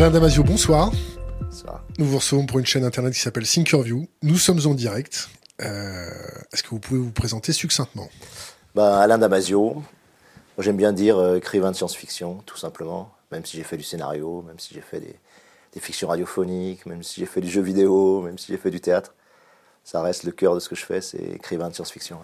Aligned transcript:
Alain 0.00 0.12
Damasio, 0.12 0.42
bonsoir. 0.42 0.90
Nous 1.98 2.06
vous 2.06 2.16
recevons 2.16 2.46
pour 2.46 2.58
une 2.58 2.64
chaîne 2.64 2.84
internet 2.84 3.12
qui 3.12 3.20
s'appelle 3.20 3.46
Thinkerview. 3.46 4.08
Nous 4.22 4.38
sommes 4.38 4.60
en 4.64 4.72
direct. 4.72 5.28
Euh, 5.60 6.08
est-ce 6.54 6.62
que 6.62 6.70
vous 6.70 6.78
pouvez 6.78 6.98
vous 6.98 7.10
présenter 7.10 7.52
succinctement? 7.52 8.08
Bah, 8.74 8.98
Alain 8.98 9.18
Damasio. 9.18 9.82
J'aime 10.56 10.78
bien 10.78 10.94
dire 10.94 11.18
euh, 11.18 11.36
écrivain 11.36 11.70
de 11.70 11.76
science-fiction, 11.76 12.40
tout 12.46 12.56
simplement. 12.56 13.12
Même 13.30 13.44
si 13.44 13.58
j'ai 13.58 13.62
fait 13.62 13.76
du 13.76 13.82
scénario, 13.82 14.42
même 14.46 14.58
si 14.58 14.72
j'ai 14.72 14.80
fait 14.80 15.00
des, 15.00 15.80
fictions 15.80 16.08
radiophoniques, 16.08 16.86
même 16.86 17.02
si 17.02 17.20
j'ai 17.20 17.26
fait 17.26 17.42
du 17.42 17.50
jeu 17.50 17.60
vidéo, 17.60 18.22
même 18.22 18.38
si 18.38 18.46
j'ai 18.46 18.58
fait 18.58 18.70
du 18.70 18.80
théâtre. 18.80 19.12
Ça 19.84 20.00
reste 20.00 20.24
le 20.24 20.32
cœur 20.32 20.54
de 20.54 20.60
ce 20.60 20.70
que 20.70 20.76
je 20.76 20.86
fais, 20.86 21.02
c'est 21.02 21.22
écrivain 21.22 21.68
de 21.68 21.74
science-fiction. 21.74 22.16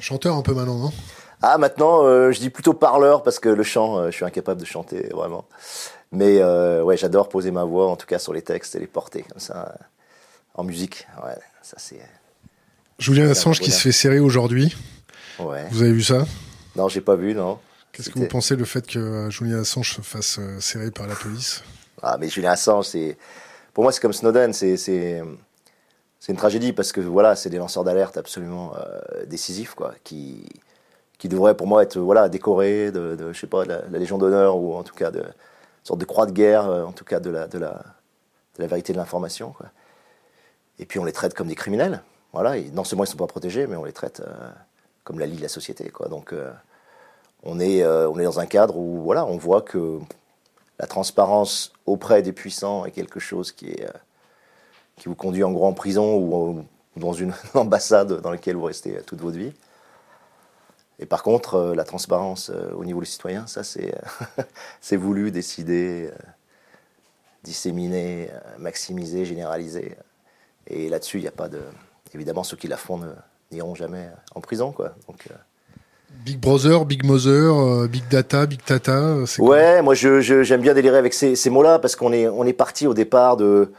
Chanteur 0.00 0.36
un 0.36 0.42
peu 0.42 0.52
maintenant, 0.52 0.76
non? 0.76 0.92
Ah, 1.40 1.56
maintenant, 1.56 2.04
euh, 2.04 2.30
je 2.30 2.40
dis 2.40 2.50
plutôt 2.50 2.74
parleur 2.74 3.22
parce 3.22 3.38
que 3.38 3.48
le 3.48 3.62
chant, 3.62 4.10
je 4.10 4.10
suis 4.10 4.26
incapable 4.26 4.60
de 4.60 4.66
chanter, 4.66 5.08
vraiment. 5.14 5.46
Mais 6.12 6.38
euh, 6.40 6.82
ouais, 6.82 6.96
j'adore 6.96 7.28
poser 7.28 7.50
ma 7.50 7.64
voix, 7.64 7.88
en 7.88 7.96
tout 7.96 8.06
cas 8.06 8.18
sur 8.18 8.32
les 8.32 8.42
textes 8.42 8.74
et 8.74 8.80
les 8.80 8.86
porter 8.86 9.22
comme 9.22 9.38
ça, 9.40 9.76
en 10.54 10.64
musique. 10.64 11.06
Ouais, 11.24 11.36
ça 11.62 11.76
c'est. 11.78 12.00
Julien 12.98 13.28
Assange 13.30 13.60
qui 13.60 13.70
se 13.70 13.80
fait 13.80 13.92
serrer 13.92 14.18
aujourd'hui. 14.18 14.76
Ouais. 15.38 15.66
Vous 15.70 15.82
avez 15.82 15.92
vu 15.92 16.02
ça? 16.02 16.26
Non, 16.76 16.88
j'ai 16.88 17.00
pas 17.00 17.16
vu, 17.16 17.34
non. 17.34 17.58
Qu'est-ce 17.92 18.10
que 18.10 18.18
vous 18.18 18.26
pensez 18.26 18.56
le 18.56 18.64
fait 18.64 18.86
que 18.86 18.98
euh, 18.98 19.30
Julien 19.30 19.60
Assange 19.60 19.94
se 19.94 20.00
fasse 20.00 20.38
euh, 20.38 20.60
serrer 20.60 20.90
par 20.90 21.06
la 21.06 21.14
police? 21.14 21.62
Ah, 22.02 22.16
mais 22.18 22.28
Julien 22.28 22.52
Assange, 22.52 22.86
c'est. 22.86 23.16
Pour 23.72 23.84
moi, 23.84 23.92
c'est 23.92 24.00
comme 24.00 24.12
Snowden, 24.12 24.52
c'est. 24.52 24.76
C'est 26.22 26.32
une 26.32 26.36
tragédie 26.36 26.74
parce 26.74 26.92
que 26.92 27.00
voilà, 27.00 27.34
c'est 27.34 27.48
des 27.48 27.56
lanceurs 27.56 27.82
d'alerte 27.82 28.18
absolument 28.18 28.74
décisifs, 29.26 29.74
quoi, 29.74 29.94
qui, 30.04 30.46
qui 31.16 31.30
devraient 31.30 31.56
pour 31.56 31.66
moi 31.66 31.82
être 31.82 31.98
voilà, 31.98 32.28
décorés 32.28 32.92
de, 32.92 33.16
de 33.16 33.32
je 33.32 33.40
sais 33.40 33.46
pas, 33.46 33.64
de 33.64 33.70
la 33.70 33.98
Légion 33.98 34.18
d'honneur 34.18 34.58
ou 34.58 34.74
en 34.74 34.82
tout 34.82 34.94
cas 34.94 35.10
de, 35.10 35.24
sorte 35.90 36.00
de 36.00 36.04
croix 36.04 36.26
de 36.26 36.30
guerre, 36.32 36.68
euh, 36.68 36.84
en 36.84 36.92
tout 36.92 37.04
cas 37.04 37.18
de 37.18 37.30
la, 37.30 37.48
de 37.48 37.58
la, 37.58 37.70
de 37.70 38.62
la 38.62 38.66
vérité 38.68 38.92
de 38.92 38.98
l'information. 38.98 39.54
Et 40.78 40.86
puis 40.86 41.00
on 41.00 41.04
les 41.04 41.12
traite 41.12 41.34
comme 41.34 41.48
des 41.48 41.56
criminels. 41.56 42.02
Voilà, 42.32 42.56
et 42.58 42.70
non 42.70 42.84
seulement 42.84 43.02
ils 43.02 43.08
ne 43.08 43.12
sont 43.12 43.18
pas 43.18 43.26
protégés, 43.26 43.66
mais 43.66 43.74
on 43.74 43.84
les 43.84 43.92
traite 43.92 44.20
euh, 44.20 44.50
comme 45.02 45.18
la 45.18 45.26
lie 45.26 45.36
de 45.36 45.42
la 45.42 45.48
société. 45.48 45.90
Quoi. 45.90 46.08
Donc 46.08 46.32
euh, 46.32 46.52
on, 47.42 47.58
est, 47.58 47.84
on 47.84 48.18
est 48.20 48.24
dans 48.24 48.38
un 48.38 48.46
cadre 48.46 48.76
où 48.76 49.02
voilà, 49.02 49.26
on 49.26 49.36
voit 49.36 49.62
que 49.62 49.98
la 50.78 50.86
transparence 50.86 51.72
auprès 51.86 52.22
des 52.22 52.32
puissants 52.32 52.84
est 52.84 52.92
quelque 52.92 53.18
chose 53.18 53.50
qui, 53.50 53.66
est, 53.70 53.88
qui 54.96 55.08
vous 55.08 55.16
conduit 55.16 55.42
en 55.42 55.50
gros 55.50 55.66
en 55.66 55.72
prison 55.72 56.16
ou, 56.16 56.64
ou 56.96 57.00
dans 57.00 57.12
une 57.12 57.34
ambassade 57.54 58.20
dans 58.20 58.30
laquelle 58.30 58.54
vous 58.54 58.64
restez 58.64 59.02
toute 59.02 59.20
votre 59.20 59.38
vie. 59.38 59.52
Et 61.00 61.06
par 61.06 61.22
contre, 61.22 61.54
euh, 61.54 61.74
la 61.74 61.84
transparence 61.84 62.50
euh, 62.54 62.70
au 62.76 62.84
niveau 62.84 63.00
des 63.00 63.06
citoyens, 63.06 63.46
ça 63.46 63.64
c'est 63.64 63.94
c'est 64.80 64.96
voulu, 64.96 65.30
décidé, 65.30 66.10
euh, 66.12 66.16
disséminé, 67.42 68.28
maximiser, 68.58 69.24
généraliser. 69.24 69.96
Et 70.66 70.88
là-dessus, 70.88 71.18
il 71.18 71.22
n'y 71.22 71.28
a 71.28 71.32
pas 71.32 71.48
de. 71.48 71.60
Évidemment, 72.12 72.44
ceux 72.44 72.56
qui 72.56 72.68
la 72.68 72.76
font 72.76 73.00
n'iront 73.50 73.74
jamais 73.74 74.10
en 74.34 74.40
prison, 74.40 74.72
quoi. 74.72 74.94
Donc. 75.08 75.26
Big 76.24 76.40
Brother, 76.40 76.84
Big 76.84 77.04
Mother, 77.04 77.88
Big 77.88 78.02
Data, 78.08 78.44
Big 78.44 78.60
Tata. 78.64 79.18
Ouais, 79.38 79.80
moi 79.80 79.94
j'aime 79.94 80.60
bien 80.60 80.74
délirer 80.74 80.98
avec 80.98 81.14
ces, 81.14 81.36
ces 81.36 81.50
mots-là 81.50 81.78
parce 81.78 81.94
qu'on 81.94 82.12
est 82.12 82.26
on 82.26 82.44
est 82.44 82.52
parti 82.52 82.88
au 82.88 82.94
départ 82.94 83.36
de 83.36 83.70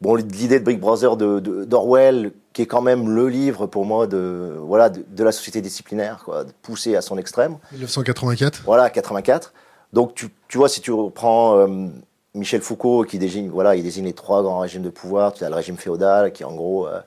bon 0.00 0.14
l'idée 0.14 0.60
de 0.60 0.64
Big 0.64 0.78
Brother 0.78 1.16
de 1.16 1.64
d'Orwell 1.64 2.32
qui 2.54 2.62
est 2.62 2.66
quand 2.66 2.80
même 2.80 3.14
le 3.14 3.28
livre 3.28 3.66
pour 3.66 3.84
moi 3.84 4.06
de, 4.06 4.56
voilà, 4.60 4.88
de, 4.88 5.24
la 5.24 5.32
société 5.32 5.60
disciplinaire, 5.60 6.22
quoi, 6.24 6.44
de 6.44 6.52
pousser 6.62 6.94
à 6.94 7.02
son 7.02 7.18
extrême. 7.18 7.58
1984 7.72 8.62
Voilà, 8.64 8.90
84. 8.90 9.52
Donc 9.92 10.14
tu, 10.14 10.28
tu 10.46 10.56
vois, 10.56 10.68
si 10.68 10.80
tu 10.80 10.92
reprends 10.92 11.58
euh, 11.58 11.88
Michel 12.32 12.62
Foucault 12.62 13.04
qui 13.04 13.18
désigne, 13.18 13.48
voilà, 13.48 13.74
il 13.74 13.82
désigne 13.82 14.04
les 14.04 14.12
trois 14.12 14.42
grands 14.42 14.60
régimes 14.60 14.82
de 14.82 14.90
pouvoir, 14.90 15.32
tu 15.34 15.44
as 15.44 15.48
le 15.48 15.54
régime 15.56 15.76
féodal 15.76 16.32
qui 16.32 16.44
en 16.44 16.52
gros 16.52 16.86
euh, 16.86 17.00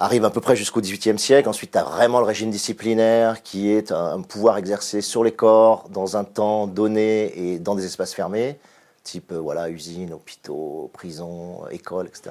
arrive 0.00 0.24
à 0.24 0.30
peu 0.30 0.40
près 0.40 0.56
jusqu'au 0.56 0.80
XVIIIe 0.80 1.18
siècle, 1.18 1.48
ensuite 1.48 1.70
tu 1.70 1.78
as 1.78 1.84
vraiment 1.84 2.18
le 2.18 2.26
régime 2.26 2.50
disciplinaire 2.50 3.42
qui 3.44 3.70
est 3.70 3.92
un, 3.92 4.20
pouvoir 4.22 4.58
exercé 4.58 5.00
sur 5.00 5.22
les 5.22 5.32
corps 5.32 5.88
dans 5.90 6.16
un 6.16 6.24
temps 6.24 6.66
donné 6.66 7.38
et 7.38 7.58
dans 7.60 7.76
des 7.76 7.84
espaces 7.84 8.14
fermés, 8.14 8.58
type 9.02 9.32
euh, 9.32 9.38
voilà, 9.38 9.70
usines, 9.70 10.12
hôpitaux, 10.12 10.90
prisons, 10.92 11.66
écoles, 11.70 12.06
etc. 12.06 12.30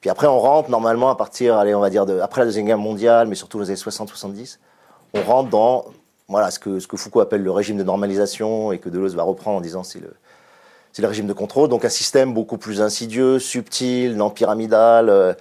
Puis 0.00 0.10
après, 0.10 0.26
on 0.26 0.38
rentre 0.38 0.70
normalement 0.70 1.10
à 1.10 1.16
partir, 1.16 1.56
allez, 1.56 1.74
on 1.74 1.80
va 1.80 1.90
dire, 1.90 2.06
de, 2.06 2.20
après 2.20 2.42
la 2.42 2.46
Deuxième 2.46 2.66
Guerre 2.66 2.78
mondiale, 2.78 3.26
mais 3.26 3.34
surtout 3.34 3.58
les 3.58 3.70
années 3.70 3.76
60-70, 3.76 4.58
on 5.14 5.22
rentre 5.22 5.50
dans 5.50 5.86
voilà, 6.28 6.50
ce, 6.50 6.58
que, 6.58 6.78
Foucault 6.96 7.20
appelle 7.20 7.42
le 7.42 7.50
régime 7.50 7.78
de 7.78 7.82
normalisation 7.82 8.70
et 8.72 8.78
que 8.78 8.88
Deleuze 8.88 9.16
va 9.16 9.22
reprendre 9.22 9.56
en 9.56 9.60
disant 9.60 9.82
c'est 9.82 10.00
le, 10.00 10.14
c'est 10.92 11.02
le 11.02 11.08
régime 11.08 11.26
de 11.26 11.32
contrôle. 11.32 11.68
Donc 11.68 11.84
un 11.84 11.90
système 11.90 12.34
beaucoup 12.34 12.58
plus 12.58 12.82
insidieux, 12.82 13.38
subtil, 13.38 14.14
non 14.14 14.30
pyramidal, 14.30 15.08
euh, 15.08 15.32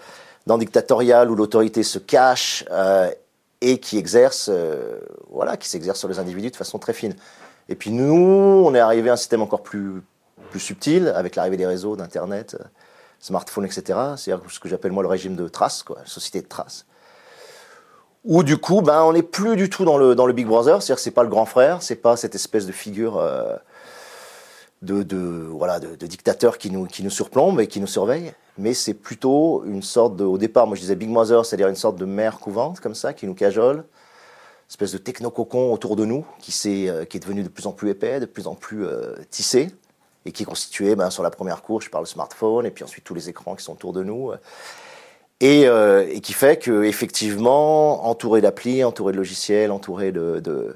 non 0.47 0.57
dictatorial, 0.57 1.29
où 1.29 1.35
l'autorité 1.35 1.83
se 1.83 1.99
cache 1.99 2.63
euh, 2.71 3.11
et 3.59 3.79
qui 3.79 3.97
exerce, 3.97 4.49
euh, 4.51 4.99
voilà, 5.29 5.57
qui 5.57 5.67
s'exerce 5.67 5.99
sur 5.99 6.07
les 6.07 6.19
individus 6.19 6.51
de 6.51 6.55
façon 6.55 6.79
très 6.79 6.93
fine. 6.93 7.15
Et 7.69 7.75
puis 7.75 7.91
nous, 7.91 8.63
on 8.65 8.73
est 8.73 8.79
arrivé 8.79 9.09
à 9.09 9.13
un 9.13 9.17
système 9.17 9.41
encore 9.41 9.61
plus, 9.61 10.01
subtil 10.59 11.07
avec 11.15 11.35
l'arrivée 11.35 11.57
des 11.57 11.67
réseaux, 11.67 11.95
d'Internet 11.95 12.57
smartphone, 13.19 13.65
etc. 13.65 13.99
C'est-à-dire 14.15 14.41
ce 14.49 14.59
que 14.59 14.69
j'appelle 14.69 14.91
moi 14.91 15.03
le 15.03 15.09
régime 15.09 15.35
de 15.35 15.47
traces, 15.47 15.83
quoi, 15.83 15.99
société 16.05 16.41
de 16.41 16.47
traces. 16.47 16.85
Où 18.23 18.43
du 18.43 18.57
coup, 18.57 18.81
ben, 18.81 19.03
on 19.03 19.13
n'est 19.13 19.23
plus 19.23 19.55
du 19.55 19.69
tout 19.69 19.85
dans 19.85 19.97
le, 19.97 20.13
dans 20.13 20.25
le 20.25 20.33
Big 20.33 20.45
Brother, 20.45 20.81
c'est-à-dire 20.81 20.99
c'est 20.99 21.11
pas 21.11 21.23
le 21.23 21.29
grand 21.29 21.45
frère, 21.45 21.81
c'est 21.81 21.95
pas 21.95 22.17
cette 22.17 22.35
espèce 22.35 22.65
de 22.65 22.71
figure 22.71 23.17
euh, 23.17 23.55
de, 24.81 25.03
de, 25.03 25.17
voilà, 25.49 25.79
de, 25.79 26.05
dictateur 26.05 26.57
qui 26.57 26.69
nous, 26.69 26.85
qui 26.85 27.03
nous 27.03 27.09
surplombe 27.09 27.61
et 27.61 27.67
qui 27.67 27.79
nous 27.79 27.87
surveille, 27.87 28.33
mais 28.57 28.73
c'est 28.73 28.93
plutôt 28.93 29.63
une 29.65 29.81
sorte 29.81 30.17
de, 30.17 30.25
au 30.25 30.37
départ, 30.37 30.67
moi 30.67 30.75
je 30.75 30.81
disais 30.81 30.95
Big 30.95 31.09
Brother, 31.09 31.45
c'est-à-dire 31.45 31.69
une 31.69 31.75
sorte 31.75 31.97
de 31.97 32.05
mère 32.05 32.39
couvante 32.39 32.79
comme 32.81 32.95
ça, 32.95 33.13
qui 33.13 33.25
nous 33.27 33.33
cajole, 33.33 33.85
espèce 34.69 34.91
de 34.91 34.97
techno-cocon 34.97 35.71
autour 35.71 35.95
de 35.95 36.03
nous, 36.03 36.25
qui, 36.39 36.51
est, 36.51 36.89
euh, 36.89 37.05
qui 37.05 37.17
est 37.17 37.21
devenu 37.21 37.43
de 37.43 37.47
plus 37.47 37.65
en 37.65 37.71
plus 37.71 37.89
épais, 37.89 38.19
de 38.19 38.25
plus 38.25 38.47
en 38.47 38.55
plus 38.55 38.85
euh, 38.85 39.15
tissé 39.29 39.69
et 40.27 40.33
qui 40.33 40.43
est 40.43 40.45
constitué 40.45 40.95
ben, 40.95 41.09
sur 41.09 41.23
la 41.23 41.31
première 41.31 41.61
couche 41.61 41.89
par 41.89 42.01
le 42.01 42.05
smartphone 42.05 42.65
et 42.65 42.71
puis 42.71 42.83
ensuite 42.83 43.05
tous 43.05 43.13
les 43.13 43.29
écrans 43.29 43.55
qui 43.55 43.63
sont 43.63 43.73
autour 43.73 43.93
de 43.93 44.03
nous. 44.03 44.33
Et, 45.39 45.67
euh, 45.67 46.05
et 46.09 46.19
qui 46.19 46.33
fait 46.33 46.57
que 46.57 46.83
effectivement, 46.83 48.07
entouré 48.07 48.41
d'applis, 48.41 48.83
entouré 48.83 49.13
de 49.13 49.17
logiciels, 49.17 49.71
entouré 49.71 50.11
de, 50.11 50.75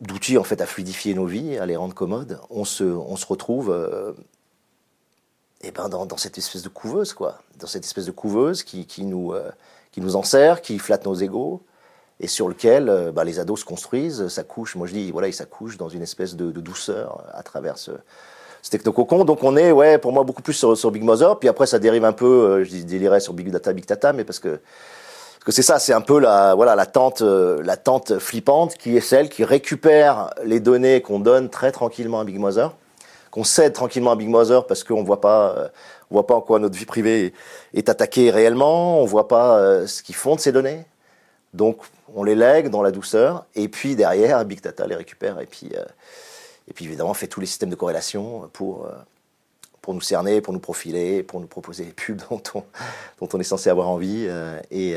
d'outils 0.00 0.38
en 0.38 0.44
fait 0.44 0.60
à 0.60 0.66
fluidifier 0.66 1.14
nos 1.14 1.26
vies, 1.26 1.58
à 1.58 1.66
les 1.66 1.76
rendre 1.76 1.94
commodes, 1.94 2.38
on 2.48 2.64
se, 2.64 2.84
retrouve 2.84 3.70
euh, 3.70 4.12
eh 5.62 5.72
ben 5.72 5.88
dans, 5.88 6.16
cette 6.16 6.38
espèce 6.38 6.62
de 6.62 6.68
couveuse, 6.68 7.12
quoi. 7.12 7.38
Dans 7.58 7.66
cette 7.66 7.84
espèce 7.84 8.06
de 8.06 8.12
couveuse 8.12 8.62
qui, 8.62 9.04
nous, 9.04 9.32
euh, 9.32 9.50
qui 9.90 10.00
nous 10.00 10.14
enserre, 10.14 10.62
qui 10.62 10.78
flatte 10.78 11.06
nos 11.06 11.14
égaux, 11.14 11.62
et 12.20 12.26
sur 12.26 12.48
lequel 12.48 12.88
euh, 12.88 13.12
bah, 13.12 13.24
les 13.24 13.40
ados 13.40 13.60
se 13.60 13.64
construisent, 13.64 14.28
s'accouchent. 14.28 14.76
Moi 14.76 14.86
je 14.86 14.92
dis, 14.92 15.10
voilà, 15.10 15.28
ils 15.28 15.34
s'accouchent 15.34 15.78
dans 15.78 15.88
une 15.88 16.02
espèce 16.02 16.36
de, 16.36 16.50
douceur 16.50 17.24
à 17.32 17.42
travers 17.42 17.78
ce, 17.78 17.92
ce 18.62 18.70
technococon. 18.70 19.24
Donc 19.24 19.42
on 19.42 19.56
est, 19.56 19.72
ouais, 19.72 19.98
pour 19.98 20.12
moi, 20.12 20.22
beaucoup 20.22 20.42
plus 20.42 20.52
sur, 20.52 20.90
Big 20.90 21.02
Mother. 21.02 21.38
Puis 21.38 21.48
après, 21.48 21.66
ça 21.66 21.78
dérive 21.78 22.04
un 22.04 22.12
peu, 22.12 22.26
euh, 22.26 22.64
je 22.64 22.82
délirais 22.82 23.20
sur 23.20 23.32
Big 23.32 23.50
Data, 23.50 23.72
Big 23.72 23.86
Data, 23.86 24.12
mais 24.12 24.24
parce 24.24 24.38
que 24.38 24.60
que 25.42 25.52
c'est 25.52 25.62
ça, 25.62 25.78
c'est 25.78 25.94
un 25.94 26.02
peu 26.02 26.18
la, 26.20 26.54
voilà, 26.54 26.76
la 26.76 26.84
tente, 26.84 27.22
euh, 27.22 27.62
la 27.64 27.78
tente 27.78 28.18
flippante 28.18 28.74
qui 28.74 28.94
est 28.98 29.00
celle 29.00 29.30
qui 29.30 29.42
récupère 29.42 30.34
les 30.44 30.60
données 30.60 31.00
qu'on 31.00 31.18
donne 31.18 31.48
très 31.48 31.72
tranquillement 31.72 32.20
à 32.20 32.24
Big 32.24 32.38
Mother, 32.38 32.74
qu'on 33.30 33.42
cède 33.42 33.72
tranquillement 33.72 34.10
à 34.10 34.16
Big 34.16 34.28
Mother 34.28 34.66
parce 34.66 34.84
qu'on 34.84 35.02
voit 35.02 35.22
pas, 35.22 35.70
voit 36.10 36.26
pas 36.26 36.34
en 36.34 36.42
quoi 36.42 36.58
notre 36.58 36.76
vie 36.76 36.84
privée 36.84 37.32
est 37.72 37.88
attaquée 37.88 38.30
réellement, 38.30 39.00
on 39.00 39.06
voit 39.06 39.28
pas 39.28 39.86
ce 39.86 40.02
qui 40.02 40.12
fonde 40.12 40.40
ces 40.40 40.52
données. 40.52 40.84
Donc, 41.54 41.78
on 42.14 42.24
les 42.24 42.34
lègue 42.34 42.68
dans 42.68 42.82
la 42.82 42.90
douceur, 42.90 43.46
et 43.54 43.68
puis 43.68 43.96
derrière, 43.96 44.44
Big 44.44 44.60
Data 44.60 44.86
les 44.86 44.94
récupère, 44.94 45.40
et 45.40 45.46
puis, 45.46 45.70
euh, 45.74 45.84
et 46.68 46.72
puis 46.72 46.84
évidemment, 46.84 47.14
fait 47.14 47.26
tous 47.26 47.40
les 47.40 47.46
systèmes 47.46 47.70
de 47.70 47.74
corrélation 47.74 48.48
pour, 48.52 48.86
euh, 48.86 48.90
pour 49.80 49.94
nous 49.94 50.00
cerner, 50.00 50.40
pour 50.40 50.52
nous 50.52 50.60
profiler, 50.60 51.22
pour 51.22 51.40
nous 51.40 51.46
proposer 51.46 51.84
les 51.84 51.92
pubs 51.92 52.20
dont 52.30 52.42
on, 52.54 52.64
dont 53.20 53.28
on 53.32 53.40
est 53.40 53.44
censé 53.44 53.70
avoir 53.70 53.88
envie, 53.88 54.26
euh, 54.28 54.60
et, 54.70 54.96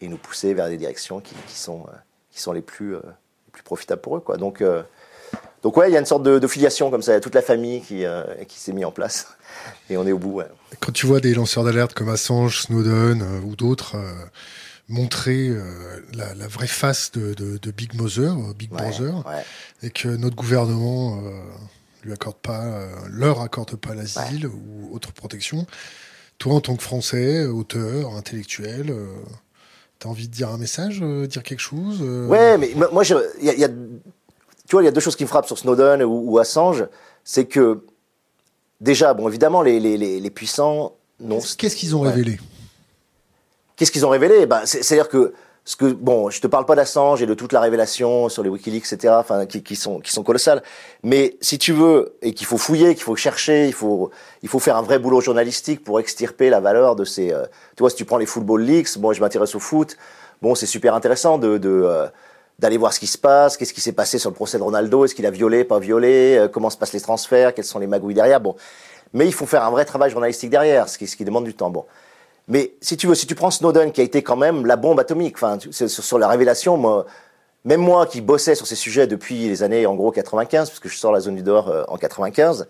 et, 0.00 0.08
nous 0.08 0.16
pousser 0.16 0.54
vers 0.54 0.68
des 0.68 0.76
directions 0.76 1.20
qui, 1.20 1.34
qui 1.46 1.58
sont, 1.58 1.86
qui 2.30 2.40
sont 2.40 2.52
les, 2.52 2.62
plus, 2.62 2.94
les 2.94 3.52
plus 3.52 3.62
profitables 3.62 4.00
pour 4.00 4.16
eux. 4.16 4.20
Quoi. 4.20 4.36
Donc, 4.36 4.62
donc 5.62 5.76
ouais, 5.76 5.88
il 5.88 5.92
y 5.92 5.96
a 5.96 6.00
une 6.00 6.06
sorte 6.06 6.24
de, 6.24 6.46
filiation 6.48 6.90
comme 6.90 7.02
ça, 7.02 7.12
il 7.12 7.14
y 7.14 7.18
a 7.18 7.20
toute 7.20 7.36
la 7.36 7.42
famille 7.42 7.80
qui, 7.82 8.04
qui 8.48 8.58
s'est 8.58 8.72
mise 8.72 8.84
en 8.84 8.90
place, 8.90 9.28
et 9.90 9.96
on 9.96 10.06
est 10.06 10.12
au 10.12 10.18
bout. 10.18 10.42
Quand 10.80 10.92
tu 10.92 11.06
vois 11.06 11.20
des 11.20 11.34
lanceurs 11.34 11.62
d'alerte 11.62 11.94
comme 11.94 12.08
Assange, 12.08 12.62
Snowden 12.62 13.22
ou 13.44 13.54
d'autres 13.54 13.96
montrer 14.88 15.48
euh, 15.48 15.62
la, 16.14 16.34
la, 16.34 16.46
vraie 16.46 16.66
face 16.66 17.12
de, 17.12 17.34
de, 17.34 17.58
de 17.58 17.70
Big 17.70 17.94
Mother, 17.94 18.32
euh, 18.32 18.52
Big 18.56 18.70
Brother, 18.70 19.24
et 19.82 19.90
que 19.90 20.08
notre 20.08 20.36
gouvernement 20.36 21.18
euh, 21.18 21.30
lui 22.02 22.12
accorde 22.12 22.36
pas, 22.36 22.88
leur 23.08 23.40
accorde 23.40 23.76
pas 23.76 23.94
l'asile 23.94 24.46
ou 24.46 24.94
autre 24.94 25.12
protection. 25.12 25.66
Toi, 26.38 26.54
en 26.54 26.60
tant 26.60 26.76
que 26.76 26.82
Français, 26.82 27.46
auteur, 27.46 28.14
intellectuel, 28.16 28.94
tu 30.00 30.06
as 30.06 30.10
envie 30.10 30.26
de 30.28 30.32
dire 30.32 30.48
un 30.48 30.58
message, 30.58 31.00
dire 31.00 31.42
quelque 31.42 31.60
chose 31.60 32.02
Ouais, 32.02 32.58
mais 32.58 32.72
moi, 32.74 33.04
il 33.04 33.46
y 33.46 33.50
a, 33.50 33.54
y 33.54 33.64
a, 33.64 33.68
tu 33.68 34.72
vois, 34.72 34.82
il 34.82 34.86
y 34.86 34.88
a 34.88 34.90
deux 34.90 35.00
choses 35.00 35.14
qui 35.14 35.22
me 35.22 35.28
frappent 35.28 35.46
sur 35.46 35.58
Snowden 35.58 36.02
ou, 36.02 36.32
ou 36.32 36.38
Assange. 36.38 36.86
C'est 37.22 37.44
que 37.44 37.84
déjà, 38.80 39.14
bon, 39.14 39.28
évidemment, 39.28 39.62
les, 39.62 39.78
les, 39.78 39.96
les, 39.96 40.30
puissants 40.30 40.96
non. 41.20 41.38
Qu'est-ce 41.56 41.76
qu'ils 41.76 41.94
ont 41.94 42.00
révélé? 42.00 42.40
Qu'est-ce 43.82 43.90
qu'ils 43.90 44.06
ont 44.06 44.10
révélé? 44.10 44.46
Ben, 44.46 44.60
C'est-à-dire 44.64 45.08
que 45.08 45.32
ce 45.64 45.74
que 45.74 45.86
bon, 45.86 46.30
je 46.30 46.40
te 46.40 46.46
parle 46.46 46.66
pas 46.66 46.76
d'Assange 46.76 47.20
et 47.20 47.26
de 47.26 47.34
toute 47.34 47.52
la 47.52 47.60
révélation 47.60 48.28
sur 48.28 48.44
les 48.44 48.48
WikiLeaks, 48.48 48.92
etc. 48.92 49.14
Enfin, 49.18 49.44
qui, 49.44 49.74
sont 49.74 49.98
qui 49.98 50.12
sont 50.12 50.22
colossales. 50.22 50.62
Mais 51.02 51.36
si 51.40 51.58
tu 51.58 51.72
veux 51.72 52.14
et 52.22 52.32
qu'il 52.32 52.46
faut 52.46 52.58
fouiller, 52.58 52.94
qu'il 52.94 53.02
faut 53.02 53.16
chercher, 53.16 53.66
il 53.66 53.72
faut 53.72 54.12
il 54.44 54.48
faut 54.48 54.60
faire 54.60 54.76
un 54.76 54.82
vrai 54.82 55.00
boulot 55.00 55.20
journalistique 55.20 55.82
pour 55.82 55.98
extirper 55.98 56.48
la 56.48 56.60
valeur 56.60 56.94
de 56.94 57.04
ces. 57.04 57.32
Euh, 57.32 57.42
tu 57.76 57.80
vois, 57.80 57.90
si 57.90 57.96
tu 57.96 58.04
prends 58.04 58.18
les 58.18 58.26
football 58.26 58.62
leaks, 58.62 58.98
bon, 58.98 59.12
je 59.12 59.20
m'intéresse 59.20 59.56
au 59.56 59.58
foot. 59.58 59.96
Bon, 60.42 60.54
c'est 60.54 60.66
super 60.66 60.94
intéressant 60.94 61.38
de 61.38 61.60
euh, 61.64 62.06
d'aller 62.60 62.76
voir 62.76 62.92
ce 62.92 63.00
qui 63.00 63.08
se 63.08 63.18
passe, 63.18 63.56
qu'est-ce 63.56 63.74
qui 63.74 63.80
s'est 63.80 63.90
passé 63.90 64.20
sur 64.20 64.30
le 64.30 64.36
procès 64.36 64.58
de 64.58 64.62
Ronaldo, 64.62 65.06
est-ce 65.06 65.16
qu'il 65.16 65.26
a 65.26 65.32
violé, 65.32 65.64
pas 65.64 65.80
violé, 65.80 66.36
euh, 66.38 66.46
comment 66.46 66.70
se 66.70 66.76
passent 66.76 66.92
les 66.92 67.00
transferts, 67.00 67.52
quelles 67.52 67.64
sont 67.64 67.80
les 67.80 67.88
magouilles 67.88 68.14
derrière. 68.14 68.40
Bon, 68.40 68.54
mais 69.12 69.26
il 69.26 69.34
faut 69.34 69.46
faire 69.46 69.64
un 69.64 69.72
vrai 69.72 69.84
travail 69.84 70.12
journalistique 70.12 70.50
derrière, 70.50 70.88
ce 70.88 70.98
qui, 70.98 71.08
ce 71.08 71.16
qui 71.16 71.24
demande 71.24 71.42
du 71.42 71.54
temps. 71.54 71.70
Bon, 71.70 71.84
mais 72.48 72.74
si 72.80 72.96
tu 72.96 73.06
veux, 73.06 73.14
si 73.14 73.26
tu 73.26 73.34
prends 73.34 73.50
Snowden, 73.50 73.92
qui 73.92 74.00
a 74.00 74.04
été 74.04 74.22
quand 74.22 74.36
même 74.36 74.66
la 74.66 74.76
bombe 74.76 74.98
atomique, 74.98 75.36
enfin, 75.36 75.58
sur, 75.70 76.18
la 76.18 76.28
révélation, 76.28 77.04
même 77.64 77.80
moi 77.80 78.06
qui 78.06 78.20
bossais 78.20 78.54
sur 78.54 78.66
ces 78.66 78.74
sujets 78.74 79.06
depuis 79.06 79.48
les 79.48 79.62
années 79.62 79.86
en 79.86 79.94
gros 79.94 80.10
95, 80.10 80.68
parce 80.68 80.80
que 80.80 80.88
je 80.88 80.96
sors 80.96 81.12
la 81.12 81.20
zone 81.20 81.36
du 81.36 81.42
dehors 81.42 81.68
euh, 81.68 81.84
en 81.88 81.96
95, 81.96 82.66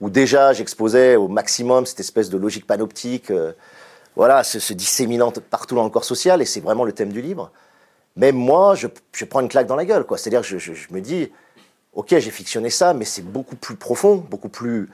où 0.00 0.10
déjà 0.10 0.52
j'exposais 0.52 1.16
au 1.16 1.28
maximum 1.28 1.86
cette 1.86 2.00
espèce 2.00 2.28
de 2.28 2.36
logique 2.36 2.66
panoptique, 2.66 3.30
euh, 3.30 3.52
voilà, 4.16 4.44
se, 4.44 4.60
se, 4.60 4.74
disséminant 4.74 5.32
partout 5.50 5.74
dans 5.74 5.84
le 5.84 5.90
corps 5.90 6.04
social, 6.04 6.42
et 6.42 6.44
c'est 6.44 6.60
vraiment 6.60 6.84
le 6.84 6.92
thème 6.92 7.10
du 7.10 7.22
livre. 7.22 7.50
Même 8.16 8.36
moi, 8.36 8.74
je, 8.76 8.86
prends 9.24 9.40
une 9.40 9.48
claque 9.48 9.66
dans 9.66 9.74
la 9.74 9.84
gueule, 9.84 10.04
quoi. 10.04 10.18
C'est-à-dire, 10.18 10.44
je, 10.44 10.58
je 10.58 10.72
me 10.92 11.00
dis, 11.00 11.32
ok, 11.94 12.08
j'ai 12.10 12.30
fictionné 12.30 12.70
ça, 12.70 12.94
mais 12.94 13.04
c'est 13.04 13.22
beaucoup 13.22 13.56
plus 13.56 13.74
profond, 13.74 14.16
beaucoup 14.16 14.48
plus 14.48 14.88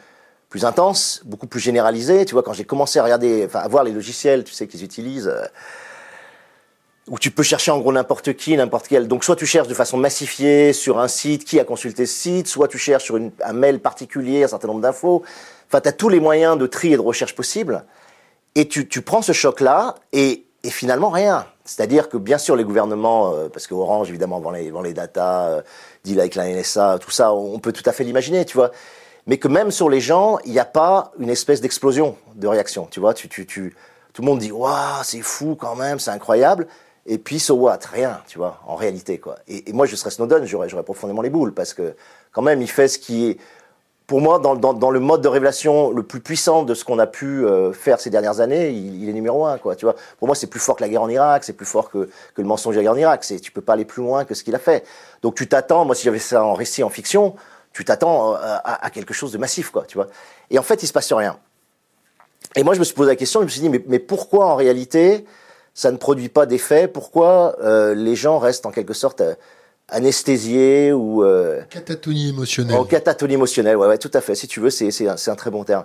plus 0.50 0.64
intense, 0.64 1.23
beaucoup 1.25 1.47
plus 1.47 1.61
généralisé. 1.61 2.26
Tu 2.26 2.35
vois, 2.35 2.43
quand 2.43 2.52
j'ai 2.52 2.64
commencé 2.64 2.99
à 2.99 3.05
regarder, 3.05 3.44
enfin, 3.47 3.61
à 3.61 3.69
voir 3.69 3.85
les 3.85 3.93
logiciels, 3.93 4.44
tu 4.44 4.52
sais, 4.52 4.67
qu'ils 4.67 4.82
utilisent, 4.85 5.29
euh, 5.29 5.47
où 7.08 7.19
tu 7.19 7.31
peux 7.31 7.44
chercher 7.44 7.70
en 7.70 7.79
gros 7.79 7.93
n'importe 7.93 8.35
qui, 8.35 8.56
n'importe 8.56 8.88
quel. 8.88 9.08
Donc, 9.08 9.25
soit 9.25 9.37
tu 9.37 9.47
cherches 9.47 9.69
de 9.69 9.75
façon 9.75 9.97
massifiée 9.97 10.73
sur 10.73 10.99
un 10.99 11.08
site, 11.08 11.44
qui 11.44 11.58
a 11.61 11.64
consulté 11.64 12.05
ce 12.05 12.14
site, 12.14 12.49
soit 12.49 12.67
tu 12.67 12.79
cherches 12.79 13.05
sur 13.05 13.17
une, 13.17 13.31
un 13.44 13.52
mail 13.52 13.79
particulier, 13.79 14.43
un 14.43 14.49
certain 14.49 14.67
nombre 14.67 14.81
d'infos. 14.81 15.23
Enfin, 15.69 15.81
tu 15.81 15.88
as 15.88 15.93
tous 15.93 16.08
les 16.08 16.20
moyens 16.20 16.58
de 16.58 16.67
tri 16.67 16.93
et 16.93 16.97
de 16.97 17.00
recherche 17.00 17.37
possibles. 17.37 17.85
Et 18.56 18.67
tu, 18.67 18.88
tu 18.88 19.02
prends 19.02 19.23
ce 19.23 19.32
choc-là 19.32 19.94
et, 20.12 20.44
et 20.64 20.70
finalement 20.70 21.11
rien. 21.11 21.47
C'est-à-dire 21.64 22.08
que 22.08 22.17
bien 22.17 22.38
sûr 22.38 22.56
les 22.56 22.64
gouvernements, 22.64 23.32
euh, 23.35 23.49
parce 23.49 23.69
que 23.69 23.75
Orange 23.75 24.08
évidemment 24.08 24.41
vend 24.41 24.50
les, 24.50 24.73
vend 24.73 24.82
les 24.82 24.94
datas, 24.94 25.47
euh, 25.47 25.62
deal 26.02 26.19
avec 26.19 26.35
la 26.35 26.49
NSA, 26.49 26.99
tout 26.99 27.12
ça, 27.12 27.32
on 27.32 27.61
peut 27.61 27.73
tout 27.73 27.88
à 27.88 27.93
fait 27.93 28.02
l'imaginer, 28.02 28.44
tu 28.44 28.56
vois 28.56 28.73
mais 29.26 29.38
que 29.38 29.49
même 29.49 29.70
sur 29.70 29.88
les 29.88 30.00
gens, 30.00 30.38
il 30.44 30.52
n'y 30.52 30.58
a 30.58 30.64
pas 30.64 31.12
une 31.19 31.31
espèce 31.31 31.61
d'explosion 31.61 32.17
de 32.34 32.46
réaction. 32.46 32.88
Tu 32.90 33.00
vois, 33.00 33.14
tu, 33.14 33.28
tu, 33.28 33.46
tu, 33.46 33.75
tout 34.12 34.22
le 34.22 34.26
monde 34.26 34.38
dit 34.38 34.52
waouh, 34.52 35.02
c'est 35.02 35.22
fou 35.22 35.56
quand 35.58 35.76
même, 35.76 35.99
c'est 35.99 36.11
incroyable. 36.11 36.67
Et 37.06 37.19
puis, 37.19 37.40
so 37.40 37.55
what? 37.55 37.78
Rien, 37.93 38.20
tu 38.26 38.38
vois, 38.38 38.61
en 38.67 38.76
réalité, 38.76 39.19
quoi. 39.19 39.37
Et, 39.49 39.72
moi, 39.72 39.87
je 39.87 39.96
serais 39.96 40.11
Snowden, 40.11 40.44
j'aurais, 40.44 40.69
profondément 40.82 41.22
les 41.22 41.31
boules, 41.31 41.52
parce 41.52 41.75
que, 41.75 41.94
quand 42.32 42.43
même, 42.43 42.61
il 42.61 42.70
fait 42.70 42.88
ce 42.88 42.99
qui 42.99 43.26
est, 43.26 43.38
pour 44.06 44.20
moi, 44.20 44.38
dans, 44.38 44.90
le 44.90 45.00
mode 45.00 45.23
de 45.23 45.28
révélation 45.28 45.90
le 45.90 46.02
plus 46.02 46.20
puissant 46.20 46.64
de 46.64 46.75
ce 46.75 46.84
qu'on 46.84 46.99
a 46.99 47.06
pu 47.06 47.44
euh, 47.44 47.73
faire 47.73 48.00
ces 48.00 48.11
dernières 48.11 48.40
années, 48.40 48.70
il, 48.70 49.08
est 49.08 49.12
numéro 49.12 49.46
un, 49.46 49.56
quoi. 49.56 49.76
Tu 49.76 49.87
vois, 49.87 49.94
pour 50.19 50.26
moi, 50.26 50.34
c'est 50.34 50.49
plus 50.49 50.61
fort 50.61 50.76
que 50.76 50.82
la 50.82 50.88
guerre 50.88 51.02
en 51.02 51.08
Irak, 51.08 51.44
c'est 51.44 51.52
plus 51.52 51.66
fort 51.66 51.90
que, 51.90 52.11
le 52.37 52.44
mensonge 52.44 52.75
de 52.75 52.81
la 52.81 52.84
guerre 52.84 52.93
en 52.93 52.96
Irak. 52.96 53.25
Tu 53.40 53.52
peux 53.52 53.61
pas 53.61 53.75
aller 53.75 53.84
plus 53.84 54.02
loin 54.02 54.25
que 54.25 54.34
ce 54.34 54.44
qu'il 54.44 54.55
a 54.55 54.58
fait. 54.58 54.84
Donc, 55.23 55.37
tu 55.37 55.49
t'attends, 55.49 55.84
moi, 55.84 55.94
si 55.94 56.05
j'avais 56.05 56.19
ça 56.19 56.44
en 56.44 56.55
récit, 56.55 56.82
en 56.82 56.90
fiction, 56.90 57.34
tu 57.72 57.84
t'attends 57.84 58.34
euh, 58.34 58.56
à, 58.64 58.90
quelque 58.90 59.14
chose 59.14 59.32
de 59.32 59.38
massif, 59.38 59.70
quoi, 59.70 59.84
tu 59.87 59.96
vois. 59.96 60.08
Et 60.50 60.58
en 60.58 60.62
fait, 60.62 60.82
il 60.82 60.87
se 60.87 60.93
passe 60.93 61.12
rien. 61.12 61.38
Et 62.56 62.62
moi, 62.62 62.75
je 62.75 62.81
me 62.81 62.84
suis 62.84 62.94
posé 62.94 63.11
la 63.11 63.17
question, 63.17 63.40
je 63.40 63.44
me 63.44 63.50
suis 63.50 63.61
dit, 63.61 63.69
mais, 63.69 63.82
mais 63.87 63.99
pourquoi 63.99 64.46
en 64.46 64.56
réalité 64.56 65.25
ça 65.75 65.93
ne 65.93 65.96
produit 65.96 66.28
pas 66.28 66.46
d'effet? 66.46 66.88
Pourquoi 66.88 67.56
euh, 67.62 67.94
les 67.94 68.17
gens 68.17 68.38
restent 68.38 68.67
en 68.67 68.72
quelque 68.72 68.94
sorte 68.94 69.20
euh, 69.20 69.34
anesthésiés 69.90 70.93
ou 70.93 71.25
euh, 71.25 71.62
catatonie 71.70 72.28
émotionnelle 72.28 72.76
En 72.76 72.84
catatonie 72.84 73.34
émotionnelle, 73.34 73.76
ouais, 73.76 73.87
ouais, 73.87 73.99
tout 73.99 74.11
à 74.14 74.20
fait. 74.20 74.34
Si 74.34 74.49
tu 74.49 74.61
veux, 74.61 74.70
c'est 74.70 74.90
c'est 74.90 75.08
un, 75.08 75.14
un, 75.14 75.34
très 75.34 75.50
bon 75.50 75.64
terme. 75.64 75.84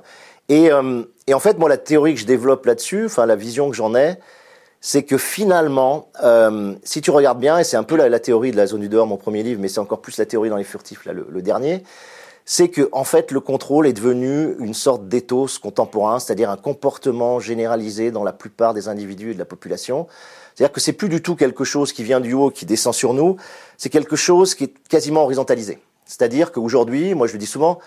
Et, 0.50 0.72
euh, 0.72 1.04
et 1.28 1.34
en 1.34 1.40
fait, 1.40 1.58
moi, 1.58 1.70
la 1.70 1.78
théorie 1.78 2.14
que 2.14 2.20
je 2.20 2.26
développe 2.26 2.66
là-dessus, 2.66 3.06
enfin 3.06 3.26
la 3.26 3.36
vision 3.36 3.70
que 3.70 3.76
j'en 3.76 3.96
ai, 3.96 4.16
c'est 4.88 5.02
que 5.02 5.18
finalement, 5.18 6.10
euh, 6.24 6.76
si 6.84 7.02
tu 7.02 7.10
regardes 7.10 7.40
bien, 7.40 7.58
et 7.58 7.64
c'est 7.64 7.76
un 7.76 7.82
peu 7.82 7.96
la, 7.96 8.08
la, 8.08 8.20
théorie 8.20 8.52
de 8.52 8.56
la 8.56 8.68
zone 8.68 8.82
du 8.82 8.88
dehors, 8.88 9.08
mon 9.08 9.18
premier 9.18 9.42
livre, 9.42 9.60
mais 9.60 9.68
c'est 9.68 9.80
encore 9.80 10.00
plus 10.00 10.16
la 10.20 10.28
théorie 10.28 10.50
dans 10.50 10.58
les 10.58 10.64
furtifs, 10.64 11.06
là, 11.06 11.14
le, 11.14 11.26
le 11.28 11.42
dernier, 11.42 11.82
c'est 12.46 12.70
que 12.70 12.88
en 12.92 13.04
fait 13.04 13.32
le 13.32 13.40
contrôle 13.40 13.88
est 13.88 13.94
devenu 13.94 14.56
une 14.60 14.76
sorte 14.76 15.08
d'éthos 15.08 15.58
contemporain, 15.60 16.20
c'est-à-dire 16.20 16.52
un 16.52 16.58
comportement 16.58 17.40
généralisé 17.40 18.12
dans 18.12 18.24
la 18.24 18.32
plupart 18.32 18.76
des 18.76 18.88
individus 18.88 19.32
et 19.32 19.34
de 19.34 19.40
la 19.40 19.46
population. 19.46 20.06
C'est-à-dire 20.54 20.72
que 20.72 20.80
c'est 20.80 20.94
plus 20.94 21.10
du 21.10 21.24
tout 21.24 21.36
quelque 21.36 21.64
chose 21.64 21.92
qui 21.92 22.04
vient 22.04 22.20
du 22.20 22.34
haut, 22.34 22.52
qui 22.52 22.68
descend 22.68 22.94
sur 22.94 23.16
nous, 23.16 23.38
c'est 23.80 23.90
quelque 23.90 24.16
chose 24.16 24.54
qui 24.54 24.66
est 24.66 24.74
quasiment 24.88 25.24
horizontalisé. 25.24 25.80
C'est-à-dire 26.06 26.52
qu'aujourd'hui, 26.52 27.16
moi 27.16 27.26
je 27.26 27.34
le 27.34 27.40
dis 27.40 27.48
souvent, 27.48 27.80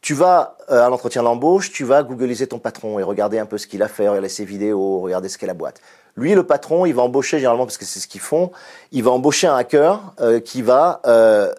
tu 0.00 0.14
vas 0.14 0.56
euh, 0.70 0.86
à 0.86 0.88
l'entretien 0.88 1.24
d'embauche, 1.24 1.72
tu 1.72 1.82
vas 1.82 2.04
googliser 2.04 2.46
ton 2.46 2.60
patron 2.60 3.00
et 3.00 3.02
regarder 3.02 3.40
un 3.40 3.46
peu 3.46 3.58
ce 3.58 3.66
qu'il 3.66 3.82
a 3.82 3.88
fait, 3.88 4.08
regarder 4.08 4.28
ses 4.28 4.44
vidéos, 4.44 5.00
regarder 5.00 5.28
ce 5.28 5.36
qu'est 5.36 5.46
la 5.46 5.54
boîte. 5.54 5.80
Lui, 6.18 6.34
le 6.34 6.42
patron, 6.42 6.84
il 6.84 6.94
va 6.94 7.02
embaucher 7.02 7.38
généralement 7.38 7.64
parce 7.64 7.78
que 7.78 7.84
c'est 7.84 8.00
ce 8.00 8.08
qu'ils 8.08 8.20
font. 8.20 8.50
Il 8.90 9.04
va 9.04 9.12
embaucher 9.12 9.46
un 9.46 9.54
hacker 9.54 10.14
euh, 10.20 10.40
qui 10.40 10.62
va 10.62 11.00
euh, 11.06 11.52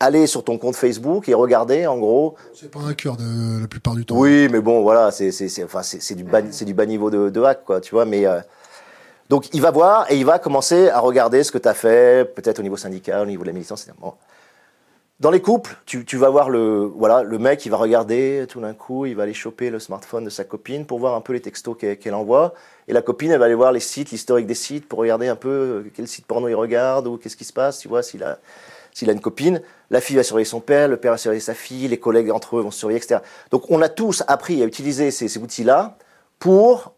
aller 0.00 0.26
sur 0.26 0.42
ton 0.44 0.56
compte 0.56 0.76
Facebook 0.76 1.28
et 1.28 1.34
regarder 1.34 1.86
en 1.86 1.98
gros. 1.98 2.36
C'est 2.54 2.70
pas 2.70 2.80
un 2.80 2.88
hacker 2.88 3.16
de, 3.16 3.60
la 3.60 3.68
plupart 3.68 3.94
du 3.94 4.06
temps. 4.06 4.16
Oui, 4.16 4.48
mais 4.50 4.60
bon, 4.60 4.82
voilà, 4.82 5.10
c'est 5.10 5.30
c'est 5.30 5.62
enfin 5.62 5.82
c'est 5.82 6.14
du 6.14 6.24
bas 6.24 6.40
du 6.40 6.74
bas 6.74 6.86
niveau 6.86 7.10
de, 7.10 7.28
de, 7.28 7.42
hack 7.42 7.64
quoi, 7.64 7.80
tu 7.80 7.94
vois. 7.94 8.06
Mais 8.06 8.26
euh, 8.26 8.40
donc 9.28 9.52
il 9.52 9.60
va 9.60 9.70
voir 9.70 10.10
et 10.10 10.16
il 10.16 10.24
va 10.24 10.38
commencer 10.38 10.88
à 10.88 11.00
regarder 11.00 11.44
ce 11.44 11.52
que 11.52 11.58
tu 11.58 11.68
as 11.68 11.74
fait, 11.74 12.34
peut-être 12.34 12.60
au 12.60 12.62
niveau 12.62 12.78
syndical, 12.78 13.22
au 13.22 13.26
niveau 13.26 13.42
de 13.42 13.48
la 13.48 13.52
militance. 13.52 13.86
Bon. 14.00 14.14
Dans 15.20 15.32
les 15.32 15.40
couples, 15.40 15.76
tu, 15.84 16.04
tu, 16.04 16.16
vas 16.16 16.28
voir 16.28 16.48
le 16.48 16.84
voilà 16.84 17.24
le 17.24 17.38
mec, 17.38 17.66
il 17.66 17.70
va 17.70 17.76
regarder 17.76 18.46
tout 18.48 18.60
d'un 18.60 18.72
coup, 18.72 19.04
il 19.04 19.16
va 19.16 19.24
aller 19.24 19.34
choper 19.34 19.68
le 19.68 19.80
smartphone 19.80 20.24
de 20.24 20.30
sa 20.30 20.44
copine 20.44 20.86
pour 20.86 21.00
voir 21.00 21.16
un 21.16 21.20
peu 21.20 21.32
les 21.32 21.40
textos 21.40 21.76
qu'elle 21.76 22.14
envoie. 22.14 22.54
Et 22.86 22.92
la 22.92 23.02
copine, 23.02 23.32
elle 23.32 23.40
va 23.40 23.46
aller 23.46 23.56
voir 23.56 23.72
les 23.72 23.80
sites, 23.80 24.12
l'historique 24.12 24.46
des 24.46 24.54
sites 24.54 24.86
pour 24.86 25.00
regarder 25.00 25.26
un 25.26 25.34
peu 25.34 25.48
euh, 25.48 25.90
quel 25.92 26.06
site 26.06 26.24
porno 26.24 26.46
il 26.46 26.54
regarde 26.54 27.08
ou 27.08 27.16
qu'est-ce 27.16 27.36
qui 27.36 27.44
se 27.44 27.52
passe, 27.52 27.80
tu 27.80 27.88
vois, 27.88 28.04
s'il 28.04 28.22
a 28.22 28.38
s'il 28.94 29.10
a 29.10 29.12
une 29.12 29.20
copine. 29.20 29.60
La 29.90 30.00
fille 30.00 30.14
va 30.14 30.22
surveiller 30.22 30.44
son 30.44 30.60
père, 30.60 30.86
le 30.86 30.98
père 30.98 31.12
va 31.12 31.18
surveiller 31.18 31.40
sa 31.40 31.54
fille, 31.54 31.88
les 31.88 31.98
collègues 31.98 32.30
entre 32.30 32.56
eux 32.56 32.62
vont 32.62 32.70
surveiller, 32.70 32.98
etc. 32.98 33.20
Donc 33.50 33.72
on 33.72 33.82
a 33.82 33.88
tous 33.88 34.22
appris 34.28 34.62
à 34.62 34.66
utiliser 34.66 35.10
ces, 35.10 35.26
ces 35.26 35.40
outils-là 35.40 35.98
pour 36.38 36.94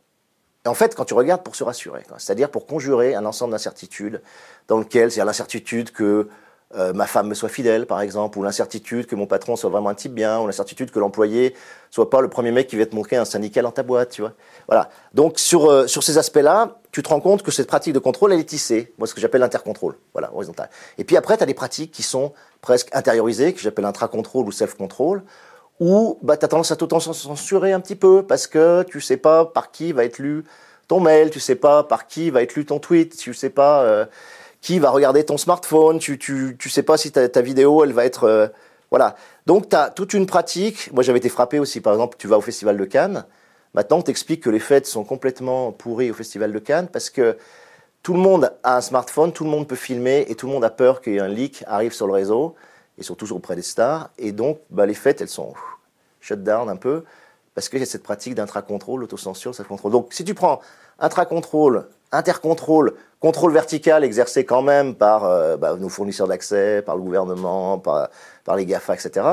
en 0.66 0.74
fait, 0.74 0.94
quand 0.94 1.06
tu 1.06 1.14
regardes 1.14 1.42
pour 1.42 1.56
se 1.56 1.64
rassurer, 1.64 2.02
c'est-à-dire 2.18 2.50
pour 2.50 2.66
conjurer 2.66 3.14
un 3.14 3.24
ensemble 3.24 3.52
d'incertitudes 3.52 4.20
dans 4.68 4.78
lequel, 4.78 5.10
c'est 5.10 5.24
l'incertitude 5.24 5.90
que 5.90 6.28
euh, 6.76 6.92
ma 6.92 7.06
femme 7.06 7.26
me 7.26 7.34
soit 7.34 7.48
fidèle, 7.48 7.86
par 7.86 8.00
exemple, 8.00 8.38
ou 8.38 8.44
l'incertitude 8.44 9.06
que 9.06 9.16
mon 9.16 9.26
patron 9.26 9.56
soit 9.56 9.70
vraiment 9.70 9.88
un 9.88 9.94
type 9.94 10.14
bien, 10.14 10.38
ou 10.38 10.46
l'incertitude 10.46 10.92
que 10.92 11.00
l'employé 11.00 11.54
soit 11.90 12.10
pas 12.10 12.20
le 12.20 12.28
premier 12.28 12.52
mec 12.52 12.68
qui 12.68 12.76
va 12.76 12.86
te 12.86 12.94
montrer 12.94 13.16
un 13.16 13.24
syndicat 13.24 13.62
dans 13.62 13.72
ta 13.72 13.82
boîte, 13.82 14.10
tu 14.10 14.20
vois. 14.20 14.34
Voilà. 14.68 14.88
Donc 15.12 15.40
sur 15.40 15.68
euh, 15.68 15.88
sur 15.88 16.04
ces 16.04 16.16
aspects-là, 16.16 16.78
tu 16.92 17.02
te 17.02 17.08
rends 17.08 17.20
compte 17.20 17.42
que 17.42 17.50
cette 17.50 17.66
pratique 17.66 17.92
de 17.92 17.98
contrôle, 17.98 18.32
elle 18.32 18.38
est 18.38 18.44
tissée. 18.44 18.92
Moi, 18.98 19.08
ce 19.08 19.14
que 19.14 19.20
j'appelle 19.20 19.40
l'intercontrôle, 19.40 19.96
voilà, 20.12 20.32
horizontal. 20.32 20.70
Et 20.96 21.02
puis 21.02 21.16
après, 21.16 21.36
tu 21.36 21.42
as 21.42 21.46
des 21.46 21.54
pratiques 21.54 21.90
qui 21.90 22.04
sont 22.04 22.32
presque 22.60 22.88
intériorisées, 22.92 23.52
que 23.52 23.60
j'appelle 23.60 23.84
intracontrôle 23.84 24.46
ou 24.46 24.52
self-control, 24.52 25.24
où 25.80 26.18
bah, 26.22 26.36
tu 26.36 26.44
as 26.44 26.48
tendance 26.48 26.70
à 26.70 26.76
t'auto-censurer 26.76 27.72
un 27.72 27.80
petit 27.80 27.96
peu 27.96 28.22
parce 28.22 28.46
que 28.46 28.84
tu 28.84 29.00
sais 29.00 29.16
pas 29.16 29.44
par 29.44 29.72
qui 29.72 29.92
va 29.92 30.04
être 30.04 30.18
lu 30.18 30.44
ton 30.86 31.00
mail, 31.00 31.30
tu 31.30 31.40
sais 31.40 31.56
pas 31.56 31.82
par 31.82 32.06
qui 32.06 32.30
va 32.30 32.42
être 32.42 32.54
lu 32.54 32.64
ton 32.64 32.78
tweet, 32.78 33.16
tu 33.16 33.34
sais 33.34 33.50
pas. 33.50 33.82
Euh, 33.82 34.06
qui 34.60 34.78
va 34.78 34.90
regarder 34.90 35.24
ton 35.24 35.38
smartphone, 35.38 35.98
tu, 35.98 36.18
tu, 36.18 36.56
tu 36.58 36.68
sais 36.68 36.82
pas 36.82 36.96
si 36.96 37.12
ta, 37.12 37.28
ta 37.28 37.40
vidéo, 37.40 37.84
elle 37.84 37.92
va 37.92 38.04
être... 38.04 38.24
Euh, 38.24 38.48
voilà. 38.90 39.14
Donc, 39.46 39.68
tu 39.68 39.76
as 39.76 39.90
toute 39.90 40.14
une 40.14 40.26
pratique. 40.26 40.92
Moi, 40.92 41.02
j'avais 41.02 41.18
été 41.18 41.28
frappé 41.28 41.58
aussi, 41.58 41.80
par 41.80 41.92
exemple, 41.92 42.16
tu 42.18 42.26
vas 42.26 42.36
au 42.36 42.40
Festival 42.40 42.76
de 42.76 42.84
Cannes. 42.84 43.24
Maintenant, 43.74 43.98
on 43.98 44.02
t'explique 44.02 44.42
que 44.42 44.50
les 44.50 44.58
fêtes 44.58 44.86
sont 44.86 45.04
complètement 45.04 45.70
pourries 45.72 46.10
au 46.10 46.14
Festival 46.14 46.52
de 46.52 46.58
Cannes 46.58 46.88
parce 46.88 47.08
que 47.08 47.38
tout 48.02 48.14
le 48.14 48.18
monde 48.18 48.52
a 48.64 48.76
un 48.76 48.80
smartphone, 48.80 49.32
tout 49.32 49.44
le 49.44 49.50
monde 49.50 49.68
peut 49.68 49.76
filmer 49.76 50.26
et 50.28 50.34
tout 50.34 50.46
le 50.46 50.52
monde 50.52 50.64
a 50.64 50.70
peur 50.70 51.00
qu'un 51.00 51.28
leak 51.28 51.64
arrive 51.66 51.92
sur 51.92 52.06
le 52.06 52.12
réseau 52.12 52.56
et 52.98 53.04
toujours 53.04 53.38
auprès 53.38 53.56
des 53.56 53.62
stars. 53.62 54.10
Et 54.18 54.32
donc, 54.32 54.58
bah, 54.70 54.86
les 54.86 54.94
fêtes, 54.94 55.20
elles 55.20 55.28
sont 55.28 55.54
shut 56.20 56.42
down 56.42 56.68
un 56.68 56.76
peu 56.76 57.04
parce 57.54 57.68
qu'il 57.68 57.80
y 57.80 57.82
a 57.82 57.86
cette 57.86 58.02
pratique 58.02 58.34
d'intracontrôle, 58.34 59.00
l'autocensure, 59.00 59.54
ça 59.54 59.64
contrôle. 59.64 59.92
Donc, 59.92 60.12
si 60.12 60.24
tu 60.24 60.34
prends 60.34 60.60
intracontrôle, 60.98 61.86
intercontrôle, 62.12 62.94
contrôle 63.20 63.52
vertical 63.52 64.04
exercé 64.04 64.44
quand 64.44 64.62
même 64.62 64.94
par 64.94 65.24
euh, 65.24 65.56
bah, 65.56 65.76
nos 65.78 65.88
fournisseurs 65.88 66.28
d'accès, 66.28 66.82
par 66.82 66.96
le 66.96 67.02
gouvernement, 67.02 67.78
par, 67.78 68.08
les 68.56 68.66
GAFA, 68.66 68.94
etc., 68.94 69.26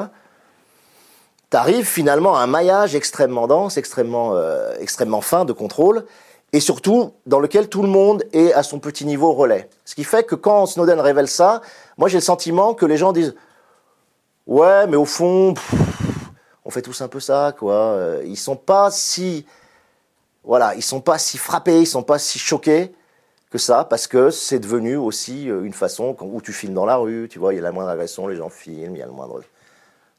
tu 1.49 1.55
arrives 1.55 1.85
finalement 1.85 2.35
à 2.35 2.41
un 2.41 2.47
maillage 2.47 2.93
extrêmement 2.95 3.47
dense, 3.47 3.77
extrêmement, 3.77 4.35
euh, 4.35 4.75
extrêmement 4.79 5.21
fin 5.21 5.45
de 5.45 5.53
contrôle, 5.53 6.05
et 6.53 6.59
surtout 6.59 7.13
dans 7.25 7.39
lequel 7.39 7.69
tout 7.69 7.81
le 7.81 7.87
monde 7.87 8.23
est 8.33 8.51
à 8.53 8.63
son 8.63 8.79
petit 8.79 9.05
niveau 9.05 9.31
relais. 9.33 9.69
Ce 9.85 9.95
qui 9.95 10.03
fait 10.03 10.25
que 10.25 10.35
quand 10.35 10.65
Snowden 10.65 10.99
révèle 10.99 11.27
ça, 11.27 11.61
moi 11.97 12.09
j'ai 12.09 12.17
le 12.17 12.21
sentiment 12.21 12.73
que 12.73 12.85
les 12.85 12.97
gens 12.97 13.13
disent 13.13 13.35
Ouais, 14.45 14.87
mais 14.87 14.95
au 14.95 15.05
fond, 15.05 15.53
on 16.67 16.69
fait 16.69 16.81
tous 16.81 16.99
un 16.99 17.07
peu 17.07 17.21
ça, 17.21 17.55
quoi. 17.57 17.97
Ils 18.25 18.37
sont 18.37 18.57
pas 18.57 18.91
si, 18.91 19.45
voilà, 20.43 20.75
ils 20.75 20.83
sont 20.83 20.99
pas 20.99 21.17
si 21.17 21.37
frappés, 21.37 21.79
ils 21.79 21.87
sont 21.87 22.03
pas 22.03 22.19
si 22.19 22.39
choqués 22.39 22.91
que 23.49 23.57
ça, 23.57 23.85
parce 23.85 24.05
que 24.05 24.29
c'est 24.31 24.59
devenu 24.59 24.97
aussi 24.97 25.45
une 25.45 25.71
façon 25.71 26.13
où 26.19 26.41
tu 26.41 26.51
filmes 26.51 26.73
dans 26.73 26.85
la 26.85 26.97
rue, 26.97 27.29
tu 27.31 27.39
vois, 27.39 27.53
il 27.53 27.55
y 27.55 27.59
a 27.59 27.63
la 27.63 27.71
moindre 27.71 27.89
agression, 27.89 28.27
les 28.27 28.35
gens 28.35 28.49
filment, 28.49 28.97
il 28.97 28.99
y 28.99 29.01
a 29.01 29.05
le 29.05 29.13
moindre. 29.13 29.39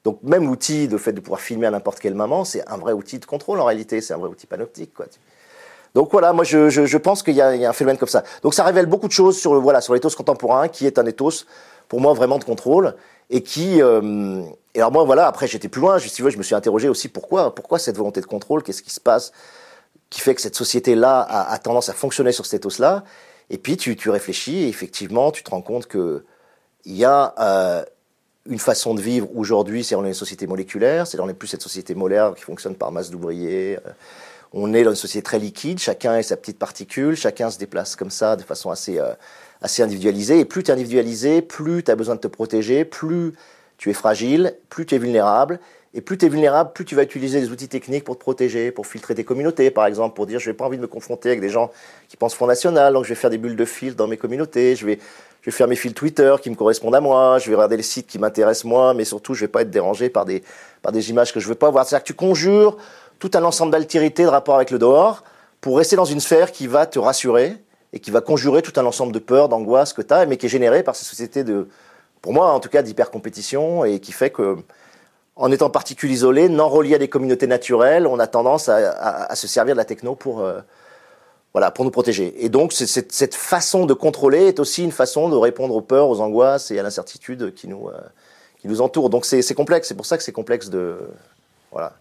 Donc 0.05 0.23
même 0.23 0.47
l'outil, 0.47 0.89
le 0.89 0.97
fait 0.97 1.13
de 1.13 1.21
pouvoir 1.21 1.41
filmer 1.43 1.67
à 1.67 1.71
n'importe 1.71 2.01
quel 2.01 2.15
moment, 2.15 2.47
c'est 2.47 2.67
un 2.67 2.79
vrai 2.79 2.95
outil 2.95 3.19
de 3.19 3.27
contrôle 3.27 3.61
en 3.61 3.67
réalité, 3.67 4.01
c'est 4.01 4.15
un 4.15 4.19
vrai 4.19 4.31
outil 4.31 4.47
panoptique, 4.47 4.95
quoi. 4.95 5.05
Donc 5.95 6.11
voilà, 6.13 6.33
moi 6.33 6.45
je, 6.45 6.97
pense 6.97 7.23
qu'il 7.23 7.35
y, 7.35 7.43
a 7.43 7.49
un 7.49 7.73
phénomène 7.75 7.99
comme 7.99 8.09
ça. 8.09 8.25
Donc 8.43 8.55
ça 8.55 8.65
révèle 8.65 8.87
beaucoup 8.87 9.09
de 9.09 9.13
choses 9.13 9.39
sur, 9.39 9.61
voilà, 9.61 9.83
sur 9.83 9.93
l'éthos 9.93 10.15
contemporain, 10.17 10.69
qui 10.69 10.87
est 10.87 10.99
un 10.99 11.05
ethos 11.05 11.45
pour 11.89 12.01
moi 12.01 12.13
vraiment 12.13 12.39
de 12.39 12.45
contrôle, 12.45 12.95
et 13.31 13.43
qui... 13.43 13.83
Euh, 13.83 14.43
et 14.75 14.81
alors 14.81 14.93
moi 14.93 15.05
voilà, 15.05 15.27
après 15.27 15.49
j'étais 15.49 15.69
plus 15.69 15.81
loin, 15.81 15.99
je, 15.99 16.09
je 16.09 16.39
me 16.39 16.43
suis 16.43 16.55
interrogé 16.55 16.89
aussi 16.89 17.09
pourquoi, 17.09 17.55
pourquoi 17.55 17.79
cette 17.79 17.97
volonté 17.97 18.21
de 18.21 18.27
contrôle, 18.27 18.63
qu'est-ce 18.63 18.83
qui 18.83 18.91
se 18.91 19.01
passe 19.01 19.33
qui 20.11 20.21
fait 20.21 20.35
que 20.35 20.41
cette 20.41 20.55
société-là 20.55 21.21
a, 21.21 21.53
a, 21.53 21.59
tendance 21.59 21.89
à 21.89 21.93
fonctionner 21.93 22.33
sur 22.33 22.47
cet 22.47 22.61
ethos-là? 22.61 23.05
Et 23.51 23.59
puis 23.59 23.77
tu, 23.77 23.97
réfléchis 24.09 24.65
et 24.65 24.69
effectivement 24.69 25.33
tu 25.33 25.43
te 25.43 25.51
rends 25.51 25.63
compte 25.63 25.87
que 25.87 26.25
il 26.85 26.97
y 26.97 27.05
a 27.05 27.35
euh, 27.41 27.85
une 28.47 28.59
façon 28.59 28.95
de 28.95 29.01
vivre 29.01 29.29
aujourd'hui, 29.35 29.85
c'est 29.85 29.95
on 29.95 30.05
est 30.05 30.09
une 30.09 30.15
société 30.15 30.47
moléculaire, 30.47 31.07
c'est 31.07 31.19
on 31.19 31.27
n'est 31.27 31.35
plus 31.35 31.49
cette 31.49 31.63
société 31.63 31.95
molaire 31.95 32.35
qui 32.35 32.43
fonctionne 32.43 32.75
par 32.75 32.93
masse 32.93 33.11
d'ouvriers. 33.11 33.79
Euh, 33.85 33.91
on 34.53 34.73
est 34.73 34.85
dans 34.85 34.91
une 34.91 34.97
société 34.97 35.23
très 35.25 35.39
liquide, 35.39 35.79
chacun 35.79 36.13
a 36.13 36.23
sa 36.23 36.37
petite 36.37 36.59
particule, 36.59 37.17
chacun 37.17 37.51
se 37.51 37.59
déplace 37.59 37.97
comme 37.97 38.11
ça 38.11 38.37
de 38.37 38.43
façon 38.43 38.71
assez, 38.71 38.99
assez 39.63 39.83
individualisée. 39.83 40.41
Et 40.41 40.45
plus 40.45 40.63
tu 40.63 40.71
es 40.71 40.75
individualisé, 40.75 41.43
plus 41.43 41.83
tu 41.83 41.91
as 41.91 41.97
besoin 41.97 42.15
de 42.15 42.21
te 42.21 42.29
protéger, 42.29 42.85
plus 42.85 43.33
tu 43.77 43.91
es 43.91 43.95
fragile, 43.95 44.55
plus 44.69 44.87
tu 44.87 44.95
es 44.95 44.99
vulnérable. 44.99 45.61
Et 45.95 46.03
plus 46.03 46.19
tu 46.19 46.27
es 46.27 46.29
vulnérable, 46.29 46.73
plus 46.75 46.85
tu 46.85 46.95
vas 46.95 47.03
utiliser 47.03 47.41
des 47.41 47.51
outils 47.51 47.69
techniques 47.69 48.05
pour 48.05 48.17
te 48.17 48.21
protéger, 48.21 48.71
pour 48.71 48.87
filtrer 48.87 49.15
tes 49.15 49.25
communautés, 49.25 49.71
par 49.71 49.87
exemple, 49.87 50.15
pour 50.15 50.27
dire 50.27 50.39
je 50.39 50.51
n'ai 50.51 50.55
pas 50.55 50.67
envie 50.67 50.77
de 50.77 50.83
me 50.83 50.87
confronter 50.87 51.31
avec 51.31 51.41
des 51.41 51.49
gens 51.49 51.71
qui 52.09 52.17
pensent 52.19 52.35
Front 52.35 52.47
National, 52.47 52.93
donc 52.93 53.05
je 53.05 53.09
vais 53.09 53.15
faire 53.15 53.31
des 53.31 53.39
bulles 53.39 53.57
de 53.57 53.65
filtre 53.65 53.97
dans 53.97 54.07
mes 54.07 54.19
communautés, 54.19 54.77
je 54.77 54.85
vais, 54.85 54.99
je 55.41 55.51
vais 55.51 55.57
faire 55.57 55.67
mes 55.67 55.77
fils 55.77 55.95
Twitter 55.95 56.35
qui 56.43 56.51
me 56.51 56.57
correspondent 56.57 56.95
à 56.95 57.01
moi, 57.01 57.39
je 57.39 57.49
vais 57.49 57.57
regarder 57.57 57.79
les 57.79 57.83
sites 57.83 58.07
qui 58.07 58.19
m'intéressent 58.19 58.65
moi, 58.65 58.93
mais 58.93 59.07
surtout 59.07 59.33
je 59.33 59.41
vais 59.41 59.49
pas 59.49 59.63
être 59.63 59.71
dérangé 59.71 60.11
par 60.11 60.27
des, 60.27 60.43
par 60.83 60.93
des 60.93 61.09
images 61.09 61.33
que 61.33 61.41
je 61.41 61.49
veux 61.49 61.55
pas 61.55 61.71
voir. 61.71 61.87
C'est-à-dire 61.87 62.05
que 62.05 62.09
tu 62.09 62.15
conjures 62.15 62.77
tout 63.19 63.31
un 63.33 63.43
ensemble 63.43 63.73
d'altérités 63.73 64.25
de 64.25 64.29
rapport 64.29 64.57
avec 64.57 64.71
le 64.71 64.79
dehors 64.79 65.25
pour 65.63 65.79
rester 65.79 65.97
dans 65.97 66.05
une 66.05 66.21
sphère 66.21 66.53
qui 66.53 66.67
va 66.67 66.85
te 66.85 66.99
rassurer 66.99 67.57
et 67.93 68.01
qui 68.01 68.11
va 68.11 68.21
conjurer 68.21 68.63
tout 68.63 68.79
un 68.79 68.85
ensemble 68.85 69.13
de 69.13 69.19
peurs, 69.19 69.49
d'angoisses 69.49 69.93
que 69.93 70.03
tu 70.03 70.13
as, 70.13 70.27
mais 70.27 70.37
qui 70.37 70.47
est 70.47 70.51
générée 70.51 70.83
par 70.83 70.97
ces 70.97 71.05
sociétés 71.05 71.45
de, 71.45 71.69
pour 72.23 72.33
moi 72.33 72.53
en 72.53 72.61
tout 72.61 72.69
cas, 72.69 72.83
d'hyper-compétition 72.83 73.85
et 73.85 74.01
qui 74.01 74.13
fait 74.13 74.31
que 74.31 74.57
en 75.37 75.53
étant 75.53 75.71
particule 75.71 76.11
isolée, 76.11 76.49
non 76.49 76.69
reliée 76.69 76.97
à 76.97 76.99
des 76.99 77.09
communautés 77.09 77.47
naturelles, 77.47 78.09
on 78.09 78.19
a 78.19 78.27
tendance 78.27 78.69
à, 78.69 79.35
se 79.37 79.47
servir 79.47 79.75
de 79.75 79.79
la 79.79 79.85
techno 79.85 80.17
pour, 80.17 80.41
euh, 80.41 80.61
voilà, 81.53 81.71
pour 81.71 81.85
nous 81.85 81.93
protéger. 81.93 82.45
Et 82.45 82.49
donc, 82.49 82.73
cette 82.73 83.35
façon 83.37 83.87
de 83.87 83.95
contrôler 83.95 84.49
est 84.49 84.59
aussi 84.59 84.83
une 84.83 84.91
façon 84.91 85.29
de 85.29 85.37
répondre 85.37 85.77
aux 85.77 85.81
peurs, 85.81 86.09
aux 86.09 86.21
angoisses 86.21 86.73
et 86.73 86.79
à 86.81 86.83
l'incertitude 86.83 87.55
qui 87.55 87.69
nous, 87.69 87.89
euh, 87.89 88.01
qui 88.61 88.67
nous 88.67 88.81
entourent. 88.81 89.11
Donc, 89.11 89.25
c'est 89.25 89.55
complexe. 89.55 89.87
C'est 89.87 89.95
pour 89.95 90.07
ça 90.07 90.17
que 90.17 90.25
c'est 90.25 90.33
complexe 90.33 90.71
de, 90.71 90.99
voilà. 91.71 91.93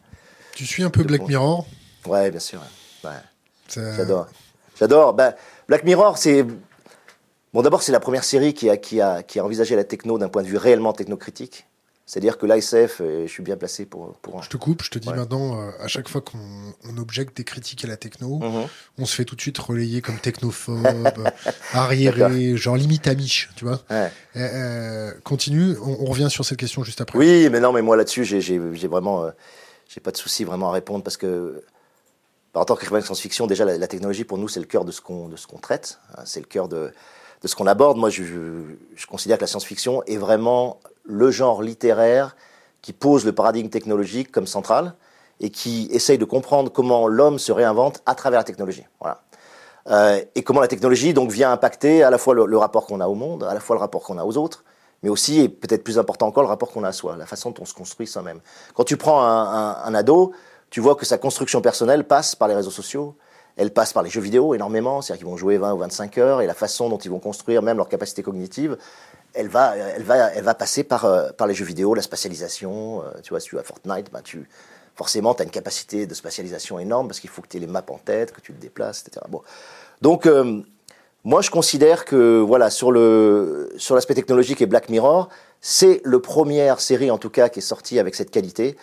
Tu 0.56 0.66
suis 0.66 0.84
un 0.84 0.90
peu 0.90 1.04
Black 1.04 1.28
Mirror? 1.28 1.68
Ouais, 2.08 2.32
bien 2.32 2.40
sûr. 2.40 2.60
J'adore. 3.70 4.28
J'adore. 4.80 5.14
Ben, 5.14 5.36
Black 5.68 5.84
Mirror, 5.84 6.18
c'est 6.18 6.44
bon. 7.54 7.62
D'abord, 7.62 7.82
c'est 7.82 7.92
la 7.92 8.00
première 8.00 8.24
série 8.24 8.54
qui 8.54 8.70
a, 8.70 8.78
qui 8.78 9.02
a, 9.02 9.24
qui 9.24 9.40
a 9.40 9.46
envisagé 9.46 9.76
la 9.76 9.84
techno 9.84 10.18
d'un 10.18 10.30
point 10.30 10.44
de 10.44 10.48
vue 10.48 10.58
réellement 10.58 10.94
technocritique. 10.94 11.68
C'est-à-dire 12.08 12.38
que 12.38 12.46
l'ASF, 12.46 13.02
euh, 13.02 13.28
je 13.28 13.28
suis 13.28 13.44
bien 13.44 13.58
placé 13.58 13.86
pour. 13.86 14.14
pour 14.22 14.42
Je 14.42 14.50
te 14.50 14.56
coupe, 14.56 14.82
je 14.82 14.90
te 14.90 14.98
dis 14.98 15.10
maintenant, 15.10 15.60
euh, 15.60 15.72
à 15.82 15.90
chaque 15.90 16.08
fois 16.08 16.22
qu'on 16.22 16.98
objecte 16.98 17.36
des 17.36 17.44
critiques 17.44 17.84
à 17.84 17.88
la 17.90 17.98
techno, 17.98 18.40
mhm. 18.40 18.66
on 18.98 19.06
se 19.06 19.14
fait 19.14 19.26
tout 19.26 19.36
de 19.36 19.42
suite 19.42 19.58
relayer 19.58 20.02
comme 20.02 20.18
technophobe, 20.18 20.86
arriéré, 21.74 22.56
genre 22.56 22.78
limite 22.78 23.08
amiche, 23.08 23.50
tu 23.58 23.66
vois. 23.66 23.82
Euh, 24.38 25.12
continue, 25.26 25.76
on, 25.82 26.06
revient 26.06 26.30
sur 26.30 26.46
cette 26.46 26.58
question 26.58 26.82
juste 26.86 27.02
après. 27.02 27.20
Oui, 27.20 27.50
mais 27.52 27.60
non, 27.60 27.74
mais 27.74 27.82
moi 27.82 27.98
là-dessus, 27.98 28.24
j'ai 28.24 28.58
vraiment. 28.88 29.30
j'ai 29.90 30.00
pas 30.00 30.12
de 30.12 30.18
souci 30.18 30.46
vraiment 30.46 30.70
à 30.70 30.72
répondre 30.72 31.04
parce 31.04 31.18
que. 31.18 31.62
En 32.58 32.66
tant 32.66 32.76
qu'écrivain 32.76 33.00
de 33.00 33.06
science-fiction, 33.06 33.48
déjà, 33.48 33.66
la, 33.66 33.88
technologie, 33.88 34.24
pour 34.24 34.38
nous, 34.38 34.48
c'est 34.48 34.60
le 34.60 34.66
cœur 34.66 34.86
de 34.86 34.92
ce 34.92 35.02
qu'on 35.02 35.30
traite. 35.62 36.00
Hein, 36.16 36.24
c'est 36.26 36.40
le 36.40 36.46
cœur 36.46 36.68
de, 36.68 36.92
ce 37.44 37.56
qu'on 37.56 37.68
aborde. 37.68 37.98
Moi, 37.98 38.10
je, 38.10 38.24
je 38.96 39.08
considère 39.08 39.38
que 39.38 39.44
la 39.44 39.48
science-fiction 39.48 40.04
est 40.04 40.18
vraiment 40.18 40.80
le 41.04 41.32
genre 41.32 41.62
littéraire 41.62 42.36
qui 42.82 42.94
pose 42.94 43.26
le 43.26 43.32
paradigme 43.32 43.70
technologique 43.70 44.32
comme 44.32 44.48
central 44.48 44.96
et 45.40 45.50
qui 45.50 45.88
essaye 45.92 46.18
de 46.18 46.26
comprendre 46.26 46.72
comment 46.72 47.08
l'homme 47.08 47.40
se 47.40 47.52
réinvente 47.52 48.02
à 48.06 48.16
travers 48.16 48.40
la 48.40 48.44
technologie. 48.44 48.86
Voilà. 49.00 49.22
Euh, 49.90 50.22
et 50.36 50.44
comment 50.44 50.60
la 50.60 50.68
technologie 50.68 51.14
donc 51.14 51.32
vient 51.32 51.52
impacter 51.52 52.04
à 52.04 52.10
la 52.10 52.18
fois 52.18 52.34
le, 52.34 52.58
rapport 52.58 52.86
qu'on 52.86 53.00
a 53.00 53.08
au 53.08 53.16
monde, 53.16 53.44
à 53.44 53.54
la 53.54 53.60
fois 53.60 53.76
le 53.76 53.80
rapport 53.80 54.04
qu'on 54.04 54.18
a 54.18 54.26
aux 54.26 54.38
autres, 54.38 54.64
mais 55.04 55.10
aussi, 55.10 55.42
et 55.42 55.50
peut-être 55.50 55.84
plus 55.84 56.00
important 56.00 56.28
encore, 56.28 56.44
le 56.44 56.50
rapport 56.50 56.72
qu'on 56.72 56.84
a 56.84 56.90
à 56.90 56.92
soi, 56.92 57.16
la 57.18 57.26
façon 57.26 57.52
dont 57.52 57.62
on 57.62 57.66
se 57.66 57.74
construit 57.74 58.08
soi-même. 58.08 58.42
Quand 58.74 58.84
tu 58.84 58.98
prends 58.98 59.24
un, 59.24 59.94
ado, 59.94 60.34
tu 60.70 60.82
vois 60.82 60.96
que 60.96 61.06
sa 61.06 61.18
construction 61.18 61.62
personnelle 61.62 62.04
passe 62.04 62.36
par 62.36 62.48
les 62.48 62.56
réseaux 62.56 62.72
sociaux, 62.72 63.16
elle 63.56 63.72
passe 63.72 63.92
par 63.92 64.04
les 64.04 64.10
jeux 64.10 64.22
vidéo 64.22 64.54
énormément, 64.54 65.02
c'est-à-dire 65.02 65.20
qu'ils 65.20 65.32
vont 65.32 65.38
jouer 65.38 65.58
20 65.58 65.74
ou 65.74 65.78
25 65.80 66.18
heures, 66.20 66.42
et 66.42 66.48
la 66.48 66.54
façon 66.54 66.90
dont 66.90 66.98
ils 66.98 67.10
vont 67.10 67.20
construire 67.20 67.62
même 67.64 67.78
leur 67.78 67.90
capacité 67.90 68.22
cognitive, 68.22 68.78
elle 69.34 69.48
va, 69.48 69.76
elle 69.76 70.04
va, 70.04 70.32
elle 70.32 70.44
va 70.44 70.54
passer 70.54 70.84
par, 70.84 71.06
euh, 71.06 71.30
par 71.32 71.48
les 71.48 71.54
jeux 71.54 71.66
vidéo, 71.66 71.94
la 71.94 72.02
spatialisation. 72.02 73.02
Euh, 73.02 73.20
tu 73.24 73.30
vois, 73.30 73.40
si 73.40 73.50
tu 73.50 73.60
as 73.60 73.64
Fortnite, 73.64 74.12
bah, 74.12 74.22
tu, 74.24 74.48
forcément, 74.96 75.34
tu 75.34 75.42
as 75.42 75.46
une 75.46 75.52
capacité 75.52 76.08
de 76.08 76.14
spatialisation 76.14 76.80
énorme 76.80 77.08
parce 77.08 77.20
qu'il 77.20 77.30
faut 77.30 77.42
que 77.42 77.48
tu 77.48 77.58
aies 77.58 77.60
les 77.60 77.68
maps 77.68 77.84
en 77.90 77.98
tête, 77.98 78.32
que 78.32 78.42
tu 78.42 78.54
te 78.54 78.62
déplaces, 78.62 79.04
etc. 79.06 79.26
Bon. 79.30 79.42
Donc, 80.02 80.26
euh, 80.26 80.62
moi, 81.24 81.42
je 81.42 81.52
considère 81.52 82.06
que, 82.06 82.40
voilà, 82.40 82.70
sur 82.70 82.92
le, 82.92 83.74
sur 83.78 83.96
l'aspect 83.96 84.16
technologique 84.16 84.62
et 84.62 84.66
Black 84.66 84.90
Mirror, 84.90 85.30
c'est 85.62 86.02
le 86.04 86.20
première 86.20 86.80
série, 86.80 87.12
en 87.12 87.18
tout 87.18 87.30
cas, 87.30 87.50
qui 87.50 87.60
est 87.60 87.64
sortie 87.64 88.00
avec 88.00 88.16
cette 88.16 88.32
qualité, 88.32 88.78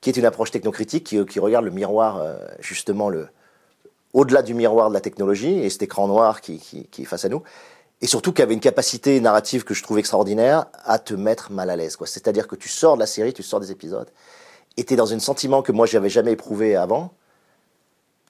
qui 0.00 0.10
est 0.10 0.16
une 0.16 0.24
approche 0.24 0.50
technocritique 0.50 1.04
qui, 1.04 1.40
regarde 1.40 1.64
le 1.64 1.70
miroir, 1.70 2.22
justement, 2.60 3.08
le, 3.08 3.28
au-delà 4.12 4.42
du 4.42 4.54
miroir 4.54 4.88
de 4.88 4.94
la 4.94 5.00
technologie 5.00 5.58
et 5.58 5.70
cet 5.70 5.82
écran 5.82 6.08
noir 6.08 6.40
qui, 6.40 6.88
est 6.98 7.04
face 7.04 7.24
à 7.24 7.28
nous 7.28 7.42
et 8.02 8.06
surtout 8.06 8.32
qui 8.32 8.42
avait 8.42 8.54
une 8.54 8.60
capacité 8.60 9.20
narrative 9.20 9.64
que 9.64 9.74
je 9.74 9.82
trouve 9.82 9.98
extraordinaire 9.98 10.66
à 10.84 10.98
te 10.98 11.14
mettre 11.14 11.50
mal 11.50 11.70
à 11.70 11.76
l'aise. 11.76 11.96
C'est-à-dire 12.04 12.46
que 12.46 12.56
tu 12.56 12.68
sors 12.68 12.94
de 12.94 13.00
la 13.00 13.06
série, 13.06 13.32
tu 13.32 13.42
sors 13.42 13.60
des 13.60 13.70
épisodes, 13.70 14.08
et 14.76 14.84
tu 14.84 14.94
es 14.94 14.96
dans 14.96 15.12
un 15.12 15.18
sentiment 15.18 15.62
que 15.62 15.72
moi 15.72 15.86
j'avais 15.86 16.10
jamais 16.10 16.32
éprouvé 16.32 16.76
avant. 16.76 17.12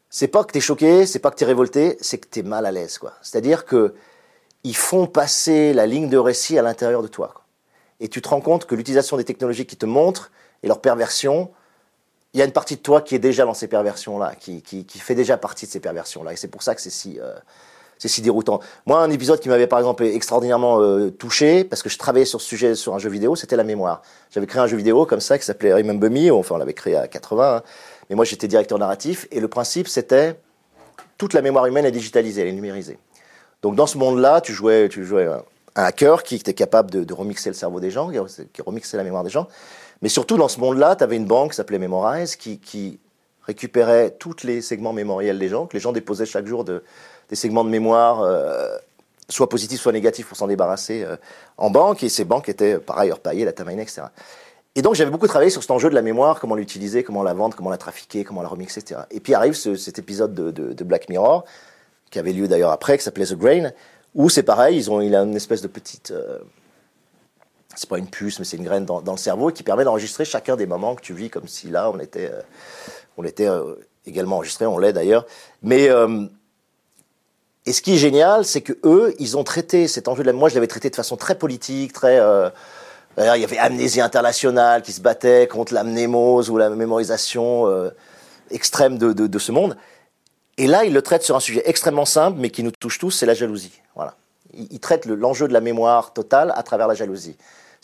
C'est 0.09 0.29
pas 0.29 0.45
que 0.45 0.53
tu 0.53 0.59
es 0.59 0.61
choqué, 0.61 1.05
c'est 1.05 1.19
pas 1.19 1.31
que 1.31 1.37
tu 1.37 1.45
es 1.45 1.47
révolté, 1.47 1.99
c'est 2.01 2.19
que 2.19 2.29
tu 2.31 2.41
es 2.41 2.43
mal 2.43 2.65
à 2.65 2.73
l'aise. 2.73 3.01
C'est-à-dire 3.23 3.65
que 3.65 3.95
ils 4.63 4.77
font 4.77 5.07
passer 5.07 5.73
la 5.73 5.87
ligne 5.87 6.09
de 6.09 6.19
récit 6.19 6.59
à 6.59 6.63
l'intérieur 6.63 7.03
de 7.03 7.09
toi. 7.09 7.31
Quoi. 7.35 7.45
Et 8.01 8.09
tu 8.09 8.23
te 8.23 8.29
rends 8.29 8.41
compte 8.41 8.67
que 8.67 8.75
l'utilisation 8.75 9.17
des 9.17 9.25
technologies 9.25 9.67
qui 9.67 9.77
te 9.77 9.87
montrent 9.87 10.31
et 10.63 10.69
leur 10.69 10.81
perversion, 10.81 11.51
il 12.35 12.41
y 12.41 12.43
a 12.43 12.45
une 12.45 12.53
partie 12.53 12.77
de 12.77 12.83
toi 12.83 13.01
qui 13.01 13.15
est 13.15 13.19
déjà 13.19 13.45
dans 13.45 13.55
ces 13.55 13.67
perversions-là, 13.67 14.35
qui, 14.39 14.63
fait 14.89 15.15
déjà 15.15 15.39
partie 15.39 15.67
de 15.67 15.71
ces 15.71 15.81
perversions-là. 15.81 16.35
Et 16.35 16.37
c'est 16.37 16.49
pour 16.49 16.63
ça 16.63 16.75
que 16.75 16.81
c'est 16.81 16.91
si, 16.91 17.19
euh, 17.19 17.35
si 17.99 18.21
déroutant. 18.21 18.61
Moi, 18.85 19.01
un 19.01 19.11
épisode 19.11 19.41
qui 19.41 19.49
m'avait 19.49 19.67
par 19.67 19.79
exemple 19.79 20.05
extraordinairement 20.05 20.81
euh, 20.81 21.11
touché, 21.11 21.65
parce 21.65 21.83
que 21.83 21.89
je 21.89 21.97
travaillais 21.97 22.27
sur 22.27 22.41
ce 22.41 22.47
sujet 22.47 22.75
sur 22.75 22.95
un 22.95 22.99
jeu 22.99 23.09
vidéo, 23.09 23.37
c'était 23.37 23.57
la 23.57 23.65
mémoire. 23.65 24.03
J'avais 24.31 24.47
créé 24.47 24.61
un 24.61 24.67
jeu 24.67 24.77
vidéo 24.77 25.07
comme 25.07 25.21
ça 25.21 25.39
qui 25.39 25.45
s'appelait 25.45 25.73
Remember 25.73 26.11
Me, 26.11 26.31
enfin 26.31 26.57
on 26.57 26.59
l'avait 26.59 26.75
créé 26.75 26.97
à 26.97 27.09
80, 27.09 27.57
hein. 27.57 27.63
mais 28.11 28.17
moi 28.17 28.25
j'étais 28.25 28.49
directeur 28.49 28.79
narratif, 28.79 29.27
et 29.31 29.41
le 29.41 29.49
principe 29.49 29.89
c'était 29.89 30.39
toute 31.19 31.33
la 31.33 31.41
mémoire 31.41 31.67
humaine 31.67 31.87
est 31.87 31.91
digitalisée, 31.91 32.43
elle 32.43 32.49
est 32.49 32.53
numérisée. 32.53 32.99
Donc 33.63 33.75
dans 33.77 33.87
ce 33.87 33.97
monde-là, 33.99 34.41
tu 34.41 34.53
jouais, 34.53 34.89
tu 34.89 35.05
jouais 35.05 35.27
un, 35.27 35.43
hacker 35.75 36.23
qui 36.23 36.37
était 36.37 36.55
capable 36.55 36.91
de, 36.91 37.15
remixer 37.15 37.51
le 37.51 37.55
cerveau 37.55 37.81
des 37.81 37.91
gens, 37.91 38.11
qui 38.53 38.63
remixait 38.63 38.97
la 38.97 39.05
mémoire 39.05 39.25
des 39.25 39.31
gens, 39.31 39.49
mais 40.03 40.09
surtout 40.09 40.37
dans 40.37 40.49
ce 40.49 40.61
monde-là, 40.61 40.97
tu 40.97 41.05
avais 41.05 41.17
une 41.17 41.27
banque 41.27 41.51
qui 41.53 41.57
s'appelait 41.57 41.79
Memorize, 41.79 42.37
qui, 42.37 42.99
récupérait 43.43 44.11
tous 44.11 44.43
les 44.43 44.61
segments 44.61 44.93
mémoriels 44.93 45.39
des 45.39 45.49
gens, 45.49 45.67
que 45.67 45.75
les 45.75 45.81
gens 45.81 45.93
déposaient 45.93 46.27
chaque 46.27 46.47
jour 46.47 46.65
de 46.65 46.83
des 47.29 47.37
segments 47.37 47.65
de 47.65 47.71
mémoire, 47.71 48.21
euh, 48.23 48.77
soit 49.29 49.49
positifs, 49.49 49.81
soit 49.81 49.93
négatifs, 49.93 50.27
pour 50.27 50.37
s'en 50.37 50.49
débarrasser 50.49 51.05
euh, 51.05 51.17
en 51.57 51.71
banque. 51.71 52.03
Et 52.03 52.09
ces 52.09 52.25
banques 52.25 52.49
étaient 52.49 52.79
par 52.79 52.99
ailleurs 52.99 53.21
payées, 53.21 53.45
la 53.45 53.53
Tamine, 53.53 53.79
etc. 53.79 54.03
Et 54.75 54.83
donc 54.83 54.95
j'avais 54.95 55.11
beaucoup 55.11 55.27
travaillé 55.27 55.51
sur 55.51 55.63
cet 55.63 55.71
enjeu 55.71 55.89
de 55.89 55.95
la 55.95 56.03
mémoire, 56.03 56.39
comment 56.39 56.55
l'utiliser, 56.55 57.03
comment 57.03 57.23
la 57.23 57.33
vendre, 57.33 57.57
comment 57.57 57.71
la 57.71 57.79
trafiquer, 57.79 58.25
comment 58.25 58.43
la 58.43 58.49
remixer, 58.49 58.81
etc. 58.81 59.01
Et 59.11 59.21
puis 59.21 59.33
arrive 59.33 59.55
cet 59.55 59.99
épisode 59.99 60.35
de, 60.35 60.85
Black 60.85 61.09
Mirror, 61.09 61.45
qui 62.11 62.19
avait 62.19 62.33
lieu 62.33 62.47
d'ailleurs 62.47 62.73
après, 62.73 62.99
qui 62.99 63.05
s'appelait 63.05 63.27
The 63.27 63.39
Grain, 63.39 63.71
où 64.15 64.29
c'est 64.29 64.43
pareil, 64.43 64.77
ils 64.77 64.91
ont, 64.91 65.01
il 65.01 65.15
a 65.15 65.23
une 65.23 65.37
espèce 65.37 65.63
de 65.63 65.69
petite... 65.69 66.11
Euh, 66.11 66.39
c'est 67.77 67.89
pas 67.89 67.99
une 67.99 68.09
puce, 68.09 68.39
mais 68.39 68.45
c'est 68.45 68.57
une 68.57 68.65
graine 68.65 68.85
dans, 68.85 69.03
le 69.05 69.17
cerveau 69.17 69.51
qui 69.51 69.63
permet 69.63 69.85
d'enregistrer 69.85 70.25
chacun 70.25 70.57
des 70.57 70.67
moments 70.67 70.95
que 70.95 71.03
tu 71.03 71.15
vis 71.15 71.31
comme 71.31 71.47
si 71.47 71.69
là 71.69 71.91
on 71.91 71.99
était, 71.99 72.31
on 73.17 73.25
était 73.25 73.49
également 74.07 74.37
enregistré, 74.37 74.67
on 74.67 74.79
l'est 74.79 74.93
d'ailleurs. 74.93 75.27
Mais 75.63 75.91
et 77.67 77.73
ce 77.73 77.83
qui 77.83 77.95
est 77.95 77.99
génial, 77.99 78.45
c'est 78.45 78.61
que 78.61 78.73
eux, 78.85 79.15
ils 79.19 79.37
ont 79.37 79.43
traité 79.43 79.89
cet 79.89 80.07
enjeu 80.07 80.23
de 80.23 80.29
la. 80.29 80.33
Moi, 80.33 80.49
je 80.49 80.55
l'avais 80.55 80.69
traité 80.69 80.89
de 80.89 80.95
façon 80.95 81.17
très 81.17 81.35
politique, 81.35 81.93
très. 81.93 82.19
Euh, 82.21 82.49
il 83.19 83.41
y 83.41 83.45
avait 83.45 83.59
Amnésie 83.59 84.01
Internationale 84.01 84.83
qui 84.83 84.93
se 84.93 85.01
battait 85.01 85.49
contre 85.49 85.75
la 85.75 85.83
mnémose 85.83 86.49
ou 86.49 86.59
la 86.59 86.71
mémorisation 86.71 87.67
euh, 87.67 87.91
extrême 88.51 88.99
de, 88.99 89.39
ce 89.39 89.53
monde. 89.53 89.77
Et 90.59 90.67
là, 90.67 90.85
il 90.85 90.93
le 90.93 91.03
traite 91.03 91.23
sur 91.23 91.35
un 91.35 91.41
sujet 91.41 91.63
extrêmement 91.65 92.05
simple, 92.05 92.39
mais 92.39 92.51
qui 92.51 92.63
nous 92.63 92.71
touche 92.71 92.99
tous, 92.99 93.11
c'est 93.11 93.27
la 93.27 93.35
jalousie. 93.35 93.81
Voilà. 93.97 94.15
Il, 94.55 94.69
il 94.71 94.81
traite 94.81 95.07
l'enjeu 95.07 95.49
de 95.49 95.53
la 95.53 95.61
mémoire 95.61 96.13
totale 96.13 96.53
à 96.55 96.63
travers 96.63 96.87
la 96.87 96.95
jalousie. 96.95 97.37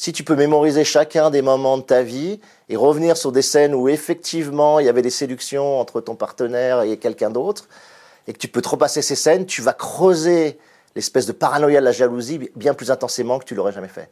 Si 0.02 0.12
tu 0.12 0.24
peux 0.24 0.34
mémoriser 0.34 0.82
chacun 0.82 1.30
des 1.30 1.42
moments 1.42 1.78
de 1.78 1.84
ta 1.84 2.02
vie 2.02 2.40
et 2.68 2.74
revenir 2.74 3.16
sur 3.16 3.30
des 3.30 3.40
scènes 3.40 3.72
où 3.72 3.88
effectivement 3.88 4.80
il 4.80 4.86
y 4.86 4.88
avait 4.88 5.00
des 5.00 5.10
séductions 5.10 5.78
entre 5.78 6.00
ton 6.00 6.16
partenaire 6.16 6.82
et 6.82 6.96
quelqu'un 6.96 7.30
d'autre, 7.30 7.68
et 8.26 8.32
que 8.32 8.38
tu 8.38 8.48
peux 8.48 8.60
te 8.60 8.68
repasser 8.68 9.00
ces 9.00 9.14
scènes, 9.14 9.46
tu 9.46 9.62
vas 9.62 9.74
creuser 9.74 10.58
l'espèce 10.96 11.26
de 11.26 11.30
paranoïa 11.30 11.78
de 11.78 11.84
la 11.84 11.92
jalousie 11.92 12.50
bien 12.56 12.74
plus 12.74 12.90
intensément 12.90 13.38
que 13.38 13.44
tu 13.44 13.54
l'aurais 13.54 13.70
jamais 13.70 13.86
fait. 13.86 14.10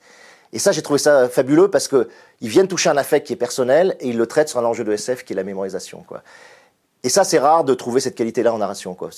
Et 0.52 0.60
ça, 0.60 0.70
j'ai 0.70 0.82
trouvé 0.82 1.00
ça 1.00 1.28
fabuleux 1.28 1.68
parce 1.68 1.88
que 1.88 2.08
ils 2.40 2.48
viennent 2.48 2.68
toucher 2.68 2.88
un 2.88 2.96
affect 2.96 3.26
qui 3.26 3.32
est 3.32 3.36
personnel 3.36 3.96
et 3.98 4.10
ils 4.10 4.16
le 4.16 4.26
traitent 4.28 4.48
sur 4.48 4.60
un 4.60 4.64
enjeu 4.64 4.84
de 4.84 4.92
SF 4.92 5.24
qui 5.24 5.32
est 5.32 5.36
la 5.36 5.42
mémorisation, 5.42 6.04
quoi. 6.06 6.22
Et 7.02 7.08
ça, 7.08 7.24
c'est 7.24 7.40
rare 7.40 7.64
de 7.64 7.74
trouver 7.74 8.00
cette 8.00 8.14
qualité-là 8.14 8.54
en 8.54 8.58
narration, 8.58 8.94
quoi. 8.94 9.10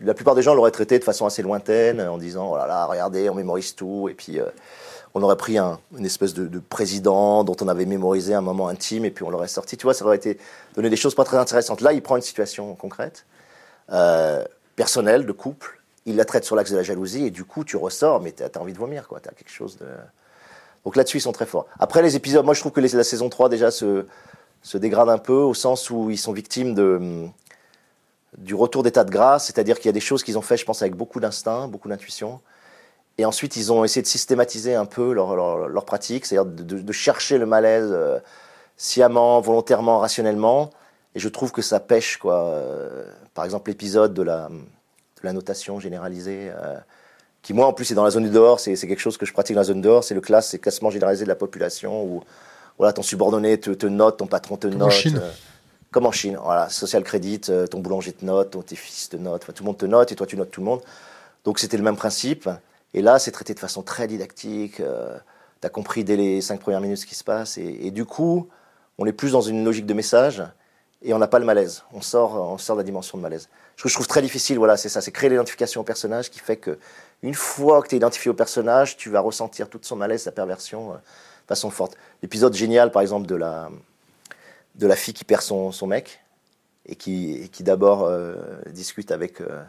La 0.00 0.14
plupart 0.14 0.34
des 0.34 0.42
gens 0.42 0.54
l'auraient 0.54 0.72
traité 0.72 0.98
de 0.98 1.04
façon 1.04 1.24
assez 1.24 1.42
lointaine, 1.42 2.00
en 2.00 2.18
disant, 2.18 2.50
oh 2.52 2.56
là 2.56 2.66
là, 2.66 2.86
regardez, 2.86 3.30
on 3.30 3.34
mémorise 3.34 3.76
tout, 3.76 4.08
et 4.08 4.14
puis, 4.14 4.40
euh, 4.40 4.46
on 5.16 5.22
aurait 5.22 5.38
pris 5.38 5.56
un, 5.56 5.80
une 5.96 6.04
espèce 6.04 6.34
de, 6.34 6.46
de, 6.46 6.58
président 6.58 7.42
dont 7.42 7.56
on 7.62 7.68
avait 7.68 7.86
mémorisé 7.86 8.34
un 8.34 8.42
moment 8.42 8.68
intime, 8.68 9.06
et 9.06 9.10
puis 9.10 9.24
on 9.24 9.30
l'aurait 9.30 9.48
sorti. 9.48 9.78
Tu 9.78 9.84
vois, 9.84 9.94
ça 9.94 10.04
aurait 10.04 10.18
été 10.18 10.38
donné 10.74 10.90
des 10.90 10.96
choses 10.96 11.14
pas 11.14 11.24
très 11.24 11.38
intéressantes. 11.38 11.80
Là, 11.80 11.94
il 11.94 12.02
prend 12.02 12.16
une 12.16 12.22
situation 12.22 12.74
concrète, 12.74 13.24
euh, 13.92 14.44
personnelle, 14.76 15.24
de 15.24 15.32
couple, 15.32 15.80
il 16.04 16.16
la 16.16 16.26
traite 16.26 16.44
sur 16.44 16.54
l'axe 16.54 16.70
de 16.70 16.76
la 16.76 16.82
jalousie, 16.82 17.24
et 17.24 17.30
du 17.30 17.44
coup, 17.44 17.64
tu 17.64 17.78
ressors, 17.78 18.20
mais 18.20 18.32
tu 18.32 18.42
as, 18.42 18.60
envie 18.60 18.74
de 18.74 18.78
vomir, 18.78 19.08
quoi. 19.08 19.20
Tu 19.20 19.30
as 19.30 19.32
quelque 19.32 19.50
chose 19.50 19.78
de. 19.78 19.86
Donc 20.84 20.96
là-dessus, 20.96 21.16
ils 21.16 21.22
sont 21.22 21.32
très 21.32 21.46
forts. 21.46 21.66
Après, 21.78 22.02
les 22.02 22.14
épisodes, 22.14 22.44
moi, 22.44 22.52
je 22.52 22.60
trouve 22.60 22.72
que 22.72 22.82
la 22.82 23.02
saison 23.02 23.30
3 23.30 23.48
déjà 23.48 23.70
se, 23.70 24.04
dégrade 24.74 25.08
un 25.08 25.16
peu, 25.16 25.32
au 25.32 25.54
sens 25.54 25.88
où 25.88 26.10
ils 26.10 26.18
sont 26.18 26.34
victimes 26.34 26.74
du 28.36 28.54
retour 28.54 28.82
d'état 28.82 29.02
de 29.02 29.10
grâce, 29.10 29.46
c'est-à-dire 29.46 29.76
qu'il 29.78 29.86
y 29.86 29.88
a 29.88 29.92
des 29.92 30.00
choses 30.00 30.22
qu'ils 30.22 30.36
ont 30.36 30.42
fait, 30.42 30.58
je 30.58 30.66
pense, 30.66 30.82
avec 30.82 30.94
beaucoup 30.94 31.20
d'instinct, 31.20 31.68
beaucoup 31.68 31.88
d'intuition. 31.88 32.38
Et 33.18 33.24
ensuite, 33.24 33.56
ils 33.56 33.72
ont 33.72 33.84
essayé 33.84 34.02
de 34.02 34.06
systématiser 34.06 34.74
un 34.74 34.84
peu 34.84 35.12
leur, 35.12 35.36
leur, 35.36 35.68
leur 35.68 35.84
pratique, 35.84 36.26
c'est-à-dire 36.26 36.50
de, 36.50 36.62
de, 36.62 36.80
de, 36.80 36.92
chercher 36.92 37.38
le 37.38 37.46
malaise 37.46 37.88
euh, 37.90 38.18
sciemment, 38.76 39.40
volontairement, 39.40 39.98
rationnellement. 40.00 40.70
Et 41.14 41.18
je 41.18 41.28
trouve 41.28 41.50
que 41.50 41.62
ça 41.62 41.80
pêche, 41.80 42.18
quoi. 42.18 42.44
Euh, 42.44 43.06
par 43.32 43.44
exemple, 43.46 43.70
l'épisode 43.70 44.12
de 44.12 44.22
la, 44.22 44.48
de 44.48 45.22
la 45.22 45.32
notation 45.32 45.80
généralisée. 45.80 46.50
Euh, 46.50 46.76
qui 47.46 47.54
moi 47.54 47.68
en 47.68 47.72
plus 47.72 47.92
est 47.92 47.94
dans 47.94 48.02
la 48.02 48.10
zone 48.10 48.24
du 48.24 48.30
dehors, 48.30 48.58
c'est 48.58 48.74
quelque 48.74 48.98
chose 48.98 49.16
que 49.16 49.24
je 49.24 49.32
pratique 49.32 49.54
dans 49.54 49.60
la 49.60 49.66
zone 49.66 49.80
dehors, 49.80 50.02
c'est 50.02 50.16
le 50.16 50.20
classe, 50.20 50.48
c'est 50.48 50.58
classement 50.58 50.90
généralisé 50.90 51.22
de 51.22 51.28
la 51.28 51.36
population 51.36 52.02
où 52.02 52.24
voilà, 52.76 52.92
ton 52.92 53.02
subordonné 53.02 53.56
te, 53.60 53.70
te 53.70 53.86
note, 53.86 54.16
ton 54.16 54.26
patron 54.26 54.56
te 54.56 54.66
Comme 54.66 54.78
note. 54.78 54.88
en 54.88 54.90
Chine. 54.90 55.20
Euh, 55.22 55.30
comme 55.92 56.06
en 56.06 56.10
Chine, 56.10 56.36
voilà, 56.42 56.68
social 56.68 57.04
credit, 57.04 57.42
euh, 57.48 57.68
ton 57.68 57.78
boulanger 57.78 58.12
te 58.12 58.24
note, 58.24 58.50
ton, 58.50 58.62
tes 58.62 58.74
fils 58.74 59.10
te 59.10 59.16
notent, 59.16 59.46
tout 59.54 59.62
le 59.62 59.66
monde 59.66 59.78
te 59.78 59.86
note 59.86 60.10
et 60.10 60.16
toi 60.16 60.26
tu 60.26 60.36
notes 60.36 60.50
tout 60.50 60.60
le 60.60 60.66
monde. 60.66 60.80
Donc 61.44 61.60
c'était 61.60 61.76
le 61.76 61.84
même 61.84 61.96
principe. 61.96 62.50
Et 62.96 63.02
là, 63.02 63.18
c'est 63.18 63.30
traité 63.30 63.52
de 63.52 63.60
façon 63.60 63.82
très 63.82 64.08
didactique. 64.08 64.80
Euh, 64.80 65.18
tu 65.60 65.66
as 65.66 65.70
compris 65.70 66.02
dès 66.02 66.16
les 66.16 66.40
cinq 66.40 66.60
premières 66.60 66.80
minutes 66.80 66.96
ce 66.96 67.06
qui 67.06 67.14
se 67.14 67.22
passe. 67.22 67.58
Et, 67.58 67.90
du 67.90 68.06
coup, 68.06 68.48
on 68.96 69.04
est 69.04 69.12
plus 69.12 69.32
dans 69.32 69.42
une 69.42 69.64
logique 69.64 69.84
de 69.84 69.92
message 69.92 70.42
et 71.02 71.12
on 71.12 71.18
n'a 71.18 71.28
pas 71.28 71.38
le 71.38 71.44
malaise. 71.44 71.84
On 71.92 72.00
sort, 72.00 72.34
on 72.34 72.56
sort 72.56 72.74
de 72.74 72.80
la 72.80 72.84
dimension 72.84 73.18
de 73.18 73.22
malaise. 73.22 73.50
Ce 73.76 73.82
que 73.82 73.90
je 73.90 73.94
trouve 73.94 74.06
très 74.06 74.22
difficile, 74.22 74.56
voilà, 74.56 74.78
c'est 74.78 74.88
ça, 74.88 75.02
c'est 75.02 75.12
créer 75.12 75.28
l'identification 75.28 75.82
au 75.82 75.84
personnage 75.84 76.30
qui 76.30 76.38
fait 76.38 76.56
que 76.56 76.78
une 77.22 77.34
fois 77.34 77.82
que 77.82 77.88
tu 77.88 77.96
es 77.96 77.98
identifié 77.98 78.30
au 78.30 78.34
personnage, 78.34 78.96
tu 78.96 79.10
vas 79.10 79.20
ressentir 79.20 79.68
toute 79.68 79.84
son 79.84 79.96
malaise, 79.96 80.22
sa 80.22 80.32
perversion, 80.32 80.92
euh, 80.92 80.94
de 80.94 81.48
façon 81.48 81.68
forte. 81.68 81.98
L'épisode 82.22 82.54
génial, 82.54 82.90
par 82.92 83.02
exemple, 83.02 83.26
de 83.26 83.34
la, 83.34 83.68
de 84.74 84.86
la 84.86 84.96
fille 84.96 85.12
qui 85.12 85.24
perd 85.24 85.42
son, 85.42 85.70
son 85.70 85.86
mec 85.86 86.20
et 86.86 86.96
qui, 86.96 87.50
d'abord 87.60 88.04
euh, 88.04 88.36
discute 88.70 89.10
avec, 89.10 89.42
euh, 89.42 89.62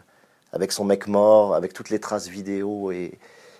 avec 0.52 0.72
son 0.72 0.84
mec 0.84 1.06
mort, 1.06 1.54
avec 1.54 1.72
toutes 1.72 1.90
les 1.90 2.00
traces 2.00 2.28
vidéo 2.28 2.90
et, 2.90 3.18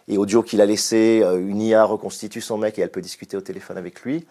et 0.08 0.18
audio 0.18 0.42
qu'il 0.42 0.60
a 0.60 0.66
laissé. 0.66 1.20
Euh, 1.22 1.38
une 1.38 1.60
IA 1.60 1.84
reconstitue 1.84 2.40
son 2.40 2.58
mec 2.58 2.78
et 2.78 2.82
elle 2.82 2.90
peut 2.90 3.02
discuter 3.02 3.36
au 3.36 3.40
téléphone 3.40 3.78
avec 3.78 4.02
lui. 4.02 4.26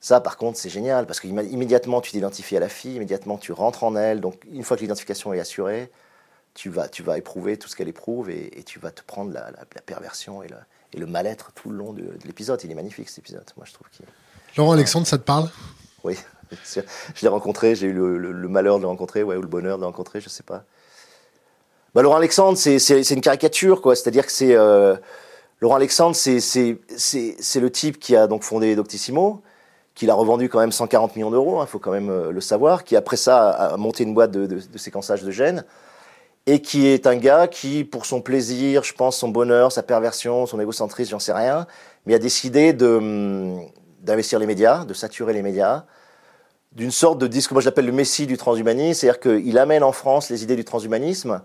Ça, 0.00 0.20
par 0.20 0.36
contre, 0.36 0.58
c'est 0.58 0.68
génial 0.68 1.06
parce 1.06 1.20
qu'immédiatement, 1.20 2.00
tu 2.00 2.12
t'identifies 2.12 2.56
à 2.56 2.60
la 2.60 2.68
fille, 2.68 2.94
immédiatement, 2.94 3.38
tu 3.38 3.52
rentres 3.52 3.82
en 3.82 3.96
elle. 3.96 4.20
Donc, 4.20 4.44
une 4.52 4.62
fois 4.62 4.76
que 4.76 4.82
l'identification 4.82 5.32
est 5.32 5.40
assurée, 5.40 5.90
tu 6.54 6.70
vas, 6.70 6.88
tu 6.88 7.02
vas 7.02 7.18
éprouver 7.18 7.56
tout 7.56 7.68
ce 7.68 7.74
qu'elle 7.74 7.88
éprouve 7.88 8.30
et, 8.30 8.58
et, 8.58 8.62
tu 8.62 8.78
vas 8.78 8.90
te 8.90 9.02
prendre 9.02 9.32
la, 9.32 9.50
la, 9.50 9.64
la 9.74 9.82
perversion 9.82 10.42
et, 10.42 10.48
la, 10.48 10.60
et 10.92 10.98
le 10.98 11.06
mal-être 11.06 11.52
tout 11.52 11.70
le 11.70 11.76
long 11.76 11.92
de, 11.92 12.02
de 12.02 12.26
l'épisode. 12.26 12.60
Il 12.62 12.70
est 12.70 12.74
magnifique, 12.74 13.08
cet 13.08 13.18
épisode. 13.18 13.44
Moi, 13.56 13.66
je 13.66 13.72
trouve 13.72 13.88
qu'il. 13.90 14.06
Laurent 14.56 14.72
Alexandre, 14.72 15.06
ça 15.06 15.18
te 15.18 15.24
parle? 15.24 15.50
Oui, 16.04 16.16
je 16.74 16.80
l'ai 17.22 17.28
rencontré, 17.28 17.74
j'ai 17.74 17.88
eu 17.88 17.92
le, 17.92 18.16
le, 18.16 18.32
le, 18.32 18.48
malheur 18.48 18.76
de 18.76 18.82
le 18.82 18.88
rencontrer, 18.88 19.22
ouais, 19.22 19.36
ou 19.36 19.42
le 19.42 19.48
bonheur 19.48 19.76
de 19.76 19.82
le 19.82 19.86
rencontrer, 19.86 20.20
je 20.20 20.28
sais 20.28 20.42
pas. 20.42 20.64
Bah, 21.96 22.02
Laurent 22.02 22.16
Alexandre, 22.16 22.58
c'est 22.58 23.10
une 23.10 23.22
caricature. 23.22 23.80
C'est-à-dire 23.96 24.26
que 24.26 24.32
c'est. 24.32 24.54
Euh, 24.54 24.96
Laurent 25.62 25.76
Alexandre, 25.76 26.14
c'est 26.14 26.36
le 26.36 27.70
type 27.70 27.98
qui 27.98 28.14
a 28.14 28.26
donc 28.26 28.42
fondé 28.42 28.76
Doctissimo, 28.76 29.40
qu'il 29.94 30.10
a 30.10 30.14
revendu 30.14 30.50
quand 30.50 30.58
même 30.58 30.72
140 30.72 31.16
millions 31.16 31.30
d'euros, 31.30 31.56
il 31.56 31.62
hein, 31.62 31.66
faut 31.66 31.78
quand 31.78 31.92
même 31.92 32.10
euh, 32.10 32.32
le 32.32 32.42
savoir, 32.42 32.84
qui 32.84 32.96
après 32.96 33.16
ça 33.16 33.48
a 33.48 33.76
monté 33.78 34.04
une 34.04 34.12
boîte 34.12 34.30
de, 34.30 34.60
séquençage 34.76 35.22
de 35.22 35.30
gènes, 35.30 35.64
et 36.44 36.60
qui 36.60 36.86
est 36.86 37.06
un 37.06 37.16
gars 37.16 37.48
qui, 37.48 37.84
pour 37.84 38.04
son 38.04 38.20
plaisir, 38.20 38.84
je 38.84 38.92
pense, 38.92 39.16
son 39.16 39.30
bonheur, 39.30 39.72
sa 39.72 39.82
perversion, 39.82 40.44
son 40.44 40.60
égocentrisme, 40.60 41.12
j'en 41.12 41.18
sais 41.18 41.32
rien, 41.32 41.66
mais 42.04 42.12
a 42.12 42.18
décidé 42.18 42.74
de 42.74 43.54
d'investir 44.02 44.38
les 44.38 44.46
médias, 44.46 44.84
de 44.84 44.92
saturer 44.92 45.32
les 45.32 45.42
médias, 45.42 45.84
d'une 46.72 46.90
sorte 46.90 47.18
de 47.18 47.26
disque 47.26 47.48
que 47.48 47.54
moi 47.54 47.62
j'appelle 47.62 47.86
le 47.86 47.92
messie 47.92 48.26
du 48.26 48.36
transhumanisme, 48.36 49.00
c'est-à-dire 49.00 49.20
qu'il 49.20 49.58
amène 49.58 49.82
en 49.82 49.92
France 49.92 50.28
les 50.28 50.42
idées 50.42 50.56
du 50.56 50.64
transhumanisme, 50.66 51.40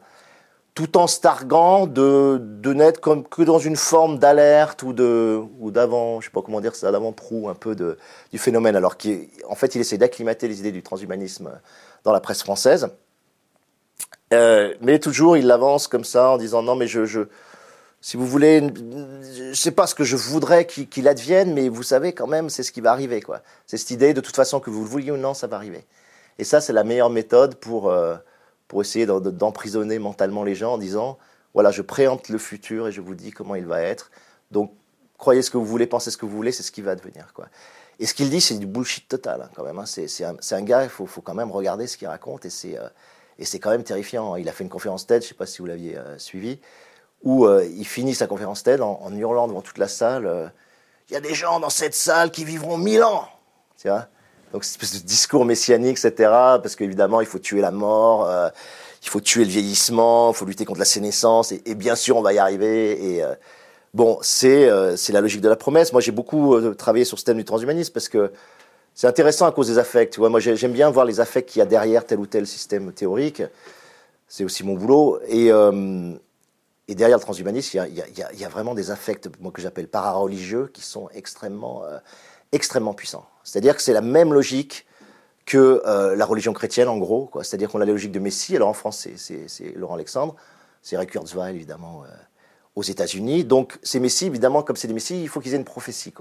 tout 0.74 0.98
en 0.98 1.08
starguant 1.08 1.86
de, 1.86 2.40
de 2.42 2.74
n'être 2.74 3.02
comme 3.02 3.28
que 3.28 3.42
dans 3.42 3.60
une 3.60 3.76
forme 3.76 4.20
d'alerte 4.20 4.84
ou 4.84 4.94
de 4.94 5.42
ou 5.60 5.72
d'avant, 5.72 6.22
je 6.22 6.28
sais 6.28 6.32
pas 6.32 6.42
comment 6.42 6.62
dire 6.62 6.76
ça, 6.76 6.92
d'avant-proue 6.92 7.50
un 7.50 7.56
peu 7.56 7.76
de, 7.76 7.98
du 8.32 8.38
phénomène, 8.38 8.76
alors 8.76 8.98
qu'en 8.98 9.56
fait 9.56 9.76
il 9.76 9.82
essaie 9.82 9.98
d'acclimater 9.98 10.48
les 10.48 10.60
idées 10.60 10.72
du 10.72 10.82
transhumanisme 10.82 11.52
dans 12.04 12.14
la 12.14 12.22
presse 12.22 12.42
française. 12.42 12.90
Euh, 14.34 14.74
mais 14.80 15.00
toujours, 15.00 15.36
il 15.36 15.46
l'avance 15.46 15.88
comme 15.88 16.06
ça 16.06 16.30
en 16.30 16.38
disant 16.38 16.62
non, 16.62 16.76
mais 16.76 16.88
je, 16.88 17.28
si 18.00 18.18
vous 18.18 18.26
voulez, 18.26 18.62
je 19.32 19.54
sais 19.54 19.72
pas 19.72 19.86
ce 19.86 19.94
que 19.94 20.04
je 20.04 20.16
voudrais 20.16 20.66
qu'il 20.66 20.90
qu 20.90 21.08
advienne, 21.08 21.54
mais 21.54 21.70
vous 21.70 21.84
savez 21.84 22.14
quand 22.14 22.28
même, 22.28 22.50
c'est 22.50 22.64
ce 22.64 22.72
qui 22.72 22.82
va 22.82 22.92
arriver, 22.92 23.22
quoi. 23.22 23.42
C'est 23.68 23.78
cette 23.78 23.92
idée, 23.92 24.14
de 24.14 24.22
toute 24.22 24.36
façon, 24.36 24.60
que 24.60 24.72
vous 24.72 24.84
le 24.84 24.90
vouliez 24.90 25.12
ou 25.12 25.18
non, 25.18 25.34
ça 25.34 25.46
va 25.46 25.58
arriver. 25.58 25.86
Et 26.40 26.44
ça, 26.44 26.62
c'est 26.62 26.74
la 26.74 26.84
meilleure 26.84 27.12
méthode 27.12 27.56
pour 27.56 27.92
euh, 27.92 28.16
pour 28.72 28.80
essayer 28.80 29.06
d'emprisonner 29.06 30.00
mentalement 30.00 30.46
les 30.46 30.56
gens 30.56 30.76
en 30.76 30.78
disant 30.78 31.18
voilà, 31.54 31.72
je 31.72 31.82
préempte 31.82 32.30
le 32.30 32.38
futur 32.38 32.88
et 32.88 32.94
je 32.94 33.02
vous 33.02 33.16
dis 33.16 33.32
comment 33.32 33.56
il 33.56 33.66
va 33.66 33.82
être. 33.82 34.12
Donc, 34.50 34.72
croyez 35.18 35.42
ce 35.42 35.52
que 35.52 35.58
vous 35.58 35.66
voulez, 35.66 35.88
pensez 35.88 36.10
ce 36.10 36.16
que 36.16 36.26
vous 36.26 36.38
voulez, 36.38 36.54
c'est 36.54 36.64
ce 36.64 36.72
qui 36.72 36.82
va 36.82 36.96
devenir, 36.96 37.34
quoi. 37.34 37.48
Et 38.00 38.06
ce 38.06 38.14
qu'il 38.14 38.30
dit, 38.30 38.40
c'est 38.40 38.58
du 38.58 38.66
bullshit 38.66 39.10
total, 39.10 39.42
hein, 39.42 39.50
quand 39.54 39.66
même. 39.66 39.78
Hein. 39.78 39.86
C'est 39.86 40.24
un, 40.24 40.62
gars, 40.62 40.84
il 40.84 40.90
faut, 40.90 41.06
faut, 41.06 41.20
quand 41.20 41.34
même 41.34 41.52
regarder 41.52 41.86
ce 41.86 41.98
qu'il 41.98 42.08
raconte 42.08 42.46
et 42.46 42.50
c'est 42.50 42.80
euh, 42.80 43.60
quand 43.60 43.72
même 43.72 43.84
terrifiant. 43.84 44.38
Il 44.38 44.48
a 44.48 44.54
fait 44.54 44.64
une 44.64 44.70
conférence 44.70 45.06
TED, 45.06 45.22
je 45.22 45.26
ne 45.26 45.30
sais 45.32 45.36
pas 45.36 45.46
si 45.46 45.58
vous 45.58 45.66
l'aviez 45.66 45.98
euh, 45.98 46.18
suivi, 46.18 46.58
où 47.24 47.46
euh, 47.48 47.66
il 47.66 47.86
finit 47.86 48.16
sa 48.16 48.26
conférence 48.26 48.64
TED 48.64 48.80
en, 48.80 49.02
en 49.02 49.14
hurlant 49.14 49.50
devant 49.50 49.62
toute 49.62 49.80
la 49.80 49.90
salle 49.90 50.28
euh, 50.28 50.48
Il 51.10 51.14
y 51.14 51.18
a 51.18 51.22
des 51.22 51.34
gens 51.34 51.60
dans 51.60 51.70
cette 51.70 51.94
salle 51.94 52.32
qui 52.32 52.46
vivront 52.46 52.78
mille 52.78 53.04
ans 53.04 53.28
tu 53.76 53.90
vois? 53.90 54.08
Donc, 54.54 54.64
cette 54.64 54.82
espèce 54.82 55.02
de 55.02 55.08
discours 55.08 55.46
messianique, 55.46 55.98
etc. 56.04 56.14
Parce 56.62 56.76
qu'évidemment, 56.76 57.22
il 57.22 57.28
faut 57.28 57.40
tuer 57.40 57.62
la 57.62 57.72
mort, 57.72 58.26
euh, 58.26 58.50
il 59.04 59.10
faut 59.10 59.22
tuer 59.22 59.46
le 59.46 59.50
vieillissement, 59.50 60.32
il 60.32 60.36
faut 60.36 60.46
lutter 60.46 60.66
contre 60.66 60.80
la 60.80 60.86
sénescence, 60.86 61.52
et, 61.52 61.76
bien 61.76 61.96
sûr, 61.96 62.18
on 62.18 62.22
va 62.22 62.34
y 62.34 62.40
arriver. 62.40 63.16
Et 63.16 63.24
euh, 63.24 63.34
bon, 63.94 64.20
c'est 64.22 64.70
c'est 64.98 65.14
la 65.14 65.22
logique 65.22 65.42
de 65.42 65.50
la 65.50 65.56
promesse. 65.56 65.92
Moi, 65.94 66.02
j'ai 66.02 66.12
beaucoup 66.12 66.60
travaillé 66.74 67.06
sur 67.06 67.18
ce 67.18 67.24
thème 67.24 67.38
du 67.38 67.46
transhumanisme 67.46 67.94
parce 67.94 68.10
que 68.10 68.32
c'est 68.94 69.08
intéressant 69.08 69.46
à 69.46 69.52
cause 69.52 69.68
des 69.68 69.78
affects. 69.78 70.18
Moi, 70.18 70.40
j'aime 70.40 70.74
bien 70.74 70.90
voir 70.90 71.06
les 71.06 71.20
affects 71.20 71.46
qu'il 71.46 71.60
y 71.60 71.62
a 71.62 71.66
derrière 71.66 72.06
tel 72.06 72.20
ou 72.20 72.26
tel 72.26 72.46
système 72.46 72.92
théorique. 72.92 73.42
C'est 74.28 74.44
aussi 74.44 74.64
mon 74.64 74.76
boulot. 74.76 75.20
Et, 75.28 75.52
euh, 75.52 76.14
derrière 76.88 77.18
le 77.18 77.24
transhumanisme, 77.24 77.86
il 77.90 77.96
y 77.96 78.02
a, 78.02 78.34
y 78.34 78.46
a, 78.46 78.50
vraiment 78.50 78.76
des 78.76 78.92
affects, 78.92 79.30
moi, 79.40 79.52
que 79.52 79.62
j'appelle 79.62 79.88
para-religieux, 79.88 80.70
qui 80.74 80.82
sont 80.82 81.10
extrêmement, 81.14 81.84
euh, 81.86 81.98
extrêmement 82.52 82.94
puissants. 82.94 83.26
C'est-à-dire 83.44 83.76
que 83.76 83.82
c'est 83.82 83.94
la 83.94 84.02
même 84.02 84.34
logique 84.34 84.86
que 85.46 85.82
euh, 85.86 86.16
la 86.16 86.26
religion 86.26 86.54
chrétienne, 86.54 86.88
en 86.88 86.98
gros. 86.98 87.30
C'est-à-dire 87.42 87.70
qu'on 87.70 87.82
a 87.82 87.86
la 87.86 87.92
logique 87.92 88.12
de 88.12 88.20
Messie. 88.20 88.56
Alors 88.56 88.70
en 88.70 88.74
France, 88.74 89.08
c'est 89.18 89.76
Laurent 89.76 89.96
Alexandre. 89.96 90.36
C'est 90.82 90.98
Ray 90.98 91.08
Kurzweil, 91.08 91.56
évidemment, 91.56 92.04
euh, 92.04 92.08
aux 92.76 92.84
États-Unis. 92.84 93.44
Donc 93.44 93.78
ces 93.84 94.00
Messies, 94.00 94.28
évidemment, 94.28 94.64
comme 94.64 94.76
c'est 94.76 94.88
des 94.88 94.94
Messies, 94.94 95.22
il 95.22 95.30
faut 95.30 95.40
qu'ils 95.40 95.54
aient 95.54 95.58
une 95.58 95.64
prophétie. 95.64 96.14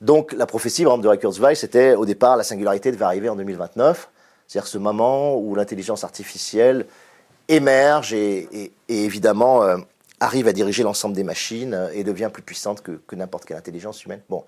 Donc 0.00 0.32
la 0.32 0.46
prophétie, 0.46 0.82
par 0.82 0.92
exemple, 0.92 1.04
de 1.04 1.08
Ray 1.08 1.18
Kurzweil, 1.18 1.56
c'était 1.56 1.94
au 1.94 2.04
départ 2.04 2.36
la 2.36 2.44
singularité 2.44 2.92
devait 2.92 3.04
arriver 3.04 3.28
en 3.28 3.36
2029, 3.36 4.10
c'est-à-dire 4.46 4.68
ce 4.68 4.78
moment 4.78 5.36
où 5.36 5.54
l'intelligence 5.54 6.04
artificielle 6.04 6.86
émerge 7.48 8.12
et, 8.12 8.72
évidemment 8.88 9.62
euh, 9.62 9.78
arrive 10.20 10.48
à 10.48 10.52
diriger 10.52 10.82
l'ensemble 10.82 11.14
des 11.14 11.24
machines 11.24 11.88
et 11.92 12.04
devient 12.04 12.30
plus 12.32 12.42
puissante 12.42 12.82
que, 12.82 13.16
n'importe 13.16 13.44
quelle 13.44 13.56
intelligence 13.56 14.04
humaine. 14.04 14.20
Bon. 14.28 14.44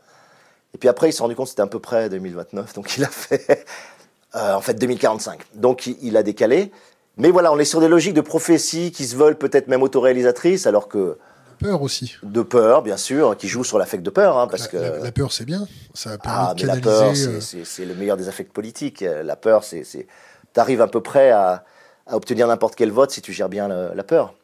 Et 0.75 0.79
puis 0.79 0.89
après, 0.89 1.09
il 1.09 1.13
s'est 1.13 1.23
rendu 1.23 1.35
compte 1.35 1.47
que 1.47 1.51
c'était 1.51 1.63
à 1.63 1.67
peu 1.67 1.81
près 1.81 2.09
2029, 2.09 2.75
donc 2.75 2.97
il 2.97 3.05
a 3.05 3.09
fait, 3.09 3.65
en 4.35 4.61
fait, 4.61 4.75
2045. 4.75 5.41
Donc 5.55 5.87
il, 5.87 6.17
a 6.17 6.23
décalé. 6.23 6.71
Mais 7.17 7.31
voilà, 7.31 7.53
on 7.53 7.59
est 7.59 7.65
sur 7.65 7.81
des 7.81 7.89
logiques 7.89 8.15
de 8.15 8.21
prophétie 8.21 8.93
qui 8.93 9.07
se 9.07 9.17
veulent 9.17 9.39
peut-être 9.39 9.69
même 9.69 9.83
autoréalisatrices, 9.83 10.67
alors 10.67 10.89
que 10.89 11.19
peur 11.59 11.83
aussi. 11.83 12.15
De 12.23 12.43
peur, 12.43 12.83
bien 12.83 12.97
sûr, 12.97 13.37
qui 13.37 13.49
joue 13.49 13.65
sur 13.65 13.79
l'affect 13.79 14.05
de 14.05 14.11
peur, 14.11 14.39
hein, 14.39 14.47
parce 14.47 14.73
la, 14.73 14.99
que 15.01 15.05
la, 15.05 15.13
peur 15.13 15.33
c'est 15.33 15.45
bien, 15.45 15.67
ça 15.95 16.13
a 16.13 16.17
ah, 16.25 16.55
mais 16.57 16.65
la 16.65 16.77
peur 16.77 17.13
euh, 17.17 17.41
c'est 17.41 17.85
le 17.85 17.95
meilleur 17.95 18.17
des 18.17 18.29
affects 18.29 18.53
politiques. 18.53 19.01
La 19.01 19.35
peur, 19.35 19.65
c'est 19.65 20.07
t'arrives 20.53 20.81
à 20.81 20.87
peu 20.87 21.01
près 21.01 21.31
à, 21.31 21.65
à 22.07 22.17
obtenir 22.17 22.47
n'importe 22.47 22.77
quel 22.77 22.93
vote 22.93 23.11
si 23.11 23.23
tu 23.23 23.33
gères 23.33 23.49
bien 23.49 23.67
la 23.69 24.05
peur. 24.05 24.35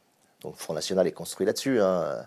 Donc 0.43 0.57
Front 0.57 0.75
National 0.75 1.07
est 1.07 1.13
construit 1.13 1.47
là-dessus. 1.47 1.81
Hein. 1.81 2.27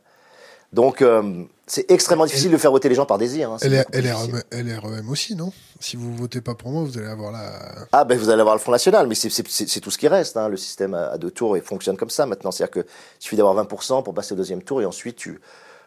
Donc, 0.74 1.02
euh, 1.02 1.44
c'est 1.70 1.92
extrêmement 1.92 2.26
difficile 2.26 2.50
de 2.50 2.58
faire 2.58 2.72
voter 2.72 2.88
les 2.88 2.96
gens 2.96 3.06
par 3.06 3.18
désir. 3.18 3.52
Hein, 3.52 3.58
LREM, 3.62 5.10
aussi, 5.10 5.36
non? 5.36 5.52
Si 5.82 5.98
vous 5.98 6.16
votez 6.16 6.40
pas 6.40 6.56
pour 6.56 6.72
moi, 6.72 6.84
vous 6.84 6.98
allez 6.98 7.08
avoir 7.08 7.34
la. 7.34 7.52
Ah, 7.92 8.06
ben 8.06 8.18
vous 8.18 8.30
allez 8.30 8.40
avoir 8.40 8.56
le 8.56 8.62
Front 8.62 8.72
National, 8.72 9.06
mais 9.06 9.16
c'est 9.16 9.82
tout 9.82 9.92
ce 9.92 9.98
qui 9.98 10.08
reste. 10.08 10.38
Hein. 10.38 10.48
Le 10.48 10.56
système 10.56 10.94
à, 10.94 11.18
deux 11.18 11.30
tours 11.30 11.58
il 11.58 11.62
fonctionne 11.62 11.98
comme 11.98 12.10
ça 12.10 12.26
maintenant. 12.26 12.52
C'est-à-dire 12.52 12.72
qu'il 12.72 12.92
suffit 13.20 13.36
d'avoir 13.36 13.54
20% 13.66 14.02
pour 14.02 14.14
passer 14.14 14.34
au 14.34 14.38
deuxième 14.38 14.64
tour 14.64 14.82
et 14.82 14.86
ensuite 14.86 15.18
tu, 15.18 15.42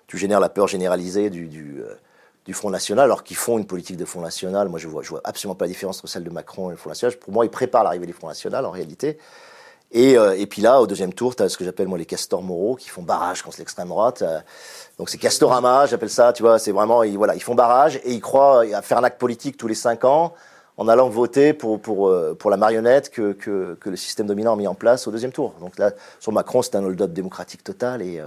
tu 0.07 0.19
génères 0.19 0.41
la 0.41 0.51
peur 0.51 0.69
généralisée 0.69 1.31
du, 1.31 1.47
du, 1.47 1.81
euh, 1.81 1.95
du 2.45 2.53
Front 2.53 2.71
National, 2.71 3.07
alors 3.07 3.25
qu'ils 3.25 3.39
font 3.39 3.57
une 3.57 3.67
politique 3.67 3.97
de 3.97 4.05
Front 4.05 4.21
National. 4.21 4.69
Moi, 4.69 4.79
je 4.79 4.87
vois, 4.87 5.03
je 5.03 5.09
vois 5.09 5.23
absolument 5.25 5.55
pas 5.55 5.65
la 5.65 5.71
différence 5.71 5.99
entre 5.99 6.09
celle 6.09 6.25
de 6.25 6.31
Macron 6.31 6.69
et 6.69 6.73
le 6.73 6.77
Front 6.77 6.91
National. 6.91 7.17
Pour 7.17 7.33
moi, 7.33 7.47
ils 7.47 7.51
préparent 7.51 7.85
l'arrivée 7.85 8.07
du 8.07 8.13
Front 8.13 8.29
National 8.29 8.67
en 8.67 8.71
réalité. 8.71 9.19
Et, 9.93 10.17
euh, 10.17 10.37
et 10.39 10.47
puis 10.47 10.63
là, 10.63 10.81
au 10.81 10.87
deuxième 10.87 11.13
tour, 11.13 11.35
tu 11.35 11.43
as 11.43 11.49
ce 11.49 11.57
que 11.57 11.65
j'appelle 11.65 11.89
moi 11.89 11.99
les 11.99 12.07
castors 12.07 12.43
moraux 12.43 12.77
qui 12.77 12.89
font 12.89 13.03
barrage 13.03 13.43
contre 13.43 13.59
l'extrême 13.59 13.89
droite. 13.89 14.23
Euh, 14.23 14.39
donc 14.99 15.11
c'est 15.11 15.19
Castorama, 15.19 15.87
j'appelle 15.87 16.11
ça, 16.11 16.33
tu 16.33 16.43
vois, 16.43 16.59
c'est 16.59 16.71
vraiment, 16.71 17.03
ils, 17.03 17.17
voilà, 17.17 17.35
ils 17.35 17.43
font 17.43 17.57
barrage 17.57 17.97
et 18.05 18.13
ils 18.13 18.21
croient 18.21 18.63
à 18.73 18.83
faire 18.83 18.99
un 18.99 19.05
acte 19.05 19.19
politique 19.19 19.57
tous 19.57 19.67
les 19.67 19.75
cinq 19.75 20.05
ans 20.05 20.35
en 20.77 20.87
allant 20.87 21.09
voter 21.09 21.53
pour, 21.53 21.81
pour, 21.81 22.09
euh, 22.09 22.35
pour 22.39 22.51
la 22.51 22.57
marionnette 22.57 23.11
que, 23.11 23.33
que, 23.33 23.77
que, 23.81 23.91
le 23.91 23.97
système 23.97 24.27
dominant 24.27 24.53
a 24.55 24.57
mis 24.57 24.69
en 24.69 24.75
place 24.75 25.09
au 25.09 25.11
deuxième 25.11 25.33
tour. 25.33 25.55
Donc 25.61 25.77
là, 25.77 25.93
sur 26.21 26.31
Macron, 26.33 26.63
c'est 26.63 26.77
un 26.77 26.85
hold-up 26.85 27.13
démocratique 27.13 27.65
total 27.65 28.01
et, 28.01 28.23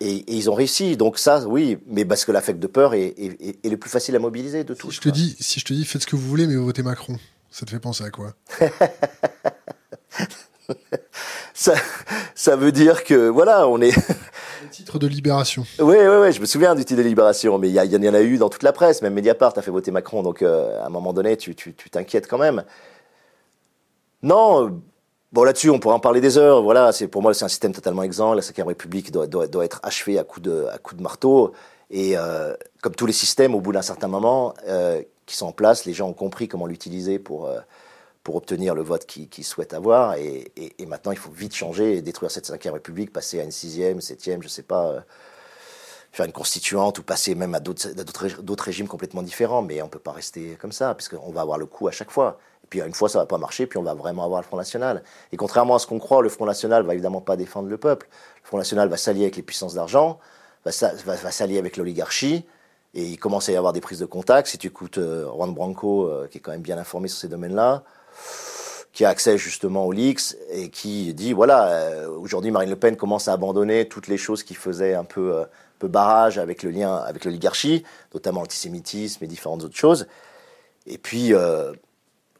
et, 0.00 0.06
et, 0.06 0.34
ils 0.36 0.48
ont 0.48 0.54
réussi. 0.54 0.96
Donc 0.96 1.18
ça, 1.18 1.40
oui, 1.46 1.78
mais 1.88 2.04
parce 2.04 2.24
que 2.24 2.30
l'affect 2.32 2.60
de 2.60 2.66
peur 2.68 2.94
est, 2.94 3.14
est, 3.18 3.58
est, 3.64 3.68
le 3.68 3.76
plus 3.76 3.90
facile 3.90 4.14
à 4.14 4.20
mobiliser 4.20 4.62
de 4.62 4.72
tous. 4.72 4.90
Si 4.90 4.96
je, 4.96 5.00
te 5.00 5.08
dis, 5.08 5.36
si 5.40 5.60
je 5.60 5.64
te 5.64 5.74
dis, 5.74 5.84
faites 5.84 6.02
ce 6.02 6.06
que 6.06 6.16
vous 6.16 6.28
voulez, 6.28 6.46
mais 6.46 6.54
votez 6.54 6.82
Macron, 6.82 7.16
ça 7.50 7.66
te 7.66 7.70
fait 7.70 7.80
penser 7.80 8.04
à 8.04 8.10
quoi? 8.10 8.34
ça, 11.54 11.74
ça 12.34 12.56
veut 12.56 12.72
dire 12.72 13.04
que 13.04 13.28
voilà, 13.28 13.68
on 13.68 13.80
est. 13.80 13.94
Le 14.62 14.68
titre 14.70 14.98
de 14.98 15.06
Libération. 15.06 15.64
Oui, 15.78 15.96
oui, 15.98 16.16
oui, 16.22 16.32
je 16.32 16.40
me 16.40 16.46
souviens 16.46 16.74
du 16.74 16.84
titre 16.84 17.02
de 17.02 17.06
Libération, 17.06 17.58
mais 17.58 17.68
il 17.68 17.72
y, 17.72 17.76
y, 17.76 18.08
en 18.08 18.14
a 18.14 18.22
eu 18.22 18.38
dans 18.38 18.48
toute 18.48 18.62
la 18.62 18.72
presse, 18.72 19.02
même 19.02 19.14
Mediapart 19.14 19.52
a 19.56 19.62
fait 19.62 19.70
voter 19.70 19.90
Macron, 19.90 20.22
donc 20.22 20.42
euh, 20.42 20.80
à 20.82 20.86
un 20.86 20.90
moment 20.90 21.12
donné, 21.12 21.36
tu 21.36 21.54
t'inquiètes 21.54 22.24
tu, 22.24 22.30
quand 22.30 22.38
même. 22.38 22.64
Non, 24.22 24.80
bon 25.32 25.44
là-dessus, 25.44 25.68
on 25.68 25.78
pourrait 25.78 25.94
en 25.94 26.00
parler 26.00 26.22
des 26.22 26.38
heures. 26.38 26.62
Voilà, 26.62 26.92
c'est 26.92 27.08
pour 27.08 27.20
moi, 27.20 27.34
c'est 27.34 27.44
un 27.44 27.48
système 27.48 27.72
totalement 27.72 28.02
exempt. 28.02 28.34
La 28.34 28.42
Cinquième 28.42 28.68
République 28.68 29.12
doit, 29.12 29.26
doit, 29.26 29.46
doit, 29.46 29.64
être 29.64 29.80
achevée 29.82 30.18
à 30.18 30.24
coup 30.24 30.40
de, 30.40 30.66
à 30.72 30.78
coup 30.78 30.94
de 30.94 31.02
marteau. 31.02 31.52
Et 31.90 32.16
euh, 32.16 32.54
comme 32.80 32.94
tous 32.94 33.04
les 33.04 33.12
systèmes, 33.12 33.54
au 33.54 33.60
bout 33.60 33.72
d'un 33.72 33.82
certain 33.82 34.08
moment, 34.08 34.54
euh, 34.66 35.02
qui 35.26 35.36
sont 35.36 35.46
en 35.46 35.52
place, 35.52 35.84
les 35.84 35.92
gens 35.92 36.08
ont 36.08 36.14
compris 36.14 36.48
comment 36.48 36.66
l'utiliser 36.66 37.18
pour 37.18 37.50
pour 38.24 38.36
obtenir 38.36 38.74
le 38.74 38.82
vote 38.82 39.06
qu'ils 39.06 39.44
souhaitent 39.44 39.74
avoir. 39.74 40.14
Et, 40.14 40.50
maintenant, 40.88 41.12
il 41.12 41.18
faut 41.18 41.30
vite 41.30 41.54
changer 41.54 41.98
et 41.98 42.02
détruire 42.02 42.30
cette 42.30 42.46
cinquième 42.46 42.74
République, 42.74 43.12
passer 43.12 43.38
à 43.38 43.44
une 43.44 43.52
sixième, 43.52 44.00
septième, 44.00 44.42
je 44.42 44.48
sais 44.48 44.62
pas, 44.62 44.86
euh, 44.86 45.00
faire 46.10 46.24
une 46.24 46.32
constituante 46.32 46.98
ou 46.98 47.02
passer 47.02 47.34
même 47.34 47.54
à 47.54 47.60
d'autres 47.60 48.64
régimes 48.64 48.88
complètement 48.88 49.22
différents. 49.22 49.60
Mais 49.60 49.82
on 49.82 49.88
peut 49.88 49.98
pas 49.98 50.12
rester 50.12 50.56
comme 50.58 50.72
ça, 50.72 50.94
puisqu'on 50.94 51.30
va 51.32 51.42
avoir 51.42 51.58
le 51.58 51.66
coup 51.66 51.86
à 51.86 51.90
chaque 51.90 52.10
fois. 52.10 52.38
Et 52.64 52.66
puis 52.66 52.80
une 52.80 52.94
fois, 52.94 53.10
ça 53.10 53.18
va 53.18 53.26
pas 53.26 53.36
marcher, 53.36 53.66
puis 53.66 53.78
on 53.78 53.82
va 53.82 53.92
vraiment 53.92 54.24
avoir 54.24 54.40
le 54.40 54.46
Front 54.46 54.56
National. 54.56 55.02
Et 55.30 55.36
contrairement 55.36 55.74
à 55.74 55.78
ce 55.78 55.86
qu'on 55.86 55.98
croit, 55.98 56.22
le 56.22 56.30
Front 56.30 56.46
National 56.46 56.82
va 56.82 56.94
évidemment 56.94 57.20
pas 57.20 57.36
défendre 57.36 57.68
le 57.68 57.76
peuple. 57.76 58.08
Le 58.42 58.48
Front 58.48 58.56
National 58.56 58.88
va 58.88 58.96
s'allier 58.96 59.24
avec 59.24 59.36
les 59.36 59.42
puissances 59.42 59.74
d'argent, 59.74 60.18
va, 60.64 60.70
va, 61.04 61.30
s'allier 61.30 61.58
avec 61.58 61.76
l'oligarchie. 61.76 62.46
Et 62.94 63.04
il 63.04 63.18
commence 63.18 63.50
à 63.50 63.52
y 63.52 63.56
avoir 63.56 63.74
des 63.74 63.82
prises 63.82 63.98
de 63.98 64.06
contact. 64.06 64.48
Si 64.48 64.56
tu 64.56 64.68
écoutes 64.68 64.96
euh, 64.96 65.28
Juan 65.30 65.52
Branco, 65.52 66.06
euh, 66.06 66.26
qui 66.28 66.38
est 66.38 66.40
quand 66.40 66.52
même 66.52 66.62
bien 66.62 66.78
informé 66.78 67.08
sur 67.08 67.18
ces 67.18 67.28
domaines-là, 67.28 67.84
qui 68.94 69.04
a 69.04 69.08
accès 69.08 69.36
justement 69.36 69.84
au 69.84 69.92
leaks 69.92 70.36
et 70.50 70.70
qui 70.70 71.12
dit 71.14 71.32
voilà 71.32 71.66
euh, 71.68 72.08
aujourd'hui 72.08 72.52
Marine 72.52 72.70
Le 72.70 72.76
Pen 72.76 72.96
commence 72.96 73.26
à 73.28 73.32
abandonner 73.32 73.88
toutes 73.88 74.06
les 74.06 74.16
choses 74.16 74.44
qui 74.44 74.54
faisaient 74.54 74.94
un 74.94 75.04
peu, 75.04 75.34
euh, 75.34 75.44
peu 75.80 75.88
barrage 75.88 76.38
avec 76.38 76.62
le 76.62 76.70
lien 76.70 76.96
avec 76.96 77.24
l'oligarchie, 77.24 77.84
notamment 78.14 78.40
l'antisémitisme 78.40 79.22
et 79.24 79.26
différentes 79.26 79.64
autres 79.64 79.76
choses. 79.76 80.06
Et 80.86 80.96
puis 80.96 81.34
euh, 81.34 81.72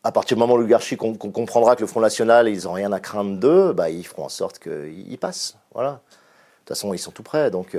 à 0.05 0.13
partir 0.13 0.37
du 0.37 0.41
moment 0.41 0.55
où 0.55 0.59
l'oligarchie 0.59 0.97
qu'on 0.97 1.15
comprendra 1.15 1.75
que 1.75 1.81
le 1.81 1.89
Front 1.89 2.01
National 2.01 2.49
ils 2.49 2.69
ont 2.69 2.73
rien 2.73 2.93
à 2.93 3.01
craindre 3.01 3.39
d'eux, 3.39 3.73
bah 3.73 3.91
ils 3.91 4.07
feront 4.07 4.25
en 4.25 4.29
sorte 4.29 4.61
qu'ils 4.61 5.19
passent. 5.19 5.57
Voilà. 5.75 5.91
De 5.91 5.97
toute 6.59 6.69
façon 6.69 6.95
ils 6.95 6.99
sont 6.99 7.11
tout 7.11 7.25
prêts 7.25 7.51
donc. 7.51 7.77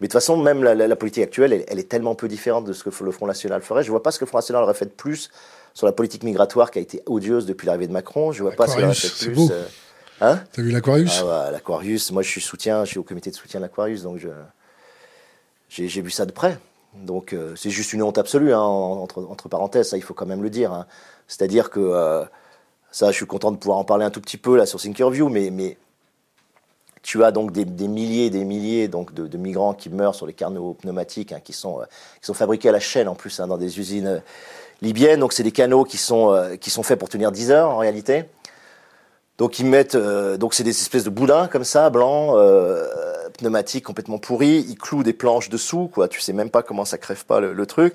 Mais 0.00 0.08
de 0.08 0.12
toute 0.12 0.20
façon, 0.20 0.36
même 0.36 0.62
la, 0.62 0.96
politique 0.96 1.22
actuelle, 1.22 1.52
elle, 1.52 1.64
elle, 1.68 1.78
est 1.78 1.88
tellement 1.88 2.14
peu 2.14 2.28
différente 2.28 2.64
de 2.64 2.72
ce 2.72 2.82
que 2.82 3.04
le 3.04 3.12
Front 3.12 3.26
National 3.26 3.62
ferait. 3.62 3.84
Je 3.84 3.90
vois 3.90 4.02
pas 4.02 4.10
ce 4.10 4.18
que 4.18 4.24
le 4.24 4.28
Front 4.28 4.38
National 4.38 4.62
aurait 4.62 4.74
fait 4.74 4.86
de 4.86 4.90
plus 4.90 5.30
sur 5.74 5.86
la 5.86 5.92
politique 5.92 6.22
migratoire 6.22 6.70
qui 6.70 6.78
a 6.78 6.82
été 6.82 7.02
odieuse 7.06 7.46
depuis 7.46 7.66
l'arrivée 7.66 7.88
de 7.88 7.92
Macron. 7.92 8.32
Je 8.32 8.42
vois 8.42 8.52
pas 8.52 8.66
ce 8.66 8.76
qu'il 8.76 8.84
aurait 8.84 8.94
fait 8.94 9.26
plus. 9.26 9.50
Euh, 9.50 9.64
hein? 10.20 10.40
T'as 10.52 10.62
vu 10.62 10.70
l'Aquarius? 10.70 11.22
Ah 11.28 11.50
L'Aquarius, 11.52 12.12
moi 12.12 12.22
je 12.22 12.28
suis 12.28 12.40
soutien, 12.40 12.84
je 12.84 12.90
suis 12.90 12.98
au 12.98 13.02
comité 13.02 13.30
de 13.30 13.36
soutien 13.36 13.60
de 13.60 13.64
l'Aquarius, 13.64 14.02
donc 14.02 14.18
je, 14.18 14.28
j'ai, 15.68 16.00
vu 16.00 16.10
ça 16.10 16.26
de 16.26 16.32
près. 16.32 16.58
Donc 16.94 17.32
euh, 17.32 17.54
c'est 17.56 17.70
juste 17.70 17.92
une 17.92 18.02
honte 18.02 18.18
absolue, 18.18 18.54
hein, 18.54 18.60
entre, 18.60 19.24
entre, 19.24 19.48
parenthèses, 19.48 19.90
ça 19.90 19.96
il 19.96 20.02
faut 20.02 20.14
quand 20.14 20.26
même 20.26 20.42
le 20.42 20.50
dire. 20.50 20.72
Hein. 20.72 20.86
C'est-à-dire 21.26 21.70
que 21.70 21.80
euh, 21.80 22.24
ça, 22.92 23.10
je 23.10 23.16
suis 23.16 23.26
content 23.26 23.50
de 23.50 23.56
pouvoir 23.56 23.78
en 23.78 23.84
parler 23.84 24.04
un 24.04 24.10
tout 24.10 24.20
petit 24.20 24.36
peu 24.36 24.56
là 24.56 24.66
sur 24.66 24.80
Thinkerview, 24.80 25.28
mais, 25.28 25.50
mais 25.50 25.76
tu 27.04 27.22
as 27.22 27.32
donc 27.32 27.52
des, 27.52 27.66
milliers 27.86 28.26
et 28.26 28.30
des 28.30 28.44
milliers 28.44 28.88
donc, 28.88 29.12
de, 29.12 29.36
migrants 29.36 29.74
qui 29.74 29.90
meurent 29.90 30.14
sur 30.14 30.26
les 30.26 30.32
canaux 30.32 30.72
pneumatiques, 30.72 31.32
hein, 31.32 31.40
qui, 31.44 31.52
sont, 31.52 31.80
qui 32.20 32.26
sont 32.26 32.34
fabriqués 32.34 32.70
à 32.70 32.72
la 32.72 32.80
chaîne 32.80 33.08
en 33.08 33.14
plus, 33.14 33.38
dans 33.40 33.58
des 33.58 33.78
usines 33.78 34.22
libyennes. 34.80 35.20
Donc 35.20 35.34
c'est 35.34 35.42
des 35.42 35.52
canaux 35.52 35.84
qui 35.84 35.98
sont, 35.98 36.32
euh, 36.32 36.56
qui 36.56 36.70
sont 36.70 36.82
faits 36.82 36.98
pour 36.98 37.10
tenir 37.10 37.30
10 37.30 37.50
heures 37.50 37.70
en 37.70 37.76
réalité. 37.76 38.24
Donc 39.36 39.58
ils 39.58 39.66
mettent, 39.66 39.96
euh, 39.96 40.38
donc 40.38 40.54
c'est 40.54 40.64
des 40.64 40.70
espèces 40.70 41.04
de 41.04 41.10
boudins 41.10 41.46
comme 41.46 41.64
ça, 41.64 41.90
blancs, 41.90 42.34
euh, 42.38 42.88
pneumatiques 43.36 43.84
complètement 43.84 44.18
pourris. 44.18 44.64
Ils 44.66 44.78
clouent 44.78 45.02
des 45.02 45.12
planches 45.12 45.50
dessous, 45.50 45.90
quoi. 45.92 46.08
Tu 46.08 46.22
sais 46.22 46.32
même 46.32 46.50
pas 46.50 46.62
comment 46.62 46.86
ça 46.86 46.96
crève 46.96 47.26
pas 47.26 47.38
le, 47.38 47.66
truc. 47.66 47.94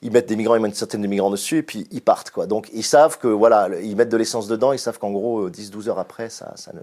Ils 0.00 0.10
mettent 0.12 0.28
des 0.28 0.36
migrants, 0.36 0.54
ils 0.54 0.62
mettent 0.62 0.70
une 0.70 0.76
certaine 0.76 1.02
de 1.02 1.08
migrants 1.08 1.30
dessus 1.30 1.58
et 1.58 1.62
puis 1.62 1.86
ils 1.90 2.02
partent, 2.02 2.30
quoi. 2.30 2.46
Donc 2.46 2.70
ils 2.72 2.84
savent 2.84 3.18
que 3.18 3.28
voilà, 3.28 3.68
ils 3.82 3.96
mettent 3.96 4.08
de 4.08 4.16
l'essence 4.16 4.48
dedans. 4.48 4.72
Ils 4.72 4.78
savent 4.78 4.98
qu'en 4.98 5.10
gros 5.10 5.50
10-12 5.50 5.90
heures 5.90 5.98
après, 5.98 6.30
ça 6.30 6.54
ne. 6.72 6.80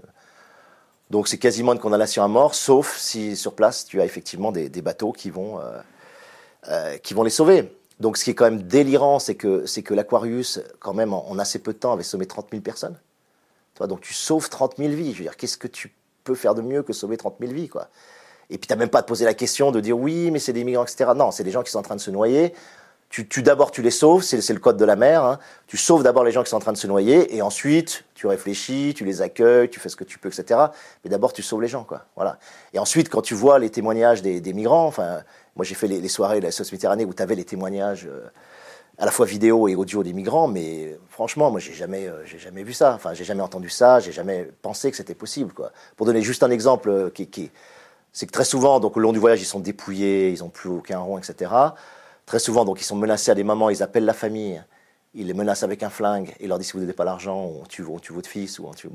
Donc 1.14 1.28
c'est 1.28 1.38
quasiment 1.38 1.72
une 1.72 1.78
condamnation 1.78 2.24
à 2.24 2.26
mort, 2.26 2.56
sauf 2.56 2.98
si 2.98 3.36
sur 3.36 3.54
place 3.54 3.84
tu 3.84 4.00
as 4.00 4.04
effectivement 4.04 4.50
des, 4.50 4.68
bateaux 4.82 5.12
qui 5.12 5.30
vont, 5.30 5.60
qui 7.04 7.14
vont 7.14 7.22
les 7.22 7.30
sauver. 7.30 7.70
Donc 8.00 8.16
ce 8.16 8.24
qui 8.24 8.30
est 8.30 8.34
quand 8.34 8.46
même 8.46 8.64
délirant, 8.64 9.20
c'est 9.20 9.36
que, 9.36 9.64
c'est 9.64 9.84
que 9.84 9.94
l'Aquarius, 9.94 10.58
quand 10.80 10.92
même, 10.92 11.12
en, 11.12 11.38
assez 11.38 11.60
peu 11.60 11.72
de 11.72 11.78
temps, 11.78 11.92
avait 11.92 12.02
sauvé 12.02 12.26
30 12.26 12.48
000 12.50 12.62
personnes. 12.62 12.98
Toi, 13.76 13.86
donc 13.86 14.00
tu 14.00 14.12
sauves 14.12 14.48
30 14.48 14.78
000 14.78 14.90
vies. 14.90 15.12
Je 15.12 15.18
veux 15.18 15.22
dire, 15.22 15.36
qu'est-ce 15.36 15.56
que 15.56 15.68
tu 15.68 15.94
peux 16.24 16.34
faire 16.34 16.56
de 16.56 16.62
mieux 16.62 16.82
que 16.82 16.92
sauver 16.92 17.16
30 17.16 17.36
000 17.38 17.52
vies, 17.52 17.68
quoi? 17.68 17.90
Et 18.50 18.58
puis 18.58 18.66
tu 18.66 18.72
n'as 18.72 18.76
même 18.76 18.88
pas 18.88 18.98
à 18.98 19.02
te 19.02 19.06
poser 19.06 19.24
la 19.24 19.34
question 19.34 19.70
de 19.70 19.78
dire 19.78 19.96
oui, 19.96 20.32
mais 20.32 20.40
c'est 20.40 20.52
des 20.52 20.64
migrants, 20.64 20.82
etc. 20.82 21.12
Non, 21.14 21.30
c'est 21.30 21.44
des 21.44 21.52
gens 21.52 21.62
qui 21.62 21.70
sont 21.70 21.78
en 21.78 21.82
train 21.82 21.94
de 21.94 22.00
se 22.00 22.10
noyer. 22.10 22.54
Tu, 23.14 23.28
tu 23.28 23.44
d'abord 23.44 23.70
tu 23.70 23.80
les 23.80 23.92
sauves, 23.92 24.24
c'est, 24.24 24.52
le 24.52 24.58
code 24.58 24.76
de 24.76 24.84
la 24.84 24.96
mer. 24.96 25.22
Hein. 25.22 25.38
Tu 25.68 25.76
sauves 25.76 26.02
d'abord 26.02 26.24
les 26.24 26.32
gens 26.32 26.42
qui 26.42 26.50
sont 26.50 26.56
en 26.56 26.58
train 26.58 26.72
de 26.72 26.76
se 26.76 26.88
noyer, 26.88 27.36
et 27.36 27.42
ensuite 27.42 28.04
tu 28.16 28.26
réfléchis, 28.26 28.92
tu 28.92 29.04
les 29.04 29.22
accueilles, 29.22 29.70
tu 29.70 29.78
fais 29.78 29.88
ce 29.88 29.94
que 29.94 30.02
tu 30.02 30.18
peux, 30.18 30.28
etc. 30.30 30.58
Mais 31.04 31.10
d'abord 31.10 31.32
tu 31.32 31.40
sauves 31.40 31.62
les 31.62 31.68
gens, 31.68 31.84
quoi. 31.84 32.06
Voilà. 32.16 32.40
Et 32.72 32.80
ensuite, 32.80 33.08
quand 33.08 33.22
tu 33.22 33.34
vois 33.34 33.60
les 33.60 33.70
témoignages 33.70 34.20
des, 34.20 34.40
des 34.40 34.52
migrants, 34.52 34.88
enfin, 34.88 35.22
moi, 35.54 35.64
j'ai 35.64 35.76
fait 35.76 35.86
les, 35.86 36.08
soirées 36.08 36.40
de 36.40 36.46
la 36.46 36.50
sauce 36.50 36.72
Méditerranée 36.72 37.04
où 37.04 37.14
tu 37.14 37.22
avais 37.22 37.36
les 37.36 37.44
témoignages 37.44 38.08
euh, 38.10 38.26
à 38.98 39.04
la 39.04 39.12
fois 39.12 39.26
vidéo 39.26 39.68
et 39.68 39.76
audio 39.76 40.02
des 40.02 40.12
migrants, 40.12 40.48
mais 40.48 40.98
franchement, 41.08 41.52
moi, 41.52 41.60
j'ai 41.60 41.72
jamais, 41.72 42.08
euh, 42.08 42.26
j'ai 42.26 42.40
jamais 42.40 42.64
vu 42.64 42.72
ça. 42.72 42.94
Enfin, 42.94 43.14
j'ai 43.14 43.22
jamais 43.22 43.42
entendu 43.42 43.68
ça, 43.68 44.00
j'ai 44.00 44.10
jamais 44.10 44.50
pensé 44.60 44.90
que 44.90 44.96
c'était 44.96 45.14
possible. 45.14 45.52
Quoi. 45.52 45.70
Pour 45.96 46.04
donner 46.04 46.22
juste 46.22 46.42
un 46.42 46.50
exemple, 46.50 46.90
euh, 46.90 47.10
qui, 47.10 47.28
qui 47.28 47.52
c'est 48.12 48.26
que 48.26 48.32
très 48.32 48.44
souvent, 48.44 48.80
donc, 48.80 48.96
au 48.96 49.00
long 49.00 49.12
du 49.12 49.20
voyage, 49.20 49.40
ils 49.40 49.44
sont 49.44 49.60
dépouillés, 49.60 50.30
ils 50.30 50.40
n'ont 50.40 50.48
plus 50.48 50.68
aucun 50.68 50.98
rond, 50.98 51.16
etc. 51.16 51.52
Très 52.26 52.38
souvent, 52.38 52.64
donc, 52.64 52.80
ils 52.80 52.84
sont 52.84 52.96
menacés 52.96 53.30
à 53.30 53.34
des 53.34 53.44
moments, 53.44 53.70
ils 53.70 53.82
appellent 53.82 54.04
la 54.04 54.14
famille, 54.14 54.62
ils 55.14 55.26
les 55.26 55.34
menacent 55.34 55.62
avec 55.62 55.82
un 55.82 55.90
flingue 55.90 56.34
et 56.40 56.46
leur 56.46 56.58
disent 56.58 56.68
si 56.68 56.72
vous 56.72 56.80
n'avez 56.80 56.92
pas 56.92 57.04
l'argent, 57.04 57.38
on 57.38 57.64
tue, 57.64 57.84
on 57.84 57.98
tue 57.98 58.12
votre 58.12 58.28
fils 58.28 58.58
ou 58.58 58.66
on 58.66 58.72
tue. 58.72 58.88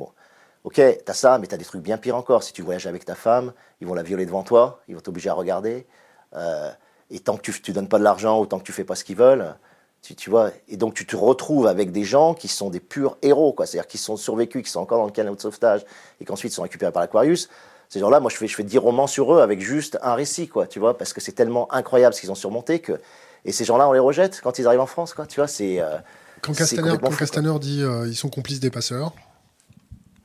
Ok, 0.63 0.81
t'as 1.05 1.13
ça, 1.13 1.37
mais 1.39 1.47
t'as 1.47 1.57
des 1.57 1.65
trucs 1.65 1.81
bien 1.81 1.97
pires 1.97 2.15
encore. 2.15 2.43
Si 2.43 2.51
tu 2.51 2.61
voyages 2.61 2.87
avec 2.87 3.05
ta 3.05 3.15
femme, 3.15 3.53
ils 3.79 3.87
vont 3.87 3.93
la 3.93 4.03
violer 4.03 4.25
devant 4.25 4.43
toi, 4.43 4.81
ils 4.87 4.95
vont 4.95 5.01
t'obliger 5.01 5.29
à 5.29 5.33
regarder. 5.33 5.87
Euh, 6.35 6.71
et 7.09 7.19
tant 7.19 7.37
que 7.37 7.41
tu 7.51 7.71
ne 7.71 7.73
donnes 7.73 7.87
pas 7.87 7.99
de 7.99 8.03
l'argent 8.03 8.39
ou 8.39 8.45
tant 8.45 8.59
que 8.59 8.63
tu 8.63 8.73
fais 8.73 8.83
pas 8.83 8.95
ce 8.95 9.03
qu'ils 9.03 9.15
veulent, 9.15 9.55
tu, 10.01 10.15
tu, 10.15 10.29
vois, 10.29 10.51
et 10.67 10.77
donc 10.77 10.93
tu 10.93 11.05
te 11.05 11.15
retrouves 11.15 11.67
avec 11.67 11.91
des 11.91 12.03
gens 12.03 12.33
qui 12.33 12.47
sont 12.47 12.69
des 12.69 12.79
purs 12.79 13.17
héros, 13.21 13.53
quoi. 13.53 13.65
C'est-à-dire 13.65 13.87
qui 13.87 13.97
sont 13.97 14.17
survécus, 14.17 14.63
qui 14.63 14.69
sont 14.69 14.79
encore 14.79 14.99
dans 14.99 15.05
le 15.05 15.11
canal 15.11 15.35
de 15.35 15.41
sauvetage 15.41 15.85
et 16.19 16.25
qu'ensuite 16.25 16.51
sont 16.53 16.63
récupérés 16.63 16.91
par 16.91 17.01
l'Aquarius. 17.01 17.49
Ces 17.89 17.99
gens-là, 17.99 18.19
moi, 18.19 18.29
je 18.29 18.37
fais, 18.37 18.47
je 18.47 18.55
fais 18.55 18.63
10 18.63 18.77
romans 18.77 19.07
sur 19.07 19.33
eux 19.33 19.41
avec 19.41 19.61
juste 19.61 19.97
un 20.03 20.13
récit, 20.13 20.47
quoi, 20.47 20.67
tu 20.67 20.79
vois, 20.79 20.95
parce 20.97 21.11
que 21.11 21.19
c'est 21.19 21.31
tellement 21.31 21.71
incroyable 21.73 22.13
ce 22.13 22.21
qu'ils 22.21 22.31
ont 22.31 22.35
surmonté 22.35 22.79
que. 22.79 23.01
Et 23.45 23.51
ces 23.51 23.65
gens-là, 23.65 23.89
on 23.89 23.93
les 23.93 23.99
rejette 23.99 24.41
quand 24.43 24.59
ils 24.59 24.67
arrivent 24.67 24.79
en 24.79 24.85
France, 24.85 25.13
quoi, 25.15 25.25
tu 25.25 25.39
vois, 25.39 25.47
c'est. 25.47 25.81
Euh, 25.81 25.97
quand 26.41 26.53
Castaner, 26.53 27.59
dit 27.59 27.81
euh, 27.81 28.07
ils 28.07 28.15
sont 28.15 28.29
complices 28.29 28.59
des 28.59 28.69
passeurs. 28.69 29.13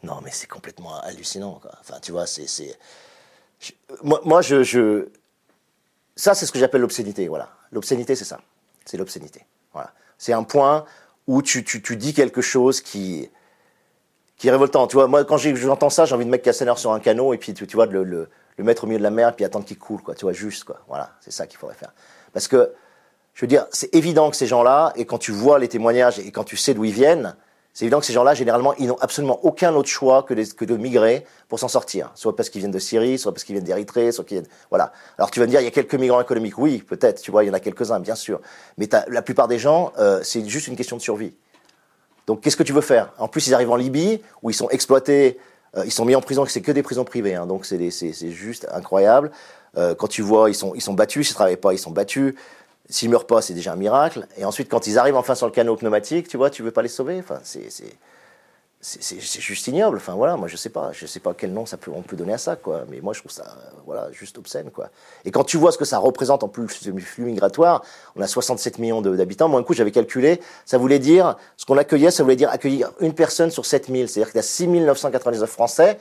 Non, 0.02 0.20
mais 0.22 0.30
c'est 0.30 0.46
complètement 0.46 1.00
hallucinant, 1.00 1.58
quoi. 1.60 1.72
Enfin, 1.80 1.98
tu 2.02 2.12
vois, 2.12 2.26
c'est. 2.26 2.76
Moi, 4.02 4.20
moi, 4.24 4.42
je, 4.42 4.62
je. 4.62 5.08
Ça, 6.16 6.34
c'est 6.34 6.44
ce 6.44 6.52
que 6.52 6.58
j'appelle 6.58 6.82
l'obscénité, 6.82 7.28
voilà. 7.28 7.48
L'obscénité, 7.72 8.14
c'est 8.14 8.26
ça. 8.26 8.40
C'est 8.84 8.98
l'obscénité. 8.98 9.46
Voilà. 9.72 9.92
C'est 10.18 10.34
un 10.34 10.42
point 10.42 10.84
où 11.26 11.40
tu, 11.40 11.64
tu, 11.64 11.80
tu, 11.80 11.96
dis 11.96 12.12
quelque 12.12 12.42
chose 12.42 12.82
qui, 12.82 13.30
qui 14.44 14.50
révoltant. 14.50 14.86
Tu 14.86 14.96
vois, 14.96 15.06
moi, 15.06 15.24
quand 15.24 15.38
j'entends 15.38 15.88
ça, 15.88 16.04
j'ai 16.04 16.14
envie 16.14 16.26
de 16.26 16.30
mettre 16.30 16.44
Castaner 16.44 16.74
sur 16.76 16.92
un 16.92 17.00
canot 17.00 17.32
et 17.32 17.38
puis, 17.38 17.54
tu, 17.54 17.64
vois, 17.74 17.86
le, 17.86 18.04
le, 18.04 18.28
mettre 18.58 18.84
au 18.84 18.86
milieu 18.86 18.98
de 18.98 19.02
la 19.02 19.08
mer 19.08 19.30
et 19.30 19.32
puis 19.32 19.42
attendre 19.42 19.64
qu'il 19.64 19.78
coule, 19.78 20.02
quoi. 20.02 20.14
Tu 20.14 20.26
vois, 20.26 20.34
juste, 20.34 20.64
quoi. 20.64 20.80
Voilà, 20.86 21.12
c'est 21.22 21.32
ça 21.32 21.46
qu'il 21.46 21.58
faudrait 21.58 21.76
faire. 21.76 21.94
Parce 22.34 22.46
que, 22.46 22.74
je 23.32 23.40
veux 23.40 23.46
dire, 23.46 23.64
c'est 23.70 23.94
évident 23.94 24.28
que 24.28 24.36
ces 24.36 24.46
gens-là, 24.46 24.92
et 24.96 25.06
quand 25.06 25.16
tu 25.16 25.32
vois 25.32 25.58
les 25.58 25.68
témoignages 25.68 26.18
et 26.18 26.30
quand 26.30 26.44
tu 26.44 26.58
sais 26.58 26.74
d'où 26.74 26.84
ils 26.84 26.92
viennent, 26.92 27.34
c'est 27.72 27.86
évident 27.86 28.00
que 28.00 28.04
ces 28.04 28.12
gens-là, 28.12 28.34
généralement, 28.34 28.74
ils 28.74 28.86
n'ont 28.86 28.98
absolument 29.00 29.42
aucun 29.46 29.74
autre 29.74 29.88
choix 29.88 30.22
que, 30.24 30.34
de 30.34 30.76
migrer 30.76 31.24
pour 31.48 31.58
s'en 31.58 31.68
sortir. 31.68 32.10
Soit 32.14 32.36
parce 32.36 32.50
qu'ils 32.50 32.60
viennent 32.60 32.70
de 32.70 32.78
Syrie, 32.78 33.18
soit 33.18 33.32
parce 33.32 33.44
qu'ils 33.44 33.54
viennent 33.54 33.64
d'Érythrée, 33.64 34.12
soit 34.12 34.24
qu'ils. 34.24 34.42
Voilà. 34.68 34.92
Alors 35.16 35.30
tu 35.30 35.40
vas 35.40 35.46
me 35.46 35.50
dire, 35.50 35.62
il 35.62 35.64
y 35.64 35.68
a 35.68 35.70
quelques 35.70 35.94
migrants 35.94 36.20
économiques. 36.20 36.58
Oui, 36.58 36.84
peut-être, 36.86 37.22
tu 37.22 37.30
vois, 37.30 37.44
il 37.44 37.46
y 37.46 37.50
en 37.50 37.54
a 37.54 37.60
quelques-uns, 37.60 37.98
bien 37.98 38.14
sûr. 38.14 38.42
Mais 38.76 38.90
la 39.08 39.22
plupart 39.22 39.48
des 39.48 39.58
gens, 39.58 39.94
euh, 39.98 40.20
c'est 40.22 40.46
juste 40.46 40.68
une 40.68 40.76
question 40.76 40.98
de 40.98 41.02
survie. 41.02 41.32
Donc 42.26 42.40
qu'est-ce 42.40 42.56
que 42.56 42.62
tu 42.62 42.72
veux 42.72 42.80
faire? 42.80 43.12
En 43.18 43.28
plus, 43.28 43.46
ils 43.46 43.54
arrivent 43.54 43.70
en 43.70 43.76
Libye, 43.76 44.20
où 44.42 44.50
ils 44.50 44.54
sont 44.54 44.68
exploités, 44.70 45.38
euh, 45.76 45.84
ils 45.84 45.92
sont 45.92 46.04
mis 46.04 46.14
en 46.14 46.20
prison, 46.20 46.44
c'est 46.46 46.60
que 46.62 46.72
des 46.72 46.82
prisons 46.82 47.04
privées. 47.04 47.34
Hein, 47.34 47.46
donc 47.46 47.66
c'est 47.66 48.30
juste 48.30 48.66
incroyable. 48.72 49.30
Euh, 49.76 49.94
quand 49.94 50.08
tu 50.08 50.22
vois, 50.22 50.50
ils 50.50 50.54
sont, 50.54 50.74
ils 50.74 50.80
sont 50.80 50.94
battus, 50.94 51.26
s'ils 51.26 51.34
ne 51.34 51.36
travaillent 51.36 51.56
pas, 51.56 51.72
ils 51.72 51.78
sont 51.78 51.90
battus. 51.90 52.34
S'ils 52.88 53.08
meurent 53.08 53.26
pas, 53.26 53.40
c'est 53.40 53.54
déjà 53.54 53.72
un 53.72 53.76
miracle. 53.76 54.26
Et 54.36 54.44
ensuite, 54.44 54.68
quand 54.68 54.86
ils 54.86 54.98
arrivent 54.98 55.16
enfin 55.16 55.34
sur 55.34 55.46
le 55.46 55.52
canot 55.52 55.76
pneumatique, 55.76 56.28
tu 56.28 56.36
vois, 56.36 56.50
tu 56.50 56.62
veux 56.62 56.70
pas 56.70 56.82
les 56.82 56.88
sauver? 56.88 57.18
Enfin, 57.18 57.40
c'est 57.42 57.70
c'est 58.86 59.18
juste 59.18 59.66
ignoble. 59.66 59.96
Enfin 59.96 60.12
voilà, 60.12 60.36
moi 60.36 60.46
je 60.46 60.56
sais 60.56 60.68
pas, 60.68 60.90
je 60.92 61.06
sais 61.06 61.18
pas 61.18 61.32
quel 61.32 61.54
nom 61.54 61.64
ça 61.64 61.78
peut, 61.78 61.90
on 61.94 62.02
peut 62.02 62.16
donner 62.16 62.34
à 62.34 62.38
ça 62.38 62.54
quoi. 62.54 62.84
Mais 62.90 63.00
moi 63.00 63.14
je 63.14 63.20
trouve 63.20 63.32
ça 63.32 63.56
voilà 63.86 64.12
juste 64.12 64.36
obscène 64.36 64.70
quoi. 64.70 64.90
Et 65.24 65.30
quand 65.30 65.42
tu 65.42 65.56
vois 65.56 65.72
ce 65.72 65.78
que 65.78 65.86
ça 65.86 65.96
représente 65.96 66.44
en 66.44 66.48
plus 66.48 66.84
le 66.84 67.00
flux 67.00 67.24
migratoire, 67.24 67.82
on 68.14 68.20
a 68.20 68.26
67 68.26 68.78
millions 68.78 69.00
d'habitants. 69.00 69.48
Moi 69.48 69.58
un 69.58 69.62
coup 69.62 69.72
j'avais 69.72 69.90
calculé, 69.90 70.38
ça 70.66 70.76
voulait 70.76 70.98
dire 70.98 71.36
ce 71.56 71.64
qu'on 71.64 71.78
accueillait, 71.78 72.10
ça 72.10 72.22
voulait 72.22 72.36
dire 72.36 72.50
accueillir 72.50 72.92
une 73.00 73.14
personne 73.14 73.50
sur 73.50 73.64
7000. 73.64 74.06
C'est-à-dire 74.06 74.30
qu'il 74.30 74.36
y 74.36 74.40
a 74.40 74.42
6999 74.42 75.48
Français 75.48 75.98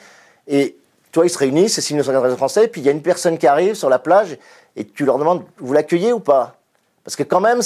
et 0.48 0.78
toi 1.14 1.26
ils 1.26 1.30
se 1.30 1.38
réunissent, 1.38 1.76
c'est 1.76 1.82
6999 1.82 2.38
Français, 2.38 2.68
puis 2.68 2.82
il 2.82 2.84
y 2.84 2.90
a 2.90 2.92
une 2.92 3.02
personne 3.02 3.38
qui 3.38 3.48
arrive 3.48 3.76
sur 3.76 3.90
la 3.90 4.00
plage 4.00 4.38
et 4.76 4.86
tu 4.86 5.06
leur 5.06 5.18
demandes 5.20 5.46
vous 5.58 5.72
l'accueillez 5.72 6.12
ou 6.12 6.20
pas? 6.20 6.58
Parce 7.06 7.16
que 7.16 7.24
quand 7.24 7.40
même, 7.40 7.62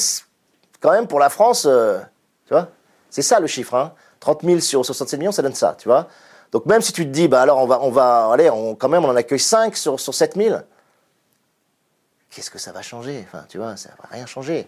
quand 0.79 0.91
même 0.91 1.07
pour 1.07 1.17
la 1.17 1.29
France, 1.31 1.65
euh, 1.67 1.97
tu 2.45 2.53
vois, 2.53 2.67
c'est 3.09 3.23
ça 3.23 3.39
le 3.39 3.47
chiffre. 3.47 3.73
Hein 3.73 3.93
30 4.27 4.43
000 4.43 4.59
sur 4.59 4.85
67 4.85 5.19
millions, 5.19 5.31
ça 5.31 5.41
donne 5.41 5.55
ça, 5.55 5.77
tu 5.79 5.87
vois. 5.87 6.09
Donc 6.51 6.65
même 6.65 6.81
si 6.81 6.91
tu 6.91 7.05
te 7.05 7.09
dis, 7.09 7.29
bah 7.29 7.41
alors 7.41 7.59
on 7.59 7.65
va, 7.65 7.79
on 7.81 7.91
va, 7.91 8.29
allez, 8.33 8.49
on, 8.49 8.75
quand 8.75 8.89
même 8.89 9.05
on 9.05 9.09
en 9.09 9.15
accueille 9.15 9.39
5 9.39 9.77
sur, 9.77 9.99
sur 10.01 10.13
7 10.13 10.35
000, 10.35 10.57
qu'est-ce 12.29 12.51
que 12.51 12.59
ça 12.59 12.73
va 12.73 12.81
changer? 12.81 13.25
Enfin, 13.25 13.45
tu 13.47 13.57
vois, 13.57 13.77
ça 13.77 13.89
va 14.01 14.09
rien 14.11 14.25
changer. 14.25 14.67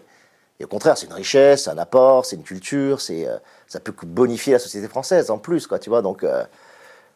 Et 0.58 0.64
au 0.64 0.66
contraire, 0.66 0.96
c'est 0.96 1.06
une 1.06 1.12
richesse, 1.12 1.64
c'est 1.64 1.70
un 1.70 1.76
apport, 1.76 2.24
c'est 2.24 2.36
une 2.36 2.42
culture, 2.42 3.02
c'est, 3.02 3.28
euh, 3.28 3.36
ça 3.66 3.80
peut 3.80 3.92
bonifier 4.06 4.54
la 4.54 4.58
société 4.58 4.88
française 4.88 5.30
en 5.30 5.36
plus, 5.36 5.66
quoi, 5.66 5.78
tu 5.78 5.90
vois. 5.90 6.00
Donc, 6.00 6.24
euh, 6.24 6.42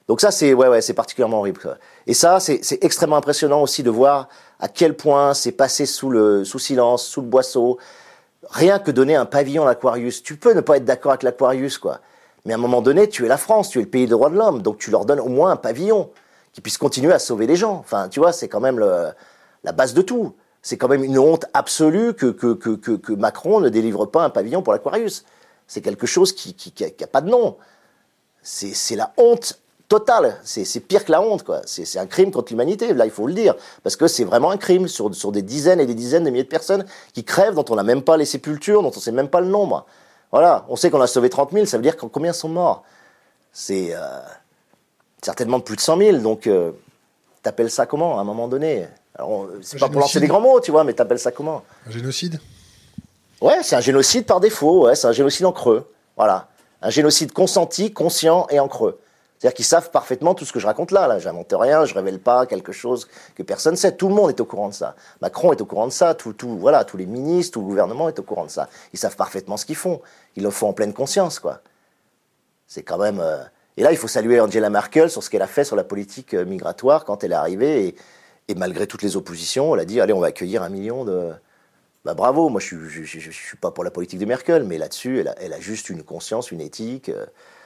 donc 0.07 0.21
ça, 0.21 0.31
c'est, 0.31 0.53
ouais, 0.53 0.69
ouais, 0.69 0.83
c'est 0.83 0.93
particulièrement 0.93 1.39
horrible. 1.39 1.79
Et 2.07 2.13
ça, 2.13 2.41
c'est, 2.41 2.63
c'est 2.63 2.85
extrêmement 2.85 3.17
impressionnant 3.17 3.63
aussi 3.63 3.83
de 3.83 3.91
voir 3.91 4.29
à 4.61 4.69
quel 4.69 4.95
point 4.99 5.33
c'est 5.33 5.53
passé 5.53 5.87
sous 5.87 6.11
le, 6.11 6.45
sous 6.45 6.59
silence, 6.59 7.07
sous 7.07 7.23
le 7.23 7.27
boisseau. 7.27 7.79
Rien 8.51 8.79
que 8.79 8.91
donner 8.91 9.17
un 9.17 9.25
pavillon 9.25 9.63
à 9.63 9.67
l'Aquarius. 9.67 10.23
Tu 10.23 10.37
peux 10.37 10.53
ne 10.53 10.61
pas 10.61 10.77
être 10.77 10.85
d'accord 10.85 11.13
avec 11.13 11.23
l'Aquarius, 11.23 11.79
quoi. 11.79 12.01
Mais 12.45 12.53
à 12.53 12.57
un 12.57 12.61
moment 12.61 12.83
donné, 12.83 13.09
tu 13.09 13.25
es 13.25 13.29
la 13.29 13.39
France, 13.39 13.71
tu 13.71 13.79
es 13.79 13.83
le 13.83 13.89
pays 13.89 14.05
des 14.05 14.11
droits 14.11 14.31
de 14.31 14.37
l'homme, 14.37 14.61
donc 14.61 14.79
tu 14.79 14.91
leur 14.91 15.05
donnes 15.05 15.21
au 15.21 15.29
moins 15.29 15.51
un 15.51 15.57
pavillon 15.57 16.11
qui 16.53 16.61
puisse 16.61 16.79
continuer 16.79 17.13
à 17.13 17.19
sauver 17.19 17.47
les 17.47 17.57
gens. 17.57 17.75
Enfin, 17.75 18.09
tu 18.09 18.21
vois, 18.21 18.33
c'est 18.33 18.49
quand 18.49 18.61
même 18.61 18.79
la 18.79 19.73
base 19.73 19.95
de 19.95 20.03
tout. 20.03 20.35
C'est 20.63 20.79
quand 20.79 20.89
même 20.89 21.05
une 21.05 21.19
honte 21.19 21.45
absolue 21.53 22.15
que, 22.15 23.15
Macron 23.15 23.61
ne 23.61 23.69
délivre 23.69 24.07
pas 24.07 24.25
un 24.25 24.31
pavillon 24.31 24.63
pour 24.63 24.73
l'Aquarius. 24.73 25.25
C'est 25.67 25.81
quelque 25.81 26.07
chose 26.07 26.33
qui 26.33 26.57
n'a 26.81 26.91
qui, 26.91 27.07
pas 27.07 27.21
de 27.21 27.29
nom. 27.29 27.57
C'est 28.43 28.97
la 28.97 29.13
honte 29.17 29.61
totale. 29.89 30.39
C'est 30.43 30.81
pire 30.81 31.05
que 31.05 31.13
la 31.13 31.23
honte, 31.23 31.45
quoi. 31.45 31.63
C'est 31.67 31.99
un 31.99 32.07
crime 32.07 32.31
contre 32.31 32.53
l'humanité, 32.53 32.93
là, 32.95 33.05
il 33.05 33.11
faut 33.11 33.27
le 33.27 33.35
dire. 33.35 33.55
Parce 33.83 33.97
que 33.97 34.07
c'est 34.07 34.25
vraiment 34.25 34.51
un 34.51 34.57
crime 34.59 34.87
sur, 34.87 35.15
sur 35.15 35.33
des 35.33 35.43
dizaines 35.43 35.81
et 35.81 35.87
des 35.87 35.95
dizaines 35.95 36.25
de 36.25 36.31
milliers 36.31 36.45
de 36.45 36.49
personnes 36.49 36.85
qui 37.13 37.25
crèvent, 37.25 37.55
dont 37.55 37.65
on 37.71 37.75
n'a 37.75 37.83
même 37.83 38.03
pas 38.03 38.17
les 38.17 38.27
sépultures, 38.27 38.83
dont 38.83 38.91
on 38.91 38.97
ne 38.97 39.03
sait 39.03 39.13
même 39.13 39.29
pas 39.29 39.41
le 39.41 39.49
nombre. 39.49 39.87
Voilà, 40.31 40.65
on 40.69 40.77
sait 40.77 40.91
qu'on 40.91 41.01
a 41.01 41.07
sauvé 41.07 41.31
30 41.31 41.53
000, 41.53 41.67
ça 41.67 41.77
veut 41.77 41.83
dire 41.83 41.97
combien 41.97 42.33
sont 42.33 42.49
morts? 42.49 42.85
C'est 43.53 43.95
euh, 43.95 44.01
certainement 45.23 45.61
plus 45.61 45.77
de 45.77 45.81
100 45.81 45.99
000, 45.99 46.19
donc 46.19 46.47
euh, 46.47 46.73
t'appelles 47.43 47.71
ça 47.71 47.87
comment 47.87 48.19
à 48.19 48.23
un 48.23 48.25
moment 48.25 48.49
donné? 48.49 48.89
C'est 49.63 49.79
pas 49.79 49.89
pour 49.89 50.01
lancer 50.01 50.19
des 50.19 50.27
grands 50.27 50.41
mots, 50.41 50.61
tu 50.61 50.73
vois, 50.73 50.83
mais 50.83 50.93
t'appelles 50.93 51.21
ça 51.21 51.31
comment? 51.31 51.63
Un 51.87 51.91
génocide? 51.93 52.41
Ouais, 53.41 53.63
c'est 53.63 53.77
un 53.77 53.81
génocide 53.81 54.27
par 54.27 54.41
défaut, 54.41 54.87
ouais, 54.87 54.97
c'est 54.97 55.07
un 55.07 55.13
génocide 55.13 55.47
en 55.47 55.53
creux. 55.53 55.89
Voilà. 56.17 56.49
Un 56.83 56.91
génocide 56.91 57.33
consenti, 57.33 57.93
conscient 57.93 58.47
et 58.51 58.59
en 58.59 58.69
creux. 58.69 58.99
C'est-à-dire 59.38 59.55
qu'ils 59.55 59.64
savent 59.64 59.90
parfaitement 59.90 60.35
tout 60.35 60.44
ce 60.44 60.53
que 60.53 60.61
je 60.61 60.66
raconte 60.66 60.90
là. 60.90 61.07
Là, 61.07 61.18
j'invente 61.18 61.53
rien, 61.53 61.85
je 61.85 61.94
révèle 61.94 62.18
pas 62.18 62.47
quelque 62.47 62.73
chose 62.73 63.09
que 63.35 63.42
personne 63.42 63.77
sait. 63.77 63.94
Tout 63.97 64.09
le 64.09 64.14
monde 64.14 64.31
est 64.31 64.40
au 64.40 64.44
courant 64.44 64.68
de 64.68 64.75
ça. 64.75 64.94
Macron 65.20 65.53
est 65.53 65.61
au 65.61 65.66
courant 65.66 65.87
de 65.87 65.92
ça. 65.92 66.14
Tout, 66.14 66.33
tout, 66.33 66.57
voilà, 66.57 66.85
tous 66.85 66.97
les 66.97 67.07
ministres, 67.07 67.55
tout 67.55 67.61
le 67.61 67.66
gouvernement 67.66 68.09
est 68.09 68.18
au 68.18 68.23
courant 68.23 68.47
de 68.47 68.51
ça. 68.51 68.68
Ils 68.92 68.99
savent 68.99 69.16
parfaitement 69.16 69.57
ce 69.57 69.66
qu'ils 69.66 69.77
font. 69.77 70.01
Ils 70.37 70.42
le 70.42 70.51
font 70.51 70.68
en 70.68 70.73
pleine 70.73 70.94
conscience, 70.94 71.40
quoi. 71.40 71.61
C'est 72.66 72.83
quand 72.83 72.99
même. 72.99 73.20
Euh, 73.20 73.42
et 73.77 73.83
là, 73.83 73.92
il 73.92 73.99
faut 73.99 74.09
saluer 74.09 74.40
Angela 74.40 74.70
Merkel 74.70 75.11
sur 75.11 75.23
ce 75.23 75.31
qu'elle 75.31 75.42
a 75.42 75.47
fait 75.47 75.64
sur 75.64 75.77
la 75.77 75.85
politique 75.85 76.35
euh, 76.35 76.44
migratoire 76.44 77.05
quand 77.05 77.25
elle 77.25 77.33
est 77.33 77.37
arrivée. 77.37 77.97
Et, 78.49 78.55
malgré 78.55 78.87
toutes 78.87 79.03
les 79.03 79.16
oppositions, 79.16 79.75
elle 79.75 79.81
a 79.81 79.85
dit 79.85 80.01
allez, 80.01 80.12
on 80.12 80.20
va 80.20 80.29
accueillir 80.29 80.62
un 80.62 80.68
million 80.68 81.05
de. 81.05 81.33
Bah 82.05 82.12
bravo, 82.12 82.51
moi 82.51 82.61
je 82.61 82.77
ne 82.77 83.33
suis 83.33 83.57
pas 83.57 83.70
pour 83.70 83.83
la 83.83 83.90
politique 83.90 84.20
de 84.20 84.27
Merkel, 84.27 84.64
mais 84.64 84.77
là-dessus, 84.77 85.25
elle 85.38 85.53
a, 85.53 85.61
juste 85.61 85.88
une 85.88 86.03
conscience, 86.03 86.51
une 86.51 86.61
éthique. 86.61 87.09
Euh, 87.09 87.25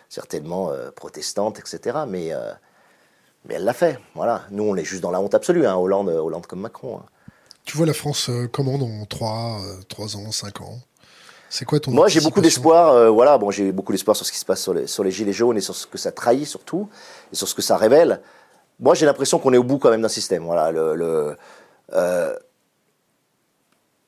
certainement 0.09 0.71
euh, 0.71 0.91
protestante, 0.91 1.59
etc. 1.59 1.99
Mais, 2.09 2.33
euh, 2.33 2.53
mais 3.45 3.55
elle 3.55 3.65
l'a 3.65 3.73
fait. 3.73 3.99
Voilà. 4.15 4.43
Nous, 4.51 4.63
on 4.63 4.77
est 4.77 4.85
juste 4.85 5.03
dans 5.03 5.11
la 5.11 5.21
honte 5.21 5.35
absolue, 5.35 5.67
hein, 5.67 5.77
Hollande, 5.77 6.09
Hollande 6.09 6.47
comme 6.47 6.61
Macron. 6.61 6.99
Hein. 6.99 7.07
Tu 7.65 7.77
vois 7.77 7.87
la 7.87 7.95
France 7.95 8.31
euh, 8.31 8.49
comment 8.51 8.79
dans 8.79 9.05
3, 9.05 9.61
3 9.89 10.17
ans, 10.17 10.33
5 10.33 10.61
ans? 10.63 10.79
C'est 11.51 11.65
quoi 11.65 11.81
ton 11.81 11.93
Moi, 11.93 12.09
j'ai 12.09 12.21
beaucoup 12.21 12.43
d'espoir. 12.43 13.11
voilà, 13.11 13.39
bon, 13.39 13.51
j'ai 13.51 13.73
beaucoup 13.73 13.93
d'espoir 13.93 14.15
sur 14.15 14.27
ce 14.27 14.33
qui 14.33 14.39
se 14.39 14.45
passe 14.45 14.63
sur 14.63 14.75
les, 14.75 14.87
sur 14.87 15.03
les, 15.03 15.11
gilets 15.11 15.33
jaunes 15.33 15.57
et 15.57 15.63
sur 15.63 15.75
ce 15.75 15.87
que 15.87 15.97
ça 15.97 16.13
trahit 16.13 16.47
surtout 16.47 16.91
et 17.33 17.37
sur 17.37 17.49
ce 17.49 17.55
que 17.55 17.63
ça 17.63 17.79
révèle. 17.79 18.21
Moi, 18.81 18.95
j'ai 18.95 19.07
l'impression 19.07 19.39
qu'on 19.39 19.55
est 19.55 19.59
au 19.59 19.65
bout 19.65 19.79
quand 19.79 19.91
même 19.91 20.03
d'un 20.03 20.09
système. 20.09 20.45
Voilà, 20.45 20.71
le, 20.71 20.95
le 20.95 21.37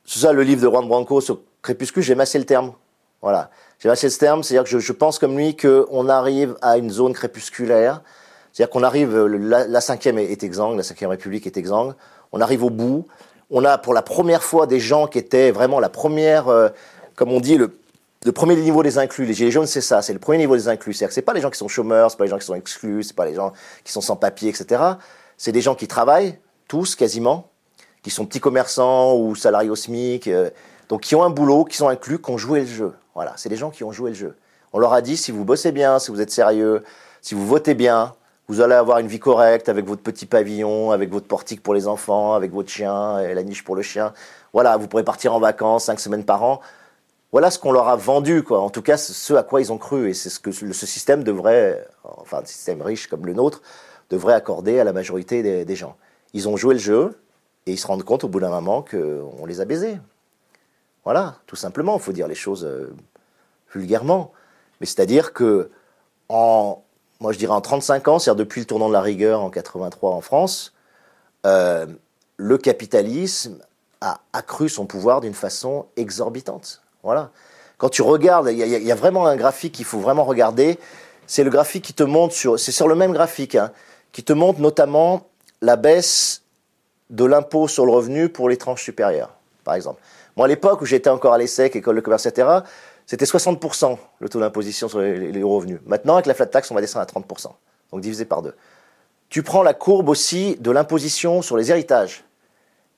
c'est 0.05 0.19
ça 0.19 0.33
le 0.33 0.43
livre 0.43 0.61
de 0.61 0.69
Juan 0.69 0.87
Branco 0.89 1.21
sur 1.21 1.41
Crépuscule. 1.63 2.03
J'ai 2.03 2.15
massé 2.15 2.39
le 2.39 2.45
terme. 2.45 2.73
Voilà, 3.23 3.51
j'ai 3.79 3.89
lâché 3.89 4.09
ce 4.09 4.19
terme, 4.19 4.43
c'est-à-dire 4.43 4.71
que 4.71 4.79
je, 4.79 4.93
pense 4.93 5.19
comme 5.19 5.37
lui 5.37 5.57
qu'on 5.57 6.09
arrive 6.09 6.57
à 6.63 6.79
une 6.79 6.91
zone 6.91 7.13
crépusculaire, 7.13 8.03
c'est-à-dire 8.53 8.71
qu'on 8.71 8.83
arrive, 8.83 9.17
la, 9.27 9.67
la 9.67 9.81
cinquième 9.81 10.19
est, 10.19 10.43
exsangue, 10.43 10.77
la 10.77 10.83
cinquième 10.83 11.11
République 11.11 11.47
est 11.47 11.57
exsangue, 11.57 11.95
on 12.33 12.41
arrive 12.41 12.65
au 12.65 12.71
bout, 12.71 13.07
on 13.51 13.65
a 13.65 13.79
pour 13.79 13.95
la 13.95 14.03
première 14.03 14.43
fois 14.43 14.67
des 14.67 14.81
gens 14.81 15.07
qui 15.07 15.19
étaient 15.19 15.51
vraiment 15.51 15.81
la 15.81 15.89
première, 15.89 16.49
euh, 16.49 16.69
comme 17.15 17.33
on 17.33 17.41
dit, 17.41 17.59
le, 17.59 17.77
le 18.25 18.33
premier 18.33 18.55
niveau 18.57 18.83
des 18.83 18.99
inclus, 18.99 19.25
les 19.25 19.35
gilets 19.35 19.51
jaunes, 19.51 19.67
c'est 19.67 19.81
ça, 19.81 20.03
c'est 20.03 20.13
le 20.13 20.19
premier 20.19 20.39
niveau 20.39 20.57
des 20.57 20.69
inclus. 20.69 20.93
C'est-à-dire 20.93 21.09
que 21.09 21.15
c'est 21.15 21.23
pas 21.23 21.33
les 21.33 21.41
gens 21.41 21.51
qui 21.51 21.59
sont 21.59 21.69
chômeurs, 21.69 22.11
c'est 22.11 22.19
pas 22.19 22.25
les 22.25 22.31
gens 22.31 22.39
qui 22.39 22.45
sont 22.45 22.55
exclus, 22.55 23.05
c'est 23.05 23.17
pas 23.17 23.25
les 23.25 23.35
gens 23.35 23.53
qui 23.83 23.93
sont 23.93 24.01
sans 24.03 24.17
papier, 24.17 24.51
etc. 24.51 24.83
C'est 25.37 25.53
des 25.53 25.63
gens 25.63 25.75
qui 25.75 25.89
travaillent, 25.89 26.39
tous 26.69 26.95
quasiment, 26.97 27.49
qui 28.03 28.11
sont 28.11 28.27
petits 28.27 28.41
commerçants 28.41 29.17
ou 29.17 29.35
salariés 29.35 29.71
au 29.71 29.77
SMIC, 29.77 30.29
euh, 30.29 30.51
donc 30.91 31.01
qui 31.03 31.15
ont 31.15 31.23
un 31.23 31.31
boulot, 31.31 31.65
qui 31.65 31.77
sont 31.77 31.89
inclus, 31.89 32.21
qui 32.21 32.31
ont 32.31 32.39
joué 32.39 32.61
le 32.61 32.67
jeu. 32.67 32.93
Voilà, 33.21 33.35
c'est 33.37 33.51
les 33.51 33.57
gens 33.57 33.69
qui 33.69 33.85
ont 33.85 33.93
joué 33.93 34.13
le 34.13 34.17
jeu. 34.17 34.35
On 34.73 34.79
leur 34.79 34.95
a 34.95 35.03
dit, 35.03 35.19
si 35.19 35.31
vous 35.31 35.45
bossez 35.45 35.73
bien, 35.73 35.99
si 35.99 36.11
vous 36.11 36.23
êtes 36.23 36.31
sérieux, 36.31 36.83
si 37.21 37.35
vous 37.35 37.47
votez 37.47 37.75
bien, 37.75 38.15
vous 38.49 38.63
allez 38.63 38.73
avoir 38.73 38.97
une 38.97 39.09
vie 39.09 39.19
correcte 39.19 39.69
avec 39.69 39.85
votre 39.85 40.01
petit 40.01 40.25
pavillon, 40.25 40.91
avec 40.91 41.11
votre 41.11 41.27
portique 41.27 41.63
pour 41.63 41.75
les 41.75 41.87
enfants, 41.87 42.33
avec 42.33 42.51
votre 42.51 42.71
chien 42.71 43.19
et 43.19 43.35
la 43.35 43.43
niche 43.43 43.63
pour 43.63 43.77
le 43.77 43.83
chien. 43.83 44.15
Voilà, 44.55 44.79
vous 44.79 44.89
pourrez 44.89 45.05
partir 45.05 45.35
en 45.35 45.39
vacances 45.39 45.85
cinq 45.85 46.01
semaines 46.01 46.25
par 46.25 46.43
an. 46.43 46.63
Voilà 47.31 47.51
ce 47.51 47.59
qu'on 47.59 47.73
leur 47.73 47.91
a 47.91 47.97
vendu, 47.97 48.43
quoi. 48.43 48.63
En 48.63 48.71
tout 48.71 48.81
cas, 48.81 48.97
ce 48.97 49.35
à 49.35 49.43
quoi 49.43 49.61
ils 49.61 49.71
ont 49.71 49.77
cru. 49.77 50.09
Et 50.09 50.15
c'est 50.15 50.31
ce 50.31 50.41
que 50.41 50.51
ce 50.51 50.87
système 50.87 51.23
devrait, 51.23 51.87
enfin, 52.05 52.39
un 52.39 52.47
système 52.47 52.81
riche 52.81 53.07
comme 53.07 53.27
le 53.27 53.35
nôtre, 53.35 53.61
devrait 54.09 54.33
accorder 54.33 54.81
à 54.81 54.85
la 54.85 54.95
majorité 54.95 55.43
des, 55.43 55.67
des 55.67 55.77
gens. 55.77 55.95
Ils 56.33 56.49
ont 56.49 56.57
joué 56.57 56.73
le 56.73 56.81
jeu 56.81 57.21
et 57.67 57.73
ils 57.73 57.79
se 57.79 57.87
rendent 57.87 58.03
compte 58.03 58.25
au 58.25 58.29
bout 58.29 58.41
d'un 58.41 58.49
moment 58.49 58.81
qu'on 58.81 59.45
les 59.45 59.61
a 59.61 59.67
baisés. 59.67 59.99
Voilà, 61.05 61.37
tout 61.47 61.57
simplement, 61.57 61.97
il 61.97 62.01
faut 62.03 62.13
dire 62.13 62.29
les 62.29 62.35
choses 62.35 62.65
euh, 62.65 62.95
vulgairement. 63.73 64.33
Mais 64.81 64.87
c'est-à-dire 64.87 65.33
que 65.33 65.71
moi 66.29 67.33
je 67.33 67.39
dirais 67.39 67.53
en 67.53 67.61
35 67.61 68.09
ans, 68.09 68.19
c'est-à-dire 68.19 68.45
depuis 68.45 68.61
le 68.61 68.67
tournant 68.67 68.89
de 68.89 68.93
la 68.93 69.01
rigueur 69.01 69.43
en 69.43 69.51
83 69.51 70.13
en 70.13 70.21
France, 70.21 70.75
euh, 71.47 71.87
le 72.37 72.59
capitalisme 72.59 73.59
a 74.01 74.21
accru 74.33 74.69
son 74.69 74.87
pouvoir 74.87 75.21
d'une 75.21 75.35
façon 75.35 75.87
exorbitante. 75.97 76.83
Voilà. 77.03 77.31
Quand 77.79 77.89
tu 77.89 78.03
regardes, 78.03 78.49
il 78.51 78.59
y, 78.59 78.93
a 78.93 78.95
vraiment 78.95 79.27
un 79.27 79.37
graphique 79.37 79.75
qu'il 79.75 79.87
faut 79.87 80.01
vraiment 80.01 80.25
regarder. 80.25 80.79
C'est 81.27 81.45
le 81.45 81.51
graphique 81.51 81.85
qui 81.85 81.95
te 81.95 82.03
montre 82.03 82.35
sur, 82.35 82.59
c'est 82.59 82.73
sur 82.73 82.89
le 82.89 82.95
même 82.95 83.13
graphique, 83.13 83.55
hein, 83.55 83.73
qui 84.13 84.23
te 84.23 84.35
montre 84.35 84.61
notamment 84.61 85.27
la 85.63 85.77
baisse 85.77 86.43
de 87.09 87.25
l'impôt 87.25 87.69
sur 87.69 87.87
le 87.87 87.93
revenu 87.93 88.29
pour 88.29 88.51
les 88.51 88.59
tranches 88.59 88.83
supérieures, 88.83 89.35
par 89.65 89.75
exemple. 89.75 90.01
Moi, 90.37 90.45
à 90.45 90.49
l'époque 90.49 90.83
où 90.83 90.85
j'étais 90.85 91.11
encore 91.11 91.33
à 91.33 91.39
l'ESSEC, 91.39 91.75
école 91.77 91.97
de 91.97 92.01
commerce, 92.01 92.27
etc., 92.27 92.49
c'était 93.11 93.25
60% 93.25 93.99
le 94.20 94.29
taux 94.29 94.38
d'imposition 94.38 94.88
sur 94.88 95.01
les, 95.01 95.42
revenus. 95.42 95.81
Maintenant, 95.85 96.14
avec 96.14 96.27
la 96.27 96.35
flat 96.35 96.46
tax, 96.46 96.70
on 96.70 96.77
va 96.77 96.81
descendre 96.81 97.03
à 97.03 97.20
30%, 97.20 97.51
donc 97.90 98.01
divisé 98.01 98.25
par 98.25 98.40
deux. 98.40 98.55
Tu 99.29 99.42
prends 99.42 99.64
la 99.64 99.75
courbe 99.75 100.09
aussi 100.09 100.55
de 100.61 100.70
l'imposition 100.70 101.42
sur 101.42 101.57
les 101.57 101.73
héritages. 101.73 102.23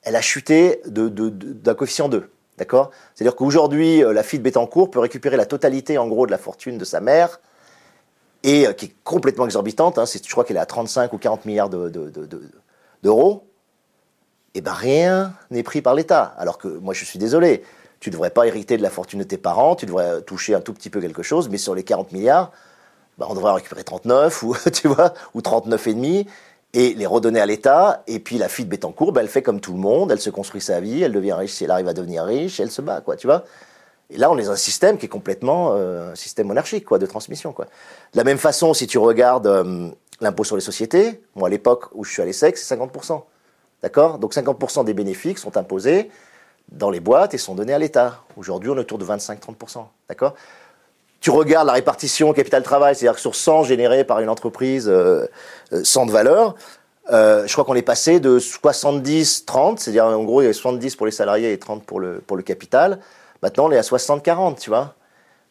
Elle 0.03 0.15
a 0.15 0.21
chuté 0.21 0.83
d'un 0.85 1.73
coefficient 1.73 2.09
2. 2.09 2.29
D'accord? 2.59 2.91
C'est-à-dire 3.15 3.35
qu'aujourd'hui, 3.35 4.03
euh, 4.03 4.13
la 4.13 4.21
fille 4.21 4.37
de 4.37 4.43
Bettencourt 4.43 4.91
peut 4.91 4.99
récupérer 4.99 5.35
la 5.35 5.47
totalité, 5.47 5.97
en 5.97 6.07
gros, 6.07 6.27
de 6.27 6.31
la 6.31 6.37
fortune 6.37 6.77
de 6.77 6.85
sa 6.85 7.01
mère, 7.01 7.39
et 8.43 8.67
euh, 8.67 8.73
qui 8.73 8.85
est 8.85 8.95
complètement 9.03 9.45
exorbitante. 9.45 9.97
Hein, 9.97 10.05
je 10.05 10.31
crois 10.31 10.43
qu'elle 10.43 10.57
est 10.57 10.59
à 10.59 10.67
35 10.67 11.11
ou 11.13 11.17
40 11.17 11.45
milliards 11.45 11.71
d'euros. 13.01 13.47
et 14.53 14.61
ben 14.61 14.73
rien 14.73 15.33
n'est 15.49 15.63
pris 15.63 15.81
par 15.81 15.95
l'État. 15.95 16.35
Alors 16.37 16.59
que 16.59 16.67
moi, 16.67 16.93
je 16.93 17.03
suis 17.03 17.17
désolé 17.17 17.63
tu 18.03 18.09
ne 18.09 18.13
devrais 18.13 18.31
pas 18.31 18.45
hériter 18.47 18.75
de 18.75 18.83
la 18.83 18.89
fortune 18.89 19.19
de 19.19 19.23
tes 19.23 19.37
parents, 19.37 19.77
tu 19.77 19.85
devrais 19.85 20.21
toucher 20.23 20.53
un 20.53 20.59
tout 20.59 20.73
petit 20.73 20.89
peu 20.89 20.99
quelque 20.99 21.23
chose, 21.23 21.47
mais 21.47 21.57
sur 21.57 21.73
les 21.73 21.83
40 21.83 22.11
milliards, 22.11 22.51
bah, 23.17 23.27
on 23.29 23.33
devrait 23.33 23.53
récupérer 23.53 23.85
39 23.85 24.43
ou 24.43 24.57
tu 24.73 24.89
vois 24.89 25.13
ou 25.33 25.41
39 25.41 25.87
et 25.87 25.93
demi 25.93 26.27
et 26.73 26.93
les 26.95 27.05
redonner 27.05 27.39
à 27.39 27.45
l'État. 27.45 28.03
Et 28.07 28.19
puis 28.19 28.37
la 28.37 28.49
fille 28.49 28.65
de 28.65 28.69
Bettencourt, 28.69 29.13
bah, 29.13 29.21
elle 29.21 29.29
fait 29.29 29.41
comme 29.41 29.61
tout 29.61 29.71
le 29.71 29.79
monde, 29.79 30.11
elle 30.11 30.19
se 30.19 30.29
construit 30.29 30.59
sa 30.59 30.81
vie, 30.81 31.01
elle 31.01 31.13
devient 31.13 31.31
riche 31.31 31.53
si 31.53 31.63
elle 31.63 31.71
arrive 31.71 31.87
à 31.87 31.93
devenir 31.93 32.25
riche, 32.25 32.59
elle 32.59 32.71
se 32.71 32.81
bat 32.81 32.99
quoi, 32.99 33.15
tu 33.15 33.25
vois. 33.25 33.45
Et 34.09 34.17
là, 34.17 34.29
on 34.29 34.37
est 34.37 34.43
dans 34.43 34.51
un 34.51 34.57
système 34.57 34.97
qui 34.97 35.05
est 35.05 35.09
complètement 35.09 35.71
euh, 35.75 36.11
un 36.11 36.15
système 36.15 36.47
monarchique 36.47 36.83
quoi, 36.83 36.99
de 36.99 37.05
transmission 37.05 37.53
quoi. 37.53 37.65
De 38.11 38.17
la 38.17 38.25
même 38.25 38.37
façon, 38.37 38.73
si 38.73 38.85
tu 38.85 38.97
regardes 38.97 39.47
euh, 39.47 39.87
l'impôt 40.19 40.43
sur 40.43 40.57
les 40.57 40.61
sociétés, 40.61 41.21
moi 41.35 41.47
à 41.47 41.51
l'époque 41.51 41.85
où 41.93 42.03
je 42.03 42.11
suis 42.11 42.21
à 42.21 42.25
l'ESSEC, 42.25 42.57
c'est 42.57 42.65
50 42.65 42.91
D'accord? 43.81 44.19
Donc 44.19 44.33
50% 44.33 44.83
des 44.83 44.93
bénéfices 44.93 45.39
sont 45.39 45.55
imposés 45.55 46.09
dans 46.71 46.89
les 46.89 46.99
boîtes 46.99 47.33
et 47.33 47.37
sont 47.37 47.55
donnés 47.55 47.73
à 47.73 47.79
l'État. 47.79 48.21
Aujourd'hui, 48.37 48.69
on 48.69 48.75
est 48.77 48.79
autour 48.79 48.97
de 48.97 49.05
25-30%. 49.05 49.85
D'accord? 50.09 50.33
Tu 51.21 51.29
regardes 51.29 51.67
la 51.67 51.73
répartition 51.73 52.33
capital-travail, 52.33 52.95
c'est-à-dire 52.95 53.19
sur 53.19 53.35
100 53.35 53.63
générés 53.63 54.03
par 54.03 54.19
une 54.19 54.29
entreprise, 54.29 54.89
euh, 54.89 55.25
100 55.71 56.01
euh, 56.01 56.05
de 56.05 56.11
valeur, 56.11 56.55
euh, 57.11 57.45
je 57.45 57.51
crois 57.53 57.65
qu'on 57.65 57.75
est 57.75 57.81
passé 57.81 58.19
de 58.19 58.39
70-30, 58.39 59.77
c'est-à-dire 59.77 60.05
en 60.05 60.23
gros, 60.23 60.41
il 60.41 60.45
y 60.45 60.47
a 60.47 60.53
70 60.53 60.95
pour 60.95 61.05
les 61.05 61.11
salariés 61.11 61.51
et 61.51 61.59
30 61.59 61.83
pour 61.83 61.99
le, 61.99 62.21
pour 62.25 62.37
le 62.37 62.43
capital. 62.43 62.99
Maintenant, 63.41 63.67
on 63.67 63.71
est 63.71 63.77
à 63.77 63.81
60-40, 63.81 64.59
tu 64.59 64.69
vois? 64.69 64.95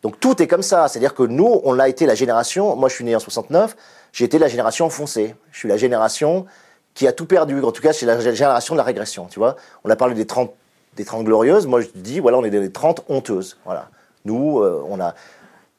Donc 0.02 0.18
tout 0.18 0.42
est 0.42 0.46
comme 0.46 0.62
ça. 0.62 0.88
C'est-à-dire 0.88 1.14
que 1.14 1.22
nous, 1.22 1.60
on 1.64 1.78
a 1.78 1.88
été 1.88 2.06
la 2.06 2.14
génération, 2.14 2.74
moi 2.74 2.88
je 2.88 2.94
suis 2.94 3.04
né 3.04 3.14
en 3.14 3.20
69, 3.20 3.76
j'ai 4.12 4.24
été 4.24 4.38
la 4.38 4.48
génération 4.48 4.86
enfoncée. 4.86 5.34
Je 5.52 5.58
suis 5.58 5.68
la 5.68 5.76
génération 5.76 6.46
qui 6.94 7.06
a 7.06 7.12
tout 7.12 7.26
perdu. 7.26 7.62
En 7.62 7.70
tout 7.70 7.82
cas, 7.82 7.92
c'est 7.92 8.06
la 8.06 8.18
génération 8.20 8.74
de 8.74 8.78
la 8.78 8.84
régression, 8.84 9.26
tu 9.26 9.38
vois? 9.38 9.56
On 9.84 9.90
a 9.90 9.96
parlé 9.96 10.14
des 10.14 10.26
30 10.26 10.52
des 10.94 11.04
30 11.04 11.24
glorieuses. 11.24 11.66
Moi, 11.66 11.80
je 11.80 11.88
dis, 11.94 12.20
voilà, 12.20 12.38
on 12.38 12.44
est 12.44 12.50
des 12.50 12.70
30 12.70 13.04
honteuses. 13.08 13.58
Voilà. 13.64 13.88
Nous, 14.24 14.60
euh, 14.60 14.84
on 14.88 15.00
a 15.00 15.14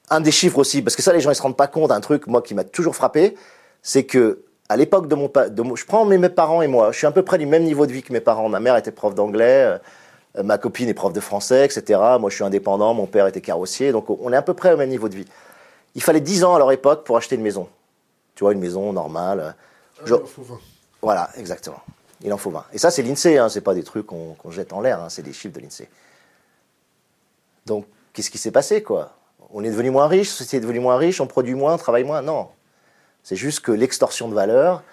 un 0.09 0.21
des 0.21 0.31
chiffres 0.31 0.59
aussi, 0.59 0.81
parce 0.81 0.95
que 0.95 1.01
ça, 1.01 1.13
les 1.13 1.21
gens, 1.21 1.31
ils 1.31 1.35
se 1.35 1.41
rendent 1.41 1.57
pas 1.57 1.67
compte 1.67 1.89
d'un 1.89 2.01
truc, 2.01 2.27
moi, 2.27 2.41
qui 2.41 2.53
m'a 2.53 2.63
toujours 2.63 2.95
frappé, 2.95 3.35
c'est 3.81 4.03
que 4.03 4.43
à 4.69 4.77
l'époque 4.77 5.07
de 5.07 5.15
mon, 5.15 5.27
de 5.27 5.75
je 5.75 5.85
prends 5.85 6.05
mes, 6.05 6.17
mes, 6.17 6.29
parents 6.29 6.61
et 6.61 6.67
moi, 6.67 6.91
je 6.91 6.97
suis 6.97 7.07
à 7.07 7.11
peu 7.11 7.23
près 7.23 7.37
du 7.37 7.45
même 7.45 7.63
niveau 7.63 7.85
de 7.85 7.91
vie 7.91 8.01
que 8.01 8.13
mes 8.13 8.19
parents. 8.19 8.49
Ma 8.49 8.59
mère 8.59 8.75
était 8.75 8.91
prof 8.91 9.13
d'anglais, 9.13 9.79
euh, 10.37 10.43
ma 10.43 10.57
copine 10.57 10.89
est 10.89 10.93
prof 10.93 11.13
de 11.13 11.19
français, 11.19 11.65
etc. 11.65 11.99
Moi, 12.19 12.29
je 12.29 12.35
suis 12.35 12.43
indépendant, 12.43 12.93
mon 12.93 13.05
père 13.05 13.27
était 13.27 13.41
carrossier, 13.41 13.91
donc 13.91 14.09
on 14.09 14.31
est 14.33 14.35
à 14.35 14.41
peu 14.41 14.53
près 14.53 14.73
au 14.73 14.77
même 14.77 14.89
niveau 14.89 15.09
de 15.09 15.15
vie. 15.15 15.27
Il 15.95 16.01
fallait 16.01 16.21
10 16.21 16.43
ans 16.43 16.55
à 16.55 16.59
leur 16.59 16.71
époque 16.71 17.03
pour 17.03 17.17
acheter 17.17 17.35
une 17.35 17.43
maison. 17.43 17.67
Tu 18.35 18.43
vois, 18.43 18.53
une 18.53 18.59
maison 18.59 18.91
normale. 18.93 19.55
Ah, 19.99 20.15
voilà, 21.01 21.29
exactement. 21.37 21.81
Il 22.23 22.31
en 22.31 22.37
faut 22.37 22.49
20. 22.49 22.65
Et 22.73 22.77
ça, 22.77 22.89
c'est 22.89 23.03
l'INSEE, 23.03 23.37
hein, 23.37 23.49
c'est 23.49 23.61
pas 23.61 23.73
des 23.73 23.83
trucs 23.83 24.07
qu'on 24.07 24.35
jette 24.49 24.73
en 24.73 24.81
l'air, 24.81 25.01
hein, 25.01 25.09
c'est 25.09 25.21
des 25.21 25.33
chiffres 25.33 25.53
de 25.53 25.59
l'INSEE. 25.59 25.89
Donc, 27.65 27.85
qu'est-ce 28.13 28.31
qui 28.31 28.37
s'est 28.37 28.51
passé, 28.51 28.81
quoi? 28.81 29.15
On 29.51 29.63
est 29.63 29.69
devenu 29.69 29.91
moins 29.91 30.07
riche, 30.07 30.29
la 30.29 30.33
société 30.37 30.57
est 30.57 30.61
devenue 30.61 30.79
moins 30.79 30.97
riche, 30.97 31.21
on 31.21 31.27
produit 31.27 31.53
moins, 31.53 31.73
on 31.73 31.77
travaille 31.77 32.03
moins? 32.03 32.21
Non. 32.21 32.47
C'est 33.23 33.35
juste 33.35 33.59
que 33.59 33.71
l'extorsion 33.71 34.27
de 34.29 34.33
valeur 34.33 34.83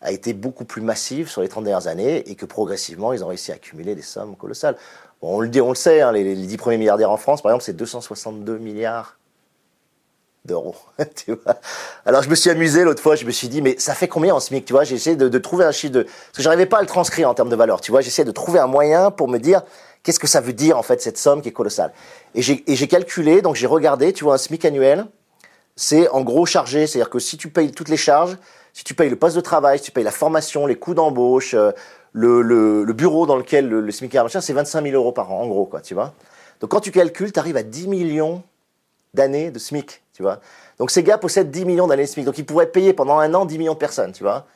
a 0.00 0.12
été 0.12 0.32
beaucoup 0.32 0.64
plus 0.64 0.82
massive 0.82 1.28
sur 1.28 1.42
les 1.42 1.48
30 1.48 1.64
dernières 1.64 1.88
années 1.88 2.28
et 2.30 2.34
que 2.34 2.46
progressivement, 2.46 3.12
ils 3.12 3.24
ont 3.24 3.28
réussi 3.28 3.52
à 3.52 3.56
accumuler 3.56 3.94
des 3.94 4.02
sommes 4.02 4.36
colossales. 4.36 4.76
on 5.22 5.40
le 5.40 5.48
dit, 5.48 5.60
on 5.60 5.70
le 5.70 5.74
sait, 5.74 6.00
hein, 6.00 6.12
les, 6.12 6.22
les 6.22 6.46
10 6.46 6.56
premiers 6.56 6.78
milliardaires 6.78 7.10
en 7.10 7.16
France, 7.16 7.42
par 7.42 7.50
exemple, 7.50 7.64
c'est 7.64 7.72
262 7.72 8.58
milliards 8.58 9.18
d'euros. 10.46 10.76
Alors 12.06 12.22
je 12.22 12.30
me 12.30 12.34
suis 12.34 12.50
amusé 12.50 12.84
l'autre 12.84 13.02
fois, 13.02 13.16
je 13.16 13.24
me 13.24 13.30
suis 13.30 13.48
dit, 13.48 13.60
mais 13.60 13.76
ça 13.78 13.94
fait 13.94 14.08
combien 14.08 14.34
en 14.34 14.40
SMIC 14.40 14.64
Tu 14.64 14.72
vois, 14.72 14.84
j'ai 14.84 14.94
essayé 14.94 15.16
de, 15.16 15.38
trouver 15.38 15.64
un 15.64 15.72
chiffre 15.72 15.92
de... 15.92 16.02
Parce 16.02 16.36
que 16.36 16.42
j'arrivais 16.42 16.66
pas 16.66 16.78
à 16.78 16.80
le 16.80 16.86
transcrire 16.86 17.28
en 17.28 17.34
termes 17.34 17.48
de 17.48 17.56
valeur, 17.56 17.80
tu 17.80 17.90
vois, 17.90 18.00
j'essayais 18.00 18.24
de 18.24 18.32
trouver 18.32 18.58
un 18.58 18.66
moyen 18.66 19.10
pour 19.10 19.28
me 19.28 19.38
dire 19.38 19.62
qu'est-ce 20.02 20.20
que 20.20 20.26
ça 20.26 20.40
veut 20.40 20.52
dire 20.52 20.78
en 20.78 20.82
fait 20.82 21.02
cette 21.02 21.18
somme 21.18 21.42
qui 21.42 21.48
est 21.48 21.52
colossale. 21.52 21.92
Et 22.34 22.42
j'ai 22.42 22.88
calculé, 22.88 23.42
donc 23.42 23.56
j'ai 23.56 23.66
regardé, 23.66 24.12
tu 24.12 24.24
vois, 24.24 24.34
un 24.34 24.38
SMIC 24.38 24.64
annuel, 24.64 25.06
c'est 25.74 26.08
en 26.08 26.22
gros 26.22 26.46
chargé, 26.46 26.86
c'est-à-dire 26.86 27.10
que 27.10 27.18
si 27.18 27.36
tu 27.36 27.48
payes 27.48 27.70
toutes 27.72 27.90
les 27.90 27.96
charges, 27.96 28.38
si 28.72 28.84
tu 28.84 28.94
payes 28.94 29.10
le 29.10 29.16
poste 29.16 29.36
de 29.36 29.40
travail, 29.40 29.78
si 29.78 29.84
tu 29.84 29.90
payes 29.90 30.04
la 30.04 30.10
formation, 30.10 30.66
les 30.66 30.76
coûts 30.76 30.94
d'embauche, 30.94 31.54
euh, 31.54 31.72
le, 32.12 32.40
le, 32.40 32.92
bureau 32.94 33.26
dans 33.26 33.36
lequel 33.36 33.68
le, 33.68 33.90
SMIC 33.90 34.14
est 34.14 34.40
c'est 34.40 34.52
25 34.54 34.82
000 34.82 34.94
euros 34.94 35.12
par 35.12 35.30
an, 35.32 35.42
en 35.42 35.46
gros, 35.46 35.66
quoi, 35.66 35.82
tu 35.82 35.92
vois. 35.94 36.14
Donc 36.60 36.70
quand 36.70 36.80
tu 36.80 36.90
calcules, 36.90 37.32
tu 37.32 37.38
arrives 37.38 37.58
à 37.58 37.62
10 37.62 37.88
millions 37.88 38.42
d'années 39.12 39.50
de 39.50 39.58
SMIC 39.58 40.02
tu 40.16 40.22
vois. 40.22 40.40
Donc 40.78 40.90
ces 40.90 41.02
gars 41.02 41.18
possèdent 41.18 41.50
10 41.50 41.66
millions 41.66 41.86
d'années 41.86 42.06
SMIC. 42.06 42.24
Donc 42.24 42.38
ils 42.38 42.46
pourraient 42.46 42.66
payer 42.70 42.94
pendant 42.94 43.18
un 43.18 43.34
an 43.34 43.44
10 43.44 43.58
millions 43.58 43.74
de 43.74 43.78
personnes, 43.78 44.12
tu 44.12 44.22
vois. 44.22 44.46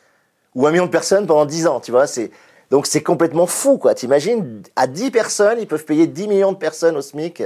Ou 0.55 0.67
un 0.67 0.71
million 0.71 0.87
de 0.87 0.91
personnes 0.91 1.27
pendant 1.27 1.45
10 1.45 1.67
ans, 1.67 1.81
tu 1.81 1.91
vois. 1.91 2.07
C'est, 2.07 2.31
donc 2.71 2.87
c'est 2.87 3.03
complètement 3.03 3.47
fou, 3.47 3.77
quoi. 3.77 3.95
T'imagines, 3.95 4.63
à 4.75 4.87
10 4.87 5.11
personnes, 5.11 5.59
ils 5.61 5.67
peuvent 5.67 5.85
payer 5.85 6.07
10 6.07 6.29
millions 6.29 6.53
de 6.53 6.57
personnes 6.57 6.97
au 6.97 7.03
SMIC 7.03 7.43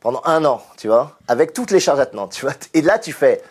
pendant 0.00 0.20
un 0.24 0.44
an, 0.44 0.62
tu 0.76 0.88
vois, 0.88 1.18
avec 1.26 1.52
toutes 1.52 1.70
les 1.70 1.80
charges 1.80 2.00
attenantes, 2.00 2.32
tu 2.32 2.42
vois. 2.42 2.54
Et 2.74 2.82
là, 2.82 2.98
tu 2.98 3.12
fais, 3.12 3.42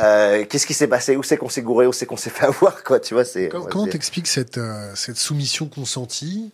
euh, 0.00 0.44
qu'est-ce 0.46 0.66
qui 0.66 0.74
s'est 0.74 0.88
passé? 0.88 1.16
Où 1.16 1.22
c'est 1.22 1.36
qu'on 1.36 1.48
s'est 1.48 1.62
gouré? 1.62 1.86
Où 1.86 1.92
c'est 1.92 2.06
qu'on 2.06 2.16
s'est 2.16 2.30
fait 2.30 2.46
avoir 2.46 2.82
quoi? 2.82 3.00
Tu 3.00 3.14
vois 3.14 3.24
c'est. 3.24 3.48
Comment 3.48 3.86
t'expliques 3.86 4.28
cette 4.28 4.58
euh, 4.58 4.94
cette 4.94 5.16
soumission 5.18 5.66
consentie, 5.66 6.52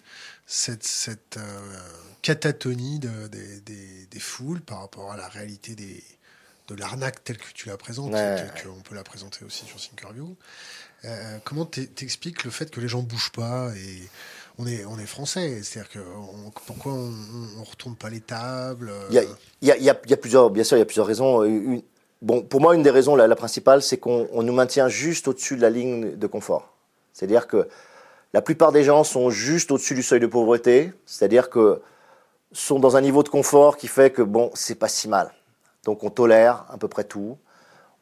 cette 0.52 0.82
cette 0.82 1.36
euh, 1.36 1.78
catatonie 2.22 2.98
de, 2.98 3.28
des, 3.28 4.18
foules 4.18 4.60
par 4.60 4.80
rapport 4.80 5.12
à 5.12 5.16
la 5.16 5.28
réalité 5.28 5.76
des, 5.76 6.02
de 6.66 6.74
l'arnaque 6.74 7.22
telle 7.22 7.38
que 7.38 7.52
tu 7.54 7.68
la 7.68 7.76
présentes, 7.76 8.10
qu'on 8.10 8.80
peut 8.82 8.96
la 8.96 9.04
présenter 9.04 9.44
aussi 9.44 9.64
sur 9.64 9.78
Thinkerview. 9.78 10.36
Euh, 11.04 11.38
comment 11.44 11.64
t'expliques 11.64 12.42
le 12.42 12.50
fait 12.50 12.68
que 12.68 12.80
les 12.80 12.88
gens 12.88 13.00
bougent 13.00 13.30
pas 13.30 13.70
et 13.76 14.02
on 14.58 14.66
est, 14.66 14.84
on 14.86 14.98
est 14.98 15.06
français, 15.06 15.62
c'est-à-dire 15.62 15.92
que 15.92 16.00
pourquoi 16.66 16.94
on, 16.94 17.10
ne 17.10 17.64
retourne 17.64 17.94
pas 17.94 18.10
les 18.10 18.20
tables 18.20 18.92
Il 19.10 19.14
y 19.14 19.18
a, 19.20 19.22
y, 19.62 19.70
a, 19.70 19.76
y 19.78 20.12
a, 20.12 20.16
plusieurs, 20.16 20.50
bien 20.50 20.64
sûr, 20.64 20.76
il 20.76 20.80
y 20.80 20.82
a 20.82 20.86
plusieurs 20.86 21.06
raisons. 21.06 21.44
Une, 21.44 21.80
bon, 22.22 22.42
pour 22.42 22.60
moi, 22.60 22.74
une 22.74 22.82
des 22.82 22.90
raisons, 22.90 23.14
la, 23.14 23.28
la 23.28 23.36
principale, 23.36 23.82
c'est 23.82 23.98
qu'on 23.98 24.42
nous 24.42 24.52
maintient 24.52 24.88
juste 24.88 25.28
au-dessus 25.28 25.54
de 25.54 25.62
la 25.62 25.70
ligne 25.70 26.16
de 26.16 26.26
confort. 26.26 26.74
C'est-à-dire 27.12 27.46
que 27.46 27.68
la 28.32 28.42
plupart 28.42 28.72
des 28.72 28.84
gens 28.84 29.04
sont 29.04 29.30
juste 29.30 29.70
au-dessus 29.70 29.94
du 29.94 30.02
seuil 30.02 30.20
de 30.20 30.26
pauvreté, 30.26 30.92
c'est-à-dire 31.06 31.50
que 31.50 31.82
sont 32.52 32.78
dans 32.78 32.96
un 32.96 33.00
niveau 33.00 33.22
de 33.22 33.28
confort 33.28 33.76
qui 33.76 33.87
fait 33.87 34.10
que 34.10 34.22
bon, 34.22 34.50
c'est 34.54 34.74
pas 34.74 34.88
si 34.88 35.08
mal. 35.08 35.33
Donc 35.85 36.02
on 36.02 36.10
tolère 36.10 36.64
à 36.68 36.78
peu 36.78 36.88
près 36.88 37.04
tout. 37.04 37.38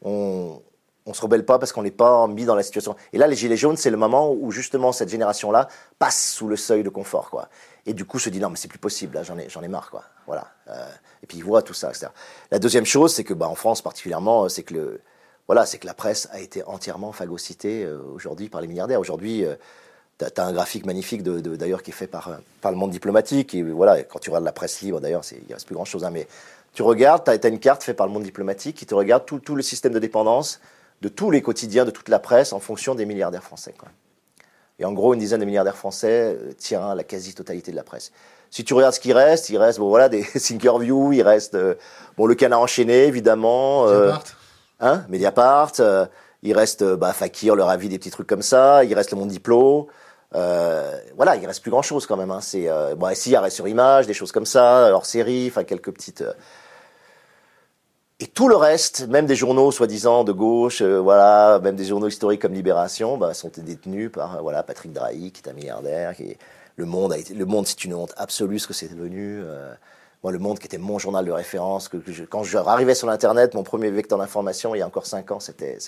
On, 0.02 0.60
on 1.08 1.14
se 1.14 1.22
rebelle 1.22 1.44
pas 1.44 1.58
parce 1.58 1.72
qu'on 1.72 1.82
n'est 1.82 1.90
pas 1.90 2.26
mis 2.26 2.44
dans 2.44 2.54
la 2.54 2.62
situation. 2.62 2.94
Et 3.12 3.18
là, 3.18 3.26
les 3.26 3.36
gilets 3.36 3.56
jaunes, 3.56 3.76
c'est 3.76 3.90
le 3.90 3.96
moment 3.96 4.30
où 4.32 4.50
justement 4.50 4.92
cette 4.92 5.08
génération-là 5.08 5.68
passe 5.98 6.32
sous 6.32 6.48
le 6.48 6.56
seuil 6.56 6.82
de 6.82 6.90
confort, 6.90 7.30
quoi. 7.30 7.48
Et 7.86 7.94
du 7.94 8.04
coup, 8.04 8.18
se 8.18 8.28
dit 8.28 8.40
non, 8.40 8.50
mais 8.50 8.56
c'est 8.56 8.68
plus 8.68 8.78
possible. 8.78 9.14
Là, 9.14 9.22
j'en 9.22 9.38
ai, 9.38 9.48
j'en 9.48 9.62
ai 9.62 9.68
marre, 9.68 9.90
quoi. 9.90 10.04
Voilà. 10.26 10.48
Euh, 10.68 10.86
et 11.22 11.26
puis 11.26 11.38
ils 11.38 11.44
voient 11.44 11.62
tout 11.62 11.72
ça, 11.72 11.88
etc. 11.88 12.08
La 12.50 12.58
deuxième 12.58 12.84
chose, 12.84 13.14
c'est 13.14 13.24
que, 13.24 13.32
bah, 13.32 13.48
en 13.48 13.54
France 13.54 13.80
particulièrement, 13.80 14.50
c'est 14.50 14.62
que 14.62 14.74
le, 14.74 15.00
voilà, 15.46 15.64
c'est 15.64 15.78
que 15.78 15.86
la 15.86 15.94
presse 15.94 16.28
a 16.30 16.40
été 16.40 16.62
entièrement 16.64 17.12
phagocytée 17.12 17.84
euh, 17.84 17.98
aujourd'hui 18.14 18.50
par 18.50 18.60
les 18.60 18.68
milliardaires. 18.68 19.00
Aujourd'hui, 19.00 19.46
euh, 19.46 19.54
tu 20.18 20.24
as, 20.24 20.44
un 20.44 20.52
graphique 20.52 20.84
magnifique 20.86 21.22
de, 21.22 21.56
d'ailleurs 21.56 21.82
qui 21.82 21.90
est 21.90 21.94
fait 21.94 22.06
par, 22.06 22.30
par 22.60 22.72
le 22.72 22.76
monde 22.76 22.90
diplomatique. 22.90 23.54
Et 23.54 23.62
voilà, 23.62 24.02
quand 24.02 24.18
tu 24.18 24.30
regardes 24.30 24.44
la 24.44 24.52
presse 24.52 24.80
libre, 24.80 25.00
d'ailleurs, 25.00 25.22
il 25.32 25.48
ne 25.48 25.54
reste 25.54 25.66
plus 25.66 25.74
grand-chose. 25.74 26.04
Hein, 26.04 26.10
mais 26.10 26.26
tu 26.74 26.82
regardes, 26.82 27.24
tu 27.24 27.30
as, 27.30 27.48
une 27.48 27.58
carte 27.58 27.82
faite 27.82 27.96
par 27.96 28.06
le 28.06 28.12
monde 28.12 28.22
diplomatique 28.22 28.76
qui 28.76 28.86
te 28.86 28.94
regarde 28.94 29.24
tout, 29.26 29.38
tout, 29.38 29.54
le 29.54 29.62
système 29.62 29.92
de 29.92 29.98
dépendance 29.98 30.60
de 31.02 31.08
tous 31.08 31.30
les 31.30 31.42
quotidiens, 31.42 31.84
de 31.84 31.90
toute 31.90 32.08
la 32.08 32.18
presse, 32.18 32.52
en 32.52 32.60
fonction 32.60 32.94
des 32.94 33.06
milliardaires 33.06 33.42
français. 33.42 33.74
Quoi. 33.78 33.88
Et 34.78 34.84
en 34.84 34.92
gros, 34.92 35.14
une 35.14 35.20
dizaine 35.20 35.40
de 35.40 35.44
milliardaires 35.44 35.76
français 35.76 36.36
euh, 36.36 36.52
tirent 36.56 36.94
la 36.94 37.04
quasi-totalité 37.04 37.70
de 37.70 37.76
la 37.76 37.82
presse. 37.82 38.12
Si 38.50 38.64
tu 38.64 38.74
regardes 38.74 38.94
ce 38.94 39.00
qui 39.00 39.12
reste, 39.12 39.50
il 39.50 39.58
reste 39.58 39.78
bon, 39.78 39.88
voilà, 39.88 40.08
des 40.08 40.22
Thinkerview, 40.34 41.12
il 41.12 41.22
reste 41.22 41.54
euh, 41.54 41.74
bon, 42.16 42.26
le 42.26 42.34
canard 42.34 42.60
enchaîné, 42.60 43.04
évidemment. 43.04 43.86
Euh, 43.88 44.12
Hein 44.80 45.04
Mediapart, 45.08 45.72
il 46.44 46.56
reste 46.56 46.84
bah, 46.84 47.12
Fakir, 47.12 47.56
leur 47.56 47.68
avis, 47.68 47.88
des 47.88 47.98
petits 47.98 48.12
trucs 48.12 48.28
comme 48.28 48.42
ça, 48.42 48.84
il 48.84 48.94
reste 48.94 49.10
le 49.10 49.18
monde 49.18 49.28
diplo. 49.28 49.88
Voilà, 50.32 51.36
il 51.36 51.46
reste 51.46 51.62
plus 51.62 51.70
grand 51.70 51.82
chose 51.82 52.06
quand 52.06 52.16
même. 52.16 52.30
Hein. 52.30 52.40
C'est 52.40 52.68
bon, 52.96 53.14
si 53.14 53.30
il 53.30 53.36
reste 53.36 53.56
sur 53.56 53.68
image, 53.68 54.06
des 54.06 54.14
choses 54.14 54.32
comme 54.32 54.46
ça, 54.46 54.90
hors 54.92 55.06
série, 55.06 55.48
enfin 55.48 55.64
quelques 55.64 55.92
petites 55.92 56.24
et 58.20 58.26
tout 58.26 58.48
le 58.48 58.56
reste, 58.56 59.06
même 59.06 59.26
des 59.26 59.36
journaux 59.36 59.70
soi-disant 59.70 60.24
de 60.24 60.32
gauche, 60.32 60.82
euh, 60.82 60.98
voilà, 60.98 61.60
même 61.60 61.76
des 61.76 61.84
journaux 61.84 62.08
historiques 62.08 62.42
comme 62.42 62.52
Libération, 62.52 63.16
bah, 63.16 63.32
sont 63.32 63.50
détenus 63.56 64.10
par 64.10 64.36
euh, 64.36 64.40
voilà 64.40 64.64
Patrick 64.64 64.92
Drahi, 64.92 65.30
qui 65.30 65.40
est 65.40 65.48
un 65.48 65.52
milliardaire. 65.52 66.14
Le 66.74 66.84
Monde 66.84 67.14
le 67.32 67.44
Monde, 67.44 67.66
c'est 67.68 67.84
une 67.84 67.94
honte 67.94 68.12
absolue 68.16 68.58
ce 68.58 68.66
que 68.66 68.72
c'est 68.72 68.88
devenu. 68.88 69.40
Euh, 69.40 69.72
moi, 70.24 70.32
le 70.32 70.40
Monde, 70.40 70.58
qui 70.58 70.66
était 70.66 70.78
mon 70.78 70.98
journal 70.98 71.24
de 71.24 71.30
référence, 71.30 71.88
que, 71.88 71.96
quand 72.24 72.42
je 72.42 72.58
arrivais 72.58 72.96
sur 72.96 73.06
l'internet, 73.06 73.54
mon 73.54 73.62
premier 73.62 73.88
vecteur 73.90 74.18
d'information, 74.18 74.74
il 74.74 74.78
y 74.78 74.82
a 74.82 74.86
encore 74.86 75.06
cinq 75.06 75.30
ans, 75.30 75.38
c'était 75.38 75.78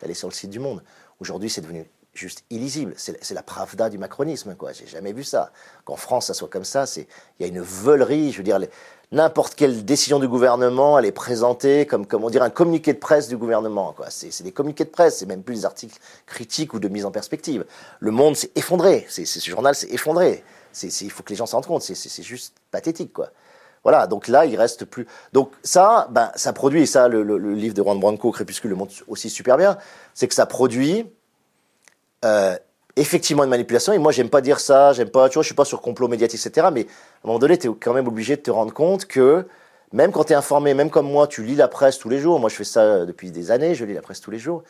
d'aller 0.00 0.14
sur 0.14 0.28
le 0.28 0.34
site 0.34 0.50
du 0.50 0.58
Monde. 0.58 0.82
Aujourd'hui, 1.18 1.48
c'est 1.48 1.62
devenu 1.62 1.86
juste 2.14 2.44
illisible. 2.50 2.94
C'est 2.96 3.34
la 3.34 3.42
pravda 3.42 3.90
du 3.90 3.98
macronisme, 3.98 4.54
quoi. 4.54 4.72
J'ai 4.72 4.86
jamais 4.86 5.12
vu 5.12 5.24
ça. 5.24 5.52
Qu'en 5.84 5.96
France, 5.96 6.26
ça 6.26 6.34
soit 6.34 6.48
comme 6.48 6.64
ça, 6.64 6.86
c'est 6.86 7.06
il 7.38 7.42
y 7.42 7.44
a 7.44 7.48
une 7.48 7.60
veulerie. 7.60 8.32
Je 8.32 8.38
veux 8.38 8.44
dire, 8.44 8.58
n'importe 9.12 9.54
quelle 9.54 9.84
décision 9.84 10.18
du 10.18 10.28
gouvernement, 10.28 10.98
elle 10.98 11.06
est 11.06 11.12
présentée 11.12 11.86
comme, 11.86 12.06
comme 12.06 12.24
on 12.24 12.30
dirait, 12.30 12.46
un 12.46 12.50
communiqué 12.50 12.92
de 12.92 12.98
presse 12.98 13.28
du 13.28 13.36
gouvernement. 13.36 13.94
C'est 14.08 14.42
des 14.42 14.52
communiqués 14.52 14.84
de 14.84 14.90
presse, 14.90 15.18
c'est 15.18 15.26
même 15.26 15.42
plus 15.42 15.60
des 15.60 15.64
articles 15.64 15.98
critiques 16.26 16.74
ou 16.74 16.78
de 16.78 16.88
mise 16.88 17.04
en 17.04 17.10
perspective. 17.10 17.64
Le 18.00 18.10
monde 18.10 18.36
s'est 18.36 18.50
effondré, 18.54 19.06
c'est 19.08 19.24
ce 19.24 19.48
journal 19.48 19.74
s'est 19.74 19.90
effondré. 19.90 20.44
il 20.82 21.10
faut 21.10 21.22
que 21.22 21.30
les 21.30 21.36
gens 21.36 21.46
s'en 21.46 21.58
rendent 21.58 21.66
compte, 21.66 21.82
c'est 21.82 22.22
juste 22.22 22.54
pathétique, 22.70 23.12
quoi. 23.12 23.30
Voilà, 23.84 24.06
donc 24.06 24.28
là, 24.28 24.46
il 24.46 24.56
reste 24.56 24.86
plus. 24.86 25.06
Donc 25.34 25.52
ça, 25.62 26.08
ben, 26.10 26.32
ça 26.36 26.54
produit, 26.54 26.82
et 26.82 26.86
ça, 26.86 27.06
le, 27.06 27.36
livre 27.54 27.74
de 27.74 27.82
Juan 27.82 28.00
Branco, 28.00 28.32
Crépuscule, 28.32 28.70
le 28.70 28.76
montre 28.76 28.94
aussi 29.08 29.28
super 29.28 29.58
bien, 29.58 29.76
c'est 30.14 30.26
que 30.26 30.34
ça 30.34 30.46
produit 30.46 31.06
euh, 32.24 32.56
effectivement 32.96 33.44
une 33.44 33.50
manipulation. 33.50 33.92
Et 33.92 33.98
moi, 33.98 34.12
j'aime 34.12 34.30
pas 34.30 34.40
dire 34.40 34.60
ça, 34.60 34.92
j'aime 34.92 35.10
pas, 35.10 35.28
tu 35.28 35.34
vois, 35.34 35.42
je 35.42 35.48
suis 35.48 35.54
pas 35.54 35.64
sur 35.64 35.80
complot 35.80 36.08
médiatique, 36.08 36.44
etc. 36.44 36.68
Mais 36.72 36.82
à 36.82 36.84
un 37.24 37.26
moment 37.28 37.38
donné, 37.38 37.58
tu 37.58 37.68
es 37.68 37.70
quand 37.78 37.92
même 37.92 38.08
obligé 38.08 38.36
de 38.36 38.42
te 38.42 38.50
rendre 38.50 38.72
compte 38.72 39.06
que 39.06 39.46
même 39.92 40.12
quand 40.12 40.24
tu 40.24 40.32
es 40.32 40.36
informé, 40.36 40.74
même 40.74 40.90
comme 40.90 41.10
moi, 41.10 41.26
tu 41.26 41.42
lis 41.42 41.54
la 41.54 41.68
presse 41.68 41.98
tous 41.98 42.08
les 42.08 42.18
jours. 42.18 42.40
Moi, 42.40 42.50
je 42.50 42.56
fais 42.56 42.64
ça 42.64 43.06
depuis 43.06 43.30
des 43.30 43.50
années, 43.50 43.74
je 43.74 43.84
lis 43.84 43.94
la 43.94 44.02
presse 44.02 44.20
tous 44.20 44.30
les 44.30 44.38
jours. 44.38 44.62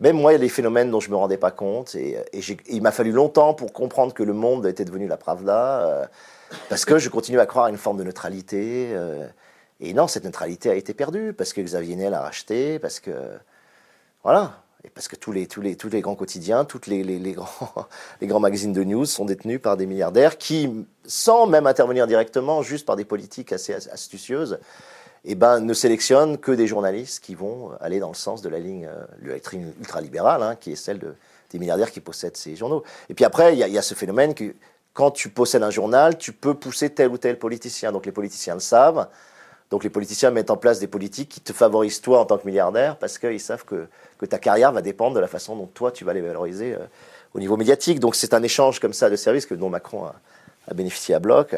Même 0.00 0.16
moi, 0.16 0.32
il 0.32 0.34
y 0.34 0.36
a 0.36 0.40
des 0.40 0.48
phénomènes 0.48 0.90
dont 0.90 0.98
je 0.98 1.10
me 1.10 1.16
rendais 1.16 1.36
pas 1.36 1.52
compte. 1.52 1.94
Et, 1.94 2.18
il 2.68 2.82
m'a 2.82 2.90
fallu 2.90 3.12
longtemps 3.12 3.54
pour 3.54 3.72
comprendre 3.72 4.12
que 4.12 4.24
le 4.24 4.32
monde 4.32 4.66
était 4.66 4.84
devenu 4.84 5.06
la 5.06 5.16
Pravda. 5.16 5.86
Euh, 5.86 6.06
parce 6.68 6.84
que 6.84 6.98
je 6.98 7.08
continue 7.08 7.38
à 7.38 7.46
croire 7.46 7.66
à 7.66 7.70
une 7.70 7.76
forme 7.76 7.98
de 7.98 8.04
neutralité. 8.04 8.90
Euh, 8.92 9.26
et 9.80 9.94
non, 9.94 10.08
cette 10.08 10.24
neutralité 10.24 10.70
a 10.70 10.74
été 10.74 10.94
perdue 10.94 11.32
parce 11.32 11.52
que 11.52 11.60
Xavier 11.60 11.94
Niel 11.96 12.14
a 12.14 12.20
racheté, 12.20 12.78
parce 12.78 12.98
que. 13.00 13.12
Voilà. 14.24 14.61
Parce 14.94 15.06
que 15.06 15.16
tous 15.16 15.32
les, 15.32 15.46
grands 16.00 16.16
quotidiens, 16.16 16.64
tous 16.64 16.80
les, 16.86 17.34
grands, 17.34 18.40
magazines 18.40 18.72
de 18.72 18.82
news 18.82 19.06
sont 19.06 19.24
détenus 19.24 19.60
par 19.60 19.76
des 19.76 19.86
milliardaires 19.86 20.38
qui, 20.38 20.86
sans 21.04 21.46
même 21.46 21.66
intervenir 21.66 22.06
directement, 22.06 22.62
juste 22.62 22.84
par 22.84 22.96
des 22.96 23.04
politiques 23.04 23.52
assez 23.52 23.74
astucieuses, 23.74 24.58
eh 25.24 25.36
ben, 25.36 25.60
ne 25.60 25.72
sélectionnent 25.72 26.36
que 26.36 26.50
des 26.50 26.66
journalistes 26.66 27.22
qui 27.22 27.36
vont 27.36 27.70
aller 27.80 28.00
dans 28.00 28.08
le 28.08 28.14
sens 28.14 28.42
de 28.42 28.48
la 28.48 28.58
ligne, 28.58 28.88
euh, 28.88 29.38
ultralibérale, 29.78 30.42
hein, 30.42 30.56
qui 30.56 30.72
est 30.72 30.76
celle 30.76 30.98
de, 30.98 31.14
des 31.52 31.58
milliardaires 31.60 31.92
qui 31.92 32.00
possèdent 32.00 32.36
ces 32.36 32.56
journaux. 32.56 32.82
Et 33.08 33.14
puis 33.14 33.24
après, 33.24 33.54
il 33.54 33.58
y, 33.58 33.78
a 33.78 33.82
ce 33.82 33.94
phénomène 33.94 34.34
que 34.34 34.54
quand 34.94 35.10
tu 35.12 35.28
possèdes 35.28 35.62
un 35.62 35.70
journal, 35.70 36.18
tu 36.18 36.32
peux 36.32 36.54
pousser 36.54 36.90
tel 36.90 37.08
ou 37.10 37.18
tel 37.18 37.38
politicien. 37.38 37.92
Donc 37.92 38.04
les 38.04 38.12
politiciens 38.12 38.54
le 38.54 38.60
savent. 38.60 39.08
Donc 39.72 39.84
les 39.84 39.90
politiciens 39.90 40.30
mettent 40.30 40.50
en 40.50 40.58
place 40.58 40.80
des 40.80 40.86
politiques 40.86 41.30
qui 41.30 41.40
te 41.40 41.54
favorisent 41.54 42.02
toi 42.02 42.20
en 42.20 42.26
tant 42.26 42.36
que 42.36 42.46
milliardaire 42.46 42.98
parce 42.98 43.16
qu'ils 43.16 43.40
savent 43.40 43.64
que, 43.64 43.86
ta 44.26 44.38
carrière 44.38 44.70
va 44.70 44.82
dépendre 44.82 45.14
de 45.14 45.20
la 45.20 45.26
façon 45.26 45.56
dont 45.56 45.64
toi 45.64 45.90
tu 45.90 46.04
vas 46.04 46.12
les 46.12 46.20
valoriser 46.20 46.74
euh, 46.74 46.84
au 47.32 47.38
niveau 47.40 47.56
médiatique. 47.56 47.98
Donc 47.98 48.14
c'est 48.14 48.34
un 48.34 48.42
échange 48.42 48.80
comme 48.80 48.92
ça 48.92 49.08
de 49.08 49.16
services 49.16 49.46
que 49.46 49.54
dont 49.54 49.70
Macron 49.70 50.04
a, 50.04 50.74
bénéficié 50.74 51.14
à 51.14 51.20
bloc. 51.20 51.56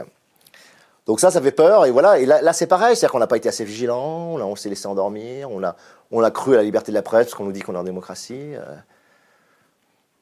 Donc 1.07 1.19
ça, 1.19 1.33
ça 1.33 1.43
fait 1.43 1.51
peur. 1.51 1.87
Et 1.87 1.91
voilà. 1.91 2.21
Et 2.21 2.25
là, 2.25 2.53
c'est 2.53 2.69
pareil, 2.69 2.95
c'est-à-dire 2.95 3.11
qu'on 3.11 3.19
n'a 3.19 3.27
pas 3.27 3.37
été 3.37 3.49
assez 3.49 3.65
vigilant, 3.65 4.37
on 4.39 4.55
s'est 4.55 4.69
laissé 4.69 4.87
endormir, 4.87 5.51
on 5.51 5.65
a, 5.65 5.75
on 6.13 6.23
a 6.23 6.31
cru 6.31 6.55
à 6.55 6.59
la 6.59 6.63
liberté 6.63 6.93
de 6.93 6.95
la 6.95 7.03
presse 7.03 7.27
parce 7.27 7.35
qu'on 7.35 7.45
nous 7.45 7.53
dit 7.53 7.63
qu'on 7.63 7.75
est 7.75 7.79
en 7.79 7.83
démocratie. 7.83 8.55
Euh. 8.55 8.77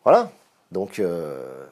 voilà. 0.02 0.30
Donc 0.72 0.98
euh, 0.98 1.66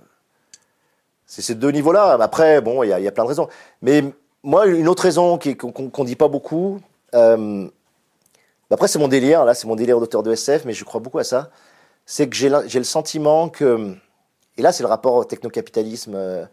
c'est 1.24 1.40
ces 1.40 1.54
deux 1.54 1.70
niveaux-là. 1.70 2.18
Après, 2.20 2.60
bon, 2.60 2.82
il 2.82 2.88
y, 2.88 2.90
y, 2.90 3.08
a 3.08 3.10
plein 3.10 3.24
de 3.24 3.28
raisons. 3.30 3.48
Mais 3.80 4.04
moi, 4.42 4.66
une 4.66 4.88
autre 4.88 5.02
raison 5.02 5.38
qu'on 5.38 6.02
ne 6.02 6.06
dit 6.06 6.16
pas 6.16 6.28
beaucoup, 6.28 6.80
euh, 7.14 7.68
après 8.70 8.88
c'est 8.88 8.98
mon 8.98 9.08
délire, 9.08 9.44
là 9.44 9.54
c'est 9.54 9.66
mon 9.66 9.76
délire 9.76 10.00
d'auteur 10.00 10.22
de 10.22 10.32
SF, 10.32 10.64
mais 10.64 10.72
je 10.72 10.84
crois 10.84 11.00
beaucoup 11.00 11.18
à 11.18 11.24
ça, 11.24 11.50
c'est 12.06 12.28
que 12.28 12.36
j'ai 12.36 12.48
le 12.48 12.84
sentiment 12.84 13.48
que, 13.48 13.94
et 14.56 14.62
là 14.62 14.72
c'est 14.72 14.82
le 14.82 14.88
rapport 14.88 15.14
au 15.14 15.24
technocapitalisme 15.24 16.14
euh, 16.14 16.46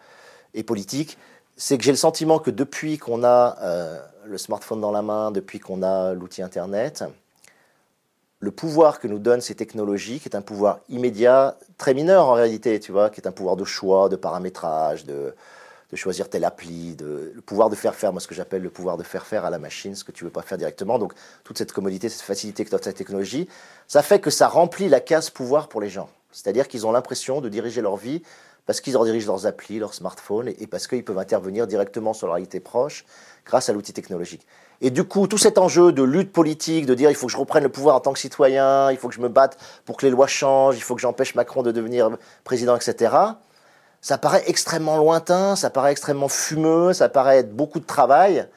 et 0.54 0.64
politique, 0.64 1.18
c'est 1.56 1.78
que 1.78 1.84
j'ai 1.84 1.92
le 1.92 1.98
sentiment 1.98 2.40
que 2.40 2.52
depuis 2.52 2.98
qu'on 2.98 3.24
a 3.24 3.58
euh, 3.62 4.00
le 4.26 4.38
smartphone 4.38 4.82
dans 4.82 4.92
la 4.92 5.02
main, 5.02 5.32
depuis 5.32 5.60
qu'on 5.60 5.82
a 5.82 6.14
l'outil 6.14 6.42
Internet, 6.42 7.04
le 8.40 8.52
pouvoir 8.52 9.00
que 9.00 9.08
nous 9.08 9.18
donnent 9.18 9.42
ces 9.42 9.56
technologies, 9.56 10.20
qui 10.20 10.30
est 10.30 10.36
un 10.36 10.42
pouvoir 10.42 10.80
immédiat, 10.90 11.58
très 11.78 11.94
mineur 11.94 12.28
en 12.28 12.34
réalité, 12.34 12.80
tu 12.80 12.92
vois, 12.92 13.10
qui 13.10 13.22
est 13.22 13.28
un 13.28 13.32
pouvoir 13.32 13.56
de 13.56 13.64
choix, 13.64 14.10
de 14.10 14.16
paramétrage, 14.16 15.06
de, 15.06 15.34
de 15.92 15.96
choisir 15.96 16.30
telle 16.30 16.44
appli, 16.44 16.96
de, 16.96 17.32
le 17.34 17.42
pouvoir 17.42 17.70
de 17.70 17.76
faire 17.76 17.96
faire, 17.96 18.12
moi 18.12 18.20
ce 18.20 18.28
que 18.28 18.36
j'appelle 18.36 18.62
le 18.62 18.70
pouvoir 18.70 18.98
de 18.98 19.04
faire 19.04 19.26
faire 19.26 19.46
à 19.46 19.50
la 19.50 19.60
machine, 19.60 19.96
ce 19.96 20.04
que 20.04 20.12
tu 20.12 20.24
veux 20.24 20.30
pas 20.30 20.42
faire 20.42 20.58
directement. 20.58 21.00
Donc 21.00 21.14
toute 21.44 21.58
cette 21.58 21.72
commodité, 21.72 22.10
cette 22.10 22.22
facilité 22.22 22.66
que 22.66 22.70
t'offre 22.70 22.84
cette 22.84 22.98
technologie, 22.98 23.48
ça 23.88 24.02
fait 24.02 24.20
que 24.20 24.30
ça 24.30 24.48
remplit 24.48 24.90
la 24.90 25.00
case 25.00 25.30
pouvoir 25.30 25.70
pour 25.70 25.82
les 25.82 25.90
gens. 25.90 26.10
C'est-à-dire 26.32 26.68
qu'ils 26.68 26.86
ont 26.86 26.92
l'impression 26.92 27.42
de 27.42 27.50
diriger 27.50 27.82
leur 27.82 27.96
vie 27.96 28.22
parce 28.68 28.82
qu'ils 28.82 28.98
en 28.98 29.06
dirigent 29.06 29.28
leurs 29.28 29.48
applis, 29.48 29.80
leurs 29.80 29.94
smartphones, 29.94 30.50
et, 30.50 30.68
parce 30.68 30.88
qu'ils 30.88 31.04
peuvent 31.04 31.18
intervenir 31.18 31.68
directement 31.68 32.14
sur 32.14 32.28
leur 32.28 32.36
réalité 32.36 32.60
proche 32.60 33.06
grâce 33.46 33.70
à 33.70 33.74
l'outil 33.74 33.94
technologique. 33.94 34.46
Et 34.82 34.92
du 34.92 35.06
coup, 35.06 35.26
tout 35.26 35.38
cet 35.38 35.58
enjeu 35.58 35.94
de 35.94 36.04
lutte 36.04 36.34
politique, 36.34 36.86
de 36.86 36.94
dire 36.94 37.10
il 37.10 37.16
faut 37.16 37.28
que 37.28 37.32
je 37.32 37.38
reprenne 37.38 37.64
le 37.64 37.70
pouvoir 37.70 37.96
en 37.96 38.00
tant 38.02 38.12
que 38.12 38.20
citoyen, 38.20 38.92
il 38.92 38.98
faut 38.98 39.08
que 39.08 39.16
je 39.16 39.22
me 39.22 39.30
batte 39.30 39.58
pour 39.86 39.96
que 39.96 40.06
les 40.06 40.12
lois 40.12 40.28
changent, 40.28 40.76
il 40.76 40.84
faut 40.84 40.96
que 40.96 41.02
j'empêche 41.02 41.34
Macron 41.34 41.64
de 41.64 41.72
devenir 41.72 42.12
président, 42.44 42.76
etc., 42.76 43.16
ça 44.02 44.18
paraît 44.18 44.44
extrêmement 44.48 44.98
lointain, 44.98 45.56
ça 45.56 45.70
paraît 45.70 45.92
extrêmement 45.92 46.28
fumeux, 46.28 46.94
ça 46.94 47.10
paraît 47.10 47.40
être 47.40 47.56
beaucoup 47.56 47.80
de 47.80 47.86
travail, 47.86 48.48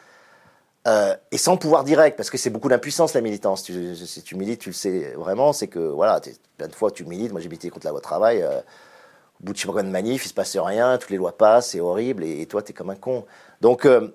euh, 0.86 1.14
et 1.30 1.38
sans 1.38 1.57
pouvoir 1.57 1.84
direct, 1.84 2.16
parce 2.16 2.30
que 2.30 2.38
c'est 2.38 2.51
beaucoup 2.51 2.68
d'impuissance 2.68 3.12
la 3.14 3.20
militance. 3.20 3.64
si 3.64 4.22
tu 4.22 4.34
milites, 4.36 4.61
tu 4.61 4.70
le 4.70 4.74
sais 4.74 5.12
vraiment, 5.16 5.53
c'est 5.53 5.68
que 5.68 5.78
voilà, 5.78 6.20
plein 6.57 6.68
de 6.68 6.74
fois 6.74 6.91
tu 6.91 7.05
milites. 7.05 7.32
Moi 7.32 7.41
j'ai 7.41 7.49
milité 7.49 7.68
contre 7.68 7.86
la 7.86 7.91
loi 7.91 8.01
travail. 8.01 8.43
Euh, 8.43 8.61
au 9.41 9.47
bout 9.47 9.53
de 9.53 9.59
je 9.59 9.66
sais 9.66 9.68
de 9.68 9.88
manifs, 9.88 10.24
il 10.26 10.28
se 10.28 10.34
passe 10.34 10.57
rien, 10.57 10.99
toutes 10.99 11.11
les 11.11 11.16
lois 11.16 11.36
passent, 11.36 11.70
c'est 11.70 11.80
horrible, 11.80 12.24
et, 12.24 12.45
toi 12.47 12.62
tu 12.62 12.70
es 12.72 12.74
comme 12.74 12.91
un 12.91 12.95
con. 12.95 13.24
Donc 13.61 13.86
euh, 13.86 14.09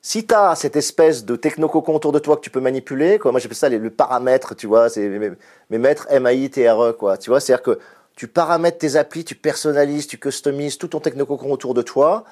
si 0.00 0.26
tu 0.26 0.34
as 0.34 0.54
cette 0.54 0.76
espèce 0.76 1.24
de 1.24 1.36
technococon 1.36 1.96
autour 1.96 2.12
de 2.12 2.18
toi 2.18 2.36
que 2.36 2.42
tu 2.42 2.50
peux 2.50 2.60
manipuler, 2.60 3.18
quoi, 3.18 3.32
moi 3.32 3.40
j'appelle 3.40 3.56
ça 3.56 3.68
le 3.68 3.90
paramètre, 3.90 4.54
tu 4.54 4.66
vois, 4.66 4.88
c'est 4.88 5.08
mes, 5.08 5.32
mes 5.70 5.78
maîtres 5.78 6.06
M-A-I-T-R-E, 6.10 6.92
quoi, 6.92 7.18
tu 7.18 7.30
vois, 7.30 7.40
c'est-à-dire 7.40 7.62
que 7.62 7.78
tu 8.20 8.28
paramètres 8.28 8.76
tes 8.76 8.96
applis, 8.96 9.24
tu 9.24 9.34
personnalises, 9.34 10.06
tu 10.06 10.18
customises 10.18 10.76
tout 10.76 10.88
ton 10.88 11.00
technococon 11.00 11.50
autour 11.50 11.72
de 11.72 11.80
toi. 11.80 12.24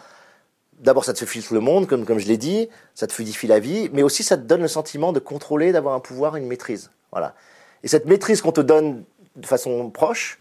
D'abord, 0.81 1.03
ça 1.07 1.15
te 1.15 1.25
filtre 1.25 1.55
le 1.55 1.61
monde, 1.61 1.87
comme, 1.87 2.05
comme 2.05 2.19
je 2.19 2.29
l'ai 2.29 2.37
dit, 2.37 2.69
ça 2.95 3.07
te 3.07 3.13
fluidifie 3.15 3.47
la 3.47 3.59
vie, 3.59 3.89
mais 3.95 4.03
aussi 4.03 4.23
ça 4.23 4.37
te 4.37 4.43
donne 4.43 4.61
le 4.61 4.69
sentiment 4.69 5.15
de 5.15 5.19
contrôler, 5.19 5.73
d'avoir 5.73 5.95
un 5.95 6.01
pouvoir, 6.01 6.37
une 6.37 6.47
maîtrise. 6.47 6.91
Voilà. 7.11 7.35
Et 7.83 7.89
cette 7.89 8.05
maîtrise 8.05 8.43
qu'on 8.43 8.53
te 8.53 8.61
donne 8.61 9.03
de 9.37 9.47
façon 9.47 9.89
proche, 9.89 10.39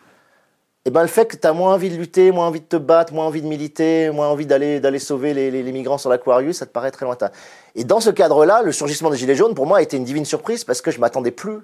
eh 0.84 0.90
ben, 0.90 1.02
le 1.02 1.08
fait 1.08 1.28
que 1.28 1.38
tu 1.38 1.48
as 1.48 1.54
moins 1.54 1.76
envie 1.76 1.92
de 1.92 1.96
lutter, 1.96 2.34
moins 2.34 2.48
envie 2.48 2.60
de 2.60 2.66
te 2.66 2.76
battre, 2.76 3.14
moins 3.14 3.28
envie 3.28 3.42
de 3.42 3.48
militer, 3.48 4.10
moins 4.10 4.28
envie 4.28 4.48
d'aller 4.48 4.82
d'aller 4.82 5.00
sauver 5.00 5.34
les, 5.34 5.50
les, 5.50 5.72
migrants 5.72 5.98
sur 5.98 6.10
l'Aquarius, 6.10 6.58
ça 6.58 6.66
te 6.66 6.72
paraît 6.74 6.92
très 6.92 7.06
lointain. 7.06 7.32
Et 7.74 7.86
dans 7.86 8.02
ce 8.02 8.10
cadre-là, 8.10 8.64
le 8.64 8.74
surgissement 8.74 9.10
des 9.10 9.16
Gilets 9.16 9.36
jaunes, 9.36 9.56
pour 9.56 9.66
moi, 9.66 9.78
a 9.78 9.82
été 9.82 9.96
une 9.96 10.04
divine 10.04 10.26
surprise 10.26 10.66
parce 10.66 10.82
que 10.82 10.92
je 10.92 11.00
m'attendais 11.00 11.32
plus 11.32 11.60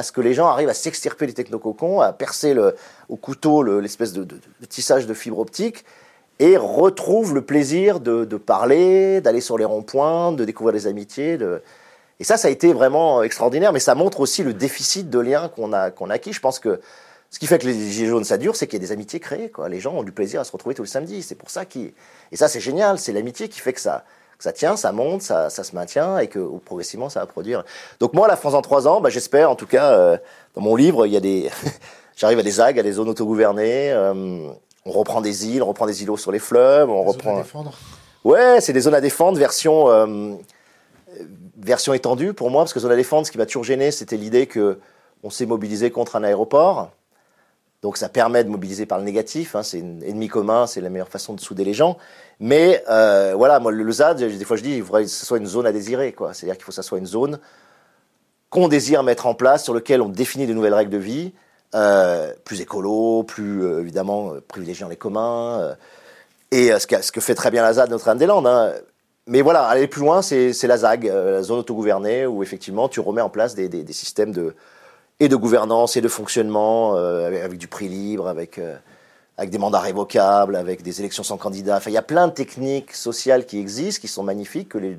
à 0.00 0.02
ce 0.02 0.12
que 0.12 0.22
les 0.22 0.32
gens 0.32 0.46
arrivent 0.48 0.70
à 0.70 0.74
s'extirper 0.74 1.26
des 1.26 1.34
technococons, 1.34 2.00
à 2.00 2.12
percer 2.12 2.56
au 3.08 3.16
couteau 3.16 3.62
l'espèce 3.80 4.12
de, 4.14 4.26
tissage 4.68 5.06
de 5.06 5.14
fibre 5.14 5.38
optique 5.38 5.84
et 6.38 6.56
retrouvent 6.56 7.34
le 7.34 7.42
plaisir 7.42 8.00
de, 8.00 8.24
parler, 8.36 9.20
d'aller 9.20 9.42
sur 9.42 9.58
les 9.58 9.66
ronds-points, 9.66 10.32
de 10.32 10.44
découvrir 10.46 10.72
des 10.72 10.86
amitiés. 10.86 11.38
Et 12.18 12.24
ça, 12.24 12.38
ça 12.38 12.48
a 12.48 12.50
été 12.50 12.72
vraiment 12.72 13.22
extraordinaire, 13.22 13.74
mais 13.74 13.78
ça 13.78 13.94
montre 13.94 14.20
aussi 14.20 14.42
le 14.42 14.54
déficit 14.54 15.10
de 15.10 15.18
liens 15.18 15.48
qu'on 15.48 15.72
a, 15.74 15.92
acquis. 16.08 16.32
Je 16.32 16.40
pense 16.40 16.58
que 16.58 16.80
ce 17.28 17.38
qui 17.38 17.46
fait 17.46 17.58
que 17.58 17.66
les 17.66 17.90
Gilets 17.90 18.08
jaunes, 18.08 18.24
ça 18.24 18.38
dure, 18.38 18.56
c'est 18.56 18.66
qu'il 18.66 18.80
y 18.80 18.82
a 18.82 18.86
des 18.86 18.92
amitiés 18.92 19.20
créées. 19.20 19.52
Les 19.68 19.80
gens 19.80 19.94
ont 19.94 20.02
du 20.02 20.12
plaisir 20.12 20.40
à 20.40 20.44
se 20.44 20.52
retrouver 20.52 20.74
tous 20.74 20.82
les 20.82 20.88
samedis. 20.88 21.22
C'est 21.22 21.34
pour 21.34 21.50
ça 21.50 21.66
qu'ils... 21.66 21.92
Et 22.32 22.36
ça, 22.36 22.48
c'est 22.48 22.60
génial. 22.60 22.98
C'est 22.98 23.12
l'amitié 23.12 23.50
qui 23.50 23.60
fait 23.60 23.74
que 23.74 23.80
ça, 23.80 24.04
ça 24.42 24.52
tient, 24.52 24.76
ça 24.76 24.92
monte, 24.92 25.22
ça, 25.22 25.50
ça 25.50 25.64
se 25.64 25.74
maintient 25.74 26.18
et 26.18 26.28
que 26.28 26.38
progressivement 26.64 27.08
ça 27.08 27.20
va 27.20 27.26
produire. 27.26 27.64
Donc 27.98 28.14
moi, 28.14 28.26
la 28.28 28.36
France 28.36 28.54
en 28.54 28.62
trois 28.62 28.88
ans, 28.88 29.00
bah, 29.00 29.10
j'espère, 29.10 29.50
en 29.50 29.54
tout 29.54 29.66
cas, 29.66 29.92
euh, 29.92 30.18
dans 30.54 30.62
mon 30.62 30.76
livre, 30.76 31.06
il 31.06 31.12
y 31.12 31.16
a 31.16 31.20
des, 31.20 31.50
j'arrive 32.16 32.38
à 32.38 32.42
des 32.42 32.52
ZAG, 32.52 32.78
à 32.78 32.82
des 32.82 32.92
zones 32.92 33.08
autogouvernées. 33.08 33.92
Euh, 33.92 34.48
on 34.86 34.90
reprend 34.90 35.20
des 35.20 35.48
îles, 35.48 35.62
on 35.62 35.66
reprend 35.66 35.86
des 35.86 36.02
îlots 36.02 36.16
sur 36.16 36.32
les 36.32 36.38
fleuves, 36.38 36.88
on 36.90 37.02
reprend. 37.02 37.30
Zones 37.30 37.40
à 37.40 37.42
défendre. 37.42 37.72
Ouais, 38.24 38.60
c'est 38.60 38.72
des 38.72 38.80
zones 38.80 38.94
à 38.94 39.00
défendre, 39.00 39.38
version. 39.38 39.88
Euh, 39.90 40.34
version 41.56 41.92
étendue 41.92 42.32
pour 42.32 42.50
moi, 42.50 42.62
parce 42.62 42.72
que 42.72 42.80
Zone 42.80 42.92
à 42.92 42.96
défendre, 42.96 43.26
ce 43.26 43.32
qui 43.32 43.38
m'a 43.38 43.46
toujours 43.46 43.64
gêné, 43.64 43.90
c'était 43.90 44.16
l'idée 44.16 44.46
que 44.46 44.78
on 45.22 45.30
s'est 45.30 45.46
mobilisé 45.46 45.90
contre 45.90 46.16
un 46.16 46.24
aéroport. 46.24 46.90
Donc 47.82 47.96
ça 47.96 48.08
permet 48.08 48.44
de 48.44 48.50
mobiliser 48.50 48.84
par 48.86 48.98
le 48.98 49.04
négatif, 49.04 49.54
hein, 49.54 49.62
c'est 49.62 49.80
un 49.80 50.00
ennemi 50.00 50.28
commun, 50.28 50.66
c'est 50.66 50.80
la 50.80 50.90
meilleure 50.90 51.08
façon 51.08 51.32
de 51.32 51.40
souder 51.40 51.64
les 51.64 51.72
gens. 51.72 51.96
Mais 52.40 52.82
euh, 52.88 53.34
voilà, 53.36 53.60
moi 53.60 53.70
le, 53.70 53.92
ZAD, 53.92 54.18
des 54.18 54.44
fois 54.44 54.56
je 54.56 54.62
dis, 54.62 54.76
il 54.76 54.82
faudrait 54.82 55.04
que 55.04 55.10
ce 55.10 55.26
soit 55.26 55.36
une 55.36 55.46
zone 55.46 55.66
à 55.66 55.72
désirer, 55.72 56.12
quoi. 56.12 56.32
C'est-à-dire 56.32 56.56
qu'il 56.56 56.64
faut 56.64 56.70
que 56.70 56.76
ce 56.76 56.82
soit 56.82 56.98
une 56.98 57.06
zone 57.06 57.38
qu'on 58.48 58.66
désire 58.66 59.02
mettre 59.02 59.26
en 59.26 59.34
place, 59.34 59.62
sur 59.62 59.74
laquelle 59.74 60.00
on 60.00 60.08
définit 60.08 60.46
de 60.46 60.54
nouvelles 60.54 60.74
règles 60.74 60.90
de 60.90 60.98
vie, 60.98 61.32
euh, 61.74 62.32
plus 62.44 62.62
écolo, 62.62 63.22
plus 63.22 63.62
euh, 63.62 63.80
évidemment 63.80 64.32
privilégiant 64.48 64.88
les 64.88 64.96
communs. 64.96 65.76
Et 66.50 66.70
ce 66.70 66.86
que, 67.12 67.20
fait 67.20 67.34
très 67.34 67.50
bien 67.50 67.62
la 67.62 67.74
ZAD 67.74 67.90
Notre-Dame-des-Landes. 67.90 68.46
Hein. 68.46 68.72
Mais 69.26 69.42
voilà, 69.42 69.66
aller 69.66 69.86
plus 69.86 70.00
loin, 70.00 70.22
c'est 70.22 70.52
la 70.64 70.78
ZAG, 70.78 71.04
la 71.04 71.42
zone 71.42 71.58
autogouvernée, 71.58 72.26
où 72.26 72.42
effectivement 72.42 72.88
tu 72.88 72.98
remets 72.98 73.20
en 73.20 73.28
place 73.28 73.54
des, 73.54 73.68
des, 73.68 73.84
des 73.84 73.92
systèmes 73.92 74.32
de, 74.32 74.56
et 75.20 75.28
de 75.28 75.36
gouvernance 75.36 75.96
et 75.96 76.00
de 76.00 76.08
fonctionnement 76.08 76.94
avec, 76.96 77.58
du 77.58 77.68
prix 77.68 77.88
libre, 77.88 78.26
avec, 78.26 78.58
avec 79.40 79.48
des 79.48 79.56
mandats 79.56 79.80
révocables, 79.80 80.54
avec 80.54 80.82
des 80.82 81.00
élections 81.00 81.22
sans 81.22 81.38
candidat. 81.38 81.78
Enfin, 81.78 81.90
il 81.90 81.94
y 81.94 81.96
a 81.96 82.02
plein 82.02 82.28
de 82.28 82.32
techniques 82.34 82.92
sociales 82.92 83.46
qui 83.46 83.58
existent, 83.58 83.98
qui 83.98 84.06
sont 84.06 84.22
magnifiques, 84.22 84.68
que 84.68 84.76
les, 84.76 84.98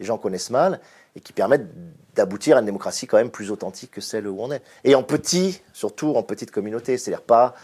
les 0.00 0.06
gens 0.06 0.16
connaissent 0.16 0.48
mal 0.48 0.80
et 1.14 1.20
qui 1.20 1.34
permettent 1.34 1.66
d'aboutir 2.14 2.56
à 2.56 2.60
une 2.60 2.64
démocratie 2.64 3.06
quand 3.06 3.18
même 3.18 3.30
plus 3.30 3.50
authentique 3.50 3.90
que 3.90 4.00
celle 4.00 4.26
où 4.26 4.40
on 4.40 4.50
est. 4.50 4.62
Et 4.84 4.94
en 4.94 5.02
petit, 5.02 5.60
surtout 5.74 6.14
en 6.16 6.22
petite 6.22 6.50
communauté, 6.50 6.96
c'est-à-dire 6.96 7.20
pas 7.20 7.54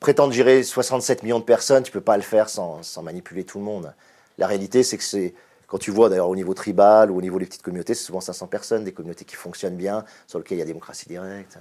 prétendre 0.00 0.32
gérer 0.32 0.64
67 0.64 1.22
millions 1.22 1.38
de 1.38 1.44
personnes, 1.44 1.84
tu 1.84 1.92
peux 1.92 2.00
pas 2.00 2.16
le 2.16 2.24
faire 2.24 2.48
sans, 2.48 2.82
sans 2.82 3.02
manipuler 3.04 3.44
tout 3.44 3.60
le 3.60 3.64
monde. 3.64 3.94
La 4.36 4.48
réalité, 4.48 4.82
c'est 4.82 4.98
que 4.98 5.04
c'est 5.04 5.32
quand 5.68 5.78
tu 5.78 5.92
vois 5.92 6.08
d'ailleurs 6.08 6.28
au 6.28 6.34
niveau 6.34 6.54
tribal 6.54 7.08
ou 7.12 7.18
au 7.18 7.22
niveau 7.22 7.38
des 7.38 7.46
petites 7.46 7.62
communautés, 7.62 7.94
c'est 7.94 8.02
souvent 8.02 8.20
500 8.20 8.48
personnes, 8.48 8.82
des 8.82 8.90
communautés 8.90 9.24
qui 9.24 9.36
fonctionnent 9.36 9.76
bien, 9.76 10.04
sur 10.26 10.40
lesquelles 10.40 10.58
il 10.58 10.62
y 10.62 10.64
a 10.64 10.66
démocratie 10.66 11.06
directe. 11.06 11.56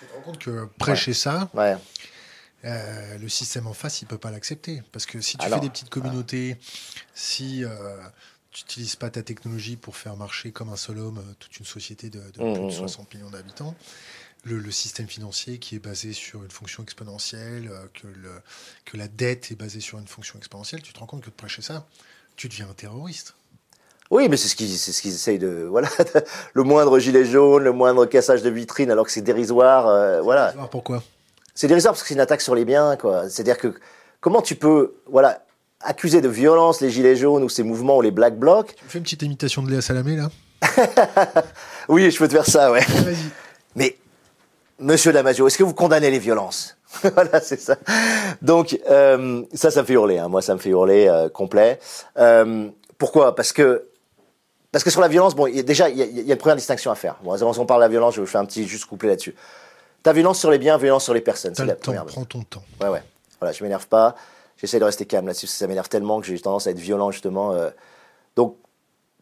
Tu 0.00 0.04
te 0.04 0.14
rends 0.14 0.20
compte 0.20 0.38
que 0.38 0.68
prêcher 0.78 1.14
ça, 1.14 1.48
ouais. 1.54 1.76
Euh, 2.66 3.18
le 3.18 3.28
système 3.28 3.66
en 3.66 3.72
face, 3.72 4.02
il 4.02 4.06
peut 4.06 4.18
pas 4.18 4.30
l'accepter. 4.30 4.82
Parce 4.92 5.06
que 5.06 5.20
si 5.20 5.38
tu 5.38 5.48
fais 5.48 5.60
des 5.60 5.70
petites 5.70 5.88
communautés, 5.88 6.56
si 7.14 7.64
euh, 7.64 7.68
tu 8.56 8.62
n'utilises 8.64 8.96
pas 8.96 9.10
ta 9.10 9.22
technologie 9.22 9.76
pour 9.76 9.96
faire 9.96 10.16
marcher 10.16 10.50
comme 10.50 10.70
un 10.70 10.76
seul 10.76 10.98
homme 10.98 11.18
euh, 11.18 11.34
toute 11.38 11.58
une 11.58 11.66
société 11.66 12.08
de, 12.08 12.20
de 12.20 12.54
plus 12.54 12.66
de 12.66 12.70
60 12.70 12.78
mmh, 12.78 12.78
mmh, 12.78 13.02
mmh. 13.02 13.18
millions 13.18 13.30
d'habitants. 13.30 13.74
Le, 14.44 14.70
système 14.70 15.08
financier 15.08 15.58
qui 15.58 15.74
est 15.74 15.80
basé 15.80 16.12
sur 16.12 16.42
une 16.44 16.50
fonction 16.50 16.82
exponentielle, 16.82 17.68
euh, 17.68 17.84
que, 17.92 18.06
le, 18.06 18.30
que 18.84 18.96
la 18.96 19.08
dette 19.08 19.50
est 19.50 19.56
basée 19.56 19.80
sur 19.80 19.98
une 19.98 20.06
fonction 20.06 20.38
exponentielle, 20.38 20.82
tu 20.82 20.92
te 20.92 21.00
rends 21.00 21.06
compte 21.06 21.22
que 21.22 21.30
de 21.30 21.34
prêcher 21.34 21.62
ça, 21.62 21.86
tu 22.36 22.48
deviens 22.48 22.70
un 22.70 22.74
terroriste. 22.74 23.34
Oui, 24.10 24.28
mais 24.28 24.36
c'est 24.36 24.48
ce 24.48 24.54
qu'ils 24.56 24.78
ce 24.78 25.02
qu'ils 25.02 25.14
essayent 25.14 25.40
de 25.40 25.66
voilà 25.70 25.90
le 26.54 26.62
moindre 26.62 26.98
gilet 26.98 27.24
jaune, 27.24 27.64
le 27.64 27.72
moindre 27.72 28.06
cassage 28.06 28.42
de 28.42 28.50
vitrine, 28.50 28.90
alors 28.90 29.04
que 29.04 29.12
c'est 29.12 29.20
dérisoire. 29.20 29.88
Euh, 29.88 30.22
voilà. 30.22 30.44
Dérisoire 30.44 30.70
pourquoi? 30.70 31.02
C'est 31.56 31.66
dérisoire 31.66 31.94
parce 31.94 32.02
que 32.02 32.08
c'est 32.08 32.14
une 32.14 32.20
attaque 32.20 32.42
sur 32.42 32.54
les 32.54 32.66
biens, 32.66 32.96
quoi. 32.96 33.28
C'est-à-dire 33.30 33.56
que 33.56 33.74
comment 34.20 34.42
tu 34.42 34.54
peux 34.54 34.94
voilà 35.10 35.42
accusés 35.80 36.20
de 36.20 36.28
violence, 36.28 36.80
les 36.80 36.90
gilets 36.90 37.16
jaunes 37.16 37.42
ou 37.42 37.48
ces 37.48 37.62
mouvements 37.62 37.96
ou 37.96 38.02
les 38.02 38.10
black 38.10 38.38
blocs. 38.38 38.74
Tu 38.76 38.84
fais 38.88 38.98
une 38.98 39.04
petite 39.04 39.22
imitation 39.22 39.62
de 39.62 39.70
Léa 39.70 39.80
Salamé 39.80 40.16
là 40.16 40.28
Oui, 41.88 42.10
je 42.10 42.18
peux 42.18 42.28
te 42.28 42.32
faire 42.32 42.46
ça, 42.46 42.70
ouais. 42.70 42.82
Mais, 43.74 43.96
monsieur 44.78 45.12
Damasio, 45.12 45.46
est-ce 45.46 45.56
que 45.56 45.62
vous 45.62 45.74
condamnez 45.74 46.10
les 46.10 46.18
violences 46.18 46.76
Voilà, 47.14 47.40
c'est 47.40 47.60
ça. 47.60 47.76
Donc, 48.42 48.78
euh, 48.90 49.42
ça, 49.54 49.70
ça 49.70 49.80
me 49.80 49.86
fait 49.86 49.94
hurler. 49.94 50.18
Hein. 50.18 50.28
Moi, 50.28 50.42
ça 50.42 50.54
me 50.54 50.58
fait 50.58 50.70
hurler 50.70 51.08
euh, 51.08 51.28
complet. 51.30 51.78
Euh, 52.18 52.68
pourquoi? 52.98 53.34
Parce 53.34 53.52
que 53.52 53.84
parce 54.72 54.84
que 54.84 54.90
sur 54.90 55.00
la 55.00 55.08
violence, 55.08 55.34
bon, 55.34 55.46
y 55.46 55.58
a, 55.58 55.62
déjà, 55.62 55.88
il 55.88 55.96
y, 55.96 56.22
y, 56.22 56.30
a 56.30 56.34
une 56.34 56.36
première 56.36 56.56
distinction 56.56 56.90
à 56.90 56.94
faire. 56.94 57.16
Bon, 57.22 57.32
avant 57.32 57.54
qu'on 57.54 57.64
parle 57.64 57.80
de 57.80 57.84
la 57.84 57.88
violence, 57.88 58.14
je 58.16 58.20
vais 58.20 58.26
faire 58.26 58.42
un 58.42 58.44
petit 58.44 58.66
juste 58.68 58.84
couplet 58.84 59.08
là-dessus. 59.08 59.34
Ta 60.06 60.12
violence 60.12 60.38
sur 60.38 60.52
les 60.52 60.58
biens, 60.58 60.78
violence 60.78 61.02
sur 61.02 61.14
les 61.14 61.20
personnes. 61.20 61.56
C'est 61.56 61.64
la 61.64 61.74
temps, 61.74 61.92
Prends 62.06 62.24
ton 62.24 62.44
temps. 62.44 62.62
Ouais, 62.80 62.88
ouais. 62.88 63.02
Voilà, 63.40 63.52
je 63.52 63.64
m'énerve 63.64 63.88
pas. 63.88 64.14
J'essaie 64.56 64.78
de 64.78 64.84
rester 64.84 65.04
calme 65.04 65.26
là-dessus, 65.26 65.48
ça 65.48 65.66
m'énerve 65.66 65.88
tellement 65.88 66.20
que 66.20 66.28
j'ai 66.28 66.38
tendance 66.38 66.68
à 66.68 66.70
être 66.70 66.78
violent, 66.78 67.10
justement. 67.10 67.54
Euh. 67.54 67.70
Donc, 68.36 68.56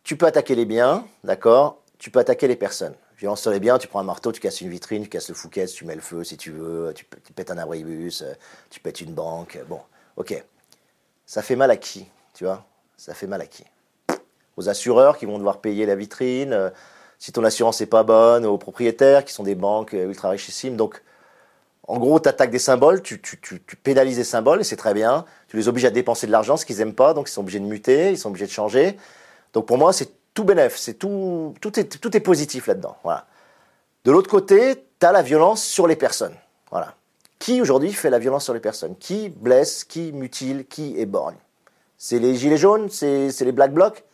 tu 0.03 0.18
peux 0.18 0.26
attaquer 0.26 0.55
les 0.55 0.66
biens, 0.66 1.07
d'accord? 1.24 1.78
Tu 1.97 2.11
peux 2.11 2.18
attaquer 2.18 2.49
les 2.49 2.57
personnes. 2.57 2.93
Violence 3.16 3.41
sur 3.41 3.51
les 3.51 3.61
biens, 3.61 3.78
tu 3.78 3.89
prends 3.89 4.01
un 4.01 4.05
marteau, 4.05 4.30
tu 4.30 4.43
casses 4.43 4.61
une 4.61 4.68
vitrine, 4.68 5.05
tu 5.05 5.09
casses 5.09 5.30
le 5.30 5.35
fouquet, 5.35 5.64
tu 5.64 5.87
mets 5.87 5.95
le 5.95 6.03
feu 6.03 6.22
si 6.22 6.37
tu 6.37 6.51
veux, 6.51 6.93
tu, 6.95 7.07
pètes 7.07 7.51
un 7.51 7.57
abribus, 7.57 8.20
euh, 8.20 8.35
tu 8.68 8.78
pètes 8.78 9.01
une 9.01 9.14
banque. 9.14 9.59
Bon, 9.66 9.80
ok. 10.18 10.45
Ça 11.24 11.41
fait 11.41 11.57
mal 11.57 11.70
à 11.70 11.78
qui, 11.78 12.07
tu 12.35 12.45
vois? 12.45 12.62
Ça 12.99 13.14
fait 13.14 13.26
mal 13.26 13.41
à 13.41 13.47
qui? 13.47 13.64
Aux 14.59 14.68
assureurs 14.68 15.16
qui 15.16 15.24
vont 15.24 15.39
devoir 15.39 15.62
payer 15.62 15.87
la 15.87 15.97
vitrine, 15.97 16.53
euh, 16.53 16.68
si 17.25 17.33
ton 17.33 17.43
assurance 17.43 17.81
n'est 17.81 17.87
pas 17.87 18.03
bonne, 18.03 18.45
aux 18.45 18.59
propriétaires 18.59 19.25
qui 19.25 19.33
sont 19.33 19.45
des 19.45 19.55
banques 19.55 19.95
ultra 19.95 20.29
richissimes. 20.29 20.77
Donc, 20.77 21.01
en 21.89 21.99
gros, 21.99 22.20
tu 22.20 22.29
attaques 22.29 22.51
des 22.51 22.59
symboles, 22.59 23.01
tu, 23.01 23.18
tu, 23.18 23.41
tu, 23.41 23.62
tu, 23.66 23.77
pénalises 23.77 24.18
des 24.18 24.25
symboles, 24.25 24.61
et 24.61 24.64
c'est 24.64 24.77
très 24.77 24.93
bien. 24.93 25.25
Tu 25.49 25.57
les 25.57 25.66
obliges 25.66 25.87
à 25.87 25.91
dépenser 25.91 26.27
de 26.27 26.33
l'argent, 26.33 26.59
ce 26.59 26.66
qu'ils 26.66 26.77
n'aiment 26.77 26.93
pas, 26.93 27.14
donc 27.14 27.31
ils 27.31 27.33
sont 27.33 27.41
obligés 27.41 27.61
de 27.61 27.64
muter, 27.64 28.11
ils 28.11 28.18
sont 28.18 28.29
obligés 28.29 28.45
de 28.45 28.51
changer. 28.51 28.99
Donc 29.55 29.64
pour 29.64 29.79
moi, 29.79 29.95
c'est 29.95 30.11
tout 30.35 30.45
bénéf, 30.45 30.77
c'est 30.77 30.93
tout, 30.93 31.55
tout, 31.62 31.81
est, 31.81 31.99
tout 31.99 32.14
est 32.14 32.20
positif 32.20 32.66
là-dedans. 32.66 32.99
Voilà. 33.05 33.25
De 34.05 34.12
l'autre 34.12 34.29
côté, 34.29 34.85
tu 35.01 35.07
as 35.07 35.12
la 35.12 35.22
violence 35.22 35.64
sur 35.64 35.87
les 35.87 35.97
personnes. 35.97 36.37
Voilà. 36.70 36.95
Qui 37.39 37.62
aujourd'hui 37.62 37.95
fait 37.95 38.11
la 38.11 38.18
violence 38.18 38.45
sur 38.45 38.53
les 38.53 38.61
personnes? 38.61 38.97
Qui 38.97 39.31
blesse 39.31 39.85
Qui 39.85 40.12
mutile 40.12 40.66
Qui 40.66 40.95
éborgne? 40.99 41.39
C'est 41.97 42.18
les 42.18 42.35
gilets 42.35 42.59
jaunes 42.59 42.91
C'est 42.91 43.41
les 43.41 43.53
black 43.53 43.72
blocs? 43.72 44.05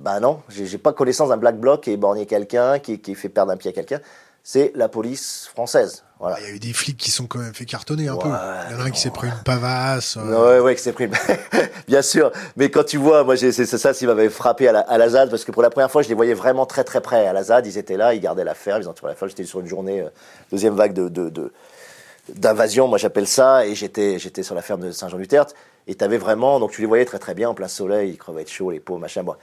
Bah 0.00 0.18
non, 0.18 0.42
j'ai 0.48 0.78
pas 0.78 0.92
connaissance 0.92 1.28
d'un 1.28 1.36
black 1.36 1.58
bloc 1.58 1.82
qui 1.82 1.90
a 1.90 1.92
éborgné 1.92 2.26
quelqu'un, 2.26 2.78
qui, 2.78 3.00
qui 3.00 3.14
fait 3.14 3.28
perdre 3.28 3.52
un 3.52 3.56
pied 3.56 3.70
à 3.70 3.72
quelqu'un 3.72 4.00
c'est 4.42 4.72
la 4.74 4.88
police 4.88 5.48
française. 5.52 6.04
Voilà. 6.18 6.38
Il 6.40 6.46
y 6.46 6.50
a 6.50 6.54
eu 6.54 6.58
des 6.58 6.72
flics 6.72 6.96
qui 6.96 7.10
sont 7.10 7.26
quand 7.26 7.38
même 7.38 7.54
fait 7.54 7.64
cartonner 7.64 8.08
un 8.08 8.16
peu. 8.16 8.28
Il 8.28 8.72
y 8.72 8.74
en 8.74 8.80
a 8.80 8.84
un 8.84 8.90
qui 8.90 9.00
s'est 9.00 9.10
pris 9.10 9.28
une 9.28 9.42
pavasse. 9.44 10.18
Euh... 10.18 10.58
Ouais, 10.58 10.60
ouais, 10.60 10.74
qui 10.74 10.82
s'est 10.82 10.92
pris. 10.92 11.08
Bien 11.88 12.02
sûr. 12.02 12.30
Mais 12.56 12.70
quand 12.70 12.84
tu 12.84 12.98
vois, 12.98 13.24
moi, 13.24 13.36
c'est 13.36 13.52
ça 13.52 13.94
qui 13.94 14.06
m'avait 14.06 14.28
frappé 14.28 14.68
à 14.68 14.72
la, 14.72 14.80
à 14.80 14.98
la, 14.98 15.08
ZAD, 15.08 15.30
parce 15.30 15.44
que 15.44 15.52
pour 15.52 15.62
la 15.62 15.70
première 15.70 15.90
fois, 15.90 16.02
je 16.02 16.08
les 16.08 16.14
voyais 16.14 16.34
vraiment 16.34 16.66
très 16.66 16.84
très 16.84 17.00
près 17.00 17.26
à 17.26 17.32
la 17.32 17.44
ZAD. 17.44 17.66
Ils 17.66 17.78
étaient 17.78 17.96
là, 17.96 18.12
ils 18.14 18.20
gardaient 18.20 18.44
l'affaire, 18.44 18.78
ils 18.78 18.88
entouraient 18.88 19.12
l'affaire. 19.12 19.28
J'étais 19.28 19.44
sur 19.44 19.60
une 19.60 19.66
journée, 19.66 20.00
euh, 20.00 20.10
deuxième 20.50 20.74
vague 20.74 20.92
de, 20.92 21.08
de, 21.08 21.28
de 21.30 21.52
d'invasion, 22.34 22.86
moi 22.86 22.98
j'appelle 22.98 23.26
ça, 23.26 23.66
et 23.66 23.74
j'étais 23.74 24.18
j'étais 24.20 24.44
sur 24.44 24.54
la 24.54 24.62
ferme 24.62 24.82
de 24.82 24.92
Saint-Jean-du-Tertre, 24.92 25.54
et 25.88 25.96
tu 25.96 26.04
avais 26.04 26.18
vraiment, 26.18 26.60
donc 26.60 26.70
tu 26.70 26.80
les 26.80 26.86
voyais 26.86 27.04
très 27.04 27.18
très 27.18 27.34
bien 27.34 27.48
en 27.48 27.54
plein 27.54 27.66
soleil, 27.66 28.10
ils 28.10 28.18
crevaient 28.18 28.44
de 28.44 28.48
chaud, 28.48 28.70
les 28.70 28.78
peaux, 28.78 28.98
machin. 28.98 29.24
Bon. 29.24 29.34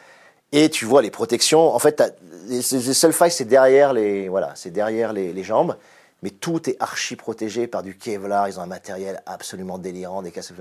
Et 0.51 0.69
tu 0.69 0.85
vois 0.85 1.01
les 1.01 1.11
protections. 1.11 1.73
En 1.73 1.79
fait, 1.79 2.01
les, 2.47 2.61
les 2.71 3.11
failles, 3.11 3.31
c'est 3.31 3.45
derrière 3.45 3.93
les, 3.93 4.29
voilà, 4.29 4.53
c'est 4.55 4.71
derrière 4.71 5.13
les, 5.13 5.43
jambes. 5.43 5.75
Mais 6.23 6.29
tout 6.29 6.69
est 6.69 6.77
archi 6.79 7.15
protégé 7.15 7.67
par 7.67 7.83
du 7.83 7.97
Kevlar. 7.97 8.47
Ils 8.47 8.59
ont 8.59 8.63
un 8.63 8.67
matériel 8.67 9.21
absolument 9.25 9.77
délirant, 9.77 10.21
des 10.21 10.31
casques. 10.31 10.53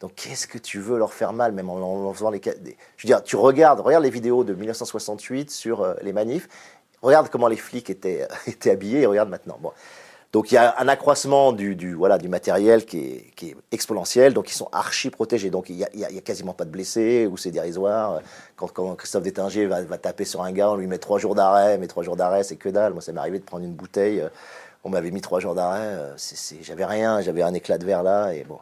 Donc, 0.00 0.14
qu'est-ce 0.14 0.46
que 0.46 0.58
tu 0.58 0.78
veux 0.78 0.98
leur 0.98 1.12
faire 1.12 1.32
mal, 1.32 1.52
même 1.52 1.70
en, 1.70 2.08
en 2.08 2.12
faisant 2.12 2.30
les. 2.30 2.40
Je 2.44 2.50
veux 2.50 3.06
dire, 3.06 3.22
tu 3.22 3.36
regardes, 3.36 3.80
regarde 3.80 4.04
les 4.04 4.10
vidéos 4.10 4.44
de 4.44 4.54
1968 4.54 5.50
sur 5.50 5.82
euh, 5.82 5.94
les 6.02 6.12
manifs. 6.12 6.48
Regarde 7.02 7.28
comment 7.28 7.48
les 7.48 7.56
flics 7.56 7.90
étaient, 7.90 8.26
étaient 8.46 8.70
habillés 8.70 9.02
et 9.02 9.06
regarde 9.06 9.28
maintenant. 9.28 9.58
Bon. 9.60 9.72
Donc 10.32 10.50
il 10.50 10.56
y 10.56 10.58
a 10.58 10.74
un 10.78 10.88
accroissement 10.88 11.52
du, 11.52 11.94
voilà, 11.94 12.18
du 12.18 12.28
matériel 12.28 12.84
qui 12.84 13.22
est, 13.40 13.56
exponentiel, 13.72 14.34
donc 14.34 14.50
ils 14.50 14.54
sont 14.54 14.68
archi 14.72 15.10
protégés. 15.10 15.50
Donc 15.50 15.70
il 15.70 15.76
n'y 15.76 16.04
a, 16.04 16.20
quasiment 16.20 16.52
pas 16.52 16.64
de 16.64 16.70
blessés 16.70 17.26
ou 17.26 17.36
c'est 17.36 17.50
dérisoire. 17.50 18.20
Quand, 18.56 18.96
Christophe 18.96 19.22
Détinger 19.22 19.66
va, 19.66 19.98
taper 19.98 20.24
sur 20.24 20.42
un 20.42 20.52
gars, 20.52 20.70
on 20.70 20.76
lui 20.76 20.86
met 20.86 20.98
trois 20.98 21.18
jours 21.18 21.34
d'arrêt, 21.34 21.78
mais 21.78 21.86
trois 21.86 22.02
jours 22.02 22.16
d'arrêt 22.16 22.42
c'est 22.42 22.56
que 22.56 22.68
dalle. 22.68 22.92
Moi 22.92 23.02
ça 23.02 23.12
m'est 23.12 23.20
arrivé 23.20 23.38
de 23.38 23.44
prendre 23.44 23.64
une 23.64 23.74
bouteille, 23.74 24.22
on 24.84 24.90
m'avait 24.90 25.10
mis 25.10 25.20
trois 25.20 25.40
jours 25.40 25.54
d'arrêt, 25.54 26.14
j'avais 26.60 26.84
rien, 26.84 27.20
j'avais 27.20 27.42
un 27.42 27.54
éclat 27.54 27.78
de 27.78 27.86
verre 27.86 28.02
là. 28.02 28.32
Et 28.32 28.44
bon. 28.44 28.58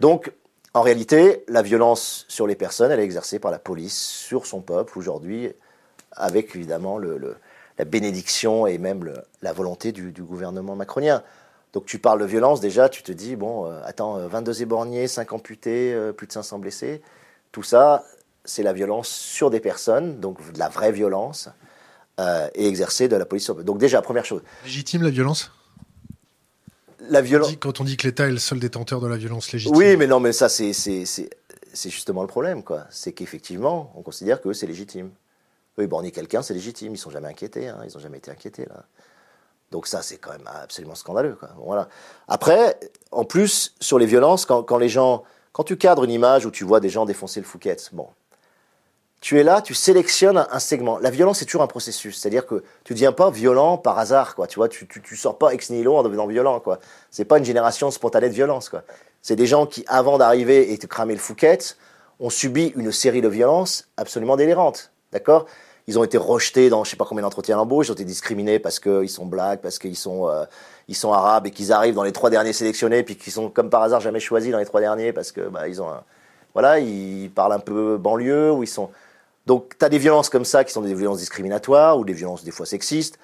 Donc 0.00 0.32
en 0.74 0.82
réalité, 0.82 1.44
la 1.48 1.62
violence 1.62 2.26
sur 2.28 2.46
les 2.46 2.54
personnes, 2.54 2.92
elle 2.92 3.00
est 3.00 3.04
exercée 3.04 3.38
par 3.38 3.50
la 3.50 3.58
police 3.58 3.98
sur 3.98 4.46
son 4.46 4.60
peuple 4.60 4.98
aujourd'hui, 4.98 5.52
avec 6.12 6.54
évidemment 6.54 6.98
le 6.98 7.36
la 7.78 7.84
bénédiction 7.84 8.66
et 8.66 8.78
même 8.78 9.04
le, 9.04 9.14
la 9.42 9.52
volonté 9.52 9.92
du, 9.92 10.12
du, 10.12 10.22
gouvernement 10.22 10.74
macronien. 10.76 11.22
Donc 11.72 11.86
tu 11.86 11.98
parles 11.98 12.20
de 12.20 12.26
violence, 12.26 12.60
déjà, 12.60 12.88
tu 12.88 13.02
te 13.02 13.12
dis, 13.12 13.36
bon, 13.36 13.66
euh, 13.66 13.80
attends, 13.84 14.26
22 14.26 14.62
éborgnés, 14.62 15.06
5 15.06 15.32
amputés, 15.32 15.92
euh, 15.92 16.12
plus 16.12 16.26
de 16.26 16.32
500 16.32 16.58
blessés, 16.58 17.02
tout 17.52 17.62
ça, 17.62 18.04
c'est 18.44 18.62
la 18.62 18.72
violence 18.72 19.08
sur 19.08 19.50
des 19.50 19.60
personnes, 19.60 20.18
donc 20.20 20.52
de 20.52 20.58
la 20.58 20.68
vraie 20.68 20.92
violence, 20.92 21.50
euh, 22.18 22.48
et 22.54 22.66
exercée 22.66 23.06
de 23.06 23.16
la 23.16 23.26
police 23.26 23.44
sur... 23.44 23.62
Donc 23.62 23.78
déjà, 23.78 24.02
première 24.02 24.24
chose. 24.24 24.42
Légitime 24.64 25.02
la 25.02 25.10
violence? 25.10 25.52
La 27.10 27.20
violence... 27.20 27.54
Quand 27.60 27.80
on 27.80 27.84
dit 27.84 27.96
que 27.96 28.06
l'État 28.06 28.26
est 28.26 28.32
le 28.32 28.38
seul 28.38 28.58
détenteur 28.58 29.00
de 29.00 29.06
la 29.06 29.16
violence 29.16 29.52
légitime. 29.52 29.76
Oui, 29.76 29.96
mais 29.96 30.06
non, 30.06 30.18
mais 30.18 30.32
ça, 30.32 30.48
c'est 30.48 30.72
justement 31.74 32.22
le 32.22 32.28
problème, 32.28 32.64
quoi. 32.64 32.86
C'est 32.90 33.12
qu'effectivement, 33.12 33.92
on 33.94 34.02
considère 34.02 34.40
que 34.40 34.52
c'est 34.52 34.66
légitime. 34.66 35.10
Eux, 35.78 35.86
borner 35.86 36.10
quelqu'un, 36.10 36.42
c'est 36.42 36.54
légitime. 36.54 36.94
Ils 36.94 36.98
sont 36.98 37.10
jamais 37.10 37.28
inquiétés. 37.28 37.68
Hein. 37.68 37.78
Ils 37.84 37.92
n'ont 37.94 38.00
jamais 38.00 38.18
été 38.18 38.30
inquiétés 38.30 38.66
là. 38.66 38.84
Donc 39.70 39.86
ça, 39.86 40.02
c'est 40.02 40.16
quand 40.16 40.32
même 40.32 40.48
absolument 40.62 40.94
scandaleux. 40.94 41.36
Quoi. 41.38 41.50
Voilà. 41.58 41.88
Après, 42.26 42.78
en 43.12 43.24
plus, 43.24 43.74
sur 43.80 43.98
les 43.98 44.06
violences, 44.06 44.46
quand, 44.46 44.78
les 44.78 44.88
gens, 44.88 45.24
quand 45.52 45.64
tu 45.64 45.76
cadres 45.76 46.04
une 46.04 46.10
image 46.10 46.46
où 46.46 46.50
tu 46.50 46.64
vois 46.64 46.80
des 46.80 46.88
gens 46.88 47.04
défoncer 47.04 47.40
le 47.40 47.46
Fouquet, 47.46 47.76
bon, 47.92 48.08
tu 49.20 49.38
es 49.38 49.42
là, 49.42 49.60
tu 49.60 49.74
sélectionnes 49.74 50.46
un, 50.50 50.58
segment. 50.58 50.98
La 50.98 51.10
violence, 51.10 51.40
c'est 51.40 51.44
toujours 51.44 51.62
un 51.62 51.66
processus. 51.66 52.18
C'est-à-dire 52.18 52.46
que 52.46 52.62
tu 52.84 52.92
ne 52.92 52.96
deviens 52.96 53.12
pas 53.12 53.30
violent 53.30 53.76
par 53.76 53.98
hasard, 53.98 54.34
quoi. 54.34 54.46
Tu 54.46 54.56
vois, 54.58 54.68
tu, 54.68 54.86
tu, 54.86 55.16
sors 55.16 55.36
pas 55.36 55.52
ex 55.52 55.70
nihilo 55.70 55.96
en 55.96 56.02
devenant 56.02 56.26
violent, 56.26 56.60
quoi. 56.60 56.78
C'est 57.10 57.24
pas 57.24 57.38
une 57.38 57.44
génération 57.44 57.90
spontanée 57.90 58.28
de 58.28 58.34
violence, 58.34 58.68
quoi. 58.68 58.84
C'est 59.20 59.36
des 59.36 59.46
gens 59.46 59.66
qui, 59.66 59.84
avant 59.88 60.16
d'arriver 60.16 60.72
et 60.72 60.78
de 60.78 60.86
cramer 60.86 61.14
le 61.14 61.20
Fouquet, 61.20 61.58
ont 62.20 62.30
subi 62.30 62.72
une 62.76 62.92
série 62.92 63.20
de 63.20 63.28
violences 63.28 63.88
absolument 63.96 64.36
délirantes. 64.36 64.92
D'accord? 65.12 65.46
Ils 65.88 65.98
ont 65.98 66.04
été 66.04 66.18
rejetés 66.18 66.70
dans 66.70 66.84
je 66.84 66.90
sais 66.90 66.96
pas 66.96 67.04
combien 67.04 67.22
d'entretiens 67.22 67.56
d'embauche, 67.56 67.88
ils 67.88 67.90
ont 67.90 67.94
été 67.94 68.04
discriminés 68.04 68.60
parce 68.60 68.78
qu'ils 68.78 69.10
sont 69.10 69.26
blacks, 69.26 69.60
parce 69.60 69.80
qu'ils 69.80 69.96
sont, 69.96 70.28
euh, 70.28 70.44
ils 70.86 70.94
sont 70.94 71.12
arabes 71.12 71.48
et 71.48 71.50
qu'ils 71.50 71.72
arrivent 71.72 71.96
dans 71.96 72.04
les 72.04 72.12
trois 72.12 72.30
derniers 72.30 72.52
sélectionnés, 72.52 73.02
puis 73.02 73.16
qu'ils 73.16 73.32
sont 73.32 73.50
comme 73.50 73.70
par 73.70 73.82
hasard 73.82 74.00
jamais 74.00 74.20
choisis 74.20 74.52
dans 74.52 74.58
les 74.58 74.66
trois 74.66 74.80
derniers 74.80 75.12
parce 75.12 75.32
que 75.32 75.40
bah, 75.48 75.66
ils 75.66 75.82
ont 75.82 75.88
voilà, 76.54 76.78
ils 76.78 77.30
parlent 77.30 77.52
un 77.52 77.58
peu 77.58 77.96
banlieue 77.96 78.52
ou 78.52 78.62
ils 78.62 78.68
sont 78.68 78.90
donc, 79.48 79.78
tu 79.78 79.84
as 79.84 79.88
des 79.88 79.96
violences 79.96 80.28
comme 80.28 80.44
ça 80.44 80.62
qui 80.62 80.72
sont 80.74 80.82
des 80.82 80.92
violences 80.92 81.20
discriminatoires 81.20 81.98
ou 81.98 82.04
des 82.04 82.12
violences 82.12 82.44
des 82.44 82.50
fois 82.50 82.66
sexistes. 82.66 83.18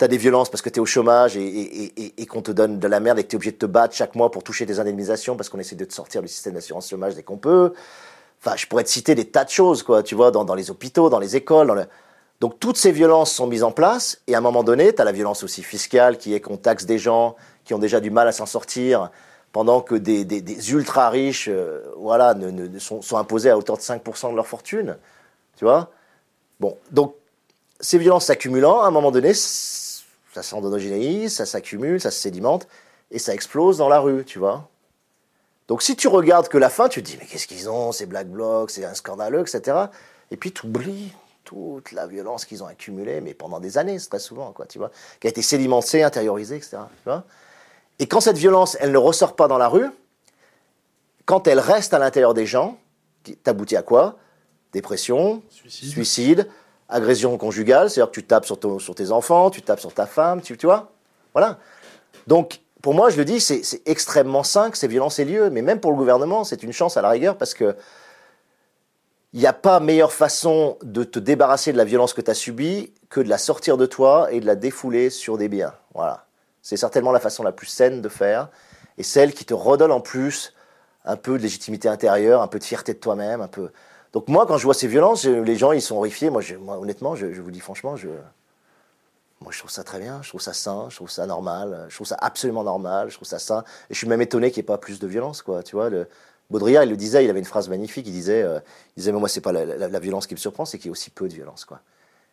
Tu 0.00 0.04
as 0.04 0.08
des 0.08 0.16
violences 0.16 0.50
parce 0.50 0.62
que 0.62 0.68
tu 0.68 0.78
es 0.78 0.80
au 0.80 0.86
chômage 0.86 1.36
et, 1.36 2.26
qu'on 2.28 2.42
te 2.42 2.50
donne 2.50 2.80
de 2.80 2.88
la 2.88 2.98
merde 2.98 3.20
et 3.20 3.22
que 3.22 3.28
tu 3.28 3.36
es 3.36 3.38
obligé 3.38 3.52
de 3.52 3.56
te 3.56 3.66
battre 3.66 3.94
chaque 3.94 4.16
mois 4.16 4.32
pour 4.32 4.42
toucher 4.42 4.66
des 4.66 4.80
indemnisations 4.80 5.36
parce 5.36 5.48
qu'on 5.48 5.60
essaie 5.60 5.76
de 5.76 5.84
te 5.84 5.94
sortir 5.94 6.22
du 6.22 6.28
système 6.28 6.54
d'assurance 6.54 6.90
chômage 6.90 7.14
dès 7.14 7.22
qu'on 7.22 7.36
peut. 7.36 7.72
Enfin, 8.42 8.56
je 8.56 8.66
pourrais 8.66 8.84
te 8.84 8.88
citer 8.88 9.14
des 9.14 9.26
tas 9.26 9.44
de 9.44 9.50
choses, 9.50 9.82
quoi, 9.82 10.02
tu 10.02 10.14
vois, 10.14 10.30
dans, 10.30 10.54
les 10.54 10.70
hôpitaux, 10.70 11.10
dans 11.10 11.18
les 11.18 11.36
écoles. 11.36 11.86
Donc, 12.40 12.58
toutes 12.58 12.78
ces 12.78 12.90
violences 12.90 13.32
sont 13.32 13.46
mises 13.46 13.62
en 13.62 13.70
place 13.70 14.22
et 14.26 14.34
à 14.34 14.38
un 14.38 14.40
moment 14.40 14.64
donné, 14.64 14.94
tu 14.94 15.02
as 15.02 15.04
la 15.04 15.12
violence 15.12 15.42
aussi 15.44 15.62
fiscale 15.62 16.16
qui 16.16 16.32
est 16.32 16.40
qu'on 16.40 16.56
taxe 16.56 16.86
des 16.86 16.98
gens 16.98 17.36
qui 17.64 17.74
ont 17.74 17.78
déjà 17.78 18.00
du 18.00 18.10
mal 18.10 18.26
à 18.26 18.32
s'en 18.32 18.46
sortir 18.46 19.10
pendant 19.52 19.82
que 19.82 19.94
des, 19.94 20.72
ultra 20.72 21.10
riches 21.10 21.48
euh, 21.50 21.82
voilà, 21.98 22.34
sont, 22.78 23.16
imposés 23.16 23.50
à 23.50 23.58
hauteur 23.58 23.76
de 23.76 23.82
5% 23.82 24.30
de 24.30 24.36
leur 24.36 24.46
fortune. 24.46 24.96
Tu 25.56 25.64
vois 25.66 25.90
Bon, 26.60 26.78
donc, 26.90 27.14
ces 27.78 27.98
violences 27.98 28.26
s'accumulant, 28.26 28.80
à 28.80 28.86
un 28.86 28.90
moment 28.90 29.10
donné, 29.10 29.34
ça 29.34 30.42
s'endogénéise, 30.42 31.34
ça 31.34 31.44
s'accumule, 31.44 32.00
ça 32.00 32.10
se 32.10 32.20
sédimente, 32.20 32.68
et 33.10 33.18
ça 33.18 33.34
explose 33.34 33.78
dans 33.78 33.88
la 33.88 34.00
rue, 34.00 34.24
tu 34.24 34.38
vois 34.38 34.69
Donc, 35.70 35.82
si 35.82 35.94
tu 35.94 36.08
regardes 36.08 36.48
que 36.48 36.58
la 36.58 36.68
fin, 36.68 36.88
tu 36.88 37.00
te 37.00 37.06
dis, 37.06 37.16
mais 37.16 37.26
qu'est-ce 37.26 37.46
qu'ils 37.46 37.70
ont, 37.70 37.92
ces 37.92 38.04
Black 38.04 38.26
Blocs, 38.26 38.72
c'est 38.72 38.84
un 38.84 38.92
scandaleux, 38.92 39.38
etc. 39.38 39.76
Et 40.32 40.36
puis, 40.36 40.50
tu 40.50 40.66
oublies 40.66 41.12
toute 41.44 41.92
la 41.92 42.08
violence 42.08 42.44
qu'ils 42.44 42.64
ont 42.64 42.66
accumulée, 42.66 43.20
mais 43.20 43.34
pendant 43.34 43.60
des 43.60 43.78
années, 43.78 43.96
très 44.00 44.18
souvent, 44.18 44.50
quoi, 44.50 44.66
tu 44.66 44.78
vois, 44.78 44.90
qui 45.20 45.28
a 45.28 45.30
été 45.30 45.42
sédimentée, 45.42 46.02
intériorisée, 46.02 46.56
etc. 46.56 46.78
Tu 47.04 47.04
vois 47.04 47.22
et 48.00 48.08
quand 48.08 48.20
cette 48.20 48.36
violence, 48.36 48.76
elle 48.80 48.90
ne 48.90 48.98
ressort 48.98 49.36
pas 49.36 49.46
dans 49.46 49.58
la 49.58 49.68
rue, 49.68 49.86
quand 51.24 51.46
elle 51.46 51.60
reste 51.60 51.94
à 51.94 52.00
l'intérieur 52.00 52.34
des 52.34 52.46
gens, 52.46 52.76
t'aboutit 53.44 53.76
à 53.76 53.82
quoi? 53.82 54.16
Dépression, 54.72 55.40
suicide, 55.68 56.48
agression 56.88 57.38
conjugale, 57.38 57.90
c'est-à-dire 57.90 58.10
que 58.10 58.18
tu 58.18 58.26
tapes 58.26 58.44
sur, 58.44 58.58
sur, 58.80 58.94
tes 58.96 59.12
enfants, 59.12 59.50
tu 59.50 59.62
tapes 59.62 59.78
sur 59.78 59.94
ta 59.94 60.06
femme, 60.06 60.42
tu, 60.42 60.56
tu 60.56 60.66
vois 60.66 60.90
Voilà. 61.32 61.60
Donc, 62.26 62.60
pour 62.82 62.94
moi, 62.94 63.10
je 63.10 63.16
le 63.16 63.24
dis, 63.24 63.40
c'est 63.40 63.82
extrêmement 63.86 64.42
sain 64.42 64.70
que 64.70 64.78
ces 64.78 64.88
violences 64.88 65.18
aient 65.18 65.24
lieu, 65.24 65.50
mais 65.50 65.62
même 65.62 65.80
pour 65.80 65.90
le 65.90 65.96
gouvernement, 65.96 66.44
c'est 66.44 66.62
une 66.62 66.72
chance 66.72 66.96
à 66.96 67.02
la 67.02 67.10
rigueur 67.10 67.36
parce 67.36 67.54
que 67.54 67.76
il 69.32 69.38
n'y 69.38 69.46
a 69.46 69.52
pas 69.52 69.78
meilleure 69.78 70.12
façon 70.12 70.76
de 70.82 71.04
te 71.04 71.18
débarrasser 71.20 71.72
de 71.72 71.76
la 71.76 71.84
violence 71.84 72.14
que 72.14 72.20
tu 72.20 72.30
as 72.30 72.34
subie 72.34 72.92
que 73.10 73.20
de 73.20 73.28
la 73.28 73.38
sortir 73.38 73.76
de 73.76 73.86
toi 73.86 74.32
et 74.32 74.40
de 74.40 74.46
la 74.46 74.56
défouler 74.56 75.08
sur 75.08 75.38
des 75.38 75.48
biens. 75.48 75.74
Voilà. 75.94 76.26
C'est 76.62 76.76
certainement 76.76 77.12
la 77.12 77.20
façon 77.20 77.42
la 77.42 77.52
plus 77.52 77.66
saine 77.66 78.02
de 78.02 78.08
faire 78.08 78.48
et 78.98 79.02
celle 79.02 79.32
qui 79.32 79.44
te 79.44 79.54
redonne 79.54 79.92
en 79.92 80.00
plus 80.00 80.54
un 81.04 81.16
peu 81.16 81.38
de 81.38 81.42
légitimité 81.42 81.88
intérieure, 81.88 82.42
un 82.42 82.48
peu 82.48 82.58
de 82.58 82.64
fierté 82.64 82.92
de 82.92 82.98
toi-même, 82.98 83.40
un 83.40 83.48
peu. 83.48 83.70
Donc 84.12 84.28
moi, 84.28 84.46
quand 84.46 84.58
je 84.58 84.64
vois 84.64 84.74
ces 84.74 84.88
violences, 84.88 85.24
les 85.24 85.56
gens, 85.56 85.72
ils 85.72 85.80
sont 85.80 85.96
horrifiés. 85.96 86.30
Moi, 86.30 86.42
honnêtement, 86.68 87.14
je, 87.14 87.26
vous 87.26 87.50
dis 87.50 87.60
franchement, 87.60 87.96
je, 87.96 88.08
moi, 89.42 89.52
je 89.52 89.58
trouve 89.58 89.70
ça 89.70 89.84
très 89.84 89.98
bien, 89.98 90.20
je 90.22 90.28
trouve 90.28 90.40
ça 90.40 90.52
sain, 90.52 90.88
je 90.90 90.96
trouve 90.96 91.10
ça 91.10 91.26
normal, 91.26 91.86
je 91.88 91.94
trouve 91.94 92.06
ça 92.06 92.16
absolument 92.20 92.62
normal, 92.62 93.08
je 93.08 93.14
trouve 93.14 93.26
ça 93.26 93.38
sain. 93.38 93.64
Et 93.88 93.94
je 93.94 93.98
suis 93.98 94.06
même 94.06 94.20
étonné 94.20 94.50
qu'il 94.50 94.60
n'y 94.60 94.64
ait 94.64 94.66
pas 94.66 94.78
plus 94.78 94.98
de 94.98 95.06
violence, 95.06 95.40
quoi. 95.40 95.62
Tu 95.62 95.76
vois, 95.76 95.88
le, 95.88 96.08
Baudrillard, 96.50 96.84
il 96.84 96.90
le 96.90 96.96
disait, 96.96 97.24
il 97.24 97.30
avait 97.30 97.38
une 97.38 97.46
phrase 97.46 97.68
magnifique, 97.68 98.06
il 98.06 98.12
disait, 98.12 98.42
euh, 98.42 98.60
il 98.96 99.00
disait, 99.00 99.12
mais 99.12 99.18
moi, 99.18 99.28
c'est 99.28 99.40
pas 99.40 99.52
la, 99.52 99.98
violence 99.98 100.26
qui 100.26 100.34
me 100.34 100.38
surprend, 100.38 100.66
c'est 100.66 100.76
qu'il 100.76 100.86
y 100.86 100.88
ait 100.88 100.92
aussi 100.92 101.08
peu 101.08 101.26
de 101.26 101.32
violence, 101.32 101.64
quoi. 101.64 101.80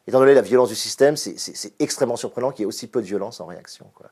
Étant 0.06 0.20
donné 0.20 0.34
la 0.34 0.42
violence 0.42 0.70
du 0.70 0.76
système, 0.76 1.18
c'est 1.18 1.74
extrêmement 1.80 2.16
surprenant 2.16 2.52
qu'il 2.52 2.62
y 2.62 2.64
ait 2.64 2.68
aussi 2.68 2.88
peu 2.88 3.02
de 3.02 3.06
violence 3.06 3.40
en 3.42 3.46
réaction, 3.46 3.90
quoi. 3.96 4.10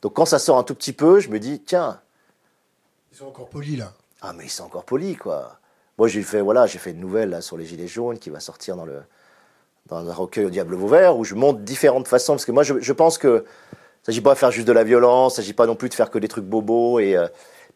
Donc 0.00 0.14
quand 0.14 0.24
ça 0.24 0.38
sort 0.38 0.58
un 0.58 0.64
tout 0.64 0.74
petit 0.74 0.92
peu, 0.92 1.20
je 1.20 1.28
me 1.30 1.38
dis, 1.38 1.60
tiens. 1.60 2.00
Ils 3.12 3.18
sont 3.18 3.26
encore 3.26 3.48
polis, 3.48 3.78
là. 3.78 3.92
Ah, 4.20 4.32
mais 4.32 4.44
ils 4.44 4.50
sont 4.50 4.64
encore 4.64 4.84
polis, 4.84 5.16
quoi. 5.16 5.60
Moi, 5.98 6.08
j'ai 6.08 6.22
fait, 6.22 6.40
voilà, 6.40 6.66
j'ai 6.66 6.78
fait 6.78 6.90
une 6.90 7.00
nouvelle 7.00 7.42
sur 7.42 7.56
les 7.56 7.64
Gilets 7.64 7.88
jaunes 7.88 8.18
qui 8.18 8.30
va 8.30 8.40
sortir 8.40 8.76
dans 8.76 8.86
le, 8.86 9.02
dans 9.86 10.08
un 10.08 10.12
recueil 10.12 10.46
au 10.46 10.50
Diable 10.50 10.74
Vauvert 10.74 11.16
où 11.16 11.24
je 11.24 11.34
montre 11.34 11.60
différentes 11.60 12.08
façons. 12.08 12.34
Parce 12.34 12.44
que 12.44 12.52
moi, 12.52 12.62
je, 12.62 12.92
pense 12.92 13.18
que 13.18 13.28
ne 13.28 13.42
s'agit 14.04 14.20
pas 14.20 14.34
de 14.34 14.38
faire 14.38 14.50
juste 14.50 14.66
de 14.66 14.72
la 14.72 14.84
violence, 14.84 15.36
il 15.36 15.40
ne 15.40 15.42
s'agit 15.42 15.52
pas 15.52 15.66
non 15.66 15.74
plus 15.74 15.88
de 15.88 15.94
faire 15.94 16.10
que 16.10 16.18
des 16.18 16.28
trucs 16.28 16.44
bobos. 16.44 17.00
Et, 17.00 17.16
euh, 17.16 17.26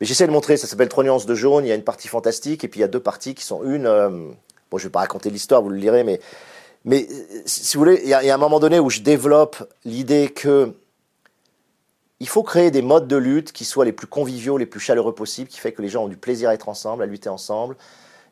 mais 0.01 0.07
j'essaie 0.07 0.27
de 0.27 0.33
montrer, 0.33 0.57
ça 0.57 0.67
s'appelle 0.67 0.89
Trois 0.89 1.05
nuances 1.05 1.27
de 1.27 1.35
jaune, 1.35 1.65
il 1.65 1.69
y 1.69 1.73
a 1.73 1.75
une 1.75 1.85
partie 1.85 2.09
fantastique 2.09 2.65
et 2.65 2.69
puis 2.69 2.81
il 2.81 2.83
y 2.83 2.85
a 2.85 2.89
deux 2.89 3.01
parties 3.01 3.35
qui 3.35 3.45
sont 3.45 3.63
une. 3.65 3.87
Euh, 3.87 4.09
bon, 4.71 4.79
je 4.79 4.85
ne 4.85 4.89
vais 4.89 4.93
pas 4.93 5.01
raconter 5.01 5.31
l'histoire, 5.31 5.63
vous 5.63 5.71
le 5.71 5.77
lirez, 5.77 6.05
mais, 6.05 6.21
mais 6.85 7.07
euh, 7.11 7.43
si 7.47 7.77
vous 7.77 7.85
voulez, 7.85 8.01
il 8.03 8.09
y, 8.09 8.15
a 8.15 8.35
un 8.35 8.39
moment 8.39 8.61
donné 8.61 8.79
où 8.79 8.91
je 8.91 9.01
développe 9.01 9.57
l'idée 9.85 10.29
que 10.29 10.73
il 12.19 12.29
faut 12.29 12.43
créer 12.43 12.71
des 12.71 12.81
modes 12.81 13.09
de 13.09 13.17
lutte 13.17 13.53
qui 13.53 13.67
soient 13.67 13.85
les 13.85 13.93
plus 13.93 14.07
conviviaux, 14.07 14.57
les 14.57 14.65
plus 14.65 14.81
chaleureux 14.81 15.15
possibles, 15.15 15.51
qui 15.51 15.59
fait 15.59 15.73
que 15.73 15.83
les 15.83 15.89
gens 15.89 16.05
ont 16.05 16.09
du 16.09 16.17
plaisir 16.17 16.49
à 16.49 16.55
être 16.55 16.71
ensemble, 16.71 17.03
à 17.03 17.07
lutter 17.07 17.29
ensemble, 17.29 17.77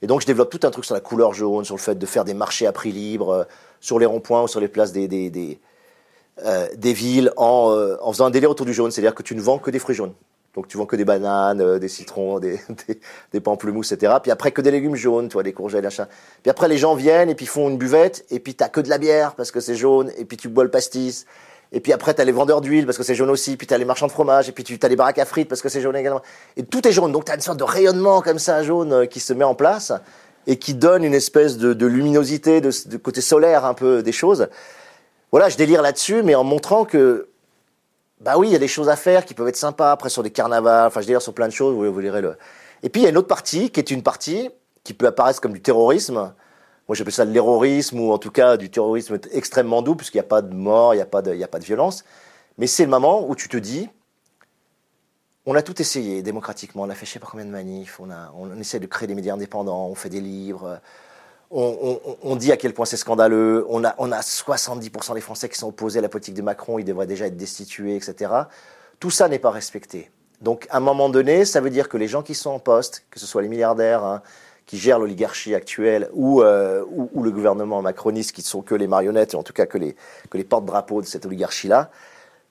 et 0.04 0.06
donc, 0.06 0.20
je 0.20 0.26
développe 0.26 0.50
tout 0.50 0.66
un 0.66 0.70
truc 0.70 0.84
sur 0.84 0.92
la 0.92 1.00
couleur 1.00 1.32
jaune, 1.32 1.64
sur 1.64 1.74
le 1.74 1.80
fait 1.80 1.94
de 1.94 2.04
faire 2.04 2.26
des 2.26 2.34
marchés 2.34 2.66
à 2.66 2.72
prix 2.72 2.92
libre, 2.92 3.30
euh, 3.30 3.44
sur 3.80 3.98
les 3.98 4.04
ronds-points 4.04 4.42
ou 4.42 4.48
sur 4.48 4.60
les 4.60 4.68
places 4.68 4.92
des, 4.92 5.08
des, 5.08 5.30
des, 5.30 5.58
euh, 6.44 6.66
villes, 6.76 7.32
en, 7.38 7.70
euh, 7.72 7.96
en, 8.02 8.12
faisant 8.12 8.26
un 8.26 8.30
délire 8.30 8.50
autour 8.50 8.66
du 8.66 8.74
jaune. 8.74 8.90
C'est-à-dire 8.90 9.14
que 9.14 9.22
tu 9.22 9.34
ne 9.34 9.40
vends 9.40 9.56
que 9.56 9.70
des 9.70 9.78
fruits 9.78 9.94
jaunes. 9.94 10.12
Donc, 10.54 10.68
tu 10.68 10.76
vends 10.76 10.84
que 10.84 10.96
des 10.96 11.06
bananes, 11.06 11.78
des 11.78 11.88
citrons, 11.88 12.38
des, 12.40 12.60
des, 13.32 13.40
pamplemousses, 13.40 13.92
etc. 13.92 14.12
Puis 14.22 14.30
après, 14.30 14.50
que 14.50 14.60
des 14.60 14.72
légumes 14.72 14.94
jaunes, 14.94 15.28
tu 15.28 15.32
vois, 15.32 15.42
des 15.42 15.54
courgettes, 15.54 15.84
machin. 15.84 16.06
Puis 16.42 16.50
après, 16.50 16.68
les 16.68 16.76
gens 16.76 16.94
viennent 16.94 17.30
et 17.30 17.34
puis 17.34 17.46
font 17.46 17.70
une 17.70 17.78
buvette, 17.78 18.26
et 18.28 18.40
puis 18.40 18.54
tu 18.54 18.64
que 18.70 18.82
de 18.82 18.90
la 18.90 18.98
bière 18.98 19.34
parce 19.36 19.50
que 19.50 19.60
c'est 19.60 19.74
jaune, 19.74 20.12
et 20.18 20.26
puis 20.26 20.36
tu 20.36 20.50
bois 20.50 20.64
le 20.64 20.70
pastis. 20.70 21.24
Et 21.72 21.80
puis 21.80 21.92
après, 21.92 22.14
tu 22.14 22.20
as 22.20 22.24
les 22.24 22.32
vendeurs 22.32 22.60
d'huile 22.60 22.86
parce 22.86 22.96
que 22.96 23.04
c'est 23.04 23.14
jaune 23.14 23.30
aussi. 23.30 23.56
Puis 23.56 23.66
tu 23.66 23.74
as 23.74 23.78
les 23.78 23.84
marchands 23.84 24.06
de 24.06 24.12
fromage. 24.12 24.48
Et 24.48 24.52
puis 24.52 24.64
tu 24.64 24.78
as 24.80 24.88
les 24.88 24.96
baraques 24.96 25.18
à 25.18 25.24
frites 25.24 25.48
parce 25.48 25.62
que 25.62 25.68
c'est 25.68 25.80
jaune 25.80 25.96
également. 25.96 26.22
Et 26.56 26.62
tout 26.64 26.86
est 26.86 26.92
jaune. 26.92 27.12
Donc 27.12 27.24
tu 27.24 27.32
as 27.32 27.34
une 27.34 27.40
sorte 27.40 27.58
de 27.58 27.64
rayonnement 27.64 28.22
comme 28.22 28.38
ça 28.38 28.62
jaune 28.62 28.92
euh, 28.92 29.06
qui 29.06 29.20
se 29.20 29.32
met 29.32 29.44
en 29.44 29.54
place 29.54 29.92
et 30.46 30.56
qui 30.56 30.74
donne 30.74 31.04
une 31.04 31.14
espèce 31.14 31.56
de, 31.56 31.86
luminosité, 31.86 32.60
de, 32.60 32.96
côté 32.98 33.20
solaire 33.20 33.64
un 33.64 33.74
peu 33.74 34.02
des 34.02 34.12
choses. 34.12 34.48
Voilà, 35.30 35.48
je 35.48 35.56
délire 35.56 35.82
là-dessus, 35.82 36.22
mais 36.22 36.34
en 36.34 36.44
montrant 36.44 36.84
que, 36.84 37.28
bah 38.20 38.34
oui, 38.36 38.48
il 38.48 38.52
y 38.52 38.56
a 38.56 38.58
des 38.58 38.68
choses 38.68 38.88
à 38.88 38.96
faire 38.96 39.24
qui 39.24 39.34
peuvent 39.34 39.48
être 39.48 39.56
sympas. 39.56 39.90
Après, 39.90 40.10
sur 40.10 40.22
des 40.22 40.30
carnavals, 40.30 40.86
enfin, 40.86 41.00
je 41.00 41.06
délire 41.06 41.22
sur 41.22 41.32
plein 41.32 41.48
de 41.48 41.52
choses. 41.52 41.74
Vous, 41.74 41.92
vous 41.92 42.00
lirez 42.00 42.20
le. 42.20 42.36
Et 42.82 42.90
puis 42.90 43.00
il 43.00 43.04
y 43.04 43.06
a 43.06 43.10
une 43.10 43.16
autre 43.16 43.28
partie 43.28 43.70
qui 43.70 43.80
est 43.80 43.90
une 43.90 44.02
partie 44.02 44.50
qui 44.84 44.92
peut 44.92 45.06
apparaître 45.06 45.40
comme 45.40 45.54
du 45.54 45.62
terrorisme 45.62 46.34
moi 46.88 46.94
j'appelle 46.94 47.12
ça 47.12 47.24
de 47.24 47.32
l'héroïsme 47.32 47.98
ou 48.00 48.12
en 48.12 48.18
tout 48.18 48.30
cas 48.30 48.56
du 48.56 48.70
terrorisme 48.70 49.18
extrêmement 49.32 49.82
doux 49.82 49.94
puisqu'il 49.94 50.18
n'y 50.18 50.24
a 50.24 50.28
pas 50.28 50.42
de 50.42 50.54
mort, 50.54 50.94
il 50.94 50.98
n'y 50.98 51.02
a, 51.02 51.06
pas 51.06 51.22
de, 51.22 51.42
a 51.42 51.48
pas 51.48 51.58
de 51.58 51.64
violence. 51.64 52.04
Mais 52.58 52.66
c'est 52.66 52.84
le 52.84 52.90
moment 52.90 53.28
où 53.28 53.34
tu 53.34 53.48
te 53.48 53.56
dis, 53.56 53.88
on 55.46 55.54
a 55.54 55.62
tout 55.62 55.80
essayé 55.80 56.22
démocratiquement, 56.22 56.82
on 56.82 56.90
a 56.90 56.94
fait 56.94 57.06
je 57.06 57.12
sais 57.12 57.18
pas 57.18 57.28
combien 57.30 57.46
de 57.46 57.50
manifs, 57.50 58.00
on, 58.00 58.60
essaie 58.60 58.80
de 58.80 58.86
créer 58.86 59.06
des 59.06 59.14
médias 59.14 59.34
indépendants, 59.34 59.86
on 59.86 59.94
fait 59.94 60.08
des 60.08 60.20
livres, 60.20 60.80
on, 61.50 62.00
on, 62.22 62.36
dit 62.36 62.50
à 62.52 62.56
quel 62.56 62.74
point 62.74 62.86
c'est 62.86 62.96
scandaleux, 62.96 63.64
on 63.68 63.84
a, 63.84 63.94
on 63.98 64.10
a 64.10 64.20
70% 64.20 65.14
des 65.14 65.20
Français 65.20 65.48
qui 65.48 65.58
sont 65.58 65.68
opposés 65.68 65.98
à 65.98 66.02
la 66.02 66.08
politique 66.08 66.34
de 66.34 66.42
Macron, 66.42 66.78
ils 66.78 66.84
devraient 66.84 67.06
déjà 67.06 67.26
être 67.26 67.36
destitués, 67.36 67.96
etc. 67.96 68.32
Tout 68.98 69.10
ça 69.10 69.28
n'est 69.28 69.38
pas 69.38 69.50
respecté. 69.50 70.10
Donc 70.40 70.66
à 70.70 70.78
un 70.78 70.80
moment 70.80 71.08
donné, 71.08 71.44
ça 71.44 71.60
veut 71.60 71.70
dire 71.70 71.88
que 71.88 71.96
les 71.96 72.08
gens 72.08 72.22
qui 72.22 72.34
sont 72.34 72.50
en 72.50 72.58
poste, 72.58 73.04
que 73.10 73.20
ce 73.20 73.26
soit 73.26 73.42
les 73.42 73.48
milliardaires, 73.48 74.04
hein, 74.04 74.22
qui 74.66 74.78
gèrent 74.78 74.98
l'oligarchie 74.98 75.54
actuelle 75.54 76.08
euh, 76.16 76.84
ou, 76.88 77.10
ou, 77.12 77.22
le 77.22 77.30
gouvernement 77.30 77.82
macroniste 77.82 78.32
qui 78.32 78.40
ne 78.40 78.46
sont 78.46 78.62
que 78.62 78.74
les 78.74 78.86
marionnettes, 78.86 79.34
et 79.34 79.36
en 79.36 79.42
tout 79.42 79.52
cas 79.52 79.66
que 79.66 79.78
les, 79.78 79.94
que 80.30 80.38
les 80.38 80.44
porte-drapeaux 80.44 81.02
de 81.02 81.06
cette 81.06 81.26
oligarchie-là, 81.26 81.90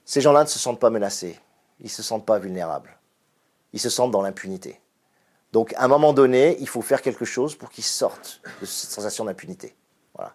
ces 0.05 0.22
gens-là 0.22 0.43
ne 0.43 0.49
se 0.49 0.59
sentent 0.59 0.80
pas 0.80 0.89
menacés, 0.89 1.39
ils 1.80 1.86
ne 1.86 1.89
se 1.89 2.03
sentent 2.03 2.26
pas 2.26 2.39
vulnérables, 2.39 2.97
ils 3.74 3.80
se 3.80 3.89
sentent 3.89 4.11
dans 4.11 4.22
l'impunité. 4.22 4.80
Donc 5.51 5.74
à 5.78 5.86
un 5.86 5.88
moment 5.88 6.14
donné, 6.14 6.57
il 6.59 6.68
faut 6.68 6.82
faire 6.82 7.01
quelque 7.01 7.26
chose 7.26 7.55
pour 7.55 7.70
qu'ils 7.70 7.84
sortent 7.84 8.41
de 8.61 8.66
cette 8.66 8.89
sensation 8.89 9.26
d'impunité. 9.26 9.76
Voilà. 10.16 10.34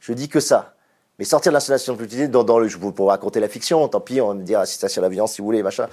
Je 0.00 0.12
dis 0.12 0.28
que 0.28 0.40
ça. 0.40 0.74
Mais 1.18 1.24
sortir 1.24 1.52
de 1.52 1.54
la 1.54 1.60
sensation 1.60 1.92
d'impunité, 1.92 2.28
dans, 2.28 2.58
le, 2.58 2.68
je 2.68 2.78
vous 2.78 2.92
pourrais 2.92 3.12
raconter 3.12 3.40
la 3.40 3.48
fiction, 3.48 3.86
tant 3.88 4.00
pis, 4.00 4.20
on 4.20 4.28
va 4.28 4.34
me 4.34 4.42
dire 4.42 4.60
incitation 4.60 5.00
à 5.00 5.04
la 5.04 5.08
violence 5.08 5.34
si 5.34 5.40
vous 5.40 5.46
voulez, 5.46 5.62
machin 5.62 5.88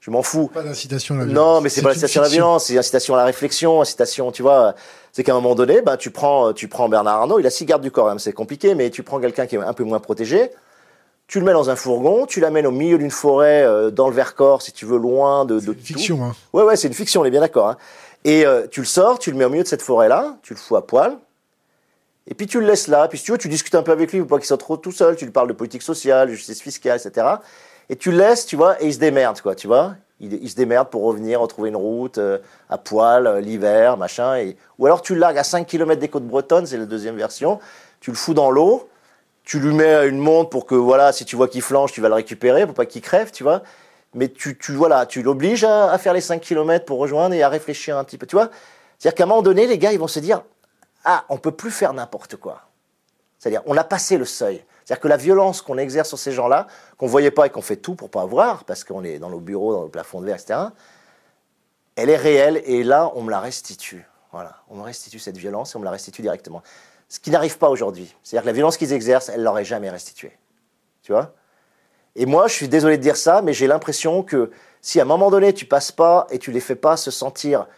je 0.00 0.10
m'en 0.10 0.22
fous. 0.22 0.48
Pas 0.48 0.62
d'incitation 0.62 1.14
à 1.14 1.18
la 1.18 1.24
violence. 1.26 1.44
Non, 1.44 1.60
mais 1.60 1.68
c'est 1.68 1.82
pas 1.82 1.90
l'incitation 1.90 2.22
à 2.22 2.24
la 2.24 2.30
violence, 2.30 2.64
c'est 2.66 2.78
incitation 2.78 3.14
à 3.14 3.18
la 3.18 3.24
réflexion, 3.24 3.82
incitation, 3.82 4.32
tu 4.32 4.42
vois. 4.42 4.74
C'est 5.12 5.22
qu'à 5.24 5.32
un 5.32 5.34
moment 5.36 5.54
donné, 5.54 5.82
ben, 5.82 5.96
tu 5.96 6.10
prends, 6.10 6.52
tu 6.52 6.68
prends 6.68 6.88
Bernard 6.88 7.20
Arnault, 7.20 7.38
il 7.38 7.46
a 7.46 7.50
six 7.50 7.66
gardes 7.66 7.82
du 7.82 7.90
corps, 7.90 8.08
hein, 8.08 8.16
c'est 8.18 8.32
compliqué, 8.32 8.74
mais 8.74 8.90
tu 8.90 9.02
prends 9.02 9.20
quelqu'un 9.20 9.46
qui 9.46 9.56
est 9.56 9.58
un 9.58 9.72
peu 9.74 9.84
moins 9.84 10.00
protégé, 10.00 10.50
tu 11.26 11.38
le 11.38 11.44
mets 11.44 11.52
dans 11.52 11.68
un 11.68 11.76
fourgon, 11.76 12.26
tu 12.26 12.40
l'amènes 12.40 12.66
au 12.66 12.70
milieu 12.70 12.96
d'une 12.96 13.10
forêt, 13.10 13.62
euh, 13.62 13.90
dans 13.90 14.08
le 14.08 14.14
Vercors, 14.14 14.62
si 14.62 14.72
tu 14.72 14.86
veux, 14.86 14.98
loin 14.98 15.44
de, 15.44 15.60
de 15.60 15.72
une 15.72 15.78
fiction, 15.78 16.24
hein. 16.24 16.34
Ouais, 16.52 16.62
ouais, 16.62 16.76
c'est 16.76 16.88
une 16.88 16.94
fiction, 16.94 17.20
on 17.20 17.24
est 17.24 17.30
bien 17.30 17.40
d'accord, 17.40 17.68
hein. 17.68 17.76
Et 18.24 18.46
euh, 18.46 18.66
tu 18.70 18.80
le 18.80 18.86
sors, 18.86 19.18
tu 19.18 19.30
le 19.30 19.36
mets 19.36 19.44
au 19.44 19.50
milieu 19.50 19.62
de 19.62 19.68
cette 19.68 19.82
forêt-là, 19.82 20.36
tu 20.42 20.54
le 20.54 20.58
fous 20.58 20.76
à 20.76 20.86
poil, 20.86 21.16
Et 22.26 22.34
puis 22.34 22.46
tu 22.46 22.60
le 22.60 22.66
laisses 22.66 22.86
là, 22.86 23.08
puis 23.08 23.18
si 23.18 23.24
tu 23.24 23.32
veux, 23.32 23.38
tu 23.38 23.48
discutes 23.48 23.74
un 23.74 23.82
peu 23.82 23.92
avec 23.92 24.12
lui, 24.12 24.20
pour 24.20 24.28
pas 24.28 24.38
qu'il 24.38 24.46
soit 24.46 24.58
trop 24.58 24.76
tout 24.76 24.92
seul, 24.92 25.16
tu 25.16 25.24
lui 25.24 25.32
parles 25.32 25.48
de 25.48 25.52
politique 25.52 25.82
sociale, 25.82 26.28
de 26.28 26.34
justice 26.34 26.62
fiscale, 26.62 27.00
etc. 27.04 27.26
Et 27.90 27.96
tu 27.96 28.12
laisses, 28.12 28.46
tu 28.46 28.54
vois, 28.54 28.80
et 28.80 28.86
il 28.86 28.94
se 28.94 29.00
démerde, 29.00 29.40
quoi, 29.40 29.56
tu 29.56 29.66
vois. 29.66 29.96
Il, 30.20 30.48
se 30.48 30.54
démerde 30.54 30.90
pour 30.90 31.02
revenir, 31.02 31.40
retrouver 31.40 31.70
une 31.70 31.76
route, 31.76 32.18
euh, 32.18 32.38
à 32.68 32.78
poil, 32.78 33.26
euh, 33.26 33.40
l'hiver, 33.40 33.96
machin. 33.96 34.36
Et... 34.36 34.56
Ou 34.78 34.86
alors 34.86 35.02
tu 35.02 35.14
le 35.14 35.20
largues 35.20 35.38
à 35.38 35.44
5 35.44 35.66
km 35.66 36.00
des 36.00 36.08
côtes 36.08 36.26
bretonnes, 36.26 36.66
c'est 36.66 36.76
la 36.76 36.84
deuxième 36.84 37.16
version, 37.16 37.58
tu 38.00 38.10
le 38.10 38.16
fous 38.16 38.34
dans 38.34 38.50
l'eau, 38.50 38.88
tu 39.42 39.58
lui 39.58 39.74
mets 39.74 40.06
une 40.06 40.18
montre 40.18 40.50
pour 40.50 40.66
que, 40.66 40.76
voilà, 40.76 41.12
si 41.12 41.24
tu 41.24 41.34
vois 41.34 41.48
qu'il 41.48 41.62
flanche, 41.62 41.90
tu 41.90 42.00
vas 42.00 42.08
le 42.08 42.14
récupérer, 42.14 42.64
pour 42.64 42.74
pas 42.74 42.86
qu'il 42.86 43.02
crève, 43.02 43.32
tu 43.32 43.42
vois. 43.42 43.62
Mais 44.14 44.28
tu, 44.28 44.56
tu, 44.56 44.72
voilà, 44.72 45.04
tu 45.06 45.22
l'obliges 45.22 45.64
à, 45.64 45.90
à, 45.90 45.98
faire 45.98 46.12
les 46.12 46.20
5 46.20 46.40
km 46.40 46.84
pour 46.84 46.98
rejoindre 46.98 47.34
et 47.34 47.42
à 47.42 47.48
réfléchir 47.48 47.98
un 47.98 48.04
petit 48.04 48.18
peu, 48.18 48.26
tu 48.26 48.36
vois. 48.36 48.50
C'est-à-dire 48.98 49.16
qu'à 49.16 49.24
un 49.24 49.26
moment 49.26 49.42
donné, 49.42 49.66
les 49.66 49.78
gars, 49.78 49.92
ils 49.92 49.98
vont 49.98 50.06
se 50.06 50.20
dire, 50.20 50.42
ah, 51.04 51.24
on 51.28 51.38
peut 51.38 51.52
plus 51.52 51.72
faire 51.72 51.92
n'importe 51.92 52.36
quoi. 52.36 52.60
C'est-à-dire, 53.40 53.62
on 53.66 53.76
a 53.76 53.84
passé 53.84 54.16
le 54.16 54.26
seuil. 54.26 54.62
C'est-à-dire 54.90 55.02
que 55.02 55.08
la 55.08 55.18
violence 55.18 55.62
qu'on 55.62 55.78
exerce 55.78 56.08
sur 56.08 56.18
ces 56.18 56.32
gens-là, 56.32 56.66
qu'on 56.98 57.06
ne 57.06 57.12
voyait 57.12 57.30
pas 57.30 57.46
et 57.46 57.50
qu'on 57.50 57.62
fait 57.62 57.76
tout 57.76 57.94
pour 57.94 58.10
pas 58.10 58.24
voir, 58.24 58.64
parce 58.64 58.82
qu'on 58.82 59.04
est 59.04 59.20
dans 59.20 59.30
nos 59.30 59.38
bureaux, 59.38 59.72
dans 59.72 59.84
le 59.84 59.88
plafond 59.88 60.20
de 60.20 60.26
verre, 60.26 60.34
etc., 60.34 60.58
elle 61.94 62.10
est 62.10 62.16
réelle 62.16 62.60
et 62.64 62.82
là, 62.82 63.12
on 63.14 63.22
me 63.22 63.30
la 63.30 63.38
restitue. 63.38 64.04
Voilà, 64.32 64.56
on 64.68 64.74
me 64.74 64.82
restitue 64.82 65.20
cette 65.20 65.36
violence 65.36 65.72
et 65.72 65.76
on 65.76 65.78
me 65.78 65.84
la 65.84 65.92
restitue 65.92 66.22
directement. 66.22 66.64
Ce 67.08 67.20
qui 67.20 67.30
n'arrive 67.30 67.56
pas 67.56 67.68
aujourd'hui. 67.68 68.12
C'est-à-dire 68.24 68.42
que 68.42 68.46
la 68.48 68.52
violence 68.52 68.76
qu'ils 68.76 68.92
exercent, 68.92 69.28
elle 69.28 69.44
l'aurait 69.44 69.64
jamais 69.64 69.90
restituée. 69.90 70.36
Tu 71.04 71.12
vois? 71.12 71.34
Et 72.16 72.26
moi, 72.26 72.48
je 72.48 72.54
suis 72.54 72.66
désolé 72.66 72.96
de 72.96 73.02
dire 73.02 73.16
ça, 73.16 73.42
mais 73.42 73.52
j'ai 73.52 73.68
l'impression 73.68 74.24
que 74.24 74.50
si 74.80 74.98
à 74.98 75.04
un 75.04 75.06
moment 75.06 75.30
donné, 75.30 75.54
tu 75.54 75.66
passes 75.66 75.92
pas 75.92 76.26
et 76.30 76.40
tu 76.40 76.50
les 76.50 76.58
fais 76.58 76.74
pas 76.74 76.96
se 76.96 77.12
sentir 77.12 77.68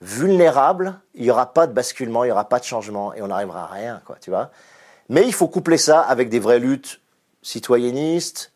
vulnérables, 0.00 0.98
il 1.12 1.24
n'y 1.24 1.30
aura 1.30 1.52
pas 1.52 1.66
de 1.66 1.74
basculement, 1.74 2.24
il 2.24 2.28
n'y 2.28 2.32
aura 2.32 2.48
pas 2.48 2.58
de 2.58 2.64
changement 2.64 3.12
et 3.12 3.20
on 3.20 3.26
n'arrivera 3.26 3.64
à 3.64 3.66
rien, 3.66 4.00
quoi, 4.06 4.16
tu 4.18 4.30
vois? 4.30 4.50
Mais 5.08 5.26
il 5.26 5.32
faut 5.32 5.48
coupler 5.48 5.78
ça 5.78 6.00
avec 6.00 6.28
des 6.28 6.38
vraies 6.38 6.58
luttes 6.58 7.00
citoyennistes, 7.42 8.52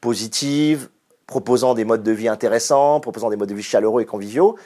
positives, 0.00 0.88
proposant 1.26 1.74
des 1.74 1.84
modes 1.84 2.02
de 2.02 2.12
vie 2.12 2.28
intéressants, 2.28 3.00
proposant 3.00 3.30
des 3.30 3.36
modes 3.36 3.48
de 3.48 3.54
vie 3.54 3.62
chaleureux 3.62 4.02
et 4.02 4.06
conviviaux, 4.06 4.56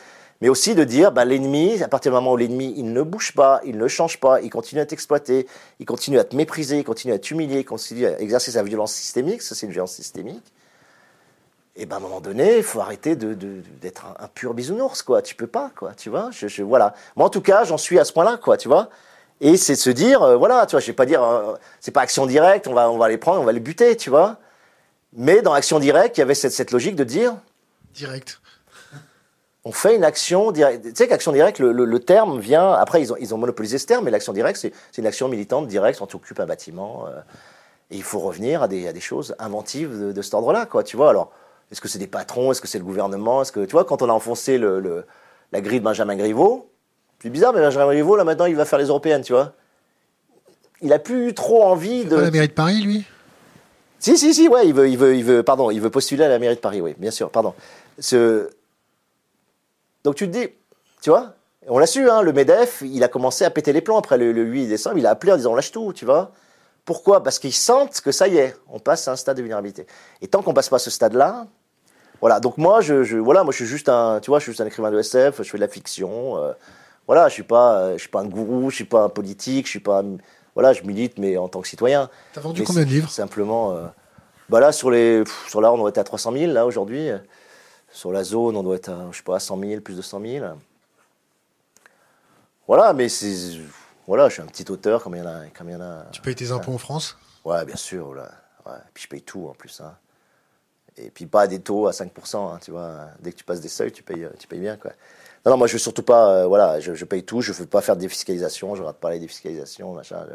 mais 0.41 0.49
aussi 0.49 0.75
de 0.75 0.85
dire 0.85 1.13
bah, 1.13 1.25
l'ennemi, 1.25 1.83
à 1.83 1.89
partir 1.89 2.13
du 2.13 2.15
moment 2.17 2.33
où 2.33 2.37
l'ennemi 2.37 2.75
il 2.77 2.93
ne 2.93 3.03
bouge 3.03 3.33
pas, 3.33 3.61
il 3.65 3.79
ne 3.79 3.89
change 3.89 4.21
pas, 4.21 4.41
il 4.43 4.51
continue 4.51 4.81
à 4.81 4.87
t'exploiter, 4.87 5.47
il 5.81 5.87
continue 5.87 6.19
à 6.19 6.25
te 6.25 6.37
mépriser, 6.37 6.79
il 6.79 6.85
continue 6.85 7.15
à 7.15 7.19
t'humilier, 7.19 7.61
il 7.61 7.65
continue 7.65 8.07
à 8.07 8.21
exercer 8.21 8.51
sa 8.53 8.63
violence 8.63 8.93
systémique, 8.93 9.43
ça 9.43 9.55
c'est 9.55 9.67
une 9.67 9.73
violence 9.73 9.93
systémique, 9.93 10.45
et 11.77 11.87
ben 11.87 11.97
à 11.97 11.99
un 11.99 12.03
moment 12.03 12.21
donné, 12.21 12.59
il 12.59 12.63
faut 12.63 12.81
arrêter 12.81 13.17
d'être 13.17 14.07
un, 14.21 14.29
pur 14.29 14.55
bisounours, 14.55 15.03
quoi. 15.03 15.23
Tu 15.23 15.35
peux 15.35 15.49
pas, 15.49 15.73
quoi, 15.77 15.93
tu 15.95 16.09
vois. 16.09 16.31
Je, 16.31 16.63
voilà. 16.63 16.95
Moi, 17.17 17.27
en 17.27 17.31
tout 17.31 17.41
cas, 17.41 17.65
j'en 17.65 17.79
suis 17.79 17.99
à 17.99 18.05
ce 18.05 18.13
point-là, 18.13 18.39
quoi, 18.41 18.57
tu 18.57 18.69
vois. 18.69 18.91
Et 19.41 19.57
c'est 19.57 19.75
de 19.75 19.79
se 19.79 19.91
dire, 19.91 20.23
euh, 20.23 20.37
voilà, 20.37 20.67
tu 20.67 20.73
vois, 20.73 20.81
je 20.81 20.87
vais 20.87 20.93
pas 20.93 21.07
dire, 21.07 21.23
euh, 21.23 21.55
c'est 21.81 21.91
pas 21.91 22.03
action 22.03 22.27
directe, 22.27 22.67
on 22.69 22.73
va, 22.73 22.91
on 22.91 22.99
va 22.99 23.09
les 23.09 23.19
prendre, 23.19 23.41
on 23.41 23.45
va 23.45 23.53
les 23.53 23.61
buter, 23.61 23.97
tu 23.97 24.11
vois. 24.11 24.39
Mais 25.13 25.43
dans 25.43 25.53
action 25.53 25.79
directe, 25.79 26.17
il 26.17 26.21
y 26.21 26.23
avait 26.23 26.35
cette, 26.35 26.53
cette 26.53 26.71
logique 26.71 26.97
de 26.97 27.05
dire. 27.05 27.35
Direct. 27.95 28.41
On 29.65 29.73
fait 29.73 29.97
une 29.97 30.05
action 30.05 30.53
directe. 30.53 30.85
Tu 30.85 30.93
sais 30.95 31.09
qu'action 31.09 31.33
directe, 31.33 31.59
le, 31.59 31.73
le, 31.73 31.99
terme 32.01 32.39
vient. 32.39 32.73
Après, 32.73 33.01
ils 33.01 33.13
ont, 33.13 33.17
ils 33.19 33.35
ont 33.35 33.39
monopolisé 33.39 33.79
ce 33.79 33.87
terme, 33.87 34.05
mais 34.05 34.11
l'action 34.11 34.33
directe, 34.33 34.59
c'est, 34.61 34.73
c'est 34.93 35.01
une 35.01 35.07
action 35.07 35.29
militante 35.29 35.69
directe. 35.69 36.01
On 36.03 36.07
t'occupe 36.07 36.39
un 36.41 36.47
bâtiment. 36.47 37.07
Euh, 37.07 37.21
et 37.91 37.97
il 37.97 38.03
faut 38.03 38.19
revenir 38.19 38.63
à 38.63 38.69
des, 38.69 38.89
à 38.89 38.93
des 38.93 39.01
choses 39.01 39.35
inventives 39.39 39.99
de, 39.99 40.13
de 40.13 40.23
cet 40.23 40.35
ordre-là, 40.35 40.67
quoi, 40.67 40.83
tu 40.83 40.97
vois. 40.97 41.11
Alors 41.11 41.33
est-ce 41.71 41.81
que 41.81 41.89
c'est 41.89 41.99
des 41.99 42.07
patrons? 42.07 42.53
Est-ce 42.53 42.61
que 42.61 42.69
c'est 42.69 42.79
le 42.79 42.85
gouvernement? 42.85 43.43
Est-ce 43.43 43.53
que 43.53 43.65
tu 43.65 43.73
vois 43.73 43.85
quand 43.85 44.03
on 44.03 44.09
a 44.09 44.13
enfoncé 44.13 44.59
le, 44.59 45.07
la 45.53 45.61
grille 45.61 45.81
de 45.81 45.85
Benjamin 45.85 46.17
Griveaux, 46.17 46.71
c'est 47.25 47.31
bizarre, 47.31 47.55
mais 47.55 47.61
Benjamin 47.61 47.87
Griveaux 47.87 48.17
là 48.17 48.25
maintenant 48.25 48.45
il 48.45 48.55
va 48.55 48.67
faire 48.67 48.79
les 48.79 48.89
européennes, 48.89 49.23
tu 49.23 49.33
vois. 49.33 49.55
Il 50.83 50.93
a 50.93 50.99
plus 50.99 51.33
trop 51.33 51.63
envie 51.63 52.05
de. 52.05 52.17
Pas 52.17 52.21
la 52.21 52.31
mairie 52.31 52.49
de 52.49 52.53
Paris, 52.53 52.83
lui? 52.83 53.07
Si 53.99 54.19
si 54.19 54.35
si, 54.35 54.47
ouais, 54.47 54.69
il 54.69 54.75
veut 54.75 54.91
il 54.91 54.99
veut 54.99 55.17
il 55.17 55.25
veut 55.25 55.43
pardon, 55.43 55.71
il 55.71 55.81
veut 55.81 55.89
postuler 55.89 56.25
à 56.25 56.29
la 56.29 56.39
mairie 56.39 56.57
de 56.57 56.61
Paris, 56.61 56.83
oui, 56.83 56.95
bien 56.99 57.11
sûr, 57.11 57.31
pardon. 57.31 57.55
Ce... 57.99 58.51
Donc 60.05 60.17
tu 60.17 60.27
te 60.27 60.37
dis, 60.37 60.51
tu 61.01 61.09
vois, 61.09 61.33
on 61.67 61.79
l'a 61.79 61.87
su, 61.87 62.11
hein, 62.11 62.21
le 62.21 62.35
Medef, 62.35 62.83
il 62.85 63.03
a 63.03 63.09
commencé 63.09 63.47
à 63.47 63.49
péter 63.49 63.73
les 63.73 63.81
plombs 63.81 63.97
après 63.97 64.19
le, 64.19 64.33
le 64.33 64.43
8 64.43 64.67
décembre, 64.67 64.99
il 64.99 65.07
a 65.07 65.11
appelé 65.11 65.33
en 65.33 65.39
disant 65.39 65.53
on 65.53 65.55
lâche 65.55 65.73
tout, 65.73 65.95
tu 65.95 66.05
vois. 66.05 66.31
Pourquoi? 66.85 67.23
Parce 67.23 67.39
qu'ils 67.39 67.55
sentent 67.55 68.03
que 68.03 68.13
ça 68.13 68.29
y 68.29 68.37
est, 68.37 68.55
on 68.69 68.81
passe 68.81 69.09
à 69.09 69.13
un 69.13 69.17
stade 69.17 69.39
de 69.39 69.41
vulnérabilité. 69.41 69.87
Et 70.21 70.29
tant 70.29 70.43
qu'on 70.43 70.53
passe 70.53 70.69
pas 70.69 70.77
à 70.77 70.79
ce 70.79 70.91
stade-là, 70.91 71.47
voilà. 72.21 72.39
Donc 72.39 72.59
moi, 72.59 72.83
je, 72.83 73.17
voilà, 73.17 73.45
moi, 73.45 73.53
je 73.53 73.57
suis 73.57 73.67
juste 73.67 73.89
un, 73.89 74.21
tu 74.21 74.31
vois, 74.31 74.41
je 74.41 74.43
suis 74.43 74.53
juste 74.53 74.61
un 74.61 74.67
écrivain 74.67 74.91
de 74.91 74.99
SF, 74.99 75.39
je 75.39 75.49
fais 75.49 75.57
de 75.57 75.63
la 75.63 75.69
fiction. 75.69 76.37
Euh, 76.37 76.53
voilà, 77.07 77.29
je 77.29 77.35
suis 77.35 77.43
pas, 77.43 77.79
euh, 77.79 77.93
je 77.95 78.01
suis 78.01 78.09
pas 78.09 78.21
un 78.21 78.27
gourou, 78.27 78.71
je 78.71 78.77
suis 78.77 78.85
pas 78.85 79.03
un 79.03 79.09
politique, 79.09 79.67
je 79.67 79.71
suis 79.71 79.81
pas, 79.81 80.03
voilà, 80.55 80.73
je 80.73 80.83
milite, 80.83 81.19
mais 81.19 81.37
en 81.37 81.49
tant 81.49 81.61
que 81.61 81.69
citoyen. 81.69 82.11
T'as 82.33 82.41
vendu 82.41 82.63
combien 82.65 82.85
de 82.85 82.89
livres? 82.89 83.11
Simplement, 83.11 83.73
euh, 83.73 83.87
bah 84.49 84.61
là 84.61 84.73
sur 84.73 84.91
les, 84.91 85.25
sur 85.49 85.61
là, 85.61 85.73
on 85.73 85.79
doit 85.79 85.91
être 85.91 85.99
à 85.99 86.05
300 86.05 86.33
000 86.33 86.53
là 86.53 86.67
aujourd'hui. 86.67 87.11
Sur 87.91 88.11
la 88.11 88.25
zone, 88.25 88.57
on 88.57 88.63
doit 88.63 88.77
être, 88.77 88.89
à, 88.89 89.09
je 89.13 89.19
sais 89.19 89.23
pas, 89.23 89.37
à 89.37 89.41
100 89.41 89.61
000, 89.61 89.81
plus 89.81 89.97
de 89.97 90.03
100 90.03 90.21
000. 90.21 90.47
Voilà, 92.67 92.93
mais 92.93 93.09
c'est 93.09 93.61
voilà, 94.07 94.29
je 94.29 94.35
suis 94.35 94.43
un 94.43 94.47
petit 94.47 94.71
auteur 94.71 95.03
comme 95.03 95.15
il 95.17 95.21
y 95.21 95.23
en 95.23 95.27
a. 95.27 95.47
Comme 95.57 95.71
il 95.71 95.73
y 95.73 95.77
en 95.77 95.81
a 95.81 96.05
tu 96.13 96.21
payes 96.21 96.35
tes 96.35 96.51
impôts 96.51 96.73
en 96.73 96.79
France? 96.79 97.17
Ouais, 97.45 97.65
bien 97.65 97.77
sûr. 97.77 98.07
Voilà. 98.07 98.31
Ouais. 98.67 98.73
Puis 98.93 99.05
je 99.05 99.09
paye 99.09 99.23
tout 99.23 99.47
en 99.49 99.55
plus. 99.55 99.81
Hein. 99.81 99.95
Et 100.97 101.11
puis 101.11 101.27
pas 101.27 101.47
des 101.47 101.61
taux 101.61 101.87
à 101.87 101.93
5%, 101.93 102.37
hein, 102.55 102.59
tu 102.63 102.71
vois. 102.71 103.09
Dès 103.21 103.33
que 103.33 103.37
tu 103.37 103.45
passes 103.45 103.61
des 103.61 103.69
seuils, 103.69 103.93
tu 103.93 104.03
payes, 104.03 104.29
tu 104.39 104.47
payes 104.47 104.61
bien, 104.61 104.77
quoi. 104.77 104.93
Non, 105.45 105.53
non, 105.53 105.59
moi 105.59 105.67
je 105.67 105.75
veux 105.75 105.79
surtout 105.79 106.03
pas, 106.03 106.31
euh, 106.31 106.47
voilà, 106.47 106.81
je, 106.81 106.95
je, 106.95 107.05
paye 107.05 107.23
tout, 107.25 107.41
je 107.41 107.53
veux 107.53 107.67
pas 107.67 107.83
faire 107.83 107.97
de 107.97 108.01
défiscalisation, 108.01 108.75
je 108.75 108.83
rate 108.83 108.99
pas 108.99 109.11
les 109.11 109.19
défiscalisations, 109.19 109.93
machin. 109.93 110.27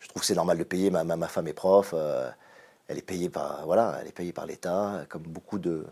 Je, 0.00 0.08
trouve 0.08 0.22
que 0.22 0.26
c'est 0.26 0.34
normal 0.34 0.56
de 0.58 0.64
payer. 0.64 0.90
Ma, 0.90 1.04
ma, 1.04 1.28
femme 1.28 1.46
est 1.48 1.52
prof, 1.52 1.92
euh, 1.94 2.30
elle 2.88 2.98
est 2.98 3.02
payée 3.02 3.28
par, 3.28 3.66
voilà, 3.66 3.98
elle 4.00 4.08
est 4.08 4.12
payée 4.12 4.32
par 4.32 4.46
l'État, 4.46 5.04
comme 5.08 5.22
beaucoup 5.22 5.58
de, 5.58 5.84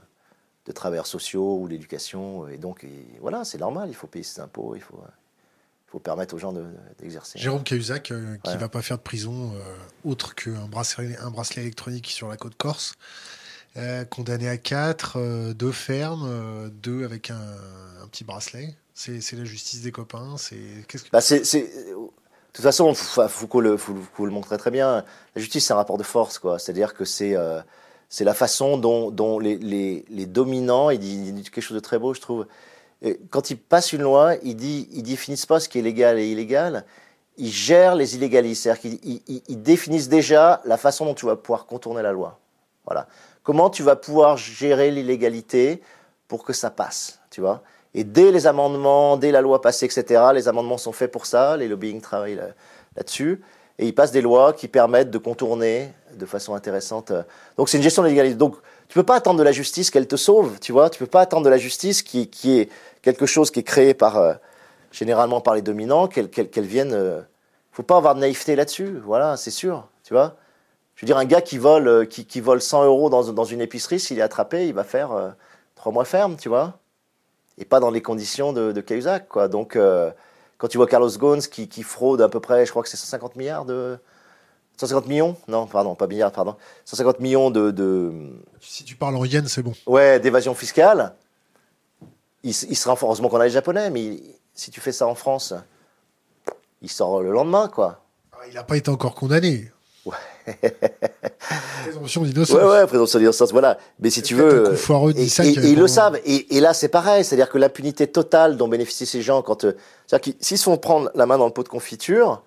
de 0.67 0.73
travailleurs 0.73 1.07
sociaux 1.07 1.59
ou 1.59 1.67
l'éducation. 1.67 2.49
Et 2.49 2.57
donc, 2.57 2.87
voilà, 3.21 3.45
c'est 3.45 3.59
normal, 3.59 3.89
il 3.91 3.95
faut 3.95 4.07
payer 4.07 4.25
ses 4.25 4.41
impôts, 4.41 4.75
il 4.75 4.83
faut. 4.83 5.03
Il 5.89 5.93
faut 5.93 6.01
permettre 6.01 6.35
aux 6.35 6.39
gens 6.39 6.53
d'exercer. 6.99 7.39
Jérôme 7.39 7.65
Cahuzac, 7.65 8.11
euh, 8.11 8.37
qui 8.45 8.53
ne 8.53 8.59
va 8.59 8.69
pas 8.69 8.83
faire 8.83 8.99
de 8.99 9.03
prison 9.03 9.55
euh, 9.55 9.75
autre 10.05 10.35
qu'un 10.35 10.67
bracelet, 10.67 11.17
un 11.17 11.31
bracelet 11.31 11.63
électronique 11.63 12.09
sur 12.09 12.29
la 12.29 12.37
côte 12.37 12.57
corse, 12.57 12.93
euh, 13.77 14.05
condamné 14.05 14.49
à 14.49 14.57
4, 14.57 15.53
2 15.53 15.73
fermes, 15.73 16.71
2 16.83 17.05
avec 17.05 17.31
un, 17.31 17.37
petit 18.11 18.25
bracelet. 18.25 18.75
C'est 18.95 19.33
la 19.35 19.45
justice 19.45 19.83
des 19.83 19.93
copains. 19.93 20.37
C'est 20.39 20.57
qu'est-ce 20.89 21.05
que... 21.05 21.11
Bah 21.11 21.21
de 21.21 22.61
toute 22.61 22.65
façon, 22.65 22.93
Foucault 22.95 23.61
le, 23.61 23.77
Foucault 23.77 24.27
le 24.27 24.33
montrait 24.33 24.59
très 24.59 24.73
bien. 24.73 25.05
La 25.37 25.41
justice, 25.41 25.67
c'est 25.67 25.73
un 25.73 25.77
rapport 25.77 25.99
de 25.99 26.03
force, 26.03 26.39
quoi. 26.39 26.59
C'est-à-dire 26.59 26.95
que 26.95 27.05
c'est 27.05 27.37
c'est 28.09 28.25
la 28.25 28.35
façon 28.35 28.79
dont, 28.79 29.11
dont 29.11 29.39
les, 29.39 29.59
les, 29.59 30.05
les, 30.09 30.25
dominants, 30.25 30.89
il 30.89 30.99
dit, 30.99 31.27
il 31.27 31.35
dit 31.35 31.43
quelque 31.43 31.61
chose 31.61 31.75
de 31.75 31.81
très 31.81 31.99
beau, 31.99 32.15
je 32.15 32.21
trouve, 32.23 32.47
quand 33.31 33.51
ils 33.51 33.59
passent 33.59 33.93
une 33.93 34.03
loi, 34.03 34.35
ils, 34.43 34.57
dit, 34.57 34.89
ils 34.93 35.03
définissent 35.03 35.47
pas 35.47 35.61
ce 35.61 35.69
qui 35.69 35.79
est 35.79 35.83
légal 35.83 36.19
et 36.19 36.31
illégal, 36.31 36.85
ils 37.37 37.51
gèrent 37.51 37.95
les 37.95 38.17
illégalistes. 38.17 38.65
C'est-à-dire 38.65 38.99
qu'ils 38.99 39.21
ils, 39.49 39.63
définissent 39.63 40.09
déjà 40.09 40.61
la 40.65 40.77
façon 40.77 41.05
dont 41.05 41.15
tu 41.15 41.27
vas 41.27 41.37
pouvoir 41.37 41.67
contourner 41.67 42.03
la 42.03 42.13
loi. 42.13 42.39
Voilà. 42.85 43.07
Comment 43.49 43.71
tu 43.71 43.83
vas 43.83 43.97
pouvoir 43.97 44.37
gérer 44.37 44.91
l'illégalité 44.91 45.81
pour 46.29 46.45
que 46.45 46.53
ça 46.53 46.69
passe, 46.69 47.19
tu 47.31 47.41
vois? 47.41 47.63
Et 47.95 48.05
dès 48.05 48.31
les 48.31 48.47
amendements, 48.47 49.17
dès 49.17 49.33
la 49.33 49.41
loi 49.41 49.63
passée, 49.63 49.87
etc., 49.87 50.23
les 50.35 50.49
amendements 50.49 50.77
sont 50.77 50.93
faits 50.93 51.11
pour 51.11 51.25
ça, 51.25 51.57
les 51.57 51.67
lobbying 51.67 52.03
travaillent 52.03 52.39
là-dessus, 52.95 53.41
et 53.79 53.87
ils 53.87 53.95
passent 53.95 54.13
des 54.13 54.21
lois 54.21 54.53
qui 54.53 54.69
permettent 54.69 55.11
de 55.11 55.17
contourner 55.17 55.91
de 56.13 56.27
façon 56.27 56.55
intéressante. 56.55 57.11
Donc 57.57 57.71
c'est 57.71 57.79
une 57.79 57.83
gestion 57.83 58.03
de 58.03 58.09
l'illégalité. 58.09 58.37
Donc 58.37 58.55
tu 58.87 58.93
peux 58.93 59.03
pas 59.03 59.17
attendre 59.17 59.39
de 59.39 59.45
la 59.45 59.53
justice 59.53 59.91
qu'elle 59.91 60.07
te 60.07 60.17
sauve, 60.17 60.59
tu 60.61 60.73
vois? 60.73 60.91
Tu 60.91 60.99
peux 60.99 61.07
pas 61.07 61.23
attendre 61.23 61.47
de 61.47 61.51
la 61.51 61.57
justice 61.57 62.03
qui, 62.03 62.29
est 62.45 62.69
quelque 63.01 63.25
chose 63.25 63.51
qui 63.51 63.61
est 63.61 63.63
créé 63.63 63.95
par 63.95 64.19
euh, 64.19 64.35
généralement 64.93 65.41
par 65.41 65.55
les 65.55 65.63
dominants, 65.63 66.07
qu'elle 66.07 66.29
qu'elle 66.29 66.67
vienne. 66.67 66.93
Euh, 66.93 67.23
faut 67.73 67.83
pas 67.83 67.97
avoir 67.97 68.15
de 68.15 68.21
naïveté 68.21 68.57
là-dessus, 68.57 69.01
voilà, 69.07 69.39
c'est 69.39 69.51
sûr, 69.51 69.89
tu 70.05 70.13
vois? 70.13 70.37
Je 70.99 71.03
veux 71.03 71.07
dire, 71.07 71.17
un 71.17 71.25
gars 71.25 71.41
qui 71.41 71.59
vole, 71.59 71.87
euh, 71.87 72.05
qui, 72.05 72.27
qui, 72.27 72.41
vole 72.41 72.61
100 72.61 72.85
euros 72.85 73.09
dans, 73.09 73.33
dans 73.33 73.45
une 73.45 73.61
épicerie, 73.61 74.01
s'il 74.01 74.19
est 74.19 74.23
attrapé, 74.23 74.67
il 74.67 74.75
va 74.75 74.83
faire 74.83 75.35
trois 75.77 75.93
mois 75.93 76.05
ferme, 76.05 76.37
tu 76.37 76.49
vois. 76.49 76.79
Et 77.57 77.65
pas 77.65 77.79
dans 77.79 77.91
les 77.91 78.03
conditions 78.03 78.53
de, 78.53 78.73
de 78.73 78.81
Cahuzac, 78.81 79.29
quoi. 79.29 79.47
Donc, 79.47 79.79
quand 80.59 80.69
tu 80.69 80.77
vois 80.77 80.89
Carlos 80.89 81.11
Ghosn 81.11 81.41
qui, 81.41 81.69
qui 81.69 81.85
fraude 81.85 82.21
à 82.21 82.29
peu 82.29 82.41
près, 82.41 82.67
je 82.67 82.71
crois 82.71 82.83
que 82.83 82.89
c'est 82.89 82.97
150 82.97 83.37
milliards 83.37 83.65
de, 83.65 83.97
150 84.79 85.07
millions? 85.07 85.37
Non, 85.49 85.67
pardon, 85.67 85.95
pas 85.95 86.07
milliards, 86.07 86.33
pardon. 86.33 86.57
150 86.85 87.21
millions 87.21 87.51
de, 87.51 88.13
Si 88.61 88.85
tu 88.85 88.97
parles 88.97 89.17
en 89.17 89.25
yens, 89.25 89.49
c'est 89.49 89.63
bon. 89.63 89.75
Ouais, 89.87 90.21
d'évasion 90.21 90.55
fiscale. 90.55 91.15
Il, 92.45 92.51
il 92.51 92.77
sera 92.77 92.97
heureusement 93.01 93.29
qu'on 93.29 93.41
a 93.41 93.45
les 93.45 93.51
Japonais, 93.51 93.91
mais 93.91 94.21
si 94.55 94.71
tu 94.71 94.81
fais 94.81 94.93
ça 94.93 95.07
en 95.07 95.15
France, 95.15 95.55
il 96.83 96.91
sort 96.91 97.23
le 97.23 97.33
lendemain, 97.33 97.69
quoi. 97.69 98.05
Ah, 98.33 98.47
il 98.49 98.55
n'a 98.55 98.63
pas 98.63 98.77
été 98.77 98.89
encore 98.89 99.17
condamné. 99.17 99.73
Ouais. 100.05 100.15
présomption 101.83 102.23
d'innocence. 102.23 102.57
Ouais, 102.57 102.65
ouais, 102.65 102.87
présomption 102.87 103.19
d'innocence, 103.19 103.53
voilà. 103.53 103.79
Mais 104.01 104.11
si 104.11 104.23
tu 104.23 104.35
veux. 104.35 104.75
et, 105.17 105.23
et, 105.23 105.71
ils 105.71 105.79
le 105.79 105.87
savent. 105.87 106.19
Et, 106.25 106.61
là, 106.61 106.73
c'est 106.75 106.89
pareil. 106.89 107.25
C'est-à-dire 107.25 107.49
que 107.49 107.59
l'impunité 107.59 108.07
totale 108.07 108.57
dont 108.57 108.69
bénéficient 108.69 109.07
ces 109.07 109.23
gens 109.23 109.43
quand. 109.43 109.65
Euh, 109.65 109.77
c'est-à-dire 110.07 110.35
que 110.35 110.45
s'ils 110.45 110.59
se 110.59 110.65
font 110.65 110.77
prendre 110.79 111.11
la 111.15 111.27
main 111.27 111.39
dans 111.39 111.47
le 111.47 111.53
pot 111.53 111.63
de 111.63 111.69
confiture, 111.69 112.43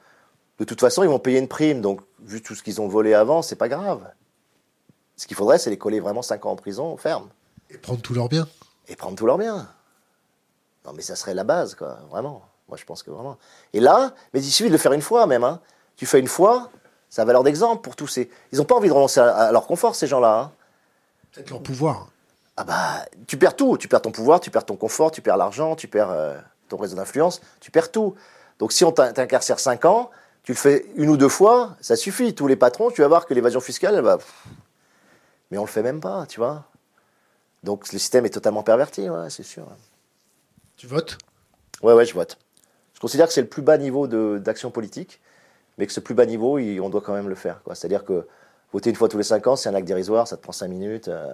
de 0.60 0.64
toute 0.66 0.80
façon, 0.80 1.04
ils 1.04 1.10
vont 1.10 1.20
payer 1.20 1.40
une 1.40 1.48
prime. 1.48 1.82
Donc, 1.82 2.02
vu 2.24 2.42
tout 2.42 2.56
ce 2.56 2.64
qu'ils 2.64 2.82
ont 2.82 2.88
volé 2.88 3.14
avant, 3.14 3.42
c'est 3.42 3.56
pas 3.56 3.70
grave. 3.70 4.02
Ce 5.18 5.28
qu'il 5.28 5.38
faudrait, 5.38 5.60
c'est 5.60 5.70
les 5.70 5.78
coller 5.78 6.00
vraiment 6.00 6.22
5 6.22 6.46
ans 6.46 6.52
en 6.52 6.56
prison, 6.56 6.98
ferme. 6.98 7.30
Et 7.70 7.78
prendre 7.78 8.02
tous 8.02 8.14
leurs 8.14 8.30
biens. 8.30 8.48
Et 8.88 8.96
prendre 8.96 9.16
tous 9.16 9.26
leurs 9.26 9.38
biens. 9.38 9.68
Non, 10.86 10.94
mais 10.94 11.04
ça 11.04 11.16
serait 11.16 11.34
la 11.34 11.44
base, 11.44 11.76
quoi, 11.76 12.00
vraiment. 12.10 12.42
Moi, 12.68 12.78
je 12.78 12.86
pense 12.86 13.04
que 13.04 13.12
vraiment. 13.12 13.38
Et 13.74 13.80
là, 13.80 14.14
mais 14.34 14.40
il 14.40 14.52
suffit 14.52 14.70
de 14.70 14.74
le 14.74 14.80
faire 14.80 14.94
une 14.94 15.02
fois 15.02 15.28
même. 15.28 15.44
Hein. 15.44 15.60
Tu 15.96 16.06
fais 16.06 16.20
une 16.20 16.28
fois, 16.28 16.72
ça 17.12 17.22
a 17.22 17.26
valeur 17.26 17.44
d'exemple 17.44 17.82
pour 17.82 17.96
tous 17.96 18.08
ces. 18.08 18.32
Ils 18.52 18.58
n'ont 18.58 18.66
pas 18.66 18.76
envie 18.76 18.88
de 18.88 18.94
renoncer 18.94 19.20
à, 19.20 19.52
leur 19.52 19.68
confort, 19.68 19.96
ces 19.96 20.08
gens-là. 20.08 20.40
Hein. 20.40 20.52
Peut-être 21.32 21.50
leur 21.50 21.62
pouvoir. 21.62 22.08
Ah 22.56 22.64
bah, 22.64 23.06
tu 23.28 23.38
perds 23.38 23.58
tout. 23.58 23.78
Tu 23.78 23.90
perds 23.90 24.02
ton 24.02 24.12
pouvoir, 24.12 24.40
tu 24.40 24.50
perds 24.50 24.66
ton 24.66 24.78
confort, 24.78 25.12
tu 25.12 25.22
perds 25.22 25.36
l'argent, 25.36 25.76
tu 25.76 25.90
perds 25.90 26.10
euh, 26.10 26.38
ton 26.70 26.78
réseau 26.78 26.96
d'influence, 26.96 27.42
tu 27.60 27.70
perds 27.70 27.92
tout. 27.92 28.16
Donc 28.60 28.72
si 28.72 28.86
on 28.86 28.94
t'incarcère 28.94 29.60
5 29.60 29.84
ans, 29.86 30.10
tu 30.44 30.54
le 30.54 30.58
fais 30.58 30.86
une 30.96 31.10
ou 31.10 31.18
deux 31.18 31.30
fois, 31.30 31.76
ça 31.82 31.98
suffit. 31.98 32.34
Tous 32.34 32.48
les 32.48 32.56
patrons, 32.56 32.92
tu 32.92 33.02
vas 33.02 33.10
voir 33.10 33.26
que 33.26 33.34
l'évasion 33.34 33.60
fiscale, 33.60 33.96
elle 33.96 34.04
va. 34.04 34.18
Mais 35.52 35.58
on 35.58 35.66
le 35.66 35.68
fait 35.68 35.84
même 35.84 36.00
pas, 36.00 36.26
tu 36.28 36.40
vois. 36.40 36.64
Donc 37.62 37.92
le 37.92 38.00
système 38.00 38.26
est 38.26 38.30
totalement 38.30 38.64
perverti, 38.64 39.10
ouais, 39.10 39.30
c'est 39.30 39.44
sûr. 39.44 39.68
Tu 40.78 40.88
votes? 40.88 41.18
Ouais, 41.84 41.94
ouais, 41.94 42.06
je 42.06 42.14
vote. 42.14 42.38
Je 42.94 43.02
considère 43.02 43.28
que 43.28 43.34
c'est 43.34 43.42
le 43.42 43.48
plus 43.48 43.62
bas 43.62 43.78
niveau 43.78 44.08
d'action 44.08 44.72
politique, 44.72 45.20
mais 45.78 45.88
que 45.88 45.94
ce 45.94 46.00
plus 46.00 46.16
bas 46.16 46.26
niveau, 46.26 46.60
on 46.60 46.90
doit 46.90 47.02
quand 47.02 47.14
même 47.14 47.30
le 47.30 47.36
faire. 47.36 47.62
C'est-à-dire 47.74 48.06
que 48.06 48.28
voter 48.74 48.90
une 48.90 48.96
fois 48.96 49.10
tous 49.10 49.18
les 49.18 49.24
cinq 49.24 49.48
ans, 49.48 49.56
c'est 49.56 49.70
un 49.70 49.76
acte 49.76 49.88
dérisoire, 49.88 50.28
ça 50.28 50.38
te 50.38 50.44
prend 50.44 50.52
cinq 50.52 50.68
minutes, 50.68 51.08
euh, 51.08 51.34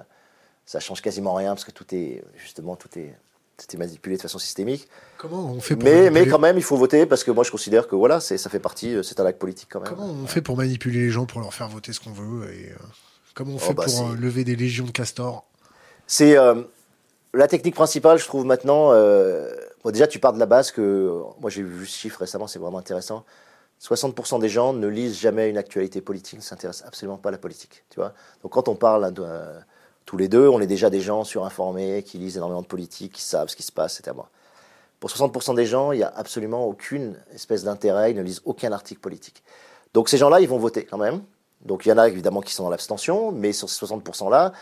ça 0.65 0.79
change 0.79 1.01
quasiment 1.01 1.33
rien 1.33 1.53
parce 1.53 1.65
que 1.65 1.71
tout 1.71 1.85
est 1.93 2.23
justement 2.35 2.75
tout 2.75 2.89
est, 2.97 3.13
manipulé 3.77 4.17
de 4.17 4.21
façon 4.21 4.39
systémique. 4.39 4.87
Comment 5.17 5.51
on 5.51 5.59
fait 5.59 5.75
pour 5.75 5.83
mais, 5.83 6.11
mais 6.11 6.27
quand 6.27 6.39
même, 6.39 6.57
il 6.57 6.63
faut 6.63 6.77
voter 6.77 7.05
parce 7.05 7.23
que 7.23 7.31
moi, 7.31 7.43
je 7.43 7.51
considère 7.51 7.87
que 7.87 7.95
voilà, 7.95 8.19
ça 8.19 8.37
fait 8.49 8.59
partie, 8.59 8.95
euh, 8.95 9.03
c'est 9.03 9.19
un 9.19 9.25
acte 9.25 9.39
politique 9.39 9.69
quand 9.71 9.79
même. 9.79 9.89
Comment 9.89 10.05
on 10.05 10.27
fait 10.27 10.41
pour 10.41 10.57
manipuler 10.57 10.99
les 10.99 11.09
gens, 11.09 11.25
pour 11.25 11.41
leur 11.41 11.53
faire 11.53 11.67
voter 11.67 11.93
ce 11.93 11.99
qu'on 11.99 12.11
veut 12.11 12.51
et, 12.53 12.71
euh, 12.71 12.75
Comment 13.33 13.53
on 13.53 13.55
oh, 13.57 13.59
fait 13.59 13.73
bah, 13.73 13.85
pour 13.85 14.09
lever 14.09 14.43
des 14.43 14.55
légions 14.55 14.85
de 14.85 14.91
castors? 14.91 15.45
C'est 16.07 16.35
la 17.33 17.47
technique 17.47 17.75
principale, 17.75 18.17
je 18.17 18.25
trouve 18.25 18.45
maintenant. 18.45 18.89
Euh, 18.91 19.49
déjà, 19.85 20.07
tu 20.07 20.19
pars 20.19 20.33
de 20.33 20.39
la 20.39 20.45
base 20.45 20.71
que. 20.71 21.21
Moi, 21.39 21.49
j'ai 21.49 21.63
vu 21.63 21.85
ce 21.85 21.97
chiffre 21.97 22.19
récemment, 22.19 22.47
c'est 22.47 22.59
vraiment 22.59 22.79
intéressant. 22.79 23.23
60% 23.81 24.39
des 24.39 24.49
gens 24.49 24.73
ne 24.73 24.87
lisent 24.87 25.19
jamais 25.19 25.49
une 25.49 25.57
actualité 25.57 26.01
politique, 26.01 26.39
ne 26.39 26.43
s'intéressent 26.43 26.87
absolument 26.87 27.17
pas 27.17 27.29
à 27.29 27.31
la 27.31 27.37
politique. 27.37 27.83
Tu 27.89 27.99
vois 27.99 28.13
Donc, 28.41 28.51
quand 28.51 28.67
on 28.67 28.75
parle 28.75 29.13
euh, 29.19 29.59
tous 30.05 30.17
les 30.17 30.27
deux, 30.27 30.47
on 30.47 30.59
est 30.59 30.67
déjà 30.67 30.89
des 30.89 31.01
gens 31.01 31.23
surinformés, 31.23 32.03
qui 32.03 32.17
lisent 32.17 32.37
énormément 32.37 32.63
de 32.63 32.67
politique, 32.67 33.13
qui 33.13 33.21
savent 33.21 33.49
ce 33.49 33.55
qui 33.55 33.63
se 33.63 33.71
passe, 33.71 33.99
etc. 33.99 34.15
Pour 34.99 35.11
60% 35.11 35.55
des 35.55 35.67
gens, 35.67 35.91
il 35.91 35.97
n'y 35.97 36.03
a 36.03 36.11
absolument 36.15 36.65
aucune 36.65 37.15
espèce 37.33 37.63
d'intérêt, 37.63 38.11
ils 38.11 38.17
ne 38.17 38.23
lisent 38.23 38.41
aucun 38.45 38.71
article 38.71 38.99
politique. 38.99 39.43
Donc, 39.93 40.09
ces 40.09 40.17
gens-là, 40.17 40.41
ils 40.41 40.49
vont 40.49 40.57
voter 40.57 40.85
quand 40.85 40.97
même. 40.97 41.21
Donc, 41.61 41.85
il 41.85 41.89
y 41.89 41.91
en 41.91 41.99
a 41.99 42.07
évidemment 42.07 42.41
qui 42.41 42.53
sont 42.53 42.63
dans 42.63 42.69
l'abstention, 42.71 43.31
mais 43.31 43.53
sur 43.53 43.69
ces 43.69 43.85
60%-là, 43.85 44.53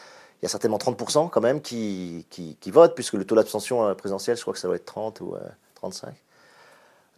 il 0.42 0.46
y 0.46 0.46
a 0.46 0.50
certainement 0.50 0.78
30% 0.78 1.30
quand 1.30 1.42
même 1.42 1.62
qui, 1.62 2.26
qui, 2.30 2.72
votent, 2.72 2.96
puisque 2.96 3.14
le 3.14 3.24
taux 3.24 3.36
d'abstention 3.36 3.96
présidentiel, 3.96 4.36
je 4.36 4.42
crois 4.42 4.54
que 4.54 4.60
ça 4.60 4.68
doit 4.68 4.76
être 4.76 4.86
30 4.86 5.22
ou 5.22 5.36
35. 5.76 6.08
Euh, 6.08 6.12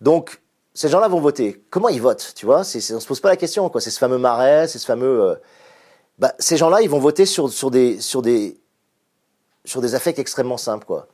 Donc, 0.01 0.39
ces 0.78 0.89
gens-là 0.89 1.07
vont 1.07 1.19
voter. 1.19 1.59
Comment 1.71 1.89
ils 1.89 1.99
votent 1.99 2.34
Tu 2.36 2.45
vois, 2.45 2.59
on 2.59 2.63
se 2.63 3.07
pose 3.07 3.19
pas 3.19 3.30
la 3.30 3.36
question. 3.36 3.71
C'est 3.80 3.89
ce 3.89 3.97
fameux 3.97 4.19
marais, 4.19 4.67
c'est 4.67 4.78
ce 4.78 4.86
fameux. 4.86 5.23
Euh, 5.23 5.36
bah, 6.19 6.36
ces 6.38 6.55
gens-là, 6.55 6.84
ils 6.84 6.89
vont 6.89 6.99
voter 6.99 7.25
sur, 7.25 7.49
des, 7.71 7.99
sur, 7.99 8.21
des, 8.21 8.59
sur 9.65 9.82
des 9.82 9.95
affects 9.95 10.19
extrêmement 10.19 10.57
simples. 10.57 10.86
Quoi. 10.86 11.07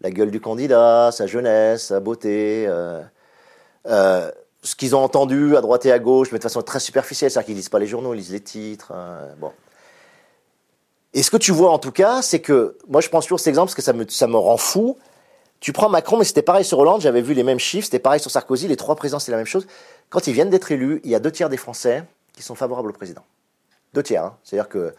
La 0.00 0.10
gueule 0.10 0.32
du 0.32 0.40
candidat, 0.40 1.10
sa 1.12 1.28
jeunesse, 1.28 1.86
sa 1.86 2.00
beauté. 2.00 2.66
Euh, 2.66 4.32
ce 4.64 4.74
qu'ils 4.74 4.96
ont 4.96 5.04
entendu 5.04 5.56
à 5.56 5.60
droite 5.60 5.86
et 5.86 5.92
à 5.92 6.00
gauche, 6.00 6.32
mais 6.32 6.38
de 6.38 6.42
façon 6.42 6.62
très 6.62 6.80
superficielle, 6.80 7.30
c'est-à-dire 7.30 7.46
qu'ils 7.46 7.54
lisent 7.54 7.68
pas 7.68 7.78
les 7.78 7.86
journaux, 7.86 8.12
ils 8.12 8.16
lisent 8.16 8.32
les 8.32 8.40
titres. 8.40 8.92
bon. 9.38 9.52
Et 11.14 11.22
ce 11.22 11.30
que 11.30 11.36
tu 11.36 11.52
vois 11.52 11.70
en 11.70 11.78
tout 11.78 11.92
cas, 11.92 12.22
c'est 12.22 12.40
que, 12.40 12.76
moi 12.88 13.00
je 13.00 13.08
prends 13.08 13.22
toujours 13.22 13.38
cet 13.38 13.46
exemple 13.46 13.68
parce 13.68 13.76
que 13.76 13.82
ça 13.82 13.92
me, 13.92 14.04
ça 14.08 14.26
me 14.26 14.36
rend 14.36 14.56
fou. 14.56 14.98
Tu 15.66 15.72
prends 15.72 15.88
Macron, 15.88 16.16
mais 16.16 16.22
c'était 16.22 16.42
pareil 16.42 16.64
sur 16.64 16.78
Hollande, 16.78 17.00
j'avais 17.00 17.22
vu 17.22 17.34
les 17.34 17.42
mêmes 17.42 17.58
chiffres, 17.58 17.86
c'était 17.86 17.98
pareil 17.98 18.20
sur 18.20 18.30
Sarkozy, 18.30 18.68
les 18.68 18.76
trois 18.76 18.94
présidents 18.94 19.18
c'est 19.18 19.32
la 19.32 19.36
même 19.36 19.46
chose. 19.46 19.66
Quand 20.10 20.28
ils 20.28 20.32
viennent 20.32 20.48
d'être 20.48 20.70
élus, 20.70 21.00
il 21.02 21.10
y 21.10 21.14
a 21.16 21.18
deux 21.18 21.32
tiers 21.32 21.48
des 21.48 21.56
Français 21.56 22.04
qui 22.32 22.44
sont 22.44 22.54
favorables 22.54 22.90
au 22.90 22.92
président. 22.92 23.24
Deux 23.92 24.04
tiers, 24.04 24.22
hein. 24.22 24.36
c'est-à-dire 24.44 24.68
que 24.68 24.94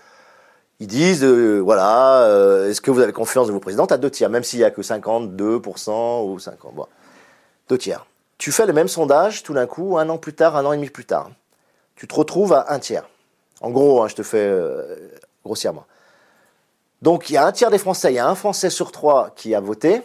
ils 0.81 0.87
disent, 0.87 1.23
euh, 1.23 1.59
voilà, 1.59 2.23
euh, 2.23 2.69
est-ce 2.69 2.81
que 2.81 2.91
vous 2.91 2.99
avez 2.99 3.13
confiance 3.13 3.47
de 3.47 3.53
vos 3.53 3.61
présidents? 3.61 3.87
T'as 3.87 3.95
deux 3.95 4.09
tiers, 4.11 4.29
même 4.29 4.43
s'il 4.43 4.59
y 4.59 4.65
a 4.65 4.69
que 4.69 4.81
52% 4.81 6.25
ou 6.25 6.37
50. 6.37 6.75
Bon. 6.75 6.85
Deux 7.69 7.77
tiers. 7.77 8.05
Tu 8.37 8.51
fais 8.51 8.65
le 8.65 8.73
même 8.73 8.89
sondage, 8.89 9.43
tout 9.43 9.53
d'un 9.53 9.67
coup, 9.67 9.97
un 9.97 10.09
an 10.09 10.17
plus 10.17 10.33
tard, 10.33 10.57
un 10.57 10.65
an 10.65 10.73
et 10.73 10.75
demi 10.75 10.89
plus 10.89 11.05
tard. 11.05 11.31
Tu 11.95 12.09
te 12.09 12.13
retrouves 12.13 12.51
à 12.51 12.73
un 12.73 12.79
tiers. 12.79 13.07
En 13.61 13.69
gros, 13.69 14.03
hein, 14.03 14.09
je 14.09 14.15
te 14.15 14.21
fais 14.21 14.45
euh, 14.45 14.97
grossièrement. 15.45 15.85
Donc 17.01 17.29
il 17.29 17.35
y 17.35 17.37
a 17.37 17.45
un 17.45 17.53
tiers 17.53 17.71
des 17.71 17.77
Français, 17.77 18.11
il 18.11 18.15
y 18.15 18.19
a 18.19 18.27
un 18.27 18.35
Français 18.35 18.69
sur 18.69 18.91
trois 18.91 19.29
qui 19.33 19.55
a 19.55 19.61
voté, 19.61 20.03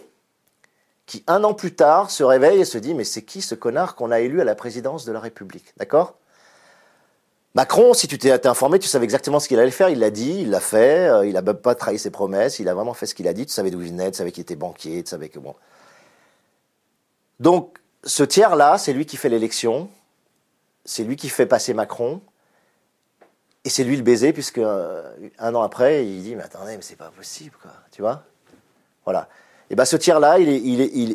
qui 1.13 1.23
un 1.27 1.43
an 1.43 1.53
plus 1.53 1.75
tard 1.75 2.09
se 2.09 2.23
réveille 2.23 2.61
et 2.61 2.65
se 2.65 2.79
dit 2.79 2.95
mais 2.95 3.03
c'est 3.03 3.21
qui 3.21 3.43
ce 3.43 3.53
connard 3.53 3.93
qu'on 3.93 4.09
a 4.09 4.19
élu 4.19 4.41
à 4.41 4.43
la 4.43 4.55
présidence 4.55 5.05
de 5.05 5.11
la 5.11 5.19
République 5.19 5.71
D'accord? 5.77 6.15
Macron, 7.53 7.93
si 7.93 8.07
tu 8.07 8.17
t'es 8.17 8.47
informé, 8.47 8.79
tu 8.79 8.87
savais 8.87 9.03
exactement 9.03 9.39
ce 9.39 9.47
qu'il 9.47 9.59
allait 9.59 9.69
faire. 9.69 9.89
Il 9.89 9.99
l'a 9.99 10.09
dit, 10.09 10.39
il 10.39 10.49
l'a 10.49 10.59
fait. 10.59 11.07
Euh, 11.07 11.27
il 11.27 11.33
n'a 11.33 11.43
pas 11.43 11.75
trahi 11.75 11.99
ses 11.99 12.09
promesses. 12.09 12.57
Il 12.57 12.67
a 12.67 12.73
vraiment 12.73 12.95
fait 12.95 13.05
ce 13.05 13.13
qu'il 13.13 13.27
a 13.27 13.33
dit. 13.33 13.45
Tu 13.45 13.53
savais 13.53 13.69
d'où 13.69 13.79
il 13.83 13.89
venait, 13.89 14.09
tu 14.09 14.17
savais 14.17 14.31
qu'il 14.31 14.41
était 14.41 14.55
banquier, 14.55 15.03
tu 15.03 15.11
savais 15.11 15.29
que 15.29 15.37
bon. 15.37 15.53
Donc, 17.39 17.77
ce 18.03 18.23
tiers-là, 18.23 18.79
c'est 18.79 18.91
lui 18.91 19.05
qui 19.05 19.17
fait 19.17 19.29
l'élection. 19.29 19.87
C'est 20.83 21.03
lui 21.03 21.15
qui 21.15 21.29
fait 21.29 21.45
passer 21.45 21.75
Macron. 21.75 22.21
Et 23.63 23.69
c'est 23.69 23.83
lui 23.83 23.97
le 23.97 24.01
baiser, 24.03 24.33
puisque 24.33 24.57
euh, 24.57 25.13
un 25.37 25.53
an 25.53 25.61
après, 25.61 26.07
il 26.07 26.23
dit 26.23 26.35
Mais 26.35 26.41
attendez, 26.41 26.75
mais 26.75 26.81
c'est 26.81 26.95
pas 26.95 27.11
possible, 27.15 27.55
quoi. 27.61 27.71
Tu 27.91 28.01
vois? 28.01 28.23
Voilà. 29.05 29.29
Et 29.73 29.75
ben 29.75 29.85
ce 29.85 29.97
tiers-là, 29.97 30.37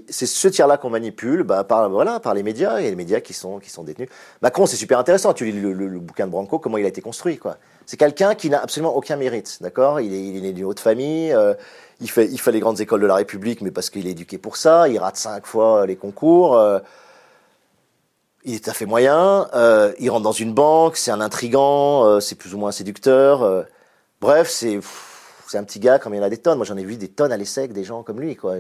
c'est 0.08 0.26
ce 0.26 0.48
tiers-là 0.48 0.78
qu'on 0.78 0.90
manipule 0.90 1.44
bah, 1.44 1.62
par, 1.62 1.88
voilà, 1.90 2.18
par 2.18 2.34
les 2.34 2.42
médias, 2.42 2.80
et 2.80 2.90
les 2.90 2.96
médias 2.96 3.20
qui 3.20 3.32
sont, 3.32 3.60
qui 3.60 3.70
sont 3.70 3.84
détenus. 3.84 4.08
Macron, 4.42 4.66
c'est 4.66 4.74
super 4.74 4.98
intéressant. 4.98 5.32
Tu 5.32 5.44
lis 5.44 5.52
le, 5.52 6.00
bouquin 6.00 6.26
de 6.26 6.32
Branco, 6.32 6.58
comment 6.58 6.76
il 6.76 6.84
a 6.84 6.88
été 6.88 7.00
construit, 7.00 7.38
quoi. 7.38 7.58
C'est 7.86 7.96
quelqu'un 7.96 8.34
qui 8.34 8.50
n'a 8.50 8.60
absolument 8.60 8.96
aucun 8.96 9.14
mérite, 9.14 9.58
d'accord? 9.60 10.00
Il 10.00 10.12
est, 10.12 10.40
né 10.40 10.52
d'une 10.52 10.64
haute 10.64 10.80
famille, 10.80 11.32
euh, 11.32 11.54
il, 12.00 12.10
fait, 12.10 12.26
il 12.26 12.40
fait 12.40 12.50
les 12.50 12.58
grandes 12.58 12.80
écoles 12.80 13.00
de 13.00 13.06
la 13.06 13.14
République, 13.14 13.60
mais 13.60 13.70
parce 13.70 13.90
qu'il 13.90 14.08
est 14.08 14.10
éduqué 14.10 14.38
pour 14.38 14.56
ça, 14.56 14.88
il 14.88 14.98
rate 14.98 15.16
cinq 15.16 15.46
fois 15.46 15.86
les 15.86 15.94
concours. 15.94 16.58
Euh, 16.58 16.80
il 18.44 18.56
est 18.56 18.64
tout 18.64 18.70
à 18.70 18.74
fait 18.74 18.86
moyen. 18.86 19.48
Euh, 19.54 19.92
il 20.00 20.10
rentre 20.10 20.24
dans 20.24 20.32
une 20.32 20.52
banque, 20.52 20.96
c'est 20.96 21.10
un 21.10 21.20
intrigant, 21.20 22.04
euh, 22.06 22.18
c'est 22.18 22.34
plus 22.34 22.54
ou 22.54 22.58
moins 22.58 22.72
séducteur. 22.72 23.42
Euh. 23.42 23.62
bref, 24.20 24.48
c'est 24.50 24.80
c'est 25.50 25.58
un 25.58 25.64
petit 25.64 25.80
gars 25.80 25.98
comme 25.98 26.14
il 26.14 26.18
y 26.18 26.20
en 26.20 26.24
a 26.24 26.30
des 26.30 26.38
tonnes. 26.38 26.58
Moi, 26.58 26.66
j'en 26.66 26.76
ai 26.76 26.84
vu 26.84 26.96
des 26.96 27.08
tonnes 27.08 27.32
à 27.32 27.36
l'ESSEC, 27.36 27.72
des 27.72 27.84
gens 27.84 28.02
comme 28.02 28.20
lui. 28.20 28.36
Quoi. 28.36 28.54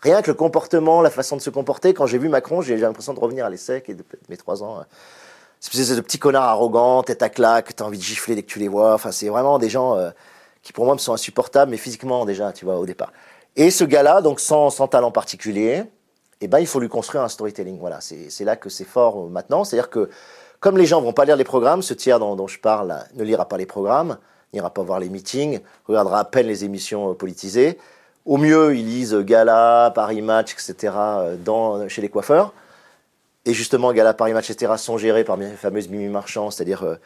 rien 0.00 0.22
que 0.22 0.30
le 0.30 0.34
comportement, 0.34 1.02
la 1.02 1.10
façon 1.10 1.36
de 1.36 1.42
se 1.42 1.50
comporter. 1.50 1.94
Quand 1.94 2.06
j'ai 2.06 2.18
vu 2.18 2.28
Macron, 2.28 2.62
j'ai 2.62 2.76
l'impression 2.76 3.14
de 3.14 3.20
revenir 3.20 3.46
à 3.46 3.50
l'ESSEC 3.50 3.88
et 3.88 3.94
de, 3.94 4.04
mes 4.28 4.36
trois 4.36 4.62
ans. 4.62 4.84
C'est 5.60 5.94
de 5.94 6.00
petits 6.00 6.18
connards 6.18 6.44
arrogants, 6.44 7.02
tête 7.02 7.22
à 7.22 7.28
claque, 7.28 7.74
t'as 7.74 7.84
envie 7.84 7.98
de 7.98 8.02
gifler 8.02 8.34
dès 8.34 8.42
que 8.42 8.50
tu 8.50 8.58
les 8.58 8.68
vois. 8.68 8.94
Enfin, 8.94 9.10
c'est 9.10 9.28
vraiment 9.28 9.58
des 9.58 9.70
gens 9.70 9.96
qui 10.62 10.72
pour 10.72 10.84
moi 10.84 10.94
me 10.94 10.98
sont 10.98 11.12
insupportables, 11.12 11.70
mais 11.70 11.76
physiquement 11.76 12.24
déjà, 12.24 12.52
tu 12.52 12.64
vois, 12.64 12.78
au 12.78 12.86
départ. 12.86 13.12
Et 13.56 13.70
ce 13.70 13.84
gars-là, 13.84 14.20
donc 14.20 14.38
sans, 14.38 14.70
talent 14.88 15.10
particulier, 15.10 15.84
eh 16.40 16.48
ben, 16.48 16.58
il 16.58 16.66
faut 16.66 16.78
lui 16.78 16.90
construire 16.90 17.22
un 17.22 17.28
storytelling. 17.28 17.78
Voilà, 17.78 18.00
c'est 18.00 18.44
là 18.44 18.56
que 18.56 18.68
c'est 18.68 18.84
fort 18.84 19.18
euh, 19.18 19.28
maintenant. 19.28 19.64
C'est-à-dire 19.64 19.88
que 19.88 20.10
comme 20.60 20.76
les 20.76 20.86
gens 20.86 21.00
vont 21.00 21.12
pas 21.12 21.24
lire 21.24 21.36
les 21.36 21.44
programmes, 21.44 21.82
ce 21.82 21.94
tiers 21.94 22.18
dont, 22.18 22.46
je 22.46 22.58
parle 22.58 23.04
ne 23.14 23.24
lira 23.24 23.48
pas 23.48 23.56
les 23.56 23.66
programmes, 23.66 24.18
n'ira 24.52 24.70
pas 24.70 24.82
voir 24.82 25.00
les 25.00 25.08
meetings, 25.08 25.60
regardera 25.86 26.20
à 26.20 26.24
peine 26.24 26.46
les 26.46 26.64
émissions 26.64 27.10
euh, 27.10 27.14
politisées. 27.14 27.78
Au 28.24 28.36
mieux, 28.38 28.76
ils 28.76 28.86
lisent 28.86 29.14
Gala, 29.14 29.92
Paris 29.94 30.22
Match, 30.22 30.52
etc. 30.52 30.94
Euh, 30.96 31.36
dans, 31.36 31.88
chez 31.88 32.02
les 32.02 32.08
coiffeurs. 32.08 32.52
Et 33.44 33.52
justement, 33.52 33.92
Gala, 33.92 34.14
Paris 34.14 34.32
Match, 34.32 34.50
etc. 34.50 34.72
sont 34.76 34.98
gérés 34.98 35.24
par 35.24 35.36
les 35.36 35.50
fameuses 35.50 35.88
Mimi 35.88 36.08
Marchand, 36.08 36.50
c'est-à-dire 36.50 36.98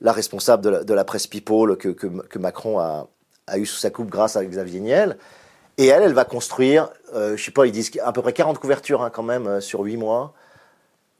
la 0.00 0.12
responsable 0.12 0.84
de 0.84 0.94
la, 0.94 1.04
presse 1.04 1.28
People 1.28 1.76
que, 1.76 1.88
que, 1.88 2.38
Macron 2.38 2.80
a, 2.80 3.06
a 3.46 3.58
eu 3.58 3.66
sous 3.66 3.76
sa 3.76 3.90
coupe 3.90 4.10
grâce 4.10 4.34
à 4.34 4.44
Xavier 4.44 4.80
Niel. 4.80 5.16
Et 5.76 5.86
elle, 5.86 6.02
elle 6.02 6.12
va 6.12 6.24
construire, 6.24 6.88
euh, 7.14 7.36
je 7.36 7.44
sais 7.44 7.50
pas, 7.50 7.66
ils 7.66 7.72
disent 7.72 7.90
à 8.02 8.12
peu 8.12 8.22
près 8.22 8.32
40 8.32 8.58
couvertures 8.58 9.02
hein, 9.02 9.10
quand 9.10 9.22
même 9.22 9.46
euh, 9.46 9.60
sur 9.60 9.80
8 9.80 9.96
mois, 9.96 10.32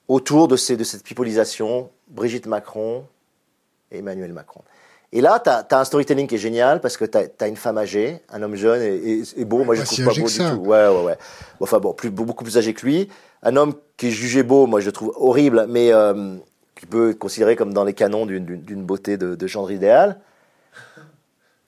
autour 0.07 0.49
de, 0.49 0.57
ces, 0.57 0.77
de 0.77 0.85
cette 0.85 1.03
pipolisation, 1.03 1.91
Brigitte 2.09 2.47
Macron 2.47 3.07
et 3.91 3.99
Emmanuel 3.99 4.33
Macron. 4.33 4.63
Et 5.17 5.21
là, 5.21 5.41
tu 5.43 5.49
as, 5.49 5.79
un 5.79 5.85
storytelling 5.85 6.27
qui 6.27 6.35
est 6.35 6.39
génial 6.39 6.81
parce 6.81 6.97
que 6.97 7.05
tu 7.05 7.17
as, 7.17 7.47
une 7.47 7.57
femme 7.57 7.79
âgée, 7.79 8.21
un 8.31 8.43
homme 8.43 8.57
jeune 8.57 8.83
et, 8.83 9.45
beau. 9.45 9.63
Moi, 9.63 9.77
je 9.77 9.83
ne 9.83 9.87
trouve 9.87 10.05
pas 10.05 10.21
beau 10.21 10.29
du 10.29 10.39
tout. 10.39 10.69
Ouais, 10.69 10.89
ouais, 10.89 11.03
ouais. 11.05 11.17
Enfin, 11.61 11.79
bon, 11.79 11.93
plus, 11.93 12.11
beaucoup 12.11 12.43
plus 12.43 12.59
âgé 12.59 12.75
que 12.75 12.85
lui. 12.85 13.09
Un 13.43 13.55
homme 13.55 13.75
qui 13.97 14.09
est 14.09 14.11
jugé 14.11 14.43
beau, 14.43 14.67
moi, 14.67 14.81
je 14.81 14.87
le 14.87 14.93
trouve 14.93 15.13
horrible, 15.17 15.67
mais 15.69 15.93
euh, 15.93 16.35
qui 16.75 16.87
peut 16.87 17.11
être 17.11 17.19
considéré 17.19 17.55
comme 17.55 17.73
dans 17.73 17.85
les 17.85 17.95
canons 17.95 18.27
d'une 18.27 18.85
beauté 18.85 19.17
de, 19.17 19.37
de 19.37 19.47
genre 19.47 19.71
idéal. 19.71 20.19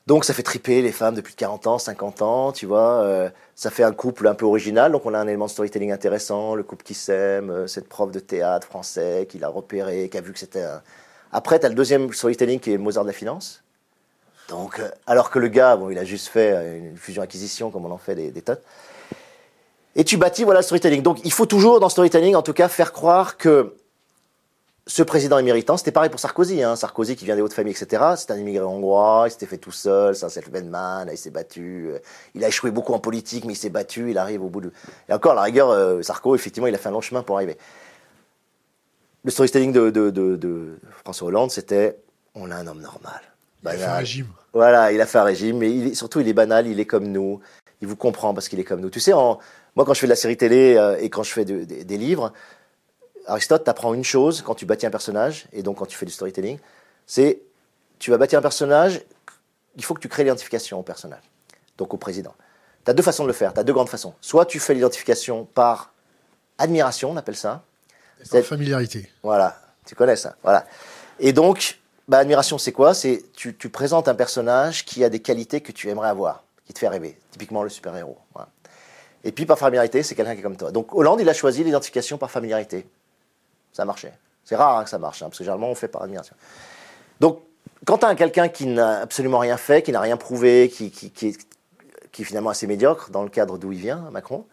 Donc 0.06 0.24
ça 0.24 0.34
fait 0.34 0.44
triper 0.44 0.82
les 0.82 0.92
femmes 0.92 1.16
de 1.16 1.20
plus 1.20 1.32
de 1.32 1.38
40 1.38 1.66
ans, 1.66 1.78
50 1.78 2.22
ans, 2.22 2.52
tu 2.52 2.64
vois. 2.66 3.02
Euh, 3.02 3.28
ça 3.56 3.70
fait 3.70 3.82
un 3.82 3.92
couple 3.92 4.28
un 4.28 4.34
peu 4.34 4.46
original, 4.46 4.92
donc 4.92 5.04
on 5.04 5.14
a 5.14 5.18
un 5.18 5.26
élément 5.26 5.46
de 5.46 5.50
storytelling 5.50 5.90
intéressant, 5.90 6.54
le 6.54 6.62
couple 6.62 6.84
qui 6.84 6.94
s'aime, 6.94 7.50
euh, 7.50 7.66
cette 7.66 7.88
prof 7.88 8.12
de 8.12 8.20
théâtre 8.20 8.68
français 8.68 9.26
qui 9.28 9.38
l'a 9.38 9.48
repéré, 9.48 10.08
qui 10.08 10.16
a 10.16 10.20
vu 10.20 10.32
que 10.32 10.38
c'était 10.38 10.62
un... 10.62 10.80
Après, 11.36 11.60
tu 11.60 11.66
as 11.66 11.68
le 11.68 11.74
deuxième 11.74 12.10
storytelling 12.14 12.60
qui 12.60 12.72
est 12.72 12.78
Mozart 12.78 13.04
de 13.04 13.10
la 13.10 13.12
finance. 13.12 13.62
Donc, 14.48 14.78
euh, 14.78 14.88
alors 15.06 15.28
que 15.28 15.38
le 15.38 15.48
gars, 15.48 15.76
bon, 15.76 15.90
il 15.90 15.98
a 15.98 16.04
juste 16.04 16.28
fait 16.28 16.78
une 16.78 16.96
fusion-acquisition 16.96 17.70
comme 17.70 17.84
on 17.84 17.90
en 17.90 17.98
fait 17.98 18.14
des, 18.14 18.30
des 18.30 18.40
tonnes. 18.40 18.56
Et 19.96 20.04
tu 20.04 20.16
bâtis, 20.16 20.44
voilà, 20.44 20.60
le 20.60 20.64
storytelling. 20.64 21.02
Donc 21.02 21.18
il 21.24 21.32
faut 21.32 21.44
toujours, 21.44 21.78
dans 21.78 21.90
storytelling, 21.90 22.36
en 22.36 22.40
tout 22.40 22.54
cas, 22.54 22.68
faire 22.68 22.94
croire 22.94 23.36
que 23.36 23.74
ce 24.86 25.02
président 25.02 25.36
est 25.36 25.42
méritant. 25.42 25.76
C'était 25.76 25.92
pareil 25.92 26.08
pour 26.08 26.20
Sarkozy. 26.20 26.62
Hein. 26.62 26.74
Sarkozy 26.74 27.16
qui 27.16 27.26
vient 27.26 27.36
des 27.36 27.42
hautes 27.42 27.52
familles, 27.52 27.74
etc. 27.78 28.02
C'est 28.16 28.30
un 28.30 28.38
immigré 28.38 28.64
hongrois, 28.64 29.24
il 29.26 29.30
s'était 29.30 29.44
fait 29.44 29.58
tout 29.58 29.72
seul, 29.72 30.16
c'est 30.16 30.24
un 30.24 30.30
self-made 30.30 30.70
man, 30.70 31.06
il 31.12 31.18
s'est 31.18 31.28
battu. 31.28 31.90
Euh, 31.90 31.98
il 32.34 32.42
a 32.44 32.48
échoué 32.48 32.70
beaucoup 32.70 32.94
en 32.94 32.98
politique, 32.98 33.44
mais 33.44 33.52
il 33.52 33.56
s'est 33.56 33.68
battu, 33.68 34.10
il 34.10 34.16
arrive 34.16 34.42
au 34.42 34.48
bout 34.48 34.62
de... 34.62 34.72
Et 35.10 35.12
encore, 35.12 35.34
la 35.34 35.42
rigueur, 35.42 35.68
euh, 35.68 36.00
Sarko, 36.00 36.34
effectivement, 36.34 36.66
il 36.66 36.74
a 36.74 36.78
fait 36.78 36.88
un 36.88 36.92
long 36.92 37.02
chemin 37.02 37.22
pour 37.22 37.36
arriver. 37.36 37.58
Le 39.26 39.32
storytelling 39.32 39.72
de, 39.72 39.90
de, 39.90 40.10
de, 40.10 40.78
François 41.02 41.26
Hollande, 41.26 41.50
c'était 41.50 41.98
on 42.36 42.48
a 42.52 42.54
un 42.54 42.66
homme 42.68 42.80
normal. 42.80 43.20
Il 43.64 43.68
a 43.70 43.72
fait 43.72 43.84
un 43.84 43.96
régime. 43.96 44.28
Voilà, 44.52 44.92
il 44.92 45.00
a 45.00 45.06
fait 45.06 45.18
un 45.18 45.24
régime, 45.24 45.58
mais 45.58 45.68
il, 45.68 45.96
surtout, 45.96 46.20
il 46.20 46.28
est 46.28 46.32
banal, 46.32 46.68
il 46.68 46.78
est 46.78 46.84
comme 46.86 47.08
nous. 47.08 47.40
Il 47.80 47.88
vous 47.88 47.96
comprend 47.96 48.34
parce 48.34 48.48
qu'il 48.48 48.60
est 48.60 48.64
comme 48.64 48.80
nous. 48.80 48.88
Tu 48.88 49.00
sais, 49.00 49.12
moi, 49.12 49.40
quand 49.74 49.94
je 49.94 49.98
fais 49.98 50.06
de 50.06 50.12
la 50.12 50.16
série 50.16 50.36
télé 50.36 50.76
euh, 50.76 50.96
et 51.00 51.10
quand 51.10 51.24
je 51.24 51.32
fais 51.32 51.44
des 51.44 51.98
livres, 51.98 52.32
Aristote 53.26 53.64
t'apprend 53.64 53.94
une 53.94 54.04
chose 54.04 54.42
quand 54.42 54.54
tu 54.54 54.64
bâtis 54.64 54.86
un 54.86 54.92
personnage, 54.92 55.48
et 55.52 55.64
donc 55.64 55.78
quand 55.78 55.86
tu 55.86 55.96
fais 55.96 56.06
du 56.06 56.12
storytelling, 56.12 56.60
c'est 57.04 57.40
tu 57.98 58.12
vas 58.12 58.18
bâtir 58.18 58.38
un 58.38 58.42
personnage, 58.42 59.02
il 59.74 59.84
faut 59.84 59.94
que 59.94 60.00
tu 60.00 60.08
crées 60.08 60.22
l'identification 60.22 60.78
au 60.78 60.84
personnage, 60.84 61.22
donc 61.78 61.92
au 61.92 61.96
président. 61.96 62.36
Tu 62.84 62.92
as 62.92 62.94
deux 62.94 63.02
façons 63.02 63.24
de 63.24 63.28
le 63.28 63.34
faire, 63.34 63.52
tu 63.52 63.58
as 63.58 63.64
deux 63.64 63.72
grandes 63.72 63.88
façons. 63.88 64.14
Soit 64.20 64.46
tu 64.46 64.60
fais 64.60 64.74
l'identification 64.74 65.46
par 65.46 65.92
admiration, 66.58 67.10
on 67.10 67.16
appelle 67.16 67.34
ça. 67.34 67.64
Par 68.30 68.42
familiarité. 68.42 69.10
Voilà, 69.22 69.58
tu 69.84 69.94
connais 69.94 70.16
ça. 70.16 70.36
Voilà. 70.42 70.66
Et 71.18 71.32
donc, 71.32 71.78
bah, 72.08 72.18
admiration, 72.18 72.58
c'est 72.58 72.72
quoi? 72.72 72.94
C'est 72.94 73.24
tu, 73.34 73.56
tu, 73.56 73.68
présentes 73.68 74.08
un 74.08 74.14
personnage 74.14 74.84
qui 74.84 75.04
a 75.04 75.08
des 75.08 75.20
qualités 75.20 75.60
que 75.60 75.72
tu 75.72 75.88
aimerais 75.88 76.08
avoir, 76.08 76.44
qui 76.66 76.72
te 76.72 76.78
fait 76.78 76.88
rêver. 76.88 77.18
Typiquement 77.30 77.62
le 77.62 77.68
super-héros. 77.68 78.18
Et 79.24 79.32
puis 79.32 79.44
par 79.44 79.58
familiarité, 79.58 80.02
c'est 80.02 80.14
quelqu'un 80.14 80.34
qui 80.34 80.40
est 80.40 80.42
comme 80.42 80.56
toi. 80.56 80.70
Donc 80.70 80.94
Hollande, 80.94 81.20
il 81.20 81.28
a 81.28 81.34
choisi 81.34 81.64
l'identification 81.64 82.16
par 82.16 82.30
familiarité 82.30 82.86
ça 83.76 83.84
marchait. 83.84 84.12
C'est 84.44 84.56
rare 84.56 84.78
hein, 84.78 84.84
que 84.84 84.90
ça 84.90 84.98
marche, 84.98 85.22
hein, 85.22 85.26
parce 85.26 85.38
que 85.38 85.44
généralement 85.44 85.68
on 85.68 85.74
fait 85.74 85.88
par 85.88 86.02
admiration. 86.02 86.34
Donc, 87.20 87.42
quand 87.84 87.98
tu 87.98 88.06
as 88.06 88.14
quelqu'un 88.14 88.48
qui 88.48 88.66
n'a 88.66 89.00
absolument 89.00 89.38
rien 89.38 89.56
fait, 89.56 89.82
qui 89.82 89.92
n'a 89.92 90.00
rien 90.00 90.16
prouvé, 90.16 90.70
qui, 90.72 90.90
qui, 90.90 91.10
qui, 91.10 91.28
est, 91.28 91.46
qui, 92.10 92.22
est, 92.22 92.24
finalement 92.24 92.50
assez 92.50 92.66
médiocre 92.66 93.10
dans 93.10 93.22
le 93.22 93.28
cadre 93.28 93.58
d'où 93.58 93.72
il 93.72 93.78
vient, 93.78 94.08
Macron, 94.10 94.46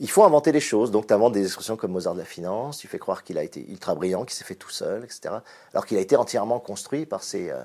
il 0.00 0.10
faut 0.10 0.24
inventer 0.24 0.50
des 0.50 0.60
choses. 0.60 0.90
Donc, 0.90 1.06
tu 1.06 1.14
inventes 1.14 1.34
des 1.34 1.44
expressions 1.44 1.76
comme 1.76 1.92
Mozart 1.92 2.14
de 2.14 2.20
la 2.20 2.24
finance, 2.24 2.78
tu 2.78 2.88
fais 2.88 2.98
croire 2.98 3.22
qu'il 3.22 3.38
a 3.38 3.42
été 3.42 3.64
ultra 3.68 3.94
brillant, 3.94 4.24
qu'il 4.24 4.34
s'est 4.34 4.44
fait 4.44 4.54
tout 4.54 4.70
seul, 4.70 5.04
etc. 5.04 5.34
Alors 5.72 5.86
qu'il 5.86 5.98
a 5.98 6.00
été 6.00 6.16
entièrement 6.16 6.58
construit 6.58 7.04
par, 7.04 7.22
ses, 7.22 7.50
euh, 7.50 7.62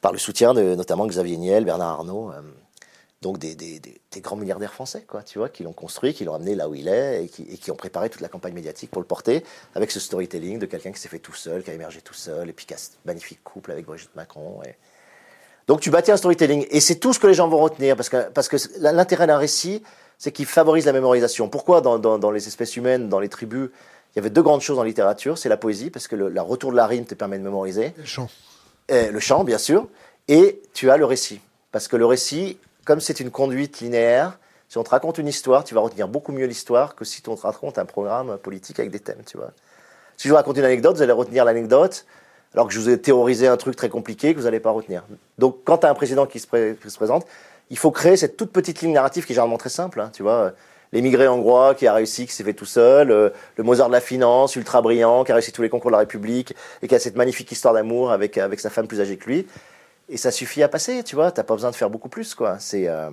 par 0.00 0.12
le 0.12 0.18
soutien 0.18 0.54
de 0.54 0.76
notamment 0.76 1.06
Xavier 1.06 1.36
Niel, 1.36 1.64
Bernard 1.64 1.88
Arnault. 1.88 2.30
Euh, 2.30 2.40
donc 3.20 3.38
des, 3.38 3.56
des, 3.56 3.80
des, 3.80 4.20
grands 4.20 4.36
milliardaires 4.36 4.72
français, 4.72 5.02
quoi, 5.02 5.24
tu 5.24 5.38
vois, 5.40 5.48
qui 5.48 5.64
l'ont 5.64 5.72
construit, 5.72 6.14
qui 6.14 6.24
l'ont 6.24 6.34
amené 6.34 6.54
là 6.54 6.68
où 6.68 6.76
il 6.76 6.86
est 6.86 7.24
et 7.24 7.28
qui, 7.28 7.70
ont 7.72 7.76
préparé 7.76 8.10
toute 8.10 8.20
la 8.20 8.28
campagne 8.28 8.54
médiatique 8.54 8.92
pour 8.92 9.02
le 9.02 9.08
porter 9.08 9.42
avec 9.74 9.90
ce 9.90 9.98
storytelling 9.98 10.60
de 10.60 10.66
quelqu'un 10.66 10.92
qui 10.92 11.00
s'est 11.00 11.08
fait 11.08 11.18
tout 11.18 11.34
seul, 11.34 11.64
qui 11.64 11.70
a 11.72 11.74
émergé 11.74 12.00
tout 12.00 12.14
seul 12.14 12.48
et 12.48 12.52
puis 12.52 12.64
qui 12.64 12.74
a 12.74 12.76
ce 12.76 12.90
magnifique 13.04 13.42
couple 13.42 13.72
avec 13.72 13.86
Brigitte 13.86 14.14
Macron. 14.14 14.62
Donc 15.66 15.80
tu 15.80 15.90
bâtis 15.90 16.12
un 16.12 16.16
storytelling 16.16 16.68
et 16.70 16.78
c'est 16.78 16.94
tout 16.94 17.12
ce 17.12 17.18
que 17.18 17.26
les 17.26 17.34
gens 17.34 17.48
vont 17.48 17.58
retenir 17.58 17.96
parce 17.96 18.08
que, 18.08 18.28
parce 18.30 18.48
que 18.48 18.56
l'intérêt 18.78 19.26
d'un 19.26 19.36
récit, 19.36 19.82
c'est 20.18 20.32
qu'il 20.32 20.46
favorise 20.46 20.86
la 20.86 20.92
mémorisation. 20.92 21.48
Pourquoi 21.48 21.80
dans, 21.80 21.98
dans, 21.98 22.18
dans, 22.18 22.30
les 22.30 22.46
espèces 22.48 22.76
humaines, 22.76 23.08
dans 23.08 23.20
les 23.20 23.28
tribus, 23.28 23.70
il 24.14 24.16
y 24.16 24.18
avait 24.18 24.30
deux 24.30 24.42
grandes 24.42 24.60
choses 24.60 24.78
en 24.78 24.82
littérature, 24.82 25.38
c'est 25.38 25.48
la 25.48 25.56
poésie 25.56 25.90
parce 25.90 26.08
que 26.08 26.16
le 26.16 26.28
la 26.28 26.42
retour 26.42 26.72
de 26.72 26.76
la 26.76 26.86
rime 26.86 27.04
te 27.04 27.14
permet 27.14 27.38
de 27.38 27.44
mémoriser. 27.44 27.94
le 27.96 28.04
chant. 28.04 28.28
Et 28.88 29.10
le 29.10 29.20
chant, 29.20 29.44
bien 29.44 29.58
sûr. 29.58 29.86
Et 30.26 30.60
tu 30.74 30.90
as 30.90 30.96
le 30.96 31.04
récit. 31.04 31.40
Parce 31.72 31.88
que 31.88 31.96
le 31.96 32.06
récit, 32.06 32.58
comme 32.84 33.00
c'est 33.00 33.20
une 33.20 33.30
conduite 33.30 33.80
linéaire, 33.80 34.38
si 34.68 34.76
on 34.76 34.84
te 34.84 34.90
raconte 34.90 35.18
une 35.18 35.28
histoire, 35.28 35.64
tu 35.64 35.74
vas 35.74 35.80
retenir 35.80 36.08
beaucoup 36.08 36.32
mieux 36.32 36.46
l'histoire 36.46 36.94
que 36.94 37.04
si 37.04 37.22
on 37.26 37.36
te 37.36 37.42
raconte 37.42 37.78
un 37.78 37.86
programme 37.86 38.36
politique 38.38 38.78
avec 38.78 38.90
des 38.90 39.00
thèmes, 39.00 39.22
tu 39.26 39.38
vois. 39.38 39.52
Si 40.16 40.28
je 40.28 40.32
vous 40.32 40.36
raconte 40.36 40.58
une 40.58 40.64
anecdote, 40.64 40.96
vous 40.96 41.02
allez 41.02 41.12
retenir 41.12 41.44
l'anecdote, 41.44 42.04
alors 42.54 42.66
que 42.66 42.74
je 42.74 42.80
vous 42.80 42.90
ai 42.90 43.00
théorisé 43.00 43.46
un 43.46 43.56
truc 43.56 43.76
très 43.76 43.88
compliqué 43.88 44.34
que 44.34 44.38
vous 44.38 44.44
n'allez 44.44 44.60
pas 44.60 44.70
retenir. 44.70 45.04
Donc, 45.38 45.58
quand 45.64 45.78
tu 45.78 45.86
as 45.86 45.90
un 45.90 45.94
président 45.94 46.26
qui 46.26 46.40
se, 46.40 46.46
présente, 46.46 47.26
il 47.70 47.78
faut 47.78 47.90
créer 47.90 48.16
cette 48.16 48.36
toute 48.36 48.52
petite 48.52 48.80
ligne 48.80 48.92
narrative 48.92 49.24
qui 49.26 49.32
est 49.32 49.34
généralement 49.34 49.58
très 49.58 49.70
simple, 49.70 50.00
hein, 50.00 50.10
tu 50.12 50.22
vois. 50.22 50.52
L'émigré 50.92 51.28
hongrois 51.28 51.74
qui 51.74 51.86
a 51.86 51.92
réussi, 51.92 52.26
qui 52.26 52.32
s'est 52.32 52.44
fait 52.44 52.54
tout 52.54 52.64
seul, 52.64 53.10
euh, 53.10 53.28
le 53.56 53.64
Mozart 53.64 53.88
de 53.88 53.92
la 53.92 54.00
finance, 54.00 54.56
ultra 54.56 54.80
brillant, 54.80 55.22
qui 55.22 55.32
a 55.32 55.34
réussi 55.34 55.52
tous 55.52 55.60
les 55.60 55.68
concours 55.68 55.90
de 55.90 55.92
la 55.92 55.98
République 55.98 56.54
et 56.80 56.88
qui 56.88 56.94
a 56.94 56.98
cette 56.98 57.16
magnifique 57.16 57.52
histoire 57.52 57.74
d'amour 57.74 58.10
avec, 58.10 58.38
avec 58.38 58.58
sa 58.58 58.70
femme 58.70 58.86
plus 58.86 59.00
âgée 59.02 59.18
que 59.18 59.28
lui 59.28 59.46
et 60.08 60.16
ça 60.16 60.30
suffit 60.30 60.62
à 60.62 60.68
passer, 60.68 61.02
tu 61.04 61.14
vois. 61.14 61.30
T'as 61.30 61.42
pas 61.42 61.54
besoin 61.54 61.70
de 61.70 61.76
faire 61.76 61.90
beaucoup 61.90 62.08
plus, 62.08 62.34
quoi. 62.34 62.58
C'est 62.58 62.88
euh, 62.88 63.10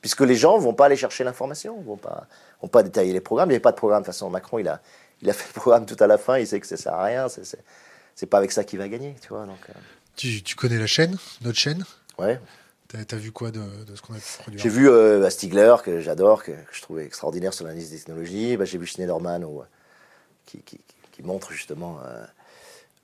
puisque 0.00 0.22
les 0.22 0.34
gens 0.34 0.58
vont 0.58 0.74
pas 0.74 0.86
aller 0.86 0.96
chercher 0.96 1.24
l'information, 1.24 1.80
vont 1.82 1.96
pas, 1.96 2.26
vont 2.62 2.68
pas 2.68 2.82
détailler 2.82 3.12
les 3.12 3.20
programmes. 3.20 3.50
Il 3.50 3.52
n'y 3.52 3.56
avait 3.56 3.62
pas 3.62 3.72
de 3.72 3.76
programme. 3.76 4.02
De 4.02 4.06
toute 4.06 4.14
façon, 4.14 4.30
Macron, 4.30 4.58
il 4.58 4.68
a, 4.68 4.80
il 5.20 5.28
a 5.28 5.32
fait 5.32 5.48
le 5.54 5.60
programme 5.60 5.84
tout 5.84 5.96
à 6.00 6.06
la 6.06 6.16
fin. 6.16 6.38
Il 6.38 6.46
sait 6.46 6.58
que 6.58 6.66
ça 6.66 6.76
sert 6.76 6.94
à 6.94 7.04
rien. 7.04 7.28
C'est, 7.28 7.42
c'est, 8.14 8.26
pas 8.26 8.38
avec 8.38 8.52
ça 8.52 8.64
qu'il 8.64 8.78
va 8.78 8.88
gagner, 8.88 9.14
tu 9.20 9.28
vois. 9.28 9.44
Donc. 9.44 9.58
Euh. 9.68 9.72
Tu, 10.16 10.42
tu, 10.42 10.56
connais 10.56 10.78
la 10.78 10.86
chaîne, 10.86 11.16
notre 11.42 11.58
chaîne? 11.58 11.84
Ouais. 12.18 12.40
T'as, 12.88 13.16
as 13.16 13.18
vu 13.18 13.32
quoi 13.32 13.50
de, 13.50 13.60
de 13.84 13.94
ce 13.94 14.02
qu'on 14.02 14.14
a 14.14 14.18
produit 14.38 14.58
J'ai 14.58 14.68
vu 14.68 14.88
euh, 14.88 15.28
Stigler, 15.28 15.76
que 15.84 16.00
j'adore, 16.00 16.42
que, 16.42 16.52
je 16.72 16.80
trouvais 16.82 17.04
extraordinaire 17.04 17.52
sur 17.52 17.64
l'analyse 17.64 17.90
des 17.90 17.98
technologies. 17.98 18.56
Bah, 18.56 18.64
j'ai 18.64 18.78
vu 18.78 18.86
Schneiderman, 18.86 19.46
qui, 20.46 20.58
qui, 20.62 20.80
qui, 21.12 21.22
montre 21.22 21.52
justement 21.52 22.00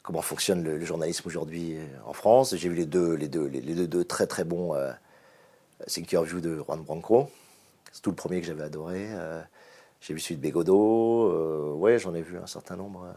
comment 0.04 0.22
fonctionne 0.22 0.62
le, 0.62 0.84
journalisme 0.84 1.26
aujourd'hui 1.26 1.76
euh, 1.76 1.84
en 2.06 2.12
France. 2.12 2.54
J'ai 2.54 2.68
vu 2.68 2.76
les 2.76 2.86
deux, 2.86 3.14
les 3.14 3.26
deux, 3.26 3.46
les, 3.46 3.86
deux, 3.88 4.04
très 4.04 4.28
très 4.28 4.44
bons 4.44 4.76
euh, 4.76 4.92
View 5.96 6.40
de 6.40 6.62
Juan 6.62 6.80
Branco. 6.82 7.28
C'est 7.90 8.02
tout 8.02 8.10
le 8.10 8.16
premier 8.16 8.40
que 8.40 8.46
j'avais 8.46 8.62
adoré. 8.62 9.08
Euh, 9.10 9.40
j'ai 10.00 10.14
vu 10.14 10.20
celui 10.20 10.36
de 10.36 10.42
Bégodeau. 10.42 11.30
Euh, 11.30 11.72
ouais, 11.72 11.98
j'en 11.98 12.14
ai 12.14 12.22
vu 12.22 12.38
un 12.38 12.46
certain 12.46 12.76
nombre. 12.76 13.12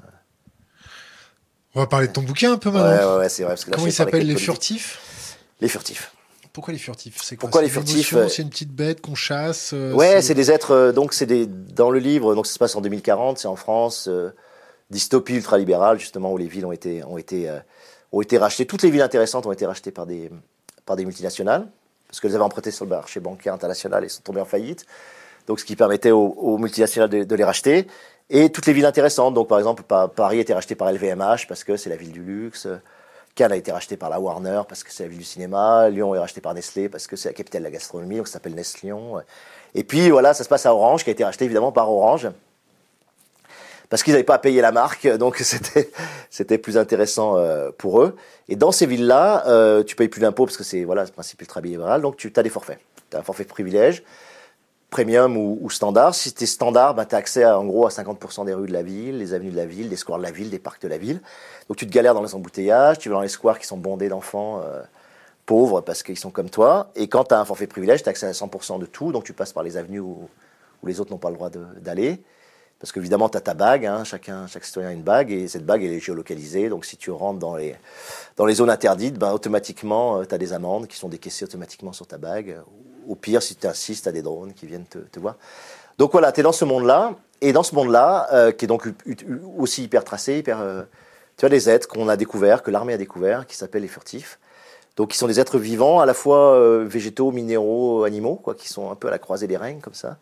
On 1.75 1.81
va 1.81 1.87
parler 1.87 2.07
de 2.07 2.13
ton 2.13 2.23
bouquin 2.23 2.53
un 2.53 2.57
peu 2.57 2.71
maintenant. 2.71 3.15
Ouais, 3.15 3.19
ouais, 3.19 3.29
c'est 3.29 3.43
vrai. 3.43 3.55
Comment 3.69 3.85
il 3.85 3.93
s'appelle 3.93 4.25
Les 4.25 4.37
Furtifs? 4.37 5.37
Les 5.59 5.67
Furtifs. 5.67 6.13
Pourquoi 6.57 6.73
les 6.73 6.79
furtifs? 6.79 7.17
C'est 7.21 7.37
Pourquoi? 7.37 7.61
les 7.61 7.69
furtifs 7.69 8.15
C'est 8.29 8.41
une 8.41 8.49
petite 8.49 8.71
bête 8.71 8.99
qu'on 9.01 9.15
chasse. 9.15 9.73
ouais, 9.73 10.21
c'est 10.21 10.33
des 10.33 10.51
êtres. 10.51 10.91
donc 10.91 11.13
c'est 11.13 11.27
des 11.27 11.45
dans 11.45 11.91
le 11.91 11.99
livre. 11.99 12.35
Donc 12.35 12.47
ça 12.47 12.53
se 12.53 12.59
passe 12.59 12.75
en 12.75 12.81
2040. 12.81 13.37
C'est 13.37 13.47
en 13.47 13.55
France 13.55 14.09
dystopie 14.89 15.35
ultralibérale, 15.35 15.99
justement, 15.99 16.31
où 16.31 16.37
les 16.37 16.47
villes 16.47 16.65
ont 16.65 16.71
été, 16.71 17.03
ont, 17.03 17.17
été, 17.17 17.49
euh, 17.49 17.59
ont 18.11 18.21
été 18.21 18.37
rachetées. 18.37 18.65
Toutes 18.65 18.83
les 18.83 18.91
villes 18.91 19.01
intéressantes 19.01 19.45
ont 19.45 19.51
été 19.51 19.65
rachetées 19.65 19.91
par 19.91 20.05
des, 20.05 20.31
par 20.85 20.95
des 20.95 21.05
multinationales, 21.05 21.67
parce 22.07 22.19
qu'elles 22.19 22.35
avaient 22.35 22.43
emprunté 22.43 22.71
sur 22.71 22.85
le 22.85 22.89
marché 22.89 23.19
bancaire 23.19 23.53
international 23.53 24.03
et 24.03 24.09
sont 24.09 24.21
tombées 24.21 24.41
en 24.41 24.45
faillite. 24.45 24.85
Donc, 25.47 25.59
ce 25.59 25.65
qui 25.65 25.75
permettait 25.75 26.11
aux, 26.11 26.57
multinationales 26.57 27.09
de, 27.09 27.35
les 27.35 27.43
racheter. 27.43 27.87
Et 28.29 28.49
toutes 28.49 28.65
les 28.65 28.73
villes 28.73 28.85
intéressantes. 28.85 29.33
Donc, 29.33 29.47
par 29.47 29.57
exemple, 29.57 29.83
Paris 29.83 30.37
a 30.39 30.41
été 30.41 30.53
racheté 30.53 30.75
par 30.75 30.91
LVMH 30.91 31.47
parce 31.47 31.63
que 31.63 31.77
c'est 31.77 31.89
la 31.89 31.95
ville 31.95 32.11
du 32.11 32.21
luxe. 32.21 32.67
Cannes 33.37 33.51
a 33.51 33.55
été 33.55 33.71
racheté 33.71 33.97
par 33.97 34.09
la 34.09 34.19
Warner 34.19 34.61
parce 34.67 34.83
que 34.83 34.91
c'est 34.91 35.03
la 35.03 35.09
ville 35.09 35.19
du 35.19 35.23
cinéma. 35.23 35.89
Lyon 35.89 36.15
est 36.15 36.19
racheté 36.19 36.41
par 36.41 36.55
Nestlé 36.55 36.89
parce 36.89 37.05
que 37.05 37.15
c'est 37.15 37.29
la 37.29 37.33
capitale 37.33 37.61
de 37.61 37.67
la 37.67 37.71
gastronomie, 37.71 38.17
donc 38.17 38.27
ça 38.27 38.33
s'appelle 38.33 38.55
Nestlyon. 38.55 39.21
Et 39.75 39.83
puis 39.83 40.09
voilà, 40.09 40.33
ça 40.33 40.43
se 40.43 40.49
passe 40.49 40.65
à 40.65 40.73
Orange, 40.73 41.03
qui 41.03 41.11
a 41.11 41.13
été 41.13 41.23
racheté 41.23 41.45
évidemment 41.45 41.71
par 41.71 41.89
Orange 41.91 42.29
parce 43.89 44.03
qu'ils 44.03 44.13
n'avaient 44.13 44.23
pas 44.23 44.35
à 44.35 44.39
payer 44.39 44.59
la 44.59 44.71
marque, 44.71 45.07
donc 45.17 45.37
c'était 45.37 45.91
c'était 46.29 46.57
plus 46.57 46.77
intéressant 46.77 47.37
euh, 47.37 47.69
pour 47.77 48.01
eux. 48.01 48.15
Et 48.49 48.55
dans 48.55 48.71
ces 48.71 48.87
villes-là, 48.87 49.47
euh, 49.47 49.83
tu 49.83 49.95
payes 49.95 50.09
plus 50.09 50.21
d'impôts 50.21 50.45
parce 50.45 50.57
que 50.57 50.63
c'est 50.63 50.83
voilà 50.83 51.05
le 51.05 51.11
principe 51.11 51.39
ultra 51.41 51.61
libéral, 51.61 52.01
donc 52.01 52.17
tu 52.17 52.33
as 52.35 52.43
des 52.43 52.49
forfaits. 52.49 52.79
Tu 53.11 53.17
as 53.17 53.19
un 53.19 53.23
forfait 53.23 53.45
privilège, 53.45 54.03
premium 54.89 55.35
ou, 55.37 55.69
standard. 55.69 56.15
Si 56.15 56.33
tu 56.33 56.47
standard, 56.47 56.95
ben, 56.95 57.05
tu 57.05 57.15
as 57.15 57.17
accès 57.17 57.43
à, 57.43 57.59
en 57.59 57.65
gros 57.65 57.85
à 57.85 57.89
50% 57.89 58.45
des 58.45 58.53
rues 58.53 58.67
de 58.67 58.73
la 58.73 58.83
ville, 58.83 59.17
les 59.17 59.33
avenues 59.33 59.51
de 59.51 59.57
la 59.57 59.65
ville, 59.65 59.89
des 59.89 59.95
squares 59.95 60.17
de 60.17 60.23
la 60.23 60.31
ville, 60.31 60.49
des 60.49 60.59
parcs 60.59 60.81
de 60.81 60.87
la 60.87 60.97
ville. 60.97 61.21
Donc 61.67 61.77
tu 61.77 61.85
te 61.85 61.91
galères 61.91 62.13
dans 62.13 62.23
les 62.23 62.33
embouteillages, 62.35 62.97
tu 62.99 63.09
vas 63.09 63.15
dans 63.15 63.21
les 63.21 63.27
squares 63.27 63.59
qui 63.59 63.67
sont 63.67 63.77
bondés 63.77 64.07
d'enfants 64.07 64.61
euh, 64.63 64.81
pauvres 65.45 65.81
parce 65.81 66.03
qu'ils 66.03 66.17
sont 66.17 66.31
comme 66.31 66.49
toi. 66.49 66.91
Et 66.95 67.07
quand 67.07 67.25
tu 67.25 67.33
as 67.33 67.39
un 67.39 67.45
forfait 67.45 67.67
privilège, 67.67 68.03
tu 68.03 68.09
as 68.09 68.11
accès 68.11 68.27
à 68.27 68.31
100% 68.31 68.79
de 68.79 68.85
tout, 68.85 69.11
donc 69.11 69.23
tu 69.23 69.33
passes 69.33 69.53
par 69.53 69.63
les 69.63 69.77
avenues 69.77 69.99
où, 69.99 70.29
les 70.83 70.99
autres 70.99 71.11
n'ont 71.11 71.17
pas 71.17 71.29
le 71.29 71.35
droit 71.35 71.49
d'aller. 71.49 72.21
Parce 72.79 72.91
qu'évidemment, 72.91 73.27
tu 73.27 73.37
as 73.37 73.41
ta 73.41 73.55
bague, 73.55 73.87
hein, 73.87 74.03
chaque 74.03 74.29
citoyen 74.63 74.89
a 74.89 74.91
une 74.93 75.01
bague, 75.01 75.31
et 75.31 75.47
cette 75.47 75.65
bague, 75.65 75.83
elle 75.83 75.93
est 75.93 75.99
géolocalisée. 75.99 76.69
Donc, 76.69 76.85
si 76.85 76.95
tu 76.95 77.09
rentres 77.09 77.39
dans 77.39 77.55
les, 77.55 77.75
dans 78.35 78.45
les 78.45 78.53
zones 78.53 78.69
interdites, 78.69 79.17
ben, 79.17 79.31
automatiquement, 79.31 80.19
euh, 80.19 80.25
tu 80.25 80.35
as 80.35 80.37
des 80.37 80.53
amendes 80.53 80.87
qui 80.87 80.95
sont 80.95 81.09
décaissées 81.09 81.43
automatiquement 81.43 81.91
sur 81.91 82.05
ta 82.05 82.19
bague. 82.19 82.57
Au 83.07 83.15
pire, 83.15 83.41
si 83.41 83.55
tu 83.55 83.67
insistes, 83.67 84.07
as 84.07 84.11
des 84.11 84.21
drones 84.21 84.53
qui 84.53 84.65
viennent 84.65 84.85
te, 84.85 85.19
voir. 85.19 85.35
Donc 85.97 86.11
voilà, 86.11 86.31
tu 86.31 86.41
es 86.41 86.43
dans 86.43 86.51
ce 86.51 86.65
monde-là. 86.65 87.15
Et 87.41 87.53
dans 87.53 87.63
ce 87.63 87.75
monde-là, 87.75 88.27
euh, 88.33 88.51
qui 88.51 88.65
est 88.65 88.67
donc 88.67 88.89
aussi 89.57 89.83
hyper 89.83 90.03
tracé, 90.03 90.39
hyper, 90.39 90.59
euh, 90.59 90.83
tu 91.37 91.45
as 91.45 91.49
des 91.49 91.69
êtres 91.69 91.87
qu'on 91.87 92.09
a 92.09 92.17
découverts, 92.17 92.63
que 92.63 92.71
l'armée 92.71 92.93
a 92.93 92.97
découvert, 92.97 93.45
qui 93.45 93.55
s'appellent 93.55 93.83
les 93.83 93.87
furtifs. 93.87 94.39
Donc, 94.95 95.09
qui 95.09 95.17
sont 95.17 95.27
des 95.27 95.39
êtres 95.39 95.59
vivants, 95.59 95.99
à 95.99 96.07
la 96.07 96.15
fois 96.15 96.55
euh, 96.55 96.83
végétaux, 96.87 97.31
minéraux, 97.31 98.03
animaux, 98.03 98.35
quoi, 98.35 98.55
qui 98.55 98.67
sont 98.67 98.89
un 98.89 98.95
peu 98.95 99.07
à 99.07 99.11
la 99.11 99.19
croisée 99.19 99.45
des 99.45 99.57
règnes, 99.57 99.79
comme 99.79 99.93
ça, 99.93 100.17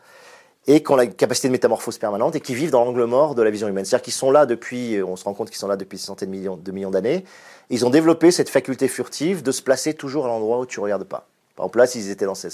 et 0.68 0.84
qui 0.84 0.92
ont 0.92 0.98
la 0.98 1.08
capacité 1.08 1.48
de 1.48 1.54
métamorphose 1.54 1.98
permanente 1.98 2.36
et 2.36 2.42
qui 2.42 2.54
vivent 2.54 2.72
dans 2.72 2.84
l'angle 2.84 3.06
mort 3.06 3.36
de 3.36 3.42
la 3.42 3.50
vision 3.50 3.70
humaine. 3.70 3.86
C'est-à-dire 3.86 4.04
qu'ils 4.04 4.14
sont 4.14 4.32
là 4.32 4.46
depuis, 4.46 5.02
on 5.02 5.16
se 5.16 5.24
rend 5.24 5.34
compte 5.34 5.50
qu'ils 5.50 5.60
sont 5.60 5.70
là 5.70 5.78
depuis 5.78 5.98
des 5.98 6.04
centaines 6.04 6.30
de 6.32 6.36
millions, 6.36 6.58
de 6.58 6.72
millions 6.72 6.92
d'années. 6.92 7.24
Ils 7.70 7.86
ont 7.86 7.90
développé 7.90 8.32
cette 8.32 8.50
faculté 8.50 8.90
furtive 8.90 9.44
de 9.44 9.52
se 9.52 9.62
placer 9.62 9.94
toujours 9.94 10.26
à 10.26 10.28
l'endroit 10.28 10.60
où 10.60 10.66
tu 10.66 10.80
regardes 10.82 11.06
pas. 11.06 11.28
Par 11.56 11.66
exemple, 11.66 11.80
là, 11.80 11.88
s'ils 11.88 12.10
étaient 12.10 12.26
dans 12.26 12.36
ce, 12.36 12.50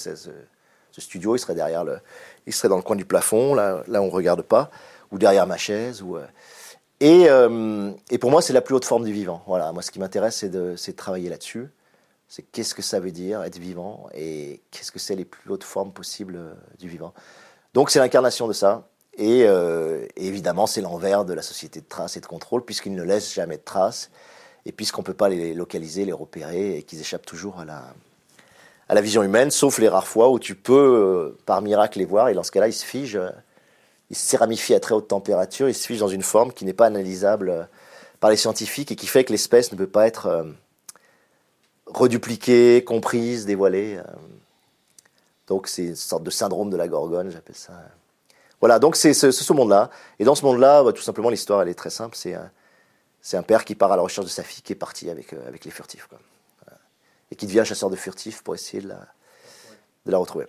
studio, 0.98 1.36
ils 1.36 1.40
seraient 1.40 1.56
derrière 1.56 1.84
le, 1.84 2.00
ils 2.46 2.54
seraient 2.54 2.70
dans 2.70 2.78
le 2.78 2.84
coin 2.84 2.96
du 2.96 3.06
plafond, 3.06 3.54
là, 3.54 3.84
là 3.88 4.02
on 4.02 4.10
regarde 4.10 4.44
pas, 4.44 4.70
ou 5.12 5.18
derrière 5.18 5.48
ma 5.48 5.58
chaise. 5.58 6.04
Euh, 6.04 6.26
et, 7.00 7.30
euh, 7.30 7.92
et, 8.12 8.20
pour 8.20 8.30
moi, 8.30 8.42
c'est 8.42 8.54
la 8.54 8.62
plus 8.62 8.76
haute 8.76 8.86
forme 8.86 9.04
du 9.04 9.12
vivant. 9.12 9.44
Voilà, 9.48 9.72
moi, 9.72 9.82
ce 9.82 9.90
qui 9.90 10.00
m'intéresse, 10.00 10.38
c'est 10.38 10.50
de, 10.50 10.76
de, 10.76 10.92
travailler 10.92 11.30
là-dessus. 11.30 11.70
C'est 12.28 12.44
qu'est-ce 12.44 12.76
que 12.76 12.84
ça 12.84 13.00
veut 13.00 13.12
dire 13.12 13.44
être 13.44 13.58
vivant 13.58 14.08
et 14.14 14.62
qu'est-ce 14.72 14.92
que 14.92 15.00
c'est 15.00 15.16
les 15.16 15.26
plus 15.26 15.52
hautes 15.52 15.64
formes 15.64 15.92
possibles 15.92 16.36
euh, 16.38 16.54
du 16.80 16.88
vivant. 16.88 17.14
Donc, 17.74 17.90
c'est 17.90 18.00
l'incarnation 18.00 18.48
de 18.48 18.54
ça. 18.54 18.88
Et, 19.18 19.42
et 19.42 20.08
évidemment, 20.16 20.68
c'est 20.68 20.80
l'envers 20.80 21.26
de 21.26 21.34
la 21.34 21.42
société 21.42 21.82
de 21.82 21.86
traces 21.86 22.16
et 22.16 22.22
de 22.22 22.26
contrôle, 22.26 22.64
puisqu'ils 22.64 22.96
ne 22.96 23.04
laissent 23.04 23.34
jamais 23.34 23.58
de 23.58 23.62
traces, 23.62 24.10
et 24.66 24.72
puisqu'on 24.72 25.02
ne 25.02 25.06
peut 25.06 25.14
pas 25.14 25.28
les 25.28 25.54
localiser, 25.54 26.06
les 26.06 26.14
repérer, 26.14 26.78
et 26.78 26.84
qu'ils 26.84 27.02
échappent 27.02 27.26
toujours 27.26 27.60
à 27.60 27.66
la, 27.66 27.94
à 28.92 28.94
la 28.94 29.02
vision 29.02 29.24
humaine, 29.24 29.50
sauf 29.50 29.80
les 29.80 29.88
rares 29.88 30.08
fois 30.08 30.30
où 30.30 30.38
tu 30.38 30.54
peux, 30.54 31.36
par 31.46 31.62
miracle, 31.62 31.98
les 31.98 32.06
voir, 32.06 32.28
et 32.28 32.34
dans 32.34 32.44
ce 32.44 32.52
cas-là, 32.52 32.68
ils 32.68 32.74
se 32.74 32.86
figent 32.86 33.20
il 34.12 34.18
se 34.18 34.26
céramifie 34.26 34.74
à 34.74 34.82
très 34.82 34.94
haute 34.94 35.08
température, 35.08 35.70
il 35.70 35.74
se 35.74 35.88
fiche 35.88 36.00
dans 36.00 36.10
une 36.10 36.22
forme 36.22 36.52
qui 36.52 36.66
n'est 36.66 36.74
pas 36.74 36.88
analysable 36.88 37.50
euh, 37.50 37.64
par 38.20 38.30
les 38.30 38.36
scientifiques 38.36 38.92
et 38.92 38.98
qui 38.98 39.08
fait 39.08 39.24
que 39.24 39.32
l'espèce 39.32 39.72
ne 39.72 39.78
peut 39.78 39.88
pas 39.88 40.06
être 40.06 40.26
euh, 40.26 40.44
redupliquée, 41.86 42.84
comprise, 42.84 43.46
dévoilée. 43.46 43.96
Euh. 43.96 44.04
Donc 45.48 45.68
c'est 45.68 45.86
une 45.86 45.96
sorte 45.96 46.24
de 46.24 46.30
syndrome 46.30 46.70
de 46.70 46.76
la 46.76 46.90
gorgone, 46.90 47.32
j'appelle 47.32 47.56
ça. 47.56 47.72
Voilà, 48.60 48.80
donc 48.80 48.98
c'est 48.98 49.14
ce, 49.14 49.54
monde-là. 49.54 49.90
Et 50.20 50.26
dans 50.26 50.36
ce 50.36 50.44
monde-là, 50.44 50.84
bah, 50.84 50.92
tout 50.92 51.02
simplement, 51.02 51.30
l'histoire, 51.30 51.62
elle 51.62 51.70
est 51.70 51.74
très 51.74 51.90
simple. 51.90 52.18
C'est 52.18 52.36
un, 53.38 53.44
père 53.44 53.64
qui 53.64 53.76
part 53.76 53.94
à 53.94 53.96
la 53.96 54.02
recherche 54.02 54.28
de 54.28 54.32
sa 54.32 54.44
fille 54.44 54.62
qui 54.62 54.74
est 54.74 54.76
parti 54.76 55.10
avec, 55.10 55.34
avec 55.34 55.64
les 55.64 55.72
furtifs. 55.72 56.08
Et 57.32 57.36
qui 57.36 57.48
devient 57.48 57.64
chasseur 57.66 57.90
de 57.90 57.96
furtifs 57.96 58.44
pour 58.44 58.56
essayer 58.56 58.84
de 58.84 58.90
la, 58.90 59.08
de 60.06 60.12
la 60.12 60.18
retrouver. 60.18 60.48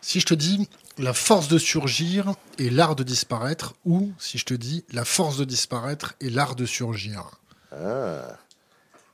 Si 0.00 0.20
je 0.20 0.26
te 0.26 0.34
dis 0.34 0.68
la 0.98 1.14
force 1.14 1.48
de 1.48 1.58
surgir 1.58 2.34
et 2.58 2.70
l'art 2.70 2.94
de 2.94 3.02
disparaître, 3.02 3.74
ou 3.84 4.12
si 4.18 4.38
je 4.38 4.44
te 4.44 4.54
dis 4.54 4.84
la 4.92 5.04
force 5.04 5.38
de 5.38 5.44
disparaître 5.44 6.14
et 6.20 6.30
l'art 6.30 6.54
de 6.54 6.66
surgir. 6.66 7.30
Ah, 7.72 8.36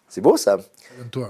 c'est 0.09 0.21
beau 0.21 0.37
ça. 0.37 0.59
toi. 1.11 1.29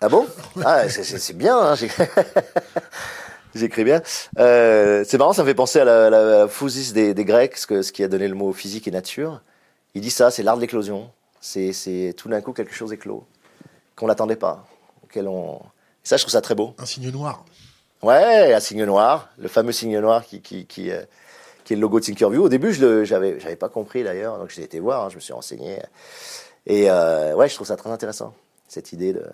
Ah 0.00 0.08
bon? 0.08 0.26
Ah, 0.64 0.88
c'est 0.88 1.36
bien. 1.36 1.56
Hein, 1.56 1.74
J'écris 3.54 3.84
bien. 3.84 4.02
Euh, 4.38 5.04
c'est 5.06 5.18
marrant, 5.18 5.32
ça 5.32 5.42
me 5.42 5.48
fait 5.48 5.54
penser 5.54 5.80
à 5.80 5.84
la, 5.84 6.10
la, 6.10 6.46
des, 6.92 7.24
Grecs, 7.24 7.56
ce, 7.56 7.82
ce, 7.82 7.92
qui 7.92 8.04
a 8.04 8.08
donné 8.08 8.28
le 8.28 8.34
mot 8.34 8.52
physique 8.52 8.86
et 8.86 8.90
nature. 8.90 9.40
Il 9.94 10.02
dit 10.02 10.10
ça, 10.10 10.30
c'est 10.30 10.42
l'art 10.42 10.56
de 10.56 10.60
l'éclosion. 10.60 11.10
C'est 11.40 12.14
tout 12.16 12.28
d'un 12.28 12.40
coup 12.40 12.52
quelque 12.52 12.74
chose 12.74 12.92
éclos, 12.92 13.24
qu'on 13.96 14.08
n'attendait 14.08 14.36
pas. 14.36 14.66
Auquel 15.08 15.26
on... 15.26 15.60
ça, 16.04 16.18
je 16.18 16.22
trouve 16.22 16.32
ça 16.32 16.42
très 16.42 16.54
beau. 16.54 16.74
Un 16.78 16.84
signe 16.84 17.10
noir. 17.10 17.44
Ouais, 18.02 18.52
un 18.52 18.60
signe 18.60 18.84
noir, 18.84 19.30
le 19.38 19.48
fameux 19.48 19.72
signe 19.72 19.98
noir 19.98 20.24
qui, 20.24 20.42
qui, 20.42 20.66
qui, 20.66 20.90
euh, 20.90 21.02
qui 21.64 21.72
est 21.72 21.76
le 21.76 21.82
logo 21.82 21.98
de 21.98 22.04
Thinkerview. 22.04 22.44
Au 22.44 22.48
début, 22.48 22.72
je 22.74 23.10
n'avais 23.10 23.40
j'avais 23.40 23.56
pas 23.56 23.70
compris 23.70 24.04
d'ailleurs, 24.04 24.38
donc 24.38 24.50
j'ai 24.50 24.62
été 24.62 24.80
voir, 24.80 25.06
hein, 25.06 25.08
je 25.08 25.16
me 25.16 25.20
suis 25.20 25.32
renseigné. 25.32 25.78
Et 26.66 26.90
euh, 26.90 27.34
ouais, 27.34 27.48
je 27.48 27.54
trouve 27.54 27.66
ça 27.66 27.76
très 27.76 27.90
intéressant, 27.90 28.34
cette 28.68 28.92
idée 28.92 29.14
de, 29.14 29.26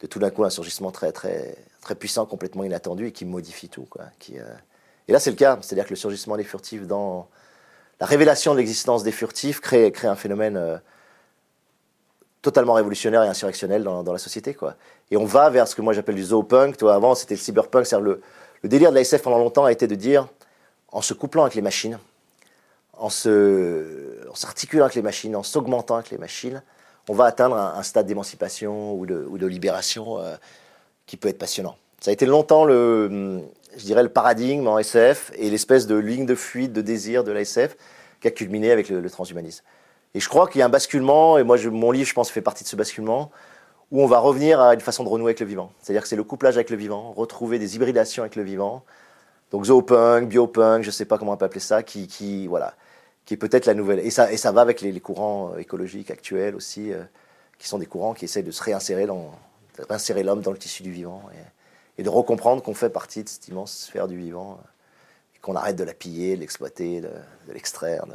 de 0.00 0.06
tout 0.06 0.18
d'un 0.18 0.30
coup 0.30 0.44
un 0.44 0.50
surgissement 0.50 0.92
très, 0.92 1.10
très, 1.10 1.56
très 1.80 1.94
puissant, 1.94 2.26
complètement 2.26 2.64
inattendu 2.64 3.06
et 3.06 3.12
qui 3.12 3.24
modifie 3.24 3.70
tout. 3.70 3.86
Quoi, 3.88 4.04
qui, 4.18 4.38
euh... 4.38 4.44
Et 5.08 5.12
là, 5.12 5.18
c'est 5.18 5.30
le 5.30 5.36
cas, 5.36 5.58
c'est-à-dire 5.62 5.84
que 5.86 5.90
le 5.90 5.96
surgissement 5.96 6.36
des 6.36 6.44
furtifs 6.44 6.86
dans 6.86 7.28
la 8.00 8.06
révélation 8.06 8.52
de 8.52 8.58
l'existence 8.58 9.02
des 9.02 9.12
furtifs 9.12 9.60
crée, 9.60 9.90
crée 9.90 10.08
un 10.08 10.16
phénomène 10.16 10.56
euh, 10.56 10.76
totalement 12.44 12.74
révolutionnaire 12.74 13.24
et 13.24 13.28
insurrectionnel 13.28 13.82
dans, 13.82 14.02
dans, 14.02 14.12
la 14.12 14.18
société. 14.18 14.54
Quoi. 14.54 14.74
Et 15.10 15.16
on 15.16 15.24
va 15.24 15.48
vers 15.50 15.66
ce 15.66 15.74
que 15.74 15.82
moi 15.82 15.94
j'appelle 15.94 16.14
du 16.14 16.24
zoopunk. 16.24 16.76
Toi, 16.76 16.94
avant, 16.94 17.14
c'était 17.14 17.34
le 17.34 17.40
cyberpunk. 17.40 17.90
Le, 17.92 18.20
le 18.62 18.68
délire 18.68 18.90
de 18.90 18.94
la 18.94 19.00
SF 19.00 19.22
pendant 19.22 19.38
longtemps 19.38 19.64
a 19.64 19.72
été 19.72 19.86
de 19.86 19.94
dire, 19.94 20.28
en 20.92 21.00
se 21.00 21.14
couplant 21.14 21.42
avec 21.42 21.54
les 21.54 21.62
machines, 21.62 21.98
en 22.92 23.08
s'articulant 23.08 24.84
avec 24.84 24.94
les 24.94 25.02
machines, 25.02 25.34
en 25.34 25.42
s'augmentant 25.42 25.96
avec 25.96 26.10
les 26.10 26.18
machines, 26.18 26.62
on 27.08 27.14
va 27.14 27.24
atteindre 27.24 27.56
un, 27.56 27.82
stade 27.82 28.06
d'émancipation 28.06 28.94
ou 28.94 29.04
de, 29.04 29.26
ou 29.28 29.36
de, 29.36 29.46
libération 29.46 30.18
euh, 30.18 30.36
qui 31.06 31.16
peut 31.16 31.28
être 31.28 31.38
passionnant. 31.38 31.76
Ça 32.00 32.10
a 32.10 32.14
été 32.14 32.24
longtemps 32.26 32.64
le, 32.64 33.42
je 33.76 33.84
dirais, 33.84 34.02
le 34.02 34.08
paradigme 34.08 34.68
en 34.68 34.78
SF 34.78 35.32
et 35.36 35.50
l'espèce 35.50 35.86
de 35.86 35.96
ligne 35.96 36.26
de 36.26 36.34
fuite, 36.34 36.72
de 36.72 36.80
désir 36.80 37.24
de 37.24 37.32
la 37.32 37.40
SF 37.40 37.76
qui 38.20 38.28
a 38.28 38.30
culminé 38.30 38.70
avec 38.70 38.88
le, 38.88 39.00
le 39.00 39.10
transhumanisme. 39.10 39.64
Et 40.14 40.20
je 40.20 40.28
crois 40.28 40.46
qu'il 40.48 40.60
y 40.60 40.62
a 40.62 40.66
un 40.66 40.70
basculement, 40.70 41.38
et 41.38 41.42
moi, 41.42 41.56
je, 41.56 41.68
mon 41.68 41.90
livre, 41.90 42.08
je 42.08 42.14
pense, 42.14 42.30
fait 42.30 42.40
partie 42.40 42.62
de 42.62 42.68
ce 42.68 42.76
basculement, 42.76 43.30
où 43.90 44.02
on 44.02 44.06
va 44.06 44.18
revenir 44.18 44.60
à 44.60 44.74
une 44.74 44.80
façon 44.80 45.04
de 45.04 45.08
renouer 45.08 45.30
avec 45.30 45.40
le 45.40 45.46
vivant. 45.46 45.72
C'est-à-dire 45.80 46.02
que 46.02 46.08
c'est 46.08 46.16
le 46.16 46.24
couplage 46.24 46.56
avec 46.56 46.70
le 46.70 46.76
vivant, 46.76 47.12
retrouver 47.12 47.58
des 47.58 47.76
hybridations 47.76 48.22
avec 48.22 48.36
le 48.36 48.42
vivant. 48.42 48.84
Donc 49.50 49.66
zoopunk, 49.66 50.28
biopunk, 50.28 50.82
je 50.82 50.88
ne 50.88 50.92
sais 50.92 51.04
pas 51.04 51.18
comment 51.18 51.32
on 51.32 51.36
peut 51.36 51.44
appeler 51.44 51.60
ça, 51.60 51.82
qui, 51.82 52.46
voilà, 52.46 52.74
qui 53.24 53.34
est 53.34 53.36
peut-être 53.36 53.66
la 53.66 53.74
nouvelle. 53.74 54.00
Et 54.00 54.10
ça, 54.10 54.32
et 54.32 54.36
ça 54.36 54.52
va 54.52 54.60
avec 54.62 54.80
les, 54.80 54.98
courants 55.00 55.52
euh, 55.52 55.58
écologiques 55.58 56.10
actuels 56.10 56.54
aussi, 56.54 56.92
euh, 56.92 57.02
qui 57.58 57.68
sont 57.68 57.78
des 57.78 57.86
courants 57.86 58.14
qui 58.14 58.24
essaient 58.24 58.42
de 58.42 58.50
se 58.50 58.62
réinsérer, 58.62 59.06
dans, 59.06 59.32
l'homme 60.24 60.40
dans 60.40 60.52
le 60.52 60.58
tissu 60.58 60.82
du 60.82 60.90
vivant 60.90 61.22
et, 61.98 62.02
de 62.02 62.08
recomprendre 62.08 62.62
qu'on 62.62 62.74
fait 62.74 62.90
partie 62.90 63.22
de 63.22 63.28
cette 63.28 63.46
immense 63.46 63.72
sphère 63.72 64.08
du 64.08 64.16
vivant 64.16 64.58
euh, 64.60 65.38
qu'on 65.40 65.54
arrête 65.54 65.76
de 65.76 65.84
la 65.84 65.94
piller, 65.94 66.36
de 66.36 66.40
l'exploiter, 66.40 67.00
de, 67.00 67.10
l'extraire. 67.52 68.06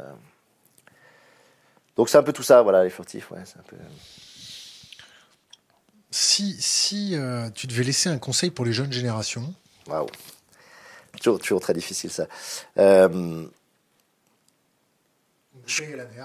Donc 2.00 2.08
c'est 2.08 2.16
un 2.16 2.22
peu 2.22 2.32
tout 2.32 2.42
ça, 2.42 2.62
voilà, 2.62 2.82
les 2.82 2.88
furtifs. 2.88 3.30
Ouais, 3.30 3.40
un 3.40 3.62
peu... 3.68 3.76
Si, 6.10 6.56
si 6.58 7.10
euh, 7.12 7.50
tu 7.54 7.66
devais 7.66 7.82
laisser 7.82 8.08
un 8.08 8.16
conseil 8.16 8.50
pour 8.50 8.64
les 8.64 8.72
jeunes 8.72 8.90
générations. 8.90 9.52
Waouh. 9.86 10.06
Toujours, 11.18 11.38
toujours, 11.38 11.60
très 11.60 11.74
difficile 11.74 12.10
ça. 12.10 12.26
Euh... 12.78 13.44
Je... 15.66 15.82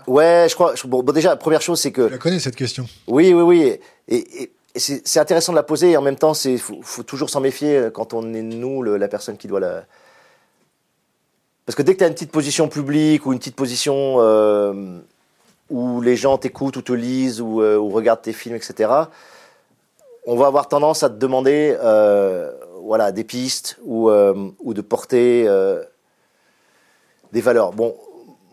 Ouais, 0.07 0.47
je 0.49 0.55
crois. 0.55 0.75
Bon, 0.85 1.03
déjà, 1.03 1.35
première 1.35 1.61
chose, 1.61 1.81
c'est 1.81 1.91
que. 1.91 2.07
Je 2.07 2.13
la 2.13 2.19
connais 2.19 2.39
cette 2.39 2.55
question. 2.55 2.87
Oui, 3.07 3.33
oui, 3.33 3.41
oui. 3.41 3.79
Et, 4.07 4.43
et, 4.43 4.53
c'est 4.79 5.19
intéressant 5.19 5.51
de 5.51 5.57
la 5.57 5.63
poser 5.63 5.91
et 5.91 5.97
en 5.97 6.01
même 6.01 6.15
temps, 6.15 6.31
il 6.45 6.57
faut, 6.57 6.79
faut, 6.83 7.03
toujours 7.03 7.29
s'en 7.29 7.41
méfier 7.41 7.89
quand 7.93 8.13
on 8.13 8.33
est 8.33 8.41
nous, 8.41 8.81
le, 8.81 8.95
la 8.95 9.09
personne 9.09 9.35
qui 9.35 9.49
doit 9.49 9.59
la. 9.59 9.83
Parce 11.65 11.75
que 11.75 11.81
dès 11.81 11.95
que 11.95 11.97
tu 11.97 12.05
as 12.05 12.07
une 12.07 12.13
petite 12.13 12.31
position 12.31 12.69
publique 12.69 13.25
ou 13.25 13.33
une 13.33 13.39
petite 13.39 13.57
position 13.57 14.21
euh, 14.21 15.01
où 15.69 16.01
les 16.01 16.15
gens 16.15 16.37
t'écoutent 16.37 16.77
ou 16.77 16.81
te 16.81 16.93
lisent 16.93 17.41
ou, 17.41 17.61
euh, 17.61 17.79
regardent 17.79 18.21
tes 18.21 18.33
films, 18.33 18.55
etc., 18.55 18.91
on 20.27 20.35
va 20.35 20.47
avoir 20.47 20.67
tendance 20.67 21.03
à 21.03 21.09
te 21.09 21.15
demander 21.15 21.77
euh, 21.83 22.51
voilà, 22.81 23.11
des 23.11 23.23
pistes 23.23 23.77
ou, 23.83 24.09
euh, 24.09 24.51
de 24.65 24.81
porter 24.81 25.47
des 27.31 27.41
valeurs. 27.41 27.73
Bon, 27.73 27.95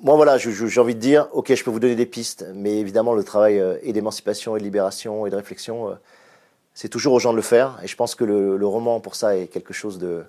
moi, 0.03 0.17
voilà, 0.17 0.37
j'ai 0.37 0.81
envie 0.81 0.95
de 0.95 1.01
dire, 1.01 1.29
ok, 1.33 1.55
je 1.55 1.65
peux 1.65 1.71
vous 1.71 1.81
donner 1.81 1.95
des 1.95 2.07
pistes, 2.07 2.47
mais 2.55 2.79
évidemment, 2.79 3.15
le 3.15 3.25
travail 3.25 3.63
et 3.83 3.93
d'émancipation 3.95 4.55
et 4.57 4.59
de 4.59 4.65
libération 4.65 5.27
et 5.27 5.31
de 5.31 5.37
réflexion, 5.37 5.97
c'est 6.75 6.91
toujours 6.91 7.15
aux 7.15 7.21
gens 7.21 7.31
de 7.31 7.37
le 7.37 7.43
faire. 7.43 7.79
Et 7.83 7.87
je 7.87 7.97
pense 7.97 8.15
que 8.15 8.25
le, 8.25 8.59
le 8.59 8.67
roman, 8.67 9.01
pour 9.01 9.15
ça, 9.15 9.37
est 9.37 9.47
quelque 9.47 9.73
chose 9.73 9.99
de, 9.99 10.25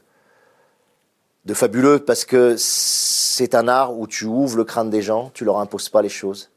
de 1.44 1.54
fabuleux 1.54 2.00
parce 2.00 2.24
que 2.24 2.56
c'est 2.58 3.54
un 3.54 3.68
art 3.68 3.98
où 4.00 4.08
tu 4.08 4.26
ouvres 4.26 4.56
le 4.56 4.64
crâne 4.64 4.90
des 4.90 5.02
gens, 5.02 5.30
tu 5.34 5.44
leur 5.44 5.60
imposes 5.60 5.90
pas 5.90 6.02
les 6.02 6.10
choses 6.10 6.53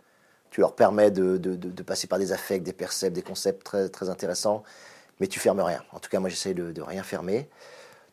tu 0.56 0.62
leur 0.62 0.72
permets 0.74 1.10
de, 1.10 1.36
de, 1.36 1.54
de, 1.54 1.82
passer 1.82 2.06
par 2.06 2.18
des 2.18 2.32
affects, 2.32 2.62
des 2.62 2.72
percepts, 2.72 3.14
des 3.14 3.20
concepts 3.20 3.62
très, 3.62 3.90
très 3.90 4.08
intéressants, 4.08 4.62
mais 5.20 5.26
tu 5.26 5.38
fermes 5.38 5.60
rien. 5.60 5.82
En 5.92 5.98
tout 5.98 6.08
cas, 6.08 6.18
moi, 6.18 6.30
j'essaie 6.30 6.54
de, 6.54 6.72
de, 6.72 6.80
rien 6.80 7.02
fermer. 7.02 7.46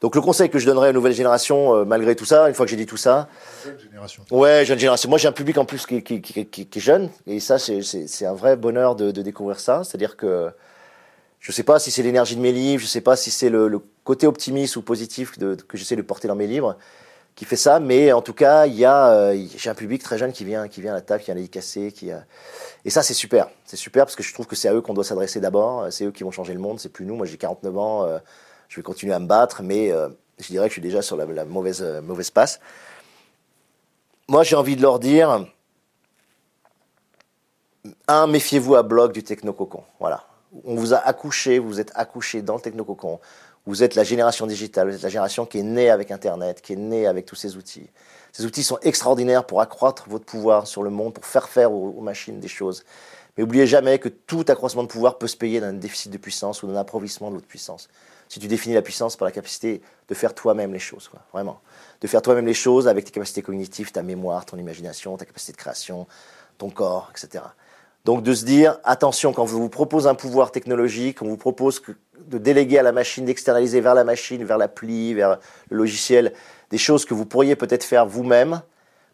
Donc, 0.01 0.13
le 0.13 0.19
conseil 0.19 0.49
que 0.49 0.59
je 0.59 0.65
donnerais 0.65 0.89
aux 0.89 0.91
nouvelles 0.91 1.13
générations, 1.13 1.73
euh, 1.73 1.85
malgré 1.85 2.17
tout 2.17 2.25
ça, 2.25 2.49
une 2.49 2.53
fois 2.53 2.65
que 2.65 2.69
j'ai 2.69 2.75
dit 2.75 2.85
tout 2.85 2.97
ça. 2.97 3.29
Jeune 3.63 3.79
génération. 3.79 4.25
Ouais, 4.29 4.65
jeune 4.65 4.77
génération. 4.77 5.07
Moi, 5.07 5.19
j'ai 5.19 5.29
un 5.29 5.31
public 5.31 5.57
en 5.57 5.63
plus 5.63 5.85
qui, 5.85 6.03
qui, 6.03 6.21
qui, 6.21 6.45
qui 6.45 6.79
est 6.79 6.81
jeune, 6.81 7.09
et 7.27 7.39
ça, 7.39 7.57
c'est 7.59 8.25
un 8.25 8.33
vrai 8.33 8.57
bonheur 8.57 8.97
de, 8.97 9.11
découvrir 9.21 9.61
ça. 9.61 9.85
C'est-à-dire 9.85 10.17
que 10.17 10.51
je 11.39 11.49
ne 11.49 11.53
sais 11.53 11.63
pas 11.63 11.79
si 11.79 11.91
c'est 11.91 12.03
l'énergie 12.03 12.35
de 12.35 12.41
mes 12.41 12.51
livres, 12.51 12.81
je 12.81 12.87
ne 12.87 12.89
sais 12.89 12.99
pas 12.99 13.15
si 13.15 13.31
c'est 13.31 13.49
le, 13.49 13.69
le, 13.69 13.79
côté 14.03 14.27
optimiste 14.27 14.75
ou 14.75 14.81
positif 14.81 15.37
que 15.39 15.77
j'essaie 15.77 15.95
de 15.95 16.01
porter 16.01 16.27
dans 16.27 16.35
mes 16.35 16.47
livres, 16.47 16.75
qui 17.35 17.45
fait 17.45 17.55
ça, 17.55 17.79
mais 17.79 18.11
en 18.11 18.21
tout 18.21 18.33
cas, 18.33 18.67
il 18.67 18.75
y 18.75 18.85
a, 18.85 19.09
euh, 19.09 19.45
j'ai 19.55 19.69
un 19.69 19.75
public 19.75 20.03
très 20.03 20.17
jeune 20.17 20.31
qui 20.31 20.45
vient, 20.45 20.67
qui 20.67 20.81
vient 20.81 20.91
à 20.91 20.95
la 20.95 21.01
table, 21.01 21.21
qui 21.21 21.25
vient 21.25 21.35
dédicacer, 21.35 21.91
qui 21.91 22.11
a... 22.11 22.23
et 22.85 22.89
ça 22.89 23.01
c'est 23.01 23.15
super, 23.15 23.49
c'est 23.65 23.77
super 23.77 24.05
parce 24.05 24.15
que 24.15 24.23
je 24.23 24.33
trouve 24.33 24.45
que 24.45 24.55
c'est 24.55 24.67
à 24.67 24.73
eux 24.73 24.81
qu'on 24.81 24.93
doit 24.93 25.03
s'adresser 25.03 25.39
d'abord, 25.39 25.87
c'est 25.91 26.05
eux 26.05 26.11
qui 26.11 26.23
vont 26.23 26.31
changer 26.31 26.53
le 26.53 26.59
monde, 26.59 26.79
c'est 26.79 26.89
plus 26.89 27.05
nous. 27.05 27.15
Moi 27.15 27.25
j'ai 27.25 27.37
49 27.37 27.77
ans, 27.77 28.05
euh, 28.05 28.19
je 28.67 28.75
vais 28.75 28.83
continuer 28.83 29.13
à 29.13 29.19
me 29.19 29.25
battre, 29.25 29.63
mais 29.63 29.91
euh, 29.91 30.09
je 30.39 30.47
dirais 30.47 30.67
que 30.67 30.71
je 30.71 30.75
suis 30.75 30.81
déjà 30.81 31.01
sur 31.01 31.17
la, 31.17 31.25
la 31.25 31.45
mauvaise 31.45 31.81
mauvaise 32.03 32.29
passe. 32.29 32.59
Moi 34.27 34.43
j'ai 34.43 34.55
envie 34.55 34.75
de 34.75 34.81
leur 34.83 34.99
dire, 34.99 35.47
un, 38.07 38.27
méfiez-vous 38.27 38.75
à 38.75 38.83
bloc 38.83 39.11
du 39.11 39.23
technococon, 39.23 39.83
voilà. 39.99 40.23
On 40.65 40.75
vous 40.75 40.93
a 40.93 40.97
accouché, 40.97 41.57
vous 41.57 41.79
êtes 41.79 41.91
accouché 41.95 42.43
dans 42.43 42.55
le 42.55 42.61
technococon. 42.61 43.19
Vous 43.65 43.81
êtes 43.81 43.95
la 43.95 44.03
génération 44.03 44.45
digitale, 44.45 44.89
vous 44.89 44.95
êtes 44.95 45.03
la 45.03 45.09
génération 45.09 45.45
qui 45.45 45.59
est 45.59 45.63
née 45.63 45.89
avec 45.89 46.11
Internet, 46.11 46.61
qui 46.61 46.73
est 46.73 46.77
née 46.77 47.07
avec 47.07 47.25
tous 47.25 47.35
ces 47.35 47.55
outils. 47.55 47.89
Ces 48.33 48.45
outils 48.45 48.63
sont 48.63 48.77
extraordinaires 48.81 49.45
pour 49.45 49.61
accroître 49.61 50.09
votre 50.09 50.25
pouvoir 50.25 50.67
sur 50.67 50.83
le 50.83 50.89
monde, 50.89 51.13
pour 51.13 51.25
faire 51.25 51.47
faire 51.47 51.71
aux, 51.71 52.01
machines 52.01 52.41
des 52.41 52.49
choses. 52.49 52.83
Mais 53.37 53.43
n'oubliez 53.43 53.65
jamais 53.65 53.99
que 53.99 54.09
tout 54.09 54.43
accroissement 54.49 54.83
de 54.83 54.89
pouvoir 54.89 55.17
peut 55.17 55.27
se 55.27 55.37
payer 55.37 55.61
d'un 55.61 55.71
déficit 55.71 56.11
de 56.11 56.17
puissance 56.17 56.61
ou 56.61 56.67
d'un 56.67 56.75
appauvrissement 56.75 57.29
de 57.29 57.35
votre 57.35 57.47
puissance. 57.47 57.87
Si 58.27 58.39
tu 58.39 58.47
définis 58.47 58.75
la 58.75 58.81
puissance 58.81 59.15
par 59.15 59.27
la 59.27 59.31
capacité 59.31 59.81
de 60.09 60.13
faire 60.13 60.33
toi-même 60.33 60.73
les 60.73 60.79
choses, 60.79 61.09
vraiment. 61.31 61.61
De 62.01 62.07
faire 62.07 62.21
toi-même 62.21 62.45
les 62.45 62.53
choses 62.53 62.87
avec 62.87 63.05
tes 63.05 63.11
capacités 63.11 63.43
cognitives, 63.43 63.91
ta 63.91 64.03
mémoire, 64.03 64.45
ton 64.45 64.57
imagination, 64.57 65.15
ta 65.15 65.25
capacité 65.25 65.53
de 65.53 65.57
création, 65.57 66.05
ton 66.57 66.69
corps, 66.69 67.11
etc. 67.11 67.43
Donc 68.05 68.21
de 68.21 68.33
se 68.33 68.43
dire, 68.43 68.79
attention, 68.83 69.31
quand 69.31 69.43
on 69.43 69.45
vous 69.45 69.69
propose 69.69 70.07
un 70.07 70.15
pouvoir 70.15 70.51
technologique, 70.51 71.21
on 71.21 71.27
vous 71.27 71.37
propose 71.37 71.81
de 72.19 72.37
déléguer 72.37 72.77
à 72.77 72.83
la 72.83 72.91
machine, 72.91 73.25
d'externaliser 73.25 73.79
vers 73.79 73.95
la 73.95 74.03
machine, 74.03 74.43
vers 74.43 74.57
l'appli, 74.57 75.13
vers 75.13 75.39
le 75.69 75.77
logiciel, 75.77 76.33
des 76.69 76.77
choses 76.77 77.05
que 77.05 77.13
vous 77.13 77.25
pourriez 77.25 77.55
peut-être 77.55 77.83
faire 77.83 78.05
vous-même, 78.05 78.61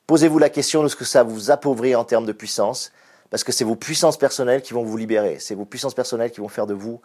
posez-vous 0.07 0.40
la 0.40 0.49
question 0.49 0.82
de 0.82 0.88
ce 0.88 0.95
que 0.95 1.06
ça 1.06 1.22
vous 1.22 1.52
appauvrit 1.52 1.95
en 1.95 2.03
termes 2.03 2.26
de 2.26 2.32
puissance, 2.32 2.91
parce 3.30 3.44
que 3.44 3.52
c'est 3.52 3.64
vos 3.64 3.76
puissances 3.76 4.18
personnelles 4.18 4.64
qui 4.64 4.74
vont 4.74 4.84
vous 4.84 4.98
libérer, 4.98 5.38
c'est 5.40 5.53
vos 5.53 5.66
puissances 5.66 5.94
personnelles 5.94 6.32
qui 6.32 6.41
vont 6.41 6.48
faire 6.48 6.66
de 6.66 6.74
vous 6.74 6.99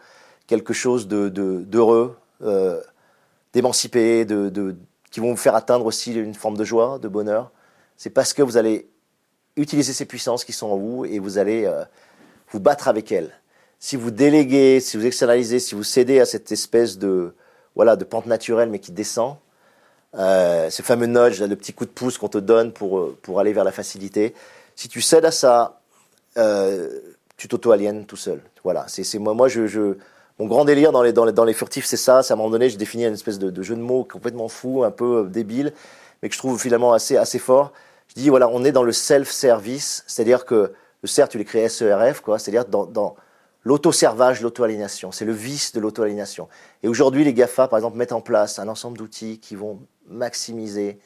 quelque 0.47 0.73
chose 0.73 1.07
de, 1.07 1.29
d'heureux, 1.29 2.17
euh, 2.43 2.81
d'émancipé, 3.53 4.25
de, 4.25 4.77
qui 5.11 5.21
vont 5.21 5.31
vous 5.31 5.37
faire 5.37 5.55
atteindre 5.55 5.85
aussi 5.85 6.15
une 6.15 6.35
forme 6.35 6.57
de 6.57 6.65
joie, 6.65 6.99
de 6.99 7.09
bonheur. 7.09 7.51
C'est 7.97 8.11
parce 8.11 8.33
que 8.33 8.43
vous 8.43 8.57
allez 8.57 8.89
utilisez 9.57 9.93
ces 9.93 10.05
puissances 10.05 10.45
qui 10.45 10.53
sont 10.53 10.69
en 10.69 10.77
vous 10.77 11.05
et 11.05 11.19
vous 11.19 11.39
allez 11.39 11.65
euh, 11.65 11.85
vous 12.51 12.61
battre 12.61 12.89
avec 12.89 13.13
elles. 13.13 13.31
Si 13.79 13.97
vous 13.97 14.11
déléguez, 14.11 14.81
si 14.81 14.97
vous 14.97 15.07
externalisez, 15.07 15.59
si 15.59 15.75
vous 15.75 15.85
cédez 15.85 16.21
à 16.21 16.27
cette 16.27 16.51
espèce 16.53 16.99
de 16.99 17.35
voilà 17.75 17.97
de 17.97 18.05
pente 18.05 18.27
naturelle 18.27 18.71
mais 18.71 18.79
qui 18.79 18.93
descend, 18.93 19.37
euh, 20.17 20.71
ce 20.71 20.83
fameux 20.83 21.07
nudge, 21.07 21.43
le 21.43 21.57
petit 21.57 21.73
coup 21.73 21.85
de 21.85 21.91
pouce 21.91 22.19
qu'on 22.19 22.29
te 22.29 22.39
donne 22.39 22.73
pour 22.73 22.99
euh, 22.99 23.19
pour 23.23 23.41
aller 23.41 23.53
vers 23.53 23.65
la 23.65 23.73
facilité. 23.73 24.35
Si 24.77 24.89
tu 24.89 25.01
cèdes 25.01 25.25
à 25.25 25.31
ça, 25.31 25.81
euh, 26.39 27.01
tu 27.37 27.49
t'auto-aliènes 27.49 28.07
tout 28.07 28.17
seul. 28.17 28.41
Voilà, 28.63 28.87
c'est 28.89 29.19
moi 29.19 29.35
moi 29.35 29.49
je, 29.49 29.97
mon 30.39 30.47
grand 30.47 30.65
délire 30.65 30.91
dans 30.91 31.03
les, 31.03 31.13
dans 31.13 31.45
les, 31.45 31.53
furtifs, 31.53 31.85
c'est 31.85 31.97
ça. 31.97 32.21
À 32.21 32.33
un 32.33 32.37
moment 32.37 32.51
donné, 32.51 32.69
j'ai 32.71 32.77
défini 32.77 33.05
une 33.05 33.15
espèce 33.15 33.39
de, 33.39 33.51
de, 33.51 33.63
jeu 33.63 33.77
de 33.77 33.81
mots 33.81 34.05
complètement 34.05 34.49
fou, 34.49 34.83
un 34.83 34.91
peu 34.91 35.29
débile, 35.31 35.73
mais 36.23 36.29
que 36.29 36.35
je 36.35 36.41
trouve 36.41 36.61
finalement 36.61 36.93
assez, 36.93 37.17
assez 37.17 37.39
fort. 37.39 37.73
Je 38.09 38.15
dis, 38.15 38.29
voilà, 38.29 38.49
on 38.49 38.65
est 38.65 38.73
dans 38.73 38.83
le 38.83 38.93
self-service, 38.93 40.05
c'est-à-dire 40.07 40.45
que 40.45 40.73
le 41.03 41.09
CER, 41.09 41.29
tu 41.29 41.39
l'écris 41.39 41.69
SERF, 41.69 42.21
quoi, 42.21 42.39
c'est-à-dire 42.39 42.65
dans, 42.65 42.87
dans 42.87 43.17
l'auto-servage, 43.65 44.41
l'auto-aliénation. 44.41 45.13
C'est 45.13 45.25
le 45.25 45.33
vice 45.33 45.73
de 45.73 45.81
l'auto-aliénation. 45.81 46.49
Et 46.83 46.89
aujourd'hui, 46.89 47.25
les 47.25 47.35
GAFA, 47.35 47.69
par 47.69 47.79
exemple, 47.79 47.97
mettent 47.97 48.13
en 48.13 48.21
place 48.21 48.59
un 48.59 48.69
ensemble 48.69 48.99
d'outils 48.99 49.39
qui 49.41 49.57
vont 49.57 49.81
maximiser 50.07 50.99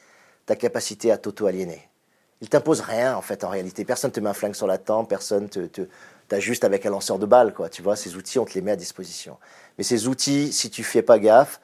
ta 0.45 0.55
capacité 0.55 1.11
à 1.11 1.17
t'auto-aliéner. 1.17 1.89
Ils 2.41 2.49
t'imposent 2.49 2.81
rien, 2.81 3.15
en 3.15 3.21
fait, 3.21 3.43
en 3.43 3.49
réalité. 3.49 3.83
Personne 3.83 4.11
te 4.11 4.19
met 4.19 4.29
un 4.29 4.33
flingue 4.33 4.55
sur 4.55 4.67
la 4.67 4.77
tempe, 4.77 5.09
personne 5.09 5.49
te, 5.49 5.65
te 5.65 5.81
t'as 6.29 6.39
juste 6.39 6.63
avec 6.63 6.85
un 6.85 6.91
lanceur 6.91 7.19
de 7.19 7.25
balles, 7.25 7.53
quoi. 7.53 7.69
Tu 7.69 7.81
vois, 7.81 7.95
ces 7.95 8.15
outils, 8.15 8.39
on 8.39 8.45
te 8.45 8.53
les 8.53 8.61
met 8.61 8.71
à 8.71 8.75
disposition. 8.75 9.37
Mais 9.77 9.83
ces 9.83 10.07
outils, 10.07 10.53
si 10.53 10.69
tu 10.69 10.83
fais 10.83 11.01
pas 11.01 11.19
gaffe, 11.19 11.59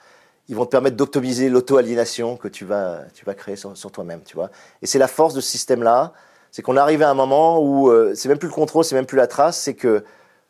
ils 0.47 0.55
vont 0.55 0.65
te 0.65 0.71
permettre 0.71 0.95
d'optimiser 0.95 1.49
l'auto-aliénation 1.49 2.37
que 2.37 2.47
tu 2.47 2.65
vas, 2.65 3.01
tu 3.13 3.25
vas 3.25 3.33
créer 3.33 3.55
sur, 3.55 3.73
toi-même, 3.91 4.21
tu 4.23 4.35
vois. 4.35 4.51
Et 4.81 4.85
c'est 4.85 4.99
la 4.99 5.07
force 5.07 5.33
de 5.33 5.41
ce 5.41 5.49
système-là, 5.49 6.13
c'est 6.51 6.61
qu'on 6.61 6.77
est 6.77 6.79
arrivé 6.79 7.03
à 7.03 7.09
un 7.09 7.15
moment 7.15 7.59
où 7.59 7.89
euh, 7.89 8.13
c'est 8.15 8.29
même 8.29 8.37
plus 8.37 8.47
le 8.47 8.53
contrôle, 8.53 8.83
c'est 8.83 8.95
même 8.95 9.05
plus 9.05 9.17
la 9.17 9.27
trace, 9.27 9.59
c'est 9.59 9.73
que 9.73 10.03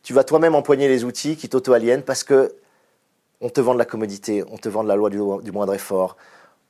tu 0.04 0.14
vas 0.14 0.24
toi-même 0.24 0.54
empoigner 0.54 0.88
les 0.88 1.04
outils 1.04 1.36
qui 1.36 1.50
t'auto-aliènent 1.50 2.04
parce 2.04 2.24
que 2.24 2.56
on 3.42 3.50
te 3.50 3.60
vend 3.62 3.74
de 3.74 3.80
la 3.80 3.86
commodité, 3.86 4.44
on 4.50 4.58
te 4.58 4.70
vend 4.70 4.84
de 4.84 4.88
la 4.88 4.96
loi 4.96 5.10
du, 5.10 5.52
moindre 5.52 5.74
effort, 5.74 6.16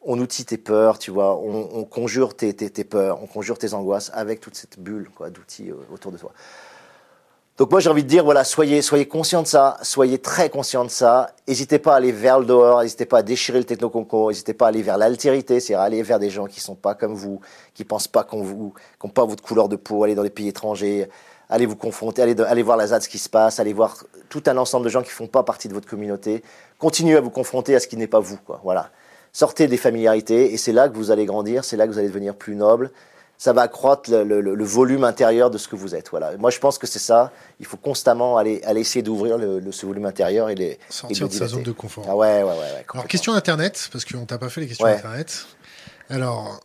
on 0.02 0.19
outille 0.19 0.45
tes 0.45 0.57
peurs, 0.57 0.99
tu 0.99 1.11
vois, 1.11 1.38
on, 1.38 1.69
on 1.73 1.84
conjure 1.84 2.35
tes, 2.35 2.53
tes, 2.53 2.69
tes, 2.69 2.84
peurs, 2.84 3.22
on 3.22 3.27
conjure 3.27 3.57
tes 3.57 3.73
angoisses 3.73 4.11
avec 4.14 4.39
toute 4.39 4.56
cette 4.56 4.80
bulle 4.80 5.10
quoi, 5.15 5.30
d'outils 5.30 5.72
euh, 5.72 5.76
autour 5.93 6.11
de 6.11 6.18
toi. 6.18 6.31
Donc 7.57 7.72
moi 7.72 7.80
j'ai 7.80 7.90
envie 7.90 8.03
de 8.03 8.10
dire 8.10 8.26
voilà 8.26 8.44
soyez 8.44 8.82
soyez 8.82 9.06
conscient 9.07 9.41
de 9.41 9.48
ça, 9.48 9.77
soyez 9.82 10.18
très 10.18 10.49
conscient 10.49 10.84
de 10.84 10.90
ça. 10.90 11.32
N'hésitez 11.48 11.80
pas 11.80 11.94
à 11.94 11.98
aller 11.98 12.11
vers 12.11 12.40
le 12.40 12.45
dehors, 12.45 12.82
n'hésitez 12.82 13.06
pas 13.06 13.19
à 13.19 13.23
déchirer 13.23 13.60
le 13.60 13.64
technoconcours, 13.64 14.27
n'hésitez 14.27 14.53
pas 14.53 14.65
à 14.65 14.69
aller 14.69 14.82
vers 14.82 14.98
l'altérité, 14.98 15.61
c'est-à-dire 15.61 15.80
aller 15.80 16.03
vers 16.03 16.19
des 16.19 16.30
gens 16.30 16.48
qui 16.48 16.60
sont 16.60 16.76
pas 16.76 16.95
comme 16.95 17.14
vous, 17.14 17.40
qui 17.73 17.86
pensent 17.86 18.10
pas 18.10 18.26
comme 18.26 18.41
vous, 18.41 18.73
qui 18.99 19.07
n'ont 19.07 19.14
pas 19.14 19.23
votre 19.23 19.41
couleur 19.41 19.69
de 19.69 19.77
peau, 19.77 20.03
aller 20.03 20.15
dans 20.15 20.23
les 20.23 20.30
pays 20.30 20.49
étrangers, 20.49 21.07
allez 21.49 21.65
vous 21.65 21.77
confronter, 21.77 22.22
allez, 22.23 22.36
allez 22.41 22.61
voir 22.61 22.76
la 22.76 22.88
ZAD 22.88 23.03
ce 23.03 23.07
qui 23.07 23.19
se 23.19 23.30
passe, 23.30 23.57
allez 23.61 23.72
voir 23.72 24.03
tout 24.27 24.44
un 24.48 24.57
ensemble 24.57 24.84
de 24.84 24.90
gens 24.90 25.02
qui 25.02 25.11
font 25.11 25.27
pas 25.27 25.44
partie 25.44 25.69
de 25.69 25.73
votre 25.73 25.88
communauté. 25.88 26.44
Continuez 26.77 27.15
à 27.15 27.22
vous 27.22 27.30
confronter 27.30 27.73
à 27.73 27.80
ce 27.80 27.88
qui 27.88 27.95
n'est 27.95 28.07
pas 28.07 28.19
vous 28.19 28.38
quoi. 28.45 28.60
Voilà. 28.65 28.90
Sortez 29.32 29.68
des 29.68 29.77
familiarités 29.77 30.53
et 30.53 30.57
c'est 30.57 30.73
là 30.73 30.90
que 30.90 30.98
vous 30.98 31.10
allez 31.10 31.26
grandir, 31.26 31.64
c'est 31.64 31.77
là 31.77 31.88
que 31.88 31.91
vous 31.94 31.99
allez 31.99 32.10
devenir 32.10 32.36
plus 32.36 32.56
noble 32.57 32.91
ça 33.38 33.53
va 33.53 33.64
accroître 33.64 34.10
le, 34.12 34.64
volume 34.64 35.03
intérieur 35.03 35.49
de 35.49 35.57
ce 35.57 35.68
que 35.68 35.76
vous 35.76 35.95
êtes. 35.95 36.10
Voilà. 36.10 36.36
Moi, 36.38 36.52
je 36.52 36.60
pense 36.60 36.78
que 36.78 36.88
c'est 36.88 36.99
ça. 36.99 37.32
Il 37.60 37.66
faut 37.66 37.78
constamment 37.78 38.38
aller, 38.38 38.62
aller 38.64 38.82
essayer 38.82 39.03
d'ouvrir 39.03 39.38
ce 39.72 39.86
volume 39.86 40.06
intérieur 40.06 40.49
et 40.49 40.56
les 40.56 40.80
sortir 40.90 41.28
de 41.28 41.34
sa 41.34 41.48
zone 41.48 41.64
de 41.64 41.72
confort. 41.72 42.06
Ah 42.07 42.16
ouais, 42.16 42.44
ouais, 42.44 42.49
ouais. 42.49 42.86
Alors, 42.94 43.07
question 43.07 43.34
Internet, 43.34 43.90
parce 43.91 44.06
qu'on 44.06 44.26
t'a 44.26 44.38
pas 44.38 44.49
fait 44.49 44.62
les 44.62 44.68
questions 44.68 44.86
Internet. 44.86 45.45
Alors, 46.10 46.60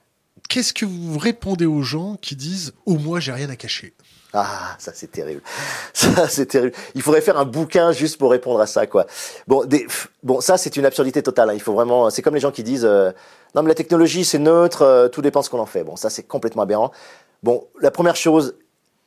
qu'est-ce 0.48 0.72
que 0.72 0.84
vous 0.84 1.18
répondez 1.18 1.66
aux 1.66 1.82
gens 1.82 2.16
qui 2.20 2.36
disent 2.36 2.72
«Oh, 2.86 2.96
moi, 2.96 3.20
j'ai 3.20 3.32
rien 3.32 3.48
à 3.50 3.56
cacher» 3.56 3.94
Ah, 4.32 4.76
ça 4.78 4.92
c'est 4.94 5.10
terrible. 5.10 5.42
Ça 5.92 6.28
c'est 6.28 6.46
terrible. 6.46 6.74
Il 6.94 7.02
faudrait 7.02 7.20
faire 7.20 7.38
un 7.38 7.44
bouquin 7.44 7.90
juste 7.92 8.16
pour 8.16 8.30
répondre 8.30 8.60
à 8.60 8.66
ça, 8.66 8.86
quoi. 8.86 9.06
Bon, 9.48 9.64
des, 9.64 9.86
bon, 10.22 10.40
ça 10.40 10.56
c'est 10.56 10.76
une 10.76 10.84
absurdité 10.84 11.22
totale. 11.22 11.50
Hein. 11.50 11.54
Il 11.54 11.60
faut 11.60 11.72
vraiment. 11.72 12.10
C'est 12.10 12.22
comme 12.22 12.34
les 12.34 12.40
gens 12.40 12.52
qui 12.52 12.62
disent 12.62 12.84
euh, 12.84 13.10
non 13.54 13.62
mais 13.62 13.68
la 13.68 13.74
technologie 13.74 14.24
c'est 14.24 14.38
neutre, 14.38 14.82
euh, 14.82 15.08
tout 15.08 15.20
dépend 15.20 15.42
ce 15.42 15.50
qu'on 15.50 15.58
en 15.58 15.66
fait. 15.66 15.82
Bon, 15.82 15.96
ça 15.96 16.10
c'est 16.10 16.22
complètement 16.22 16.62
aberrant. 16.62 16.92
Bon, 17.42 17.66
la 17.80 17.90
première 17.90 18.16
chose, 18.16 18.54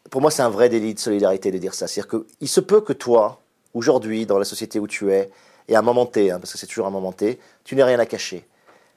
pour 0.10 0.20
moi 0.22 0.30
c'est 0.30 0.42
un 0.42 0.50
vrai 0.50 0.68
délit 0.68 0.94
de 0.94 1.00
solidarité 1.00 1.52
de 1.52 1.58
dire 1.58 1.74
ça. 1.74 1.88
C'est-à-dire 1.88 2.10
que 2.10 2.26
il 2.42 2.50
se 2.50 2.60
peut 2.60 2.82
que 2.82 2.94
toi, 2.94 3.40
aujourd'hui, 3.74 4.26
dans 4.26 4.38
la 4.38 4.46
société 4.46 4.80
où 4.80 4.88
tu 4.88 5.12
es, 5.12 5.30
et 5.70 5.76
à 5.76 5.80
un 5.80 5.84
moment 5.84 6.06
T, 6.06 6.32
hein, 6.32 6.40
parce 6.40 6.52
que 6.52 6.58
c'est 6.58 6.68
toujours 6.68 6.88
un 6.88 6.92
moment 6.92 7.14
T, 7.14 7.40
tu 7.64 7.76
n'aies 7.76 7.84
rien 7.84 8.00
à 8.00 8.06
cacher. 8.06 8.46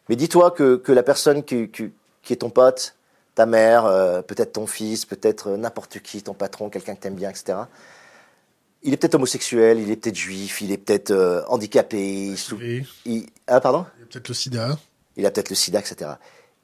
Mais 0.09 0.17
dis-toi 0.17 0.51
que, 0.51 0.77
que 0.77 0.93
la 0.93 1.03
personne 1.03 1.45
qui, 1.45 1.69
qui, 1.71 1.93
qui 2.23 2.33
est 2.33 2.37
ton 2.37 2.51
pote, 2.51 2.96
ta 3.37 3.47
mère, 3.47 3.85
euh, 3.85 4.23
peut-être 4.23 4.55
ton 4.55 4.67
fils, 4.67 5.05
peut-être 5.05 5.51
euh, 5.51 5.57
n'importe 5.57 6.01
qui, 6.01 6.23
ton 6.23 6.33
patron, 6.33 6.71
quelqu'un 6.71 6.97
que 6.97 7.03
tu 7.03 7.07
aimes 7.07 7.15
bien, 7.15 7.31
etc. 7.31 7.59
Il 8.83 8.95
est 8.95 8.97
peut-être 8.97 9.15
homosexuel, 9.15 9.79
il 9.79 9.91
est 9.91 9.97
peut-être 9.97 10.17
juif, 10.17 10.63
il 10.63 10.73
est 10.73 10.79
peut-être 10.79 11.11
euh, 11.11 11.43
handicapé. 11.49 12.35
Il, 13.05 13.27
ah, 13.47 13.61
pardon? 13.61 13.85
Il 13.99 14.05
a 14.05 14.07
peut-être 14.07 14.29
le 14.29 14.35
sida. 14.35 14.79
Il 15.17 15.27
a 15.27 15.31
peut-être 15.31 15.51
le 15.51 15.55
sida, 15.55 15.79
etc. 15.79 16.13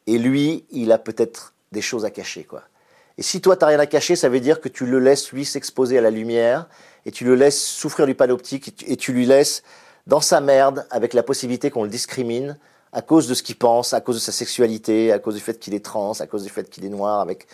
Et 0.06 0.18
lui, 0.18 0.64
il 0.70 0.92
a 0.92 0.98
peut-être 0.98 1.52
des 1.72 1.82
choses 1.82 2.06
à 2.06 2.10
cacher, 2.10 2.44
quoi. 2.44 2.62
Et 3.18 3.22
si 3.22 3.42
toi, 3.42 3.54
tu 3.56 3.64
n'as 3.64 3.68
rien 3.68 3.78
à 3.78 3.86
cacher, 3.86 4.16
ça 4.16 4.30
veut 4.30 4.40
dire 4.40 4.62
que 4.62 4.70
tu 4.70 4.86
le 4.86 4.98
laisses, 4.98 5.30
lui, 5.30 5.44
s'exposer 5.44 5.98
à 5.98 6.00
la 6.00 6.10
lumière, 6.10 6.68
et 7.04 7.10
tu 7.10 7.26
le 7.26 7.34
laisses 7.34 7.62
souffrir 7.62 8.06
du 8.06 8.14
panoptique, 8.14 8.82
et 8.88 8.96
tu 8.96 9.12
lui 9.12 9.26
laisses 9.26 9.62
dans 10.06 10.22
sa 10.22 10.40
merde, 10.40 10.86
avec 10.90 11.12
la 11.12 11.22
possibilité 11.22 11.70
qu'on 11.70 11.84
le 11.84 11.90
discrimine, 11.90 12.56
à 12.92 13.02
cause 13.02 13.26
de 13.26 13.34
ce 13.34 13.42
qu'il 13.42 13.56
pense, 13.56 13.94
à 13.94 14.00
cause 14.00 14.16
de 14.16 14.20
sa 14.20 14.32
sexualité, 14.32 15.12
à 15.12 15.18
cause 15.18 15.34
du 15.34 15.40
fait 15.40 15.58
qu'il 15.58 15.74
est 15.74 15.84
trans, 15.84 16.12
à 16.20 16.26
cause 16.26 16.42
du 16.42 16.50
fait 16.50 16.68
qu'il 16.68 16.84
est 16.84 16.90
noir. 16.90 17.20
Avec, 17.20 17.46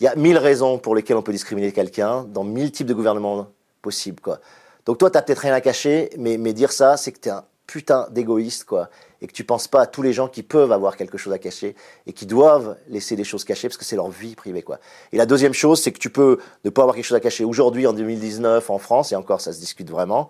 il 0.00 0.04
y 0.04 0.06
a 0.06 0.14
mille 0.16 0.38
raisons 0.38 0.78
pour 0.78 0.94
lesquelles 0.94 1.16
on 1.16 1.22
peut 1.22 1.32
discriminer 1.32 1.72
quelqu'un 1.72 2.24
dans 2.24 2.44
mille 2.44 2.70
types 2.70 2.86
de 2.86 2.94
gouvernements 2.94 3.48
possibles, 3.80 4.20
quoi. 4.20 4.40
Donc 4.84 4.98
toi, 4.98 5.10
t'as 5.10 5.22
peut-être 5.22 5.38
rien 5.38 5.54
à 5.54 5.60
cacher, 5.60 6.10
mais, 6.18 6.38
mais 6.38 6.52
dire 6.52 6.72
ça, 6.72 6.96
c'est 6.96 7.12
que 7.12 7.18
t'es 7.18 7.30
un 7.30 7.44
putain 7.68 8.08
d'égoïste, 8.10 8.64
quoi, 8.64 8.90
et 9.22 9.26
que 9.26 9.32
tu 9.32 9.44
penses 9.44 9.68
pas 9.68 9.82
à 9.82 9.86
tous 9.86 10.02
les 10.02 10.12
gens 10.12 10.28
qui 10.28 10.42
peuvent 10.42 10.72
avoir 10.72 10.96
quelque 10.96 11.16
chose 11.16 11.32
à 11.32 11.38
cacher 11.38 11.76
et 12.06 12.12
qui 12.12 12.26
doivent 12.26 12.76
laisser 12.88 13.14
des 13.14 13.24
choses 13.24 13.44
cachées 13.44 13.68
parce 13.68 13.78
que 13.78 13.84
c'est 13.84 13.96
leur 13.96 14.10
vie 14.10 14.34
privée, 14.34 14.62
quoi. 14.62 14.78
Et 15.12 15.16
la 15.16 15.24
deuxième 15.24 15.54
chose, 15.54 15.80
c'est 15.80 15.92
que 15.92 15.98
tu 15.98 16.10
peux 16.10 16.38
ne 16.64 16.70
pas 16.70 16.82
avoir 16.82 16.96
quelque 16.96 17.04
chose 17.04 17.16
à 17.16 17.20
cacher 17.20 17.44
aujourd'hui, 17.44 17.86
en 17.86 17.92
2019, 17.92 18.68
en 18.68 18.78
France, 18.78 19.12
et 19.12 19.16
encore, 19.16 19.40
ça 19.40 19.52
se 19.52 19.60
discute 19.60 19.88
vraiment. 19.88 20.28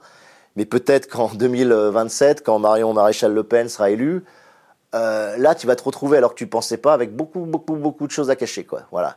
Mais 0.55 0.67
peut-être 0.67 1.09
qu'en 1.09 1.29
2027, 1.29 2.45
quand 2.45 2.59
Marion 2.59 2.93
Maréchal 2.93 3.33
Le 3.33 3.43
Pen 3.43 3.71
sera 3.71 3.91
élue, 3.91 4.23
euh, 4.95 5.37
là, 5.39 5.55
tu 5.55 5.67
vas 5.67 5.77
te 5.77 5.83
retrouver 5.83 6.19
alors 6.19 6.33
que 6.33 6.39
tu 6.39 6.47
pensais 6.47 6.77
pas 6.77 6.93
avec 6.93 7.15
beaucoup, 7.15 7.41
beaucoup, 7.41 7.77
beaucoup 7.77 8.07
de 8.07 8.13
choses 8.13 8.31
à 8.31 8.37
cacher, 8.37 8.65
quoi. 8.65 8.83
Voilà. 8.91 9.17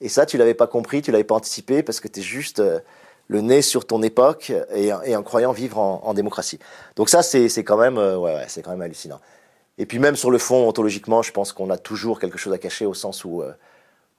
Et 0.00 0.08
ça, 0.08 0.26
tu 0.26 0.36
l'avais 0.36 0.54
pas 0.54 0.66
compris, 0.66 1.00
tu 1.00 1.12
l'avais 1.12 1.24
pas 1.24 1.36
anticipé 1.36 1.82
parce 1.82 2.00
que 2.00 2.08
tu 2.08 2.20
es 2.20 2.22
juste 2.22 2.58
euh, 2.58 2.80
le 3.28 3.40
nez 3.40 3.62
sur 3.62 3.86
ton 3.86 4.02
époque 4.02 4.52
et, 4.74 4.92
en 4.92 5.22
croyant 5.22 5.52
vivre 5.52 5.78
en, 5.78 6.12
démocratie. 6.14 6.58
Donc 6.96 7.08
ça, 7.08 7.22
c'est 7.22 7.48
quand 7.64 7.76
même, 7.76 7.98
euh, 7.98 8.16
ouais, 8.16 8.34
ouais 8.34 8.44
c'est 8.48 8.62
quand 8.62 8.72
même 8.72 8.82
hallucinant. 8.82 9.20
Et 9.78 9.86
puis 9.86 9.98
même 9.98 10.16
sur 10.16 10.30
le 10.30 10.38
fond, 10.38 10.68
ontologiquement, 10.68 11.22
je 11.22 11.32
pense 11.32 11.52
qu'on 11.52 11.70
a 11.70 11.78
toujours 11.78 12.18
quelque 12.18 12.36
chose 12.36 12.52
à 12.52 12.58
cacher 12.58 12.84
au 12.84 12.94
sens 12.94 13.24
où, 13.24 13.42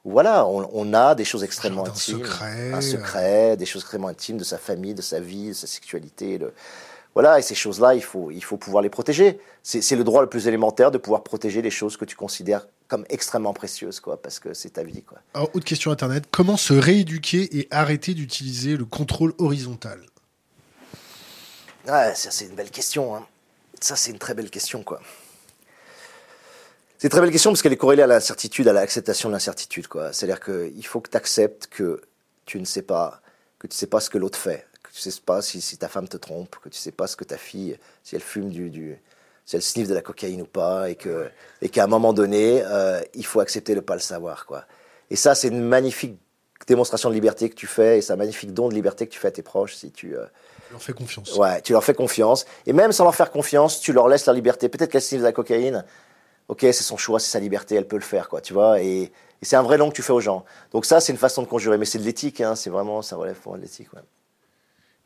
voilà, 0.03 0.47
on, 0.47 0.93
a 0.93 1.15
des 1.15 1.25
choses 1.25 1.43
extrêmement 1.43 1.85
intimes, 1.85 2.17
secret, 2.17 2.71
un 2.73 2.81
secret, 2.81 3.55
des 3.55 3.65
choses 3.65 3.83
extrêmement 3.83 4.07
intimes 4.07 4.37
de 4.37 4.43
sa 4.43 4.57
famille, 4.57 4.95
de 4.95 5.01
sa 5.01 5.19
vie, 5.19 5.49
de 5.49 5.53
sa 5.53 5.67
sexualité. 5.67 6.39
Le, 6.39 6.53
voilà, 7.13 7.37
et 7.37 7.41
ces 7.41 7.55
choses-là, 7.55 7.93
il 7.93 8.03
faut, 8.03 8.31
il 8.31 8.43
faut 8.43 8.57
pouvoir 8.57 8.81
les 8.81 8.89
protéger. 8.89 9.39
C'est 9.61 9.95
le 9.95 10.03
droit 10.03 10.21
le 10.21 10.29
plus 10.29 10.47
élémentaire 10.47 10.89
de 10.89 10.97
pouvoir 10.97 11.23
protéger 11.23 11.61
les 11.61 11.69
choses 11.69 11.95
que 11.95 12.05
tu 12.05 12.15
considères 12.15 12.67
comme 12.87 13.05
extrêmement 13.09 13.53
précieuses, 13.53 13.99
quoi, 13.99 14.21
parce 14.21 14.39
que 14.39 14.53
c'est 14.53 14.71
ta 14.71 14.83
vie, 14.83 15.03
quoi. 15.03 15.19
Alors, 15.33 15.49
autre 15.53 15.65
question 15.65 15.91
internet, 15.91 16.25
comment 16.31 16.57
se 16.57 16.73
rééduquer 16.73 17.57
et 17.57 17.67
arrêter 17.71 18.13
d'utiliser 18.13 18.77
le 18.77 18.85
contrôle 18.85 19.33
horizontal? 19.37 19.99
Ouais, 21.87 22.13
ça 22.15 22.31
c'est 22.31 22.45
une 22.45 22.55
belle 22.55 22.71
question. 22.71 23.15
Hein. 23.15 23.25
Ça 23.79 23.95
c'est 23.95 24.11
une 24.11 24.19
très 24.19 24.33
belle 24.33 24.49
question, 24.49 24.83
quoi. 24.83 25.01
C'est 26.97 27.07
une 27.07 27.11
très 27.11 27.21
belle 27.21 27.31
question 27.31 27.51
parce 27.51 27.61
qu'elle 27.61 27.73
est 27.73 27.77
corrélée 27.77 28.03
à 28.03 28.07
l'incertitude, 28.07 28.67
à 28.67 28.73
l'acceptation 28.73 29.29
de 29.29 29.33
l'incertitude, 29.33 29.87
quoi. 29.87 30.13
C'est-à-dire 30.13 30.39
qu'il 30.39 30.85
faut 30.85 31.01
que 31.01 31.09
tu 31.09 31.17
acceptes 31.17 31.67
que 31.67 32.01
tu 32.45 32.59
ne 32.59 32.65
sais 32.65 32.81
pas, 32.81 33.21
que 33.59 33.67
tu 33.67 33.75
sais 33.75 33.87
pas 33.87 33.99
ce 33.99 34.09
que 34.09 34.17
l'autre 34.17 34.39
fait, 34.39 34.65
que 34.93 35.01
tu 35.01 35.11
sais 35.11 35.21
pas 35.25 35.41
si, 35.41 35.61
si, 35.61 35.77
ta 35.77 35.87
femme 35.87 36.07
te 36.07 36.17
trompe, 36.17 36.55
que 36.61 36.69
tu 36.69 36.77
sais 36.77 36.91
pas 36.91 37.07
ce 37.07 37.15
que 37.15 37.23
ta 37.23 37.37
fille, 37.37 37.77
si 38.03 38.15
elle 38.15 38.21
fume 38.21 38.49
du, 38.49 38.69
du 38.69 38.99
si 39.45 39.55
elle 39.55 39.61
sniffe 39.61 39.87
de 39.87 39.93
la 39.93 40.01
cocaïne 40.01 40.41
ou 40.41 40.45
pas, 40.45 40.89
et 40.89 40.95
que 40.95 41.29
et 41.61 41.69
qu'à 41.69 41.83
un 41.83 41.87
moment 41.87 42.13
donné, 42.13 42.61
euh, 42.63 43.01
il 43.13 43.25
faut 43.25 43.39
accepter 43.39 43.75
de 43.75 43.79
pas 43.79 43.95
le 43.95 44.01
savoir, 44.01 44.45
quoi. 44.45 44.65
Et 45.09 45.15
ça, 45.15 45.35
c'est 45.35 45.49
une 45.49 45.63
magnifique 45.63 46.17
démonstration 46.67 47.09
de 47.09 47.13
liberté 47.13 47.49
que 47.49 47.55
tu 47.55 47.67
fais, 47.67 47.97
et 47.97 48.01
c'est 48.01 48.13
un 48.13 48.17
magnifique 48.17 48.53
don 48.53 48.69
de 48.69 48.73
liberté 48.73 49.05
que 49.05 49.11
tu 49.11 49.19
fais 49.19 49.27
à 49.27 49.31
tes 49.31 49.41
proches 49.41 49.75
si 49.75 49.91
tu. 49.91 50.15
Euh, 50.15 50.25
tu 50.67 50.73
leur 50.73 50.81
fais 50.81 50.93
confiance. 50.93 51.35
Ouais, 51.35 51.61
tu 51.61 51.73
leur 51.73 51.83
fais 51.83 51.93
confiance, 51.93 52.45
et 52.65 52.73
même 52.73 52.91
sans 52.91 53.03
leur 53.03 53.15
faire 53.15 53.31
confiance, 53.31 53.79
tu 53.79 53.93
leur 53.93 54.07
laisses 54.07 54.27
la 54.27 54.33
liberté. 54.33 54.69
Peut-être 54.69 54.91
qu'elle 54.91 55.01
sniffe 55.01 55.21
de 55.21 55.25
la 55.25 55.33
cocaïne. 55.33 55.83
Ok, 56.49 56.59
c'est 56.61 56.73
son 56.73 56.97
choix, 56.97 57.19
c'est 57.19 57.31
sa 57.31 57.39
liberté, 57.39 57.75
elle 57.75 57.87
peut 57.87 57.95
le 57.95 58.01
faire, 58.01 58.27
quoi, 58.27 58.41
tu 58.41 58.53
vois. 58.53 58.81
Et, 58.81 59.11
c'est 59.41 59.57
un 59.57 59.61
vrai 59.61 59.77
don 59.77 59.89
que 59.89 59.95
tu 59.95 60.01
fais 60.01 60.13
aux 60.13 60.21
gens. 60.21 60.45
Donc 60.71 60.85
ça, 60.85 61.01
c'est 61.01 61.11
une 61.11 61.17
façon 61.17 61.41
de 61.41 61.47
conjurer, 61.47 61.77
mais 61.77 61.83
c'est 61.83 61.99
de 61.99 62.03
l'éthique, 62.03 62.39
hein, 62.39 62.55
c'est 62.55 62.69
vraiment, 62.69 63.01
ça 63.01 63.17
relève 63.17 63.35
vraiment 63.43 63.57
de 63.57 63.63
l'éthique, 63.63 63.91
ouais. 63.93 64.01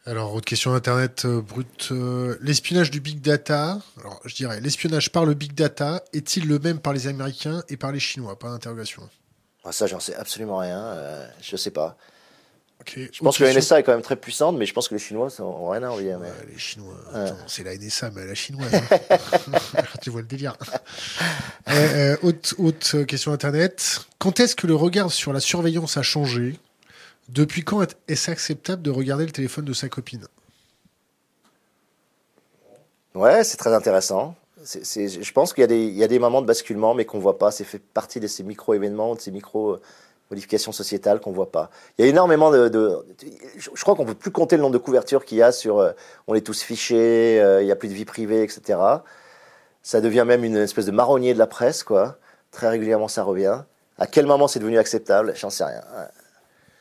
Alors, 0.07 0.33
autre 0.33 0.45
question 0.45 0.73
Internet 0.73 1.25
euh, 1.25 1.41
brute. 1.41 1.89
Euh, 1.91 2.37
l'espionnage 2.39 2.91
du 2.91 3.01
big 3.01 3.19
data, 3.19 3.81
alors 3.99 4.21
je 4.23 4.35
dirais, 4.35 4.61
l'espionnage 4.61 5.11
par 5.11 5.25
le 5.25 5.33
big 5.33 5.53
data 5.53 6.01
est-il 6.13 6.47
le 6.47 6.59
même 6.59 6.79
par 6.79 6.93
les 6.93 7.07
Américains 7.07 7.61
et 7.67 7.75
par 7.75 7.91
les 7.91 7.99
Chinois? 7.99 8.39
Pas 8.39 8.49
d'interrogation. 8.49 9.01
Ah, 9.65 9.73
ça, 9.73 9.85
j'en 9.85 9.99
sais 9.99 10.15
absolument 10.15 10.59
rien. 10.59 10.79
Euh, 10.79 11.27
je 11.41 11.57
sais 11.57 11.71
pas. 11.71 11.97
Je 12.85 13.19
pense 13.19 13.37
que 13.37 13.43
la 13.43 13.53
NSA 13.53 13.81
est 13.81 13.83
quand 13.83 13.91
même 13.91 14.01
très 14.01 14.15
puissante, 14.15 14.55
mais 14.55 14.65
je 14.65 14.73
pense 14.73 14.87
que 14.87 14.93
les 14.93 14.99
Chinois 14.99 15.27
n'ont 15.39 15.67
rien 15.67 15.83
à 15.83 15.89
envier. 15.89 16.15
les 16.49 16.57
Chinois, 16.57 16.95
c'est 17.45 17.65
la 17.65 17.75
NSA, 17.75 18.11
mais 18.11 18.25
la 18.25 18.35
chinoise. 18.35 18.73
Hein. 18.73 19.17
tu 20.01 20.09
vois 20.09 20.21
le 20.21 20.27
délire. 20.27 20.55
autre 22.23 23.03
question 23.03 23.33
Internet. 23.33 24.05
Quand 24.19 24.39
est-ce 24.39 24.55
que 24.55 24.67
le 24.67 24.75
regard 24.75 25.11
sur 25.11 25.33
la 25.33 25.41
surveillance 25.41 25.97
a 25.97 26.01
changé? 26.01 26.57
Depuis 27.29 27.63
quand 27.63 27.85
est-ce 28.07 28.31
acceptable 28.31 28.81
de 28.81 28.91
regarder 28.91 29.25
le 29.25 29.31
téléphone 29.31 29.65
de 29.65 29.73
sa 29.73 29.89
copine? 29.89 30.27
Ouais, 33.15 33.43
c'est 33.43 33.57
très 33.57 33.73
intéressant. 33.73 34.35
je 34.63 35.31
pense 35.31 35.53
qu'il 35.53 35.71
y, 35.71 36.03
a 36.03 36.07
des 36.07 36.19
moments 36.19 36.41
de 36.41 36.45
basculement, 36.45 36.93
mais 36.93 37.05
qu'on 37.05 37.17
ne 37.17 37.23
voit 37.23 37.37
pas. 37.39 37.51
C'est 37.51 37.63
fait 37.63 37.79
partie 37.79 38.19
de 38.19 38.27
ces 38.27 38.43
micro-événements, 38.43 39.15
de 39.15 39.19
ces 39.19 39.31
micro-modifications 39.31 40.71
sociétales 40.71 41.19
qu'on 41.19 41.31
ne 41.31 41.35
voit 41.35 41.51
pas. 41.51 41.71
Il 41.97 42.05
y 42.05 42.07
a 42.07 42.09
énormément 42.09 42.51
de. 42.51 43.05
je 43.57 43.81
crois 43.81 43.95
qu'on 43.95 44.03
ne 44.03 44.09
peut 44.09 44.13
plus 44.13 44.31
compter 44.31 44.55
le 44.55 44.61
nombre 44.61 44.73
de 44.73 44.77
couvertures 44.77 45.25
qu'il 45.25 45.39
y 45.39 45.41
a 45.41 45.51
sur. 45.51 45.79
Euh, 45.79 45.93
on 46.27 46.35
est 46.35 46.45
tous 46.45 46.61
fichés, 46.61 47.41
euh, 47.41 47.61
il 47.61 47.65
n'y 47.65 47.71
a 47.71 47.75
plus 47.75 47.89
de 47.89 47.93
vie 47.93 48.05
privée, 48.05 48.43
etc. 48.43 48.79
Ça 49.81 49.99
devient 49.99 50.25
même 50.27 50.43
une 50.43 50.57
espèce 50.57 50.85
de 50.85 50.91
marronnier 50.91 51.33
de 51.33 51.39
la 51.39 51.47
presse, 51.47 51.83
quoi. 51.83 52.17
Très 52.51 52.69
régulièrement, 52.69 53.07
ça 53.07 53.23
revient. 53.23 53.63
À 53.97 54.05
quel 54.05 54.27
moment 54.27 54.47
c'est 54.47 54.59
devenu 54.59 54.77
acceptable? 54.77 55.33
J'en 55.35 55.49
sais 55.49 55.63
rien 55.63 55.81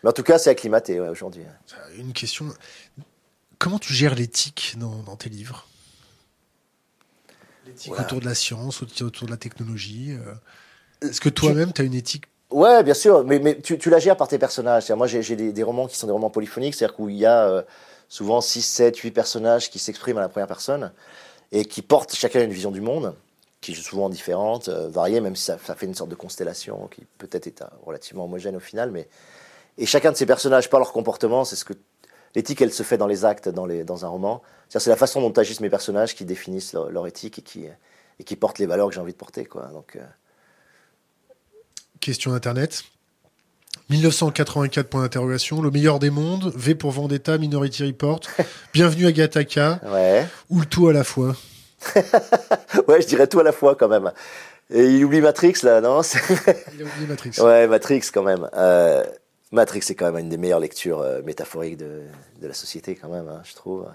en 0.05 0.13
tout 0.13 0.23
cas, 0.23 0.39
c'est 0.39 0.51
acclimaté 0.51 1.01
aujourd'hui. 1.01 1.45
Une 1.97 2.13
question. 2.13 2.47
Comment 3.59 3.79
tu 3.79 3.93
gères 3.93 4.15
l'éthique 4.15 4.77
dans, 4.79 5.17
tes 5.17 5.31
livres? 5.31 5.67
L'éthique 7.67 7.99
autour 7.99 8.21
de 8.21 8.27
la 8.27 8.35
science, 8.35 8.83
autour 8.83 9.27
de 9.27 9.31
la 9.31 9.37
technologie. 9.37 10.13
Euh. 10.13 10.35
Est-ce 11.09 11.21
que 11.21 11.29
toi-même, 11.29 11.73
tu 11.73 11.83
as 11.83 11.85
une 11.85 11.95
éthique? 11.95 12.25
Ouais, 12.51 12.83
bien 12.85 12.95
sûr, 12.95 13.25
mais, 13.25 13.61
tu, 13.61 13.91
la 13.91 13.99
gères 13.99 14.17
par 14.17 14.29
tes 14.29 14.39
personnages. 14.39 14.91
Moi, 14.91 15.07
j'ai 15.07 15.37
des, 15.37 15.63
romans 15.63 15.89
qui 15.89 15.97
sont 15.97 16.07
des 16.07 16.13
romans 16.13 16.31
polyphoniques, 16.31 16.75
c'est-à-dire 16.75 17.01
où 17.01 17.09
il 17.09 17.17
y 17.17 17.27
a 17.27 17.49
euh, 17.49 17.63
souvent 18.09 18.41
6, 18.41 18.63
7, 18.63 18.97
8 18.97 19.11
personnages 19.11 19.71
qui 19.71 19.79
s'expriment 19.79 20.19
à 20.19 20.21
la 20.21 20.29
première 20.29 20.47
personne 20.47 20.93
et 21.51 21.65
qui 21.65 21.83
portent 21.83 22.15
chacun 22.15 22.43
une 22.43 22.53
vision 22.53 22.71
du 22.71 22.81
monde, 22.81 23.15
qui 23.61 23.73
est 23.73 23.75
souvent 23.75 24.09
différente, 24.09 24.69
euh, 24.69 24.89
variée, 24.89 25.21
même 25.21 25.35
si 25.35 25.45
ça, 25.45 25.59
ça, 25.65 25.75
fait 25.75 25.87
une 25.87 25.95
sorte 25.95 26.11
de 26.11 26.15
constellation 26.15 26.89
qui 26.89 27.05
peut-être 27.19 27.49
est 27.49 27.63
relativement 27.85 28.25
homogène 28.25 28.57
au 28.57 28.61
final, 28.61 28.93
mais 28.93 29.09
et 29.79 29.87
chacun 29.87 30.13
de 30.13 30.17
ces 30.17 30.27
personnages, 30.27 30.71
par 30.71 30.81
leur 30.81 30.93
comportement, 30.93 31.45
c'est 31.45 31.57
ce 31.57 31.65
que 31.65 31.75
l'éthique, 32.35 32.63
elle 32.63 32.73
se 32.73 32.83
fait 32.83 32.99
dans 32.99 33.07
les 33.07 33.25
actes, 33.25 33.49
dans, 33.49 33.67
les, 33.67 33.85
dans 33.85 34.05
un 34.05 34.09
roman. 34.09 34.43
C'est 34.69 34.87
la 34.87 34.97
façon 34.97 35.21
dont 35.21 35.33
agissent 35.33 35.61
mes 35.61 35.71
personnages 35.71 36.15
qui 36.15 36.25
définissent 36.25 36.75
leur, 36.75 37.07
éthique 37.07 37.39
et 37.39 37.43
qui, 37.43 37.67
et 38.19 38.25
qui 38.25 38.37
portent 38.37 38.59
les 38.59 38.67
valeurs 38.67 38.89
que 38.89 38.95
j'ai 38.95 39.01
envie 39.01 39.13
de 39.13 39.19
porter. 39.19 39.45
Quoi. 39.45 39.67
Donc, 39.67 39.97
euh. 39.97 40.05
Question 42.01 42.33
Internet. 42.33 42.85
1984 43.91 44.89
point 44.89 45.03
d'interrogation. 45.03 45.63
Le 45.63 45.71
meilleur 45.71 45.99
des 45.99 46.11
mondes. 46.11 46.53
V 46.57 46.75
pour 46.75 46.91
Vendetta, 46.91 47.39
Minority 47.39 47.85
Report. 47.85 48.21
Bienvenue 48.75 49.07
à 49.07 49.13
Gataka. 49.13 49.81
Ouais. 49.87 50.27
Ou 50.51 50.61
le 50.61 50.67
tout 50.67 50.89
à 50.89 50.93
la 50.93 51.05
fois. 51.05 51.37
ouais, 52.89 53.01
je 53.03 53.07
dirais 53.07 53.29
tout 53.29 53.39
à 53.39 53.45
la 53.45 53.53
fois 53.53 53.77
quand 53.77 53.89
même. 53.89 54.11
Et 54.71 54.87
il 54.87 55.05
oublie 55.05 55.21
Matrix 55.21 55.55
là, 55.63 55.81
non? 55.81 56.01
Il 56.03 56.83
a 56.83 56.85
oublié 56.85 57.07
Matrix. 57.07 57.31
Ouais, 57.41 57.69
Matrix 57.69 58.03
quand 58.13 58.25
même. 58.25 58.49
Euh, 58.55 59.05
Matrix 59.53 59.83
c'est 59.83 59.95
quand 59.95 60.07
même 60.07 60.19
une 60.19 60.29
des 60.29 60.39
meilleures 60.39 60.61
lectures 60.61 61.01
euh, 61.01 61.23
métaphoriques 61.23 61.77
de, 61.77 62.03
la 62.41 62.55
société 62.55 62.97
quand 62.97 63.09
même, 63.09 63.29
hein, 63.29 63.43
je 63.45 63.55
trouve. 63.55 63.87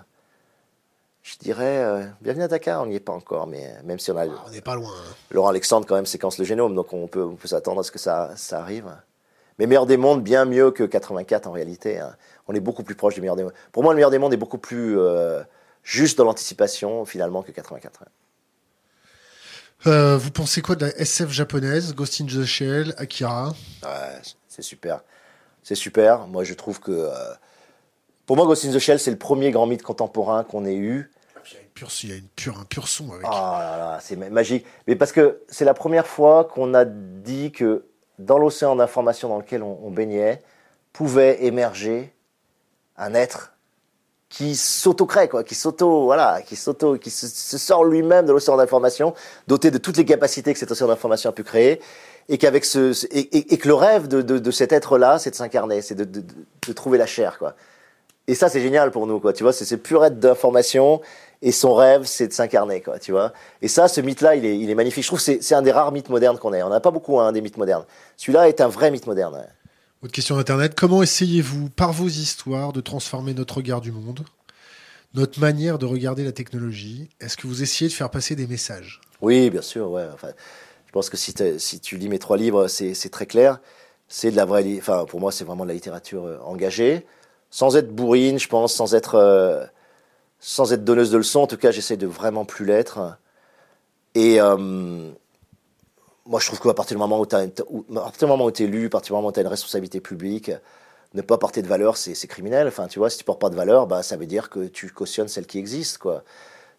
Je 1.24 1.38
dirais, 1.38 1.78
euh, 1.84 2.06
bienvenue 2.22 2.44
à 2.44 2.48
Dakar, 2.48 2.82
on 2.82 2.88
n'y 2.88 2.96
est 2.96 3.00
pas 3.00 3.12
encore, 3.12 3.46
mais 3.48 3.68
euh, 3.68 3.84
même 3.84 4.00
si 4.00 4.10
on 4.12 4.18
a... 4.18 4.26
Ah, 4.26 4.44
on 4.48 4.50
n'est 4.50 4.62
pas 4.62 4.76
loin. 4.76 4.90
Hein. 4.90 5.14
Laurent 5.30 5.50
Alexandre 5.50 5.86
quand 5.86 5.96
même 5.96 6.06
séquence 6.06 6.40
le 6.40 6.46
génome, 6.46 6.74
donc 6.74 6.94
on 6.94 7.08
peut, 7.08 7.30
peut 7.36 7.48
s'attendre 7.48 7.82
à 7.82 7.84
ce 7.84 7.92
que 7.92 8.00
ça, 8.00 8.32
ça 8.38 8.60
arrive. 8.60 8.90
Mais 9.60 9.68
meilleur 9.68 9.86
des 9.86 9.98
mondes, 9.98 10.24
bien 10.24 10.46
mieux 10.46 10.72
que 10.72 10.84
84 10.84 11.48
en 11.48 11.52
réalité. 11.52 12.00
Hein. 12.00 12.16
On 12.48 12.56
est 12.56 12.60
beaucoup 12.60 12.84
plus 12.84 12.96
proche 12.96 13.14
du 13.14 13.22
meilleur 13.22 13.36
des 13.36 13.44
mondes. 13.44 13.54
Pour 13.72 13.84
moi, 13.84 13.94
le 13.94 13.98
meilleur 13.98 14.10
des 14.10 14.18
mondes 14.18 14.34
est 14.34 14.38
beaucoup 14.38 14.58
plus 14.58 14.98
juste 15.84 16.18
dans 16.18 16.24
l'anticipation 16.24 17.06
finalement 17.06 17.44
que 17.44 17.52
84. 17.52 18.06
vous 19.86 20.32
pensez 20.32 20.62
quoi 20.62 20.76
de 20.76 20.86
la 20.86 20.98
SF 20.98 21.30
japonaise, 21.30 21.94
Ghost 21.94 22.20
in 22.22 22.26
the 22.26 22.46
Shell, 22.46 22.96
Akira? 22.98 23.54
Ouais, 23.84 24.22
c'est 24.48 24.64
super 24.64 25.04
c'est 25.64 25.76
super. 25.76 26.28
Moi, 26.28 26.44
je 26.44 26.54
trouve 26.54 26.80
que. 26.80 26.92
Euh, 26.92 27.34
pour 28.26 28.36
moi, 28.36 28.46
Ghost 28.46 28.66
in 28.66 28.72
the 28.72 28.80
Shell, 28.80 29.00
c'est 29.00 29.12
le 29.12 29.18
premier 29.18 29.52
grand 29.52 29.66
mythe 29.66 29.84
contemporain 29.84 30.44
qu'on 30.44 30.66
ait 30.66 30.76
eu. 30.76 31.12
Il 32.04 32.10
y 32.10 32.14
a 32.14 32.16
une 32.16 32.28
pure, 32.36 32.60
un 32.60 32.66
pur 32.66 32.88
son 32.88 33.12
avec. 33.12 33.26
Oh 33.26 33.32
là 33.32 33.78
là, 33.78 34.00
c'est 34.02 34.16
magique. 34.16 34.66
Mais 34.88 34.96
parce 34.96 35.12
que 35.12 35.42
c'est 35.50 35.66
la 35.66 35.74
première 35.74 36.06
fois 36.06 36.46
qu'on 36.46 36.74
a 36.74 36.86
dit 36.86 37.52
que 37.52 37.86
dans 38.20 38.38
l'océan 38.38 38.76
d'information 38.76 39.30
dans 39.30 39.40
lequel 39.40 39.64
on, 39.64 39.90
baignait, 39.90 40.42
pouvait 40.94 41.44
émerger 41.44 42.14
un 42.98 43.14
être 43.14 43.54
qui 44.30 44.56
s'auto-crée, 44.56 45.28
quoi, 45.28 45.44
qui 45.44 45.56
s'auto, 45.56 46.06
voilà, 46.06 46.42
qui 46.42 46.56
s'auto, 46.56 46.98
qui 46.98 47.10
se, 47.10 47.58
sort 47.58 47.84
lui-même 47.84 48.26
de 48.26 48.32
l'océan 48.32 48.56
d'information, 48.56 49.14
doté 49.48 49.72
de 49.72 49.78
toutes 49.78 49.98
les 49.98 50.06
capacités 50.06 50.54
que 50.54 50.60
cet 50.60 50.72
océan 50.72 50.88
d'information 50.88 51.30
a 51.30 51.34
pu 51.34 51.44
créer, 51.44 51.82
et 52.30 52.38
qu'avec 52.38 52.66
ce, 52.66 52.94
et, 53.12 53.58
que 53.58 53.68
le 53.68 53.74
rêve 53.74 54.08
de, 54.08 54.22
de, 54.22 54.52
cet 54.52 54.72
être-là, 54.72 55.20
c'est 55.20 55.32
de 55.32 55.36
s'incarner, 55.36 55.82
c'est 55.82 55.96
de, 55.96 56.06
de, 56.06 56.74
trouver 56.74 56.98
la 56.98 57.06
chair, 57.06 57.38
quoi. 57.38 57.56
Et 58.28 58.36
ça, 58.36 58.50
c'est 58.50 58.62
génial 58.62 58.92
pour 58.92 59.08
nous, 59.08 59.20
quoi. 59.20 59.34
Tu 59.34 59.44
vois, 59.44 59.52
c'est 59.52 59.66
ce 59.66 59.76
pur 59.76 60.06
être 60.06 60.20
d'information, 60.20 61.02
et 61.42 61.52
son 61.52 61.74
rêve, 61.74 62.04
c'est 62.06 62.28
de 62.28 62.34
s'incarner, 62.34 62.82
quoi. 62.82 63.00
Tu 63.00 63.12
vois. 63.12 63.34
Et 63.62 63.68
ça, 63.68 63.88
ce 63.88 64.00
mythe-là, 64.00 64.36
il 64.36 64.46
est, 64.46 64.58
il 64.58 64.70
est 64.70 64.76
magnifique. 64.76 65.04
Je 65.04 65.08
trouve 65.08 65.24
que 65.24 65.42
c'est 65.42 65.56
un 65.56 65.62
des 65.62 65.72
rares 65.72 65.92
mythes 65.92 66.10
modernes 66.10 66.38
qu'on 66.38 66.54
ait. 66.54 66.62
On 66.64 66.70
n'a 66.70 66.80
pas 66.80 66.92
beaucoup, 66.92 67.20
hein, 67.20 67.32
des 67.32 67.42
mythes 67.42 67.58
modernes. 67.58 67.86
Celui-là 68.16 68.48
est 68.48 68.62
un 68.62 68.68
vrai 68.68 68.92
mythe 68.92 69.08
moderne. 69.08 69.44
Autre 70.04 70.14
question 70.14 70.38
Internet. 70.38 70.74
Comment 70.76 71.02
essayez-vous, 71.04 71.70
par 71.70 71.94
vos 71.94 72.08
histoires, 72.08 72.74
de 72.74 72.82
transformer 72.82 73.34
notre 73.34 73.58
regard 73.58 73.82
du 73.82 73.92
monde, 73.92 74.24
notre 75.14 75.40
manière 75.40 75.80
de 75.80 75.86
regarder 75.86 76.24
la 76.24 76.32
technologie? 76.32 77.10
Est-ce 77.20 77.38
que 77.38 77.48
vous 77.48 77.64
essayez 77.64 77.90
de 77.90 77.94
faire 77.94 78.10
passer 78.10 78.36
des 78.36 78.48
messages? 78.48 79.02
Oui, 79.22 79.50
bien 79.50 79.62
sûr, 79.62 79.92
ouais. 79.92 80.08
Enfin, 80.14 80.30
je 80.92 80.94
pense 80.94 81.10
que 81.10 81.16
si, 81.16 81.80
tu 81.80 81.96
lis 81.96 82.10
mes 82.10 82.20
trois 82.20 82.36
livres, 82.36 82.68
c'est 82.68 83.10
très 83.10 83.26
clair. 83.26 83.62
C'est 84.10 84.30
de 84.30 84.36
la 84.36 84.44
vraie, 84.44 84.76
enfin 84.78 85.06
pour 85.06 85.22
moi 85.22 85.32
c'est 85.32 85.46
vraiment 85.46 85.64
de 85.64 85.70
la 85.70 85.74
littérature 85.74 86.26
euh, 86.26 86.38
engagée, 86.44 87.06
sans 87.50 87.78
être 87.78 87.96
bourrine, 87.96 88.38
je 88.38 88.50
pense, 88.50 88.74
sans 88.74 88.94
être 88.94 89.16
euh, 89.16 89.66
sans 90.42 90.74
être 90.74 90.84
donneuse 90.84 91.10
de 91.10 91.18
leçons. 91.18 91.40
En 91.40 91.48
tout 91.48 91.56
cas, 91.56 91.72
j'essaie 91.72 91.96
de 91.96 92.08
vraiment 92.08 92.44
plus 92.44 92.66
l'être. 92.66 93.18
Et 94.16 94.42
euh, 94.42 94.58
moi, 96.26 96.42
je 96.42 96.48
trouve 96.48 96.60
qu'à 96.60 96.74
partir 96.74 96.98
du 96.98 97.00
moment 97.00 97.22
où 97.22 97.26
tu 97.26 97.36
es 97.38 98.68
lu, 98.68 98.88
à 98.88 98.90
partir 98.90 99.16
du 99.16 99.18
moment 99.18 99.30
où 99.30 99.32
tu 99.32 99.40
as 99.40 99.44
une 99.44 99.48
responsabilité 99.48 100.02
publique, 100.02 100.52
ne 101.14 101.22
pas 101.22 101.38
porter 101.38 101.62
de 101.62 101.70
valeur, 101.70 101.96
c'est 101.96 102.28
criminel. 102.28 102.68
Enfin, 102.68 102.88
tu 102.88 103.00
vois, 103.00 103.10
si 103.10 103.18
tu 103.18 103.24
portes 103.24 103.40
pas 103.40 103.50
de 103.50 103.56
valeur, 103.56 103.88
bah, 103.88 104.04
ça 104.04 104.18
veut 104.18 104.26
dire 104.26 104.50
que 104.50 104.68
tu 104.68 104.90
cautionnes 104.90 105.30
celle 105.30 105.46
qui 105.46 105.58
existe, 105.58 106.00
quoi. 106.00 106.26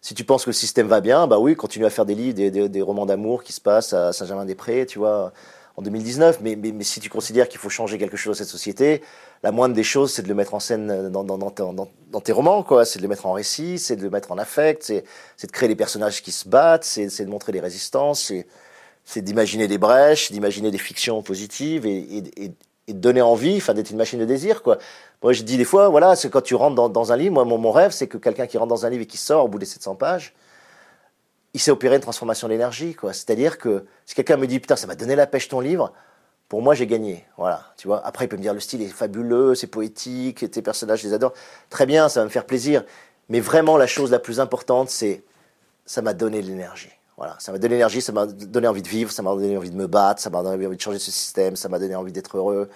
Si 0.03 0.15
tu 0.15 0.25
penses 0.25 0.43
que 0.43 0.49
le 0.49 0.53
système 0.53 0.87
va 0.87 0.99
bien, 0.99 1.27
bah 1.27 1.39
oui, 1.39 1.55
continue 1.55 1.85
à 1.85 1.89
faire 1.89 2.05
des 2.05 2.13
livres, 2.13 2.35
des, 2.67 2.81
romans 2.81 3.05
d'amour 3.05 3.41
qui 3.41 3.53
se 3.53 3.61
passent 3.61 3.93
à 3.93 4.11
Saint-Germain-des-Prés, 4.11 4.85
tu 4.85 4.99
vois, 4.99 5.31
en 5.77 5.81
2019. 5.81 6.41
Mais, 6.41 6.57
mais, 6.57 6.83
si 6.83 6.99
tu 6.99 7.09
considères 7.09 7.47
qu'il 7.47 7.57
faut 7.57 7.69
changer 7.69 7.97
quelque 7.97 8.17
chose 8.17 8.35
dans 8.35 8.43
cette 8.43 8.51
société, 8.51 9.01
la 9.43 9.53
moindre 9.53 9.73
des 9.73 9.83
choses, 9.83 10.11
c'est 10.11 10.21
de 10.21 10.27
le 10.27 10.33
mettre 10.33 10.55
en 10.55 10.59
scène 10.59 11.09
dans, 11.09 11.23
dans, 11.23 11.49
tes 12.19 12.33
romans, 12.33 12.63
quoi. 12.63 12.83
C'est 12.83 12.99
de 12.99 13.03
le 13.03 13.07
mettre 13.07 13.25
en 13.25 13.31
récit, 13.31 13.79
c'est 13.79 13.95
de 13.95 14.01
le 14.01 14.09
mettre 14.09 14.33
en 14.33 14.37
affect, 14.37 14.83
c'est 14.83 15.47
de 15.47 15.51
créer 15.53 15.69
des 15.69 15.77
personnages 15.77 16.21
qui 16.21 16.33
se 16.33 16.49
battent, 16.49 16.83
c'est 16.83 17.23
de 17.23 17.29
montrer 17.29 17.53
des 17.53 17.61
résistances, 17.61 18.33
c'est 19.05 19.21
d'imaginer 19.21 19.69
des 19.69 19.77
brèches, 19.77 20.33
d'imaginer 20.33 20.69
des 20.69 20.77
fictions 20.79 21.23
positives 21.23 21.85
et, 21.85 22.23
et 22.35 22.51
de 22.87 22.93
donner 22.93 23.21
envie, 23.21 23.57
enfin 23.57 23.73
d'être 23.73 23.91
une 23.91 23.97
machine 23.97 24.19
de 24.19 24.25
désir, 24.25 24.61
quoi. 24.61 24.77
Moi, 25.21 25.33
je 25.33 25.43
dis 25.43 25.57
des 25.57 25.63
fois, 25.63 25.89
voilà, 25.89 26.15
c'est 26.15 26.29
quand 26.29 26.41
tu 26.41 26.55
rentres 26.55 26.89
dans, 26.89 27.11
un 27.11 27.17
livre, 27.17 27.33
moi, 27.33 27.45
mon, 27.45 27.57
mon 27.57 27.71
rêve, 27.71 27.91
c'est 27.91 28.07
que 28.07 28.17
quelqu'un 28.17 28.45
qui 28.45 28.57
rentre 28.57 28.69
dans 28.69 28.85
un 28.85 28.89
livre 28.89 29.03
et 29.03 29.07
qui 29.07 29.17
sort 29.17 29.45
au 29.45 29.47
bout 29.47 29.59
des 29.59 29.65
700 29.65 29.95
pages, 29.95 30.33
il 31.53 31.59
s'est 31.59 31.71
opéré 31.71 31.95
une 31.95 32.01
transformation 32.01 32.47
d'énergie, 32.47 32.93
quoi. 32.95 33.13
C'est-à-dire 33.13 33.57
que 33.57 33.85
si 34.05 34.15
quelqu'un 34.15 34.37
me 34.37 34.47
dit, 34.47 34.59
putain, 34.59 34.75
ça 34.75 34.87
m'a 34.87 34.95
donné 34.95 35.15
la 35.15 35.27
pêche 35.27 35.47
ton 35.47 35.59
livre, 35.59 35.93
pour 36.49 36.61
moi, 36.61 36.75
j'ai 36.75 36.87
gagné. 36.87 37.25
Voilà, 37.37 37.73
tu 37.77 37.87
vois. 37.87 38.05
Après, 38.05 38.25
il 38.25 38.27
peut 38.27 38.37
me 38.37 38.41
dire, 38.41 38.53
le 38.53 38.59
style 38.59 38.81
est 38.81 38.87
fabuleux, 38.87 39.55
c'est 39.55 39.67
poétique, 39.67 40.49
tes 40.51 40.61
personnages, 40.61 41.01
je 41.01 41.07
les 41.07 41.13
adore. 41.13 41.33
Très 41.69 41.85
bien, 41.85 42.09
ça 42.09 42.19
va 42.19 42.25
me 42.25 42.29
faire 42.29 42.45
plaisir. 42.45 42.83
Mais 43.29 43.39
vraiment, 43.39 43.77
la 43.77 43.87
chose 43.87 44.11
la 44.11 44.19
plus 44.19 44.39
importante, 44.39 44.89
c'est, 44.89 45.23
ça 45.85 46.01
m'a 46.01 46.13
donné 46.13 46.41
de 46.41 46.47
l'énergie. 46.47 46.91
Voilà, 47.17 47.35
ça 47.39 47.51
m'a 47.51 47.59
donné 47.59 47.75
l'énergie, 47.75 48.01
ça 48.01 48.11
m'a 48.11 48.25
donné 48.25 48.67
envie 48.67 48.81
de 48.81 48.87
vivre, 48.87 49.11
ça 49.11 49.21
m'a 49.21 49.31
donné 49.31 49.55
envie 49.55 49.69
de 49.69 49.75
me 49.75 49.87
battre, 49.87 50.21
ça 50.21 50.29
m'a 50.29 50.41
donné 50.41 50.65
envie 50.65 50.75
de 50.75 50.81
changer 50.81 50.99
ce 50.99 51.11
système, 51.11 51.55
ça 51.55 51.69
m'a 51.69 51.77
donné 51.77 51.95
envie 51.95 52.11
d'être 52.11 52.37
heureux, 52.37 52.69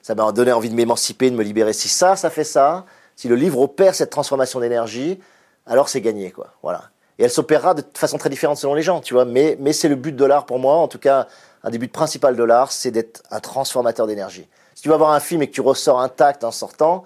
ça 0.00 0.14
m'a 0.14 0.32
donné 0.32 0.52
envie 0.52 0.70
de 0.70 0.74
m'émanciper, 0.74 1.30
de 1.30 1.36
me 1.36 1.42
libérer. 1.42 1.72
Si 1.72 1.88
ça, 1.88 2.16
ça 2.16 2.30
fait 2.30 2.44
ça, 2.44 2.86
si 3.16 3.28
le 3.28 3.36
livre 3.36 3.60
opère 3.60 3.94
cette 3.94 4.10
transformation 4.10 4.60
d'énergie, 4.60 5.20
alors 5.66 5.88
c'est 5.88 6.00
gagné, 6.00 6.30
quoi. 6.30 6.54
Voilà. 6.62 6.84
Et 7.18 7.24
elle 7.24 7.30
s'opérera 7.30 7.74
de 7.74 7.84
façon 7.94 8.18
très 8.18 8.30
différente 8.30 8.56
selon 8.56 8.74
les 8.74 8.82
gens, 8.82 9.00
tu 9.00 9.14
vois. 9.14 9.24
Mais, 9.24 9.56
mais 9.60 9.72
c'est 9.72 9.88
le 9.88 9.96
but 9.96 10.16
de 10.16 10.24
l'art 10.24 10.46
pour 10.46 10.58
moi, 10.58 10.76
en 10.76 10.88
tout 10.88 10.98
cas, 10.98 11.28
un 11.62 11.70
des 11.70 11.78
buts 11.78 11.88
principaux 11.88 12.32
de 12.32 12.42
l'art, 12.42 12.72
c'est 12.72 12.90
d'être 12.90 13.22
un 13.30 13.40
transformateur 13.40 14.06
d'énergie. 14.06 14.48
Si 14.74 14.82
tu 14.82 14.88
vas 14.88 14.96
voir 14.96 15.10
un 15.12 15.20
film 15.20 15.42
et 15.42 15.46
que 15.46 15.52
tu 15.52 15.60
ressors 15.60 16.00
intact 16.00 16.44
en 16.44 16.50
sortant, 16.50 17.04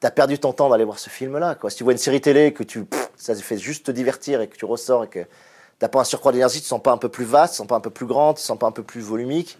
tu 0.00 0.06
as 0.06 0.10
perdu 0.10 0.38
ton 0.38 0.52
temps 0.52 0.70
d'aller 0.70 0.84
voir 0.84 0.98
ce 0.98 1.10
film-là. 1.10 1.54
Quoi. 1.54 1.70
Si 1.70 1.76
tu 1.76 1.84
vois 1.84 1.92
une 1.92 1.98
série 1.98 2.20
télé 2.20 2.52
que 2.52 2.64
tu, 2.64 2.84
ça 3.16 3.34
te 3.34 3.40
fait 3.40 3.58
juste 3.58 3.86
te 3.86 3.90
divertir 3.92 4.40
et 4.40 4.48
que 4.48 4.56
tu 4.56 4.64
ressors 4.64 5.04
et 5.04 5.08
que 5.08 5.20
t'as 5.78 5.88
pas 5.88 6.00
un 6.00 6.04
surcroît 6.04 6.32
d'énergie, 6.32 6.58
tu 6.58 6.62
te 6.62 6.68
sens 6.68 6.82
pas 6.82 6.92
un 6.92 6.98
peu 6.98 7.08
plus 7.08 7.24
vaste, 7.24 7.52
tu 7.52 7.56
te 7.56 7.58
sens 7.58 7.66
pas 7.66 7.76
un 7.76 7.80
peu 7.80 7.90
plus 7.90 8.06
grand, 8.06 8.34
tu 8.34 8.40
te 8.40 8.46
sens 8.46 8.58
pas 8.58 8.66
un 8.66 8.72
peu 8.72 8.82
plus 8.82 9.00
volumique, 9.00 9.58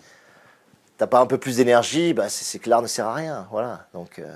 t'as 0.98 1.06
pas 1.06 1.20
un 1.20 1.26
peu 1.26 1.38
plus 1.38 1.56
d'énergie, 1.56 2.14
bah 2.14 2.28
c'est 2.28 2.58
que 2.58 2.70
l'art 2.70 2.82
ne 2.82 2.86
sert 2.86 3.06
à 3.06 3.14
rien. 3.14 3.46
Voilà. 3.50 3.86
Donc. 3.94 4.18
Euh... 4.18 4.34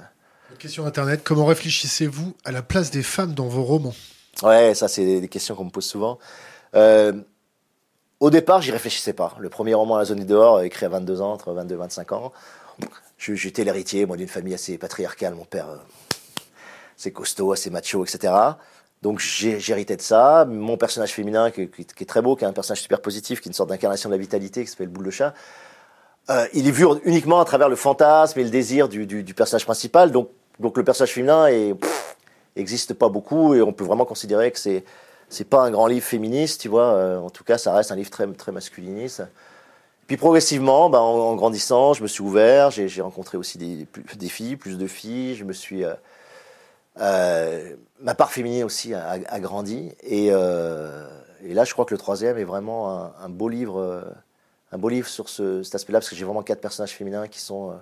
Question 0.59 0.87
internet 0.87 1.23
comment 1.23 1.45
réfléchissez-vous 1.45 2.35
à 2.45 2.53
la 2.53 2.63
place 2.63 2.91
des 2.91 3.03
femmes 3.03 3.35
dans 3.35 3.49
vos 3.49 3.63
romans? 3.63 3.95
Ouais, 4.43 4.75
ça 4.75 4.89
c'est 4.89 5.21
des 5.21 5.29
questions 5.29 5.55
qu'on 5.55 5.65
me 5.65 5.71
pose 5.71 5.85
souvent. 5.85 6.19
Euh, 6.75 7.13
au 8.21 8.31
départ, 8.31 8.61
j'y 8.63 8.73
réfléchissais 8.73 9.13
pas. 9.13 9.37
Le 9.39 9.49
premier 9.49 9.75
roman, 9.75 9.97
La 9.97 10.05
zone 10.05 10.19
du 10.19 10.25
dehors, 10.25 10.61
écrit 10.63 10.87
à 10.87 10.89
22 10.89 11.21
ans, 11.21 11.33
entre 11.33 11.53
22 11.53 11.75
et 11.75 11.79
25 11.79 12.13
ans. 12.13 12.33
J'étais 13.19 13.65
l'héritier, 13.65 14.07
moi, 14.07 14.17
d'une 14.17 14.29
famille 14.29 14.55
assez 14.55 14.79
patriarcale. 14.79 15.35
Mon 15.35 15.45
père, 15.45 15.67
c'est 16.97 17.11
euh, 17.11 17.13
costaud, 17.13 17.53
assez 17.53 17.71
macho, 17.71 18.05
etc. 18.05 18.33
Donc 19.03 19.21
j'héritais 19.21 19.97
de 19.97 20.03
ça. 20.03 20.45
Mon 20.45 20.77
personnage 20.77 21.13
féminin, 21.13 21.51
qui, 21.51 21.63
est 21.63 22.09
très 22.09 22.23
beau, 22.23 22.37
qui 22.37 22.45
est 22.45 22.49
un 22.49 22.53
personnage 22.53 22.83
super 22.83 23.01
positif, 23.01 23.41
qui 23.41 23.49
est 23.49 23.51
une 23.51 23.55
sorte 23.55 23.69
d'incarnation 23.69 24.09
de 24.09 24.15
la 24.15 24.19
vitalité, 24.19 24.65
qui 24.65 24.71
s'appelle 24.71 24.89
Boule 24.89 25.07
de 25.07 25.11
chat, 25.11 25.35
euh, 26.31 26.47
il 26.53 26.67
est 26.67 26.73
vu 26.73 26.85
uniquement 27.05 27.41
à 27.41 27.45
travers 27.45 27.69
le 27.69 27.77
fantasme 27.77 28.39
et 28.41 28.45
le 28.45 28.51
désir 28.51 28.89
du, 28.89 29.25
personnage 29.35 29.65
principal. 29.65 30.11
Donc, 30.11 30.31
donc 30.59 30.77
le 30.77 30.85
personnage 30.85 31.13
féminin 31.13 31.47
n'existe 32.57 32.93
pas 32.95 33.09
beaucoup 33.09 33.55
et 33.55 33.63
on 33.63 33.73
peut 33.73 33.85
vraiment 33.85 34.05
considérer 34.05 34.51
que 34.51 34.59
c'est 34.59 34.85
c'est 35.29 35.45
pas 35.45 35.63
un 35.63 35.71
grand 35.71 35.87
livre 35.87 36.05
féministe, 36.05 36.61
tu 36.63 36.69
vois. 36.69 36.95
Euh, 36.95 37.19
en 37.19 37.31
tout 37.31 37.45
cas, 37.45 37.59
ça 37.59 37.75
reste 37.75 37.93
un 37.93 37.97
livre 37.97 38.11
très, 38.11 38.27
très 38.33 38.53
masculiniste. 38.53 39.23
Puis 40.07 40.17
progressivement, 40.17 40.89
bah, 40.89 41.01
en, 41.01 41.35
grandissant, 41.37 41.93
je 41.93 42.03
me 42.03 42.09
suis 42.09 42.23
ouvert. 42.23 42.71
J'ai 42.71 43.03
rencontré 43.03 43.37
aussi 43.37 43.59
des, 43.59 43.87
filles, 44.29 44.57
plus 44.57 44.79
de 44.79 44.87
filles. 44.87 45.35
Je 45.35 45.45
me 45.45 45.53
suis 45.53 45.85
euh, 45.85 45.93
euh, 47.01 47.77
ma 48.01 48.15
part 48.15 48.31
féminine 48.31 48.65
aussi 48.65 48.95
a, 48.95 49.41
grandi. 49.41 49.93
Et, 50.03 50.27
et, 50.27 51.55
là, 51.55 51.65
je 51.65 51.73
crois 51.73 51.85
que 51.85 51.95
le 51.95 51.99
troisième 51.99 52.39
est 52.39 52.45
vraiment 52.45 53.13
un, 53.19 53.29
beau 53.29 53.49
livre, 53.49 54.05
un 54.73 54.79
beau 54.79 54.89
livre 54.89 55.09
sur 55.09 55.29
ce, 55.29 55.63
cet 55.63 55.75
aspect-là, 55.75 56.01
parce 56.01 56.11
que 56.11 56.17
j'ai 56.17 56.25
vraiment 56.25 56.43
quatre 56.43 56.61
personnages 56.61 56.93
féminins 56.93 57.29
qui 57.29 57.41
sont 57.41 57.79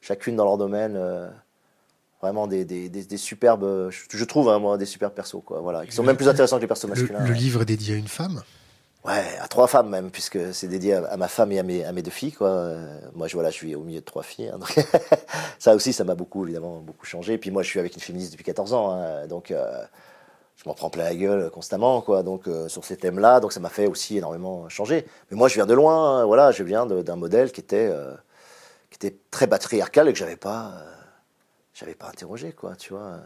chacune 0.00 0.36
dans 0.36 0.44
leur 0.44 0.58
domaine 0.58 0.98
vraiment 2.22 2.46
des, 2.46 2.64
des, 2.64 2.88
des, 2.88 3.16
superbes, 3.16 3.90
je, 3.90 4.24
trouve 4.24 4.50
hein, 4.50 4.58
moi, 4.58 4.76
des 4.76 4.84
superbes 4.84 5.14
persos, 5.14 5.42
quoi. 5.44 5.60
Voilà, 5.60 5.86
qui 5.86 5.92
sont 5.92 6.02
même 6.02 6.16
plus 6.16 6.28
intéressants 6.28 6.56
que 6.56 6.62
les 6.62 6.66
persos 6.66 6.84
masculins. 6.84 7.24
Le, 7.24 7.32
livre 7.32 7.62
est 7.62 7.66
dédié 7.66 7.94
à 7.94 7.96
une 7.96 8.08
femme? 8.08 8.42
Ouais, 9.02 9.38
à 9.40 9.48
trois 9.48 9.66
femmes 9.66 9.88
même, 9.88 10.10
puisque 10.10 10.52
c'est 10.52 10.68
dédié 10.68 10.94
à, 10.94 11.16
ma 11.16 11.28
femme 11.28 11.52
et 11.52 11.58
à 11.58 11.62
mes, 11.62 11.84
à 11.84 11.92
mes 11.92 12.02
deux 12.02 12.10
filles, 12.10 12.32
quoi. 12.32 12.48
Euh, 12.48 13.00
moi, 13.14 13.28
je, 13.28 13.34
voilà, 13.34 13.48
je 13.50 13.54
suis 13.54 13.74
au 13.74 13.82
milieu 13.82 14.00
de 14.00 14.04
trois 14.04 14.22
filles. 14.22 14.50
Hein, 14.50 14.58
ça 15.58 15.74
aussi, 15.74 15.94
ça 15.94 16.04
m'a 16.04 16.14
beaucoup, 16.14 16.44
évidemment, 16.44 16.80
beaucoup 16.80 17.06
changé. 17.06 17.32
Et 17.34 17.38
puis 17.38 17.50
moi, 17.50 17.62
je 17.62 17.68
suis 17.68 17.80
avec 17.80 17.94
une 17.94 18.02
féministe 18.02 18.32
depuis 18.32 18.44
14 18.44 18.74
ans, 18.74 18.92
hein, 18.92 19.26
donc 19.26 19.52
euh, 19.52 19.82
je 20.56 20.68
m'en 20.68 20.74
prends 20.74 20.90
plein 20.90 21.04
la 21.04 21.14
gueule 21.14 21.50
constamment, 21.50 22.02
quoi. 22.02 22.22
Donc 22.22 22.46
euh, 22.46 22.68
sur 22.68 22.84
ces 22.84 22.98
thèmes-là, 22.98 23.40
donc 23.40 23.54
ça 23.54 23.60
m'a 23.60 23.70
fait 23.70 23.86
aussi 23.86 24.18
énormément 24.18 24.68
changer. 24.68 25.06
Mais 25.30 25.36
moi, 25.36 25.48
je 25.48 25.54
viens 25.54 25.66
de 25.66 25.74
loin, 25.74 26.26
voilà, 26.26 26.50
je 26.50 26.62
viens 26.62 26.84
d'un 26.84 27.16
modèle 27.16 27.52
qui 27.52 27.62
était, 27.62 27.90
qui 28.90 28.96
était 28.96 29.16
très 29.30 29.46
patriarcal 29.46 30.08
et 30.08 30.12
que 30.12 30.18
j'avais 30.18 30.36
pas 30.36 30.74
j'avais 31.72 31.94
pas 31.94 32.08
interrogé, 32.08 32.52
quoi, 32.52 32.76
tu 32.76 32.92
vois. 32.92 33.16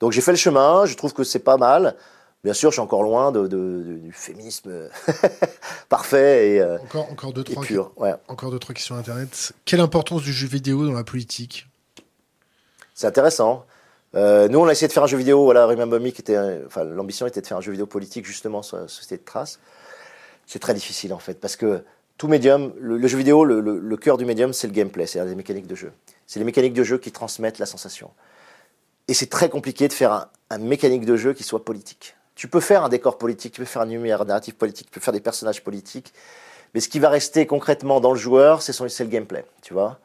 Donc 0.00 0.12
j'ai 0.12 0.20
fait 0.20 0.32
le 0.32 0.36
chemin, 0.36 0.84
je 0.84 0.94
trouve 0.94 1.14
que 1.14 1.24
c'est 1.24 1.38
pas 1.38 1.56
mal. 1.56 1.96
Bien 2.42 2.54
sûr, 2.54 2.70
je 2.70 2.74
suis 2.74 2.80
encore 2.80 3.02
loin 3.02 3.32
de, 3.32 3.46
du 3.46 4.12
féminisme 4.12 4.88
parfait 5.88 6.52
et, 6.52 6.60
euh, 6.60 6.78
encore, 6.78 7.10
encore, 7.10 7.32
deux, 7.32 7.44
trois 7.44 7.62
pur. 7.62 7.92
Ouais. 7.96 8.14
Encore 8.28 8.50
deux, 8.50 8.58
trois 8.58 8.74
questions 8.74 8.96
Internet. 8.96 9.52
Quelle 9.64 9.80
importance 9.80 10.22
du 10.22 10.32
jeu 10.32 10.48
vidéo 10.48 10.86
dans 10.86 10.94
la 10.94 11.04
politique? 11.04 11.68
C'est 12.94 13.06
intéressant. 13.06 13.66
Euh, 14.14 14.48
nous, 14.48 14.58
on 14.58 14.66
a 14.66 14.72
essayé 14.72 14.88
de 14.88 14.92
faire 14.92 15.02
un 15.02 15.06
jeu 15.06 15.18
vidéo. 15.18 15.44
Voilà, 15.44 15.66
Remember 15.66 16.00
Me, 16.00 16.10
qui 16.10 16.22
était, 16.22 16.38
enfin, 16.66 16.84
l'ambition 16.84 17.26
était 17.26 17.42
de 17.42 17.46
faire 17.46 17.58
un 17.58 17.62
jeu 17.62 17.72
vidéo 17.72 17.86
politique 17.86 18.24
justement 18.24 18.62
sur 18.62 18.78
la 18.78 18.88
société 18.88 19.18
de 19.18 19.24
traces. 19.24 19.60
C'est 20.46 20.58
très 20.58 20.74
difficile 20.74 21.12
en 21.12 21.18
fait, 21.18 21.34
parce 21.34 21.56
que 21.56 21.84
tout 22.16 22.26
médium, 22.26 22.72
le, 22.78 23.06
jeu 23.06 23.16
vidéo, 23.16 23.44
le, 23.44 23.60
le 23.60 23.96
cœur 23.96 24.16
du 24.16 24.24
médium, 24.24 24.52
c'est 24.52 24.66
le 24.66 24.72
gameplay, 24.72 25.06
c'est-à-dire 25.06 25.30
les 25.30 25.36
mécaniques 25.36 25.68
de 25.68 25.76
jeu. 25.76 25.92
C'est 26.26 26.38
les 26.38 26.44
mécaniques 26.44 26.74
de 26.74 26.84
jeu 26.84 26.98
qui 26.98 27.12
transmettent 27.12 27.58
la 27.58 27.66
sensation. 27.66 28.10
Et 29.10 29.14
c'est 29.14 29.26
très 29.26 29.48
compliqué 29.48 29.88
de 29.88 29.92
faire 29.92 30.28
un, 30.50 30.58
mécanique 30.58 31.04
de 31.04 31.16
jeu 31.16 31.32
qui 31.32 31.42
soit 31.42 31.64
politique. 31.64 32.14
Tu 32.40 32.48
peux 32.48 32.60
faire 32.60 32.84
un 32.84 32.88
décor 32.88 33.18
politique, 33.18 33.52
tu 33.52 33.60
peux 33.60 33.66
faire 33.66 33.82
un 33.82 33.86
numéro 33.86 34.24
narratif 34.24 34.54
politique, 34.54 34.86
tu 34.86 34.92
peux 34.92 35.04
faire 35.04 35.12
des 35.12 35.20
personnages 35.20 35.62
politiques, 35.62 36.14
mais 36.72 36.80
ce 36.80 36.88
qui 36.88 36.98
va 36.98 37.10
rester 37.10 37.44
concrètement 37.44 38.00
dans 38.00 38.12
le 38.12 38.18
joueur, 38.18 38.62
c'est 38.62 38.80
le 38.80 39.10
gameplay, 39.10 39.44
tu 39.60 39.74
vois. 39.74 39.98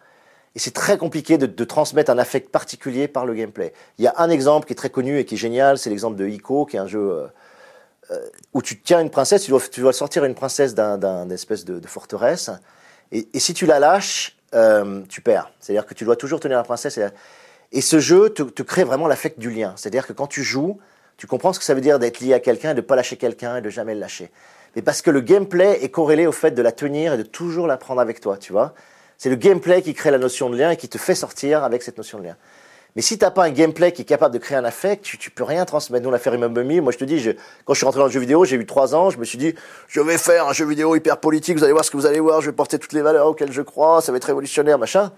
Et 0.53 0.59
c'est 0.59 0.73
très 0.73 0.97
compliqué 0.97 1.37
de, 1.37 1.63
transmettre 1.63 2.11
un 2.11 2.17
affect 2.17 2.49
particulier 2.49 3.07
par 3.07 3.25
le 3.25 3.35
gameplay. 3.35 3.71
Il 3.99 4.03
y 4.03 4.09
a 4.09 4.15
un 4.17 4.29
exemple 4.29 4.67
qui 4.67 4.73
est 4.73 4.75
très 4.75 4.89
connu 4.89 5.17
et 5.17 5.23
qui 5.23 5.35
est 5.35 5.37
génial, 5.37 5.77
c'est 5.77 5.89
l'exemple 5.89 6.17
de 6.17 6.27
Ico, 6.27 6.65
qui 6.65 6.75
est 6.75 6.79
un 6.79 6.87
jeu 6.87 7.09
euh, 7.09 7.27
euh, 8.11 8.19
où 8.51 8.61
tu 8.61 8.81
tiens 8.81 8.99
une 8.99 9.11
princesse, 9.11 9.43
tu 9.43 9.79
dois, 9.79 9.93
sortir 9.93 10.25
une 10.25 10.35
princesse 10.35 10.75
d'un 10.75 11.29
espèce 11.29 11.63
de, 11.63 11.87
forteresse, 11.87 12.51
et, 13.13 13.29
et, 13.33 13.39
si 13.39 13.53
tu 13.53 13.65
la 13.65 13.79
lâches, 13.79 14.35
euh, 14.53 15.03
tu 15.07 15.21
perds. 15.21 15.53
C'est-à-dire 15.61 15.85
que 15.85 15.93
tu 15.93 16.03
dois 16.03 16.17
toujours 16.17 16.41
tenir 16.41 16.57
la 16.57 16.65
princesse. 16.65 16.99
Et, 17.71 17.79
ce 17.79 17.99
jeu 17.99 18.29
te, 18.29 18.61
crée 18.61 18.83
vraiment 18.83 19.07
l'affect 19.07 19.39
du 19.39 19.51
lien. 19.51 19.73
C'est-à-dire 19.77 20.05
que 20.05 20.11
quand 20.11 20.27
tu 20.27 20.43
joues, 20.43 20.81
tu 21.17 21.27
comprends 21.27 21.53
ce 21.53 21.59
que 21.59 21.65
ça 21.65 21.73
veut 21.73 21.81
dire 21.81 21.99
d'être 21.99 22.19
lié 22.19 22.33
à 22.33 22.39
quelqu'un 22.39 22.71
et 22.71 22.73
de 22.73 22.81
ne 22.81 22.85
pas 22.85 22.95
lâcher 22.95 23.17
quelqu'un 23.17 23.57
et 23.57 23.61
de 23.61 23.69
jamais 23.69 23.93
le 23.93 23.99
lâcher. 23.99 24.31
Mais 24.75 24.81
parce 24.81 25.01
que 25.01 25.11
le 25.11 25.21
gameplay 25.21 25.83
est 25.83 25.89
corrélé 25.89 26.27
au 26.27 26.31
fait 26.31 26.51
de 26.51 26.61
la 26.61 26.71
tenir 26.71 27.13
et 27.13 27.17
de 27.17 27.23
toujours 27.23 27.67
la 27.67 27.77
prendre 27.77 28.01
avec 28.01 28.19
toi, 28.19 28.37
tu 28.37 28.51
vois. 28.51 28.73
C'est 29.17 29.29
le 29.29 29.35
gameplay 29.35 29.81
qui 29.81 29.93
crée 29.93 30.11
la 30.11 30.17
notion 30.17 30.49
de 30.49 30.57
lien 30.57 30.71
et 30.71 30.77
qui 30.77 30.89
te 30.89 30.97
fait 30.97 31.15
sortir 31.15 31.63
avec 31.63 31.83
cette 31.83 31.97
notion 31.97 32.19
de 32.19 32.25
lien. 32.25 32.35
Mais 32.95 33.01
si 33.01 33.17
t'as 33.17 33.31
pas 33.31 33.43
un 33.43 33.49
gameplay 33.49 33.91
qui 33.91 34.03
est 34.03 34.05
capable 34.05 34.33
de 34.33 34.39
créer 34.39 34.57
un 34.57 34.63
affect, 34.63 35.03
tu, 35.03 35.17
tu 35.17 35.29
peux 35.29 35.43
rien 35.43 35.65
transmettre. 35.65 36.09
Nous, 36.09 36.17
fait 36.17 36.29
Remember 36.29 36.63
Me. 36.63 36.79
Moi, 36.79 36.93
je 36.93 36.97
te 36.97 37.03
dis, 37.03 37.19
je, 37.19 37.31
quand 37.65 37.73
je 37.73 37.79
suis 37.79 37.85
rentré 37.85 37.99
dans 37.99 38.05
le 38.05 38.11
jeu 38.11 38.21
vidéo, 38.21 38.45
j'ai 38.45 38.55
eu 38.55 38.65
trois 38.65 38.95
ans, 38.95 39.09
je 39.09 39.17
me 39.17 39.25
suis 39.25 39.37
dit, 39.37 39.53
je 39.89 39.99
vais 39.99 40.17
faire 40.17 40.47
un 40.47 40.53
jeu 40.53 40.65
vidéo 40.65 40.95
hyper 40.95 41.17
politique, 41.19 41.57
vous 41.57 41.63
allez 41.65 41.73
voir 41.73 41.83
ce 41.83 41.91
que 41.91 41.97
vous 41.97 42.05
allez 42.05 42.21
voir, 42.21 42.39
je 42.39 42.49
vais 42.49 42.55
porter 42.55 42.79
toutes 42.79 42.93
les 42.93 43.01
valeurs 43.01 43.27
auxquelles 43.27 43.51
je 43.51 43.61
crois, 43.61 44.01
ça 44.01 44.13
va 44.13 44.17
être 44.17 44.25
révolutionnaire, 44.25 44.79
machin. 44.79 45.11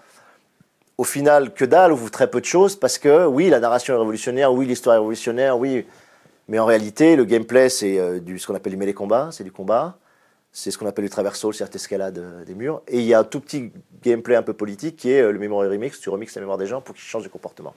Au 0.98 1.04
final, 1.04 1.54
que 1.54 1.66
dalle, 1.66 1.94
ou 1.94 2.10
très 2.10 2.30
peu 2.30 2.42
de 2.42 2.46
choses, 2.46 2.76
parce 2.76 2.98
que 2.98 3.26
oui, 3.26 3.50
la 3.50 3.60
narration 3.60 3.94
est 3.94 3.98
révolutionnaire, 3.98 4.52
oui, 4.52 4.66
l'histoire 4.66 4.96
est 4.96 5.00
révolutionnaire, 5.00 5.58
oui. 5.58 5.86
Mais 6.48 6.60
en 6.60 6.66
réalité, 6.66 7.16
le 7.16 7.26
gameplay, 7.26 7.70
c'est 7.70 8.00
euh, 8.00 8.20
du, 8.20 8.40
ce 8.40 8.48
qu'on 8.48 8.56
appelle 8.56 8.72
du 8.72 8.78
mêlée 8.78 8.94
combat, 8.94 9.30
c'est 9.32 9.44
du 9.44 9.52
combat. 9.52 9.98
C'est 10.54 10.72
ce 10.72 10.78
qu'on 10.78 10.88
appelle 10.88 11.06
du 11.06 11.12
traversal, 11.12 11.54
c'est-à-dire 11.54 11.76
escalade 11.76 12.18
euh, 12.18 12.46
des 12.46 12.56
murs. 12.56 12.82
Et 12.88 13.00
il 13.00 13.06
y 13.06 13.14
a 13.14 13.20
un 13.20 13.24
tout 13.24 13.40
petit 13.40 13.72
gameplay 14.02 14.36
un 14.36 14.42
peu 14.42 14.54
politique 14.54 14.96
qui 14.96 15.12
est 15.12 15.22
euh, 15.22 15.32
le 15.32 15.40
memory 15.40 15.68
remix. 15.68 16.00
Tu 16.00 16.10
remixes 16.10 16.34
la 16.36 16.42
mémoire 16.42 16.58
des 16.58 16.66
gens 16.66 16.82
pour 16.82 16.96
qu'ils 16.96 17.04
changent 17.04 17.26
de 17.26 17.30
comportement. 17.30 17.76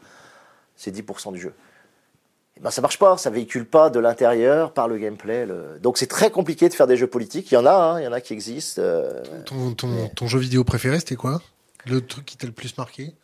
C'est 0.76 0.94
10% 0.94 1.32
du 1.32 1.40
jeu. 1.40 1.48
Et 1.48 2.62
eh 2.62 2.64
ben, 2.64 2.70
ça 2.70 2.80
marche 2.82 2.98
pas, 2.98 3.16
ça 3.16 3.30
véhicule 3.30 3.64
pas 3.64 3.90
de 3.90 3.98
l'intérieur 3.98 4.72
par 4.72 4.86
le 4.86 4.98
gameplay. 4.98 5.46
Donc 5.82 5.98
c'est 5.98 6.06
très 6.06 6.30
compliqué 6.30 6.68
de 6.68 6.74
faire 6.74 6.86
des 6.86 6.96
jeux 6.96 7.06
politiques. 7.06 7.50
Il 7.50 7.54
y 7.54 7.56
en 7.56 7.66
a, 7.66 7.72
hein, 7.72 8.00
il 8.00 8.04
y 8.04 8.08
en 8.08 8.12
a 8.12 8.20
qui 8.20 8.32
existent. 8.32 8.82
Euh, 8.84 9.22
ton, 9.44 10.26
jeu 10.26 10.38
vidéo 10.38 10.62
préféré, 10.62 10.98
c'était 10.98 11.16
quoi? 11.16 11.40
Le 11.86 12.00
truc 12.04 12.24
qui 12.26 12.36
t'a 12.36 12.46
le 12.46 12.52
plus 12.52 12.76
marqué 12.76 13.14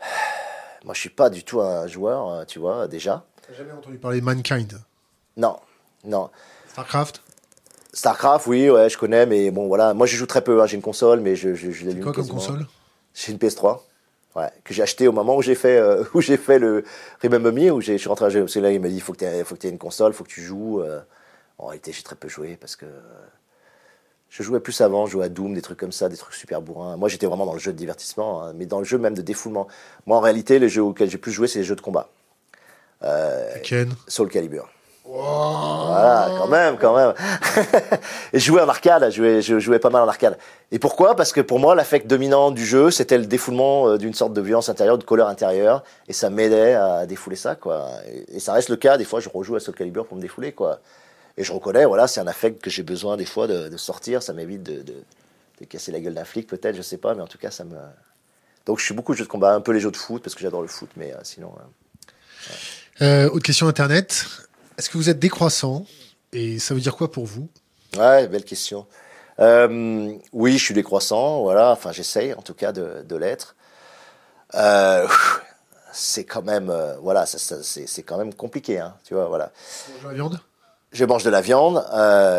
Moi, 0.84 0.94
je 0.94 1.00
suis 1.00 1.10
pas 1.10 1.28
du 1.28 1.44
tout 1.44 1.60
un 1.60 1.86
joueur, 1.86 2.46
tu 2.46 2.58
vois, 2.58 2.88
déjà. 2.88 3.26
T'as 3.46 3.54
jamais 3.54 3.72
entendu 3.72 3.98
parler 3.98 4.20
de 4.20 4.24
Mankind 4.24 4.80
Non, 5.36 5.58
non. 6.04 6.30
Starcraft 6.68 7.22
Starcraft, 7.92 8.46
oui, 8.46 8.70
ouais, 8.70 8.88
je 8.88 8.96
connais, 8.96 9.26
mais 9.26 9.50
bon, 9.50 9.66
voilà. 9.66 9.92
Moi, 9.94 10.06
je 10.06 10.16
joue 10.16 10.26
très 10.26 10.42
peu. 10.42 10.62
Hein. 10.62 10.66
J'ai 10.66 10.76
une 10.76 10.82
console, 10.82 11.20
mais 11.20 11.36
je, 11.36 11.54
je, 11.54 11.70
je 11.70 11.90
quoi 12.00 12.12
comme 12.12 12.28
console 12.28 12.66
J'ai 13.14 13.32
une 13.32 13.38
PS3. 13.38 13.80
Ouais, 14.36 14.48
que 14.62 14.72
j'ai 14.72 14.82
acheté 14.82 15.08
au 15.08 15.12
moment 15.12 15.36
où 15.36 15.42
j'ai 15.42 15.56
fait 15.56 15.76
euh, 15.76 16.04
où 16.14 16.20
j'ai 16.20 16.36
fait 16.36 16.60
le 16.60 16.84
Remember 17.20 17.52
Me 17.52 17.72
où 17.72 17.80
je 17.80 17.96
suis 17.96 18.08
rentré 18.08 18.26
à 18.26 18.30
parce 18.30 18.54
que 18.54 18.60
là 18.60 18.70
il 18.70 18.80
m'a 18.80 18.88
dit 18.88 19.00
faut 19.00 19.12
que 19.12 19.18
tu 19.18 19.44
faut 19.44 19.56
que 19.56 19.60
tu 19.60 19.66
aies 19.66 19.70
une 19.70 19.78
console, 19.78 20.12
faut 20.12 20.22
que 20.22 20.28
tu 20.30 20.42
joues. 20.42 20.80
Euh. 20.80 21.00
En 21.58 21.66
réalité, 21.66 21.92
j'ai 21.92 22.02
très 22.02 22.16
peu 22.16 22.28
joué 22.28 22.56
parce 22.56 22.76
que 22.76 22.86
Je 24.30 24.44
jouais 24.44 24.60
plus 24.60 24.80
avant, 24.80 25.06
je 25.06 25.12
jouais 25.12 25.26
à 25.26 25.28
Doom, 25.28 25.54
des 25.54 25.60
trucs 25.60 25.78
comme 25.78 25.92
ça, 25.92 26.08
des 26.08 26.16
trucs 26.16 26.34
super 26.34 26.62
bourrins. 26.62 26.96
Moi, 26.96 27.08
j'étais 27.08 27.26
vraiment 27.26 27.46
dans 27.46 27.52
le 27.52 27.58
jeu 27.58 27.72
de 27.72 27.76
divertissement, 27.76 28.42
hein, 28.42 28.52
mais 28.54 28.64
dans 28.64 28.78
le 28.78 28.84
jeu 28.84 28.96
même 28.96 29.14
de 29.14 29.22
défoulement. 29.22 29.66
Moi, 30.06 30.16
en 30.16 30.20
réalité, 30.20 30.60
les 30.60 30.68
jeux 30.68 30.82
auxquels 30.82 31.10
j'ai 31.10 31.18
plus 31.18 31.32
joué, 31.32 31.48
c'est 31.48 31.58
les 31.58 31.64
jeux 31.64 31.76
de 31.76 31.80
combat. 31.80 32.08
Euh. 33.02 33.50
Soul 34.06 34.28
Calibur. 34.28 34.68
Voilà, 35.04 36.30
quand 36.38 36.46
même, 36.46 36.76
quand 36.78 36.94
même. 36.94 37.14
et 38.32 38.38
je 38.38 38.44
jouais 38.44 38.60
en 38.60 38.68
arcade, 38.68 39.10
je 39.10 39.58
jouais, 39.58 39.78
pas 39.80 39.90
mal 39.90 40.02
en 40.02 40.08
arcade. 40.08 40.38
Et 40.70 40.78
pourquoi? 40.78 41.16
Parce 41.16 41.32
que 41.32 41.40
pour 41.40 41.58
moi, 41.58 41.74
l'affect 41.74 42.06
dominant 42.06 42.52
du 42.52 42.64
jeu, 42.64 42.92
c'était 42.92 43.18
le 43.18 43.26
défoulement 43.26 43.88
euh, 43.88 43.98
d'une 43.98 44.14
sorte 44.14 44.32
de 44.32 44.40
violence 44.40 44.68
intérieure, 44.68 44.98
de 44.98 45.04
colère 45.04 45.26
intérieure, 45.26 45.82
et 46.06 46.12
ça 46.12 46.30
m'aidait 46.30 46.74
à 46.74 47.06
défouler 47.06 47.34
ça, 47.34 47.56
quoi. 47.56 47.88
Et, 48.32 48.38
ça 48.38 48.52
reste 48.52 48.68
le 48.68 48.76
cas. 48.76 48.98
Des 48.98 49.04
fois, 49.04 49.18
je 49.18 49.28
rejoue 49.28 49.56
à 49.56 49.60
Soul 49.60 49.74
Calibur 49.74 50.06
pour 50.06 50.16
me 50.16 50.22
défouler, 50.22 50.52
quoi. 50.52 50.78
Et 51.36 51.44
je 51.44 51.52
reconnais, 51.52 51.84
voilà, 51.84 52.06
c'est 52.06 52.20
un 52.20 52.26
affect 52.26 52.60
que 52.60 52.70
j'ai 52.70 52.82
besoin 52.82 53.16
des 53.16 53.24
fois 53.24 53.46
de, 53.46 53.76
sortir. 53.76 54.22
Ça 54.22 54.32
m'évite 54.32 54.62
de, 54.62 54.82
de, 54.82 55.64
casser 55.64 55.92
la 55.92 56.00
gueule 56.00 56.14
d'un 56.14 56.24
flic, 56.24 56.46
peut-être, 56.46 56.76
je 56.76 56.82
sais 56.82 56.96
pas, 56.96 57.14
mais 57.14 57.22
en 57.22 57.26
tout 57.26 57.38
cas, 57.38 57.50
ça 57.50 57.64
me. 57.64 57.76
Donc, 58.66 58.78
je 58.78 58.84
suis 58.84 58.94
beaucoup 58.94 59.12
de 59.12 59.18
jeux 59.18 59.24
de 59.24 59.28
combat, 59.28 59.54
un 59.54 59.60
peu 59.60 59.72
les 59.72 59.80
jeux 59.80 59.90
de 59.90 59.96
foot 59.96 60.22
parce 60.22 60.34
que 60.34 60.40
j'adore 60.40 60.62
le 60.62 60.68
foot, 60.68 60.90
mais 60.96 61.12
euh, 61.12 61.18
sinon. 61.22 61.54
Euh, 63.02 63.28
autre 63.30 63.44
question 63.44 63.68
internet. 63.68 64.26
Est-ce 64.78 64.90
que 64.90 64.98
vous 64.98 65.08
êtes 65.08 65.18
décroissant? 65.18 65.86
Et 66.32 66.58
ça 66.58 66.74
veut 66.74 66.80
dire 66.80 66.96
quoi 66.96 67.10
pour 67.10 67.26
vous? 67.26 67.48
Ouais, 67.96 68.28
belle 68.28 68.44
question. 68.44 68.86
Euh, 69.40 70.12
oui, 70.32 70.58
je 70.58 70.64
suis 70.64 70.74
décroissant, 70.74 71.42
voilà. 71.42 71.70
Enfin, 71.72 71.92
j'essaye 71.92 72.34
en 72.34 72.42
tout 72.42 72.54
cas 72.54 72.72
de, 72.72 73.16
l'être. 73.16 73.56
Euh, 74.54 75.08
c'est 75.92 76.24
quand 76.24 76.42
même, 76.42 76.70
euh, 76.70 76.96
voilà, 77.00 77.26
c'est 77.26 78.02
quand 78.02 78.18
même 78.18 78.34
compliqué, 78.34 78.78
hein, 78.78 78.94
tu 79.04 79.14
vois, 79.14 79.26
voilà. 79.26 79.50
La 80.04 80.12
viande 80.12 80.40
Je 80.92 81.04
mange 81.04 81.22
de 81.22 81.30
la 81.30 81.40
viande. 81.40 81.84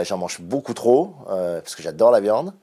J'en 0.03 0.17
mange 0.17 0.41
beaucoup 0.41 0.73
trop 0.73 1.15
parce 1.25 1.75
que 1.75 1.83
j'adore 1.83 2.11
la 2.11 2.19
viande. 2.19 2.53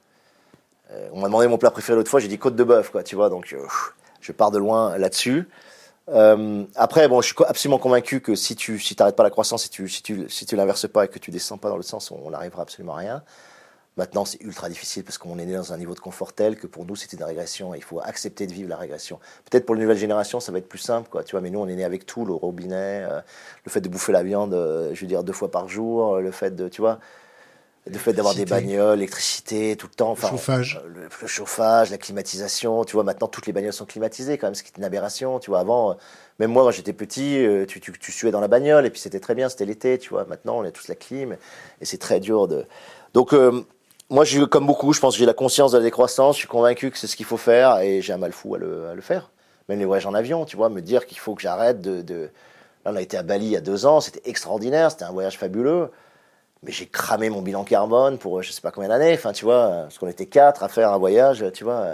on 1.13 1.19
m'a 1.19 1.27
demandé 1.27 1.47
mon 1.47 1.57
plat 1.57 1.71
préféré 1.71 1.95
l'autre 1.95 2.09
fois, 2.09 2.19
j'ai 2.19 2.27
dit 2.27 2.37
côte 2.37 2.55
de 2.55 2.63
bœuf, 2.63 2.91
quoi, 2.91 3.03
tu 3.03 3.15
vois. 3.15 3.29
Donc, 3.29 3.55
je 4.21 4.31
pars 4.31 4.51
de 4.51 4.57
loin 4.57 4.97
là-dessus. 4.97 5.47
Euh, 6.11 6.63
après, 6.75 7.07
bon, 7.07 7.21
je 7.21 7.27
suis 7.27 7.35
absolument 7.47 7.77
convaincu 7.77 8.21
que 8.21 8.35
si 8.35 8.55
tu 8.55 8.79
si 8.79 8.95
t'arrêtes 8.95 9.15
pas 9.15 9.23
la 9.23 9.29
croissance, 9.29 9.63
si 9.63 9.69
tu 9.69 9.87
si 9.87 10.55
l'inverses 10.55 10.87
pas 10.87 11.05
et 11.05 11.07
que 11.07 11.19
tu 11.19 11.31
descends 11.31 11.57
pas 11.57 11.69
dans 11.69 11.77
le 11.77 11.83
sens, 11.83 12.11
on 12.11 12.29
n'arrivera 12.31 12.63
absolument 12.63 12.95
à 12.95 12.99
rien. 12.99 13.23
Maintenant, 13.99 14.23
c'est 14.23 14.41
ultra 14.41 14.69
difficile 14.69 15.03
parce 15.03 15.17
qu'on 15.17 15.37
est 15.39 15.45
né 15.45 15.55
dans 15.55 15.73
un 15.73 15.77
niveau 15.77 15.93
de 15.93 15.99
confort 15.99 16.31
tel 16.31 16.55
que 16.55 16.67
pour 16.67 16.85
nous, 16.85 16.95
c'était 16.95 17.17
une 17.17 17.23
régression. 17.23 17.75
il 17.75 17.83
faut 17.83 17.99
accepter 17.99 18.47
de 18.47 18.53
vivre 18.53 18.69
la 18.69 18.77
régression. 18.77 19.19
Peut-être 19.49 19.65
pour 19.65 19.75
les 19.75 19.81
nouvelles 19.81 19.97
générations, 19.97 20.39
ça 20.39 20.53
va 20.53 20.59
être 20.59 20.69
plus 20.69 20.79
simple, 20.79 21.09
quoi. 21.09 21.25
Tu 21.25 21.31
vois, 21.31 21.41
mais 21.41 21.49
nous, 21.49 21.59
on 21.59 21.67
est 21.67 21.75
né 21.75 21.83
avec 21.83 22.05
tout, 22.05 22.23
le 22.23 22.33
robinet, 22.33 23.03
euh, 23.03 23.19
le 23.65 23.69
fait 23.69 23.81
de 23.81 23.89
bouffer 23.89 24.13
la 24.13 24.23
viande, 24.23 24.53
euh, 24.53 24.91
je 24.93 25.01
veux 25.01 25.07
dire, 25.07 25.25
deux 25.25 25.33
fois 25.33 25.51
par 25.51 25.67
jour, 25.67 26.21
le 26.21 26.31
fait 26.31 26.55
de, 26.55 26.69
tu 26.69 26.79
vois, 26.79 26.99
le 27.89 27.97
fait 27.97 28.13
d'avoir 28.13 28.35
des 28.35 28.45
bagnoles, 28.45 28.99
l'électricité, 28.99 29.75
tout 29.75 29.87
le 29.87 29.95
temps. 29.95 30.11
Enfin, 30.11 30.27
le 30.27 30.37
chauffage. 30.37 30.81
Le, 30.87 31.27
chauffage, 31.27 31.91
la 31.91 31.97
climatisation. 31.97 32.83
Tu 32.83 32.93
vois, 32.93 33.03
maintenant, 33.03 33.27
toutes 33.27 33.47
les 33.47 33.53
bagnoles 33.53 33.73
sont 33.73 33.85
climatisées, 33.85 34.37
quand 34.37 34.47
même, 34.47 34.55
ce 34.55 34.63
qui 34.63 34.71
est 34.73 34.77
une 34.77 34.83
aberration. 34.83 35.39
Tu 35.39 35.49
vois, 35.49 35.59
avant, 35.59 35.91
euh, 35.91 35.93
même 36.39 36.51
moi, 36.51 36.63
quand 36.63 36.71
j'étais 36.71 36.93
petit, 36.93 37.43
euh, 37.45 37.65
tu, 37.65 37.79
tu, 37.79 37.91
tu, 37.91 38.11
suais 38.11 38.31
dans 38.31 38.41
la 38.41 38.47
bagnole, 38.47 38.85
et 38.85 38.89
puis 38.89 38.99
c'était 38.99 39.19
très 39.19 39.35
bien, 39.35 39.49
c'était 39.49 39.65
l'été, 39.65 39.97
tu 39.97 40.09
vois. 40.09 40.25
Maintenant, 40.25 40.57
on 40.57 40.63
a 40.63 40.71
tous 40.71 40.87
la 40.87 40.95
clim, 40.95 41.33
et 41.81 41.85
c'est 41.85 41.97
très 41.97 42.19
dur 42.19 42.47
de. 42.47 42.65
Donc, 43.13 43.33
euh, 43.33 43.63
moi, 44.09 44.25
comme 44.49 44.65
beaucoup, 44.65 44.93
je 44.93 44.99
pense 44.99 45.15
que 45.15 45.19
j'ai 45.19 45.25
la 45.25 45.33
conscience 45.33 45.71
de 45.71 45.77
la 45.77 45.83
décroissance, 45.83 46.35
je 46.35 46.39
suis 46.39 46.47
convaincu 46.47 46.91
que 46.91 46.97
c'est 46.97 47.07
ce 47.07 47.15
qu'il 47.15 47.25
faut 47.25 47.37
faire, 47.37 47.79
et 47.79 48.01
j'ai 48.01 48.13
un 48.13 48.17
mal 48.17 48.31
fou 48.33 48.55
à 48.55 48.57
le, 48.57 49.01
faire. 49.01 49.29
Même 49.67 49.79
les 49.79 49.85
voyages 49.85 50.05
en 50.05 50.13
avion, 50.13 50.45
tu 50.45 50.57
vois, 50.57 50.69
me 50.69 50.81
dire 50.81 51.05
qu'il 51.05 51.19
faut 51.19 51.35
que 51.35 51.41
j'arrête 51.41 51.81
de. 51.81 52.29
Là, 52.85 52.91
on 52.93 52.95
a 52.95 53.01
été 53.01 53.17
à 53.17 53.23
Bali 53.23 53.45
il 53.45 53.51
y 53.51 53.57
a 53.57 53.61
deux 53.61 53.85
ans, 53.85 53.99
c'était 53.99 54.27
extraordinaire, 54.29 54.89
c'était 54.91 55.03
un 55.03 55.11
voyage 55.11 55.37
fabuleux 55.37 55.89
mais 56.63 56.71
j'ai 56.71 56.87
cramé 56.87 57.29
mon 57.29 57.41
bilan 57.41 57.63
carbone 57.63 58.17
pour 58.17 58.41
je 58.41 58.51
sais 58.51 58.61
pas 58.61 58.71
combien 58.71 58.89
d'années, 58.89 59.13
enfin 59.13 59.31
tu 59.31 59.45
vois, 59.45 59.83
parce 59.83 59.97
qu'on 59.97 60.07
était 60.07 60.25
quatre 60.25 60.63
à 60.63 60.67
faire 60.67 60.91
un 60.91 60.97
voyage, 60.97 61.45
tu 61.53 61.63
vois. 61.63 61.85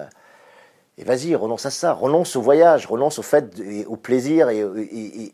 Et 0.98 1.04
vas-y, 1.04 1.36
renonce 1.36 1.66
à 1.66 1.72
ça, 1.72 1.92
renonce 1.92 2.36
au 2.36 2.42
voyage, 2.42 2.88
renonce 2.88 3.20
au 3.20 3.22
fait, 3.22 3.62
au 3.86 3.98
plaisir 3.98 4.50
et, 4.50 4.66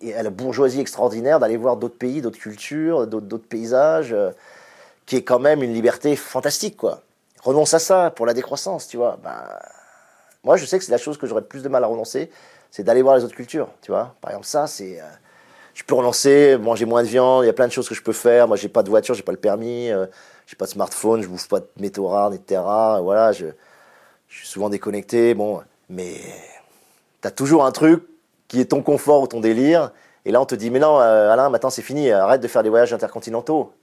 et, 0.01 0.15
à 0.15 0.23
la 0.23 0.31
bourgeoisie 0.31 0.81
extraordinaire 0.81 1.39
d'aller 1.39 1.55
voir 1.55 1.77
d'autres 1.77 1.97
pays, 1.97 2.21
d'autres 2.21 2.39
cultures, 2.39 3.05
d'autres 3.05 3.47
paysages, 3.47 4.11
euh, 4.11 4.31
qui 5.11 5.17
est 5.17 5.23
quand 5.23 5.39
même 5.39 5.61
une 5.61 5.73
liberté 5.73 6.15
fantastique, 6.15 6.77
quoi. 6.77 7.01
Renonce 7.43 7.73
à 7.73 7.79
ça 7.79 8.11
pour 8.11 8.25
la 8.25 8.33
décroissance, 8.33 8.87
tu 8.87 8.95
vois. 8.95 9.19
Ben, 9.21 9.43
moi, 10.45 10.55
je 10.55 10.63
sais 10.63 10.79
que 10.79 10.85
c'est 10.85 10.91
la 10.93 10.97
chose 10.97 11.17
que 11.17 11.27
j'aurais 11.27 11.41
plus 11.41 11.63
de 11.63 11.67
mal 11.67 11.83
à 11.83 11.87
renoncer, 11.87 12.31
c'est 12.69 12.83
d'aller 12.83 13.01
voir 13.01 13.17
les 13.17 13.25
autres 13.25 13.35
cultures, 13.35 13.67
tu 13.81 13.91
vois. 13.91 14.15
Par 14.21 14.31
exemple, 14.31 14.47
ça, 14.47 14.67
c'est 14.67 15.01
euh, 15.01 15.05
je 15.73 15.83
peux 15.83 15.95
relancer, 15.95 16.57
manger 16.57 16.85
moins 16.85 17.03
de 17.03 17.09
viande, 17.09 17.43
il 17.43 17.47
y 17.47 17.49
a 17.49 17.53
plein 17.53 17.67
de 17.67 17.73
choses 17.73 17.89
que 17.89 17.93
je 17.93 18.01
peux 18.01 18.13
faire. 18.13 18.47
Moi, 18.47 18.55
j'ai 18.55 18.69
pas 18.69 18.83
de 18.83 18.89
voiture, 18.89 19.13
j'ai 19.13 19.21
pas 19.21 19.33
le 19.33 19.37
permis, 19.37 19.91
euh, 19.91 20.05
j'ai 20.47 20.55
pas 20.55 20.63
de 20.63 20.71
smartphone, 20.71 21.21
je 21.21 21.27
bouffe 21.27 21.49
pas 21.49 21.59
de 21.59 21.67
métaux 21.81 22.07
rares, 22.07 22.33
etc. 22.33 22.61
Voilà, 23.01 23.33
je, 23.33 23.47
suis 24.29 24.47
souvent 24.47 24.69
déconnecté. 24.69 25.33
Bon, 25.33 25.61
mais 25.89 26.13
tu 27.21 27.27
as 27.27 27.31
toujours 27.31 27.65
un 27.65 27.73
truc 27.73 28.01
qui 28.47 28.61
est 28.61 28.65
ton 28.71 28.81
confort 28.81 29.23
ou 29.23 29.27
ton 29.27 29.41
délire. 29.41 29.91
Et 30.23 30.31
là, 30.31 30.39
on 30.39 30.45
te 30.45 30.55
dit, 30.55 30.69
mais 30.69 30.79
non, 30.79 31.01
euh, 31.01 31.33
Alain, 31.33 31.49
maintenant 31.49 31.69
c'est 31.69 31.81
fini, 31.81 32.11
arrête 32.11 32.39
de 32.39 32.47
faire 32.47 32.63
des 32.63 32.69
voyages 32.69 32.93
intercontinentaux. 32.93 33.73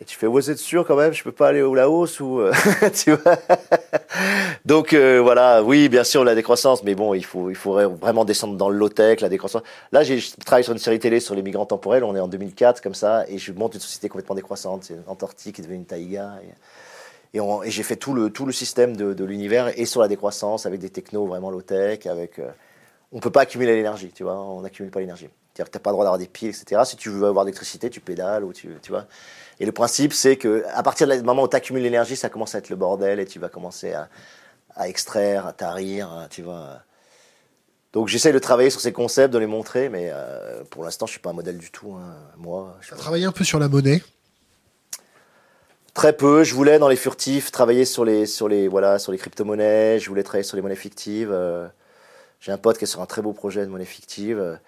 Et 0.00 0.04
tu 0.04 0.18
fais, 0.18 0.26
ouais, 0.26 0.42
c'est 0.42 0.58
sûr 0.58 0.84
quand 0.84 0.96
même, 0.96 1.12
je 1.12 1.22
peux 1.22 1.32
pas 1.32 1.48
aller 1.48 1.62
au 1.62 1.74
Laos 1.74 2.18
ou, 2.18 2.40
euh. 2.40 2.52
Donc, 4.64 4.92
euh, 4.92 5.20
voilà, 5.22 5.62
oui, 5.62 5.88
bien 5.88 6.02
sûr, 6.02 6.24
la 6.24 6.34
décroissance, 6.34 6.82
mais 6.82 6.94
bon, 6.94 7.14
il 7.14 7.24
faut, 7.24 7.48
il 7.48 7.56
faudrait 7.56 7.86
vraiment 7.86 8.24
descendre 8.24 8.56
dans 8.56 8.68
le 8.68 8.76
low-tech, 8.76 9.20
la 9.20 9.28
décroissance. 9.28 9.62
Là, 9.92 10.02
j'ai 10.02 10.20
travaillé 10.44 10.64
sur 10.64 10.72
une 10.72 10.78
série 10.78 10.98
télé 10.98 11.20
sur 11.20 11.34
les 11.34 11.42
migrants 11.42 11.66
temporels, 11.66 12.02
on 12.02 12.16
est 12.16 12.20
en 12.20 12.28
2004, 12.28 12.80
comme 12.82 12.94
ça, 12.94 13.24
et 13.28 13.38
je 13.38 13.52
monte 13.52 13.74
une 13.74 13.80
société 13.80 14.08
complètement 14.08 14.34
décroissante. 14.34 14.84
C'est 14.84 14.96
Antarctique 15.06 15.56
qui 15.56 15.60
est 15.60 15.64
devenue 15.64 15.78
une 15.78 15.86
taïga. 15.86 16.40
Et, 16.42 17.40
j'ai 17.66 17.82
fait 17.82 17.96
tout 17.96 18.14
le, 18.14 18.30
tout 18.30 18.46
le 18.46 18.52
système 18.52 18.96
de, 18.96 19.24
l'univers 19.24 19.72
et 19.78 19.86
sur 19.86 20.00
la 20.00 20.08
décroissance 20.08 20.66
avec 20.66 20.80
des 20.80 20.90
technos 20.90 21.26
vraiment 21.26 21.50
low-tech, 21.50 22.06
avec, 22.06 22.38
euh, 22.38 22.50
on 23.12 23.20
peut 23.20 23.30
pas 23.30 23.42
accumuler 23.42 23.74
l'énergie, 23.74 24.12
tu 24.14 24.22
vois, 24.22 24.40
on 24.40 24.60
n'accumule 24.60 24.90
pas 24.90 25.00
l'énergie. 25.00 25.28
C'est-à-dire 25.52 25.70
t'as 25.70 25.78
pas 25.78 25.90
le 25.90 25.94
droit 25.94 26.04
d'avoir 26.04 26.18
des 26.18 26.26
piles, 26.26 26.48
etc. 26.50 26.82
Si 26.84 26.96
tu 26.96 27.10
veux 27.10 27.26
avoir 27.26 27.44
d'électricité, 27.44 27.90
tu 27.90 28.00
pédales 28.00 28.44
ou 28.44 28.52
tu, 28.52 28.68
tu 28.82 28.90
vois. 28.90 29.06
Et 29.60 29.66
le 29.66 29.72
principe, 29.72 30.12
c'est 30.12 30.36
que 30.36 30.64
à 30.74 30.82
partir 30.82 31.06
du 31.06 31.22
moment 31.22 31.42
où 31.44 31.48
tu 31.48 31.56
accumules 31.56 31.82
l'énergie, 31.82 32.16
ça 32.16 32.28
commence 32.28 32.54
à 32.54 32.58
être 32.58 32.70
le 32.70 32.76
bordel 32.76 33.20
et 33.20 33.26
tu 33.26 33.38
vas 33.38 33.48
commencer 33.48 33.92
à, 33.92 34.08
à 34.74 34.88
extraire, 34.88 35.46
à 35.46 35.52
tarir, 35.52 36.26
tu 36.30 36.42
vois. 36.42 36.80
Donc 37.92 38.08
j'essaie 38.08 38.32
de 38.32 38.38
travailler 38.40 38.70
sur 38.70 38.80
ces 38.80 38.92
concepts, 38.92 39.32
de 39.32 39.38
les 39.38 39.46
montrer, 39.46 39.88
mais 39.88 40.10
euh, 40.12 40.64
pour 40.70 40.82
l'instant, 40.82 41.06
je 41.06 41.12
suis 41.12 41.20
pas 41.20 41.30
un 41.30 41.34
modèle 41.34 41.58
du 41.58 41.70
tout. 41.70 41.92
Hein. 41.92 42.16
Moi, 42.36 42.76
tu 42.82 42.92
as 42.92 42.96
travaillé 42.96 43.24
un 43.24 43.32
peu 43.32 43.44
sur 43.44 43.60
la 43.60 43.68
monnaie? 43.68 44.02
Très 45.94 46.12
peu. 46.12 46.42
Je 46.42 46.54
voulais 46.54 46.80
dans 46.80 46.88
les 46.88 46.96
furtifs 46.96 47.52
travailler 47.52 47.84
sur 47.84 48.04
les 48.04 48.26
sur 48.26 48.48
les 48.48 48.66
voilà 48.66 48.98
sur 48.98 49.12
les 49.12 49.18
crypto-monnaies. 49.18 50.00
Je 50.00 50.08
voulais 50.08 50.24
travailler 50.24 50.42
sur 50.42 50.56
les 50.56 50.62
monnaies 50.62 50.74
fictives. 50.74 51.30
Euh. 51.30 51.68
J'ai 52.40 52.50
un 52.50 52.58
pote 52.58 52.78
qui 52.78 52.84
est 52.84 52.88
sur 52.88 53.00
un 53.00 53.06
très 53.06 53.22
beau 53.22 53.32
projet 53.32 53.64
de 53.64 53.70
monnaie 53.70 53.84
fictive, 53.84 54.58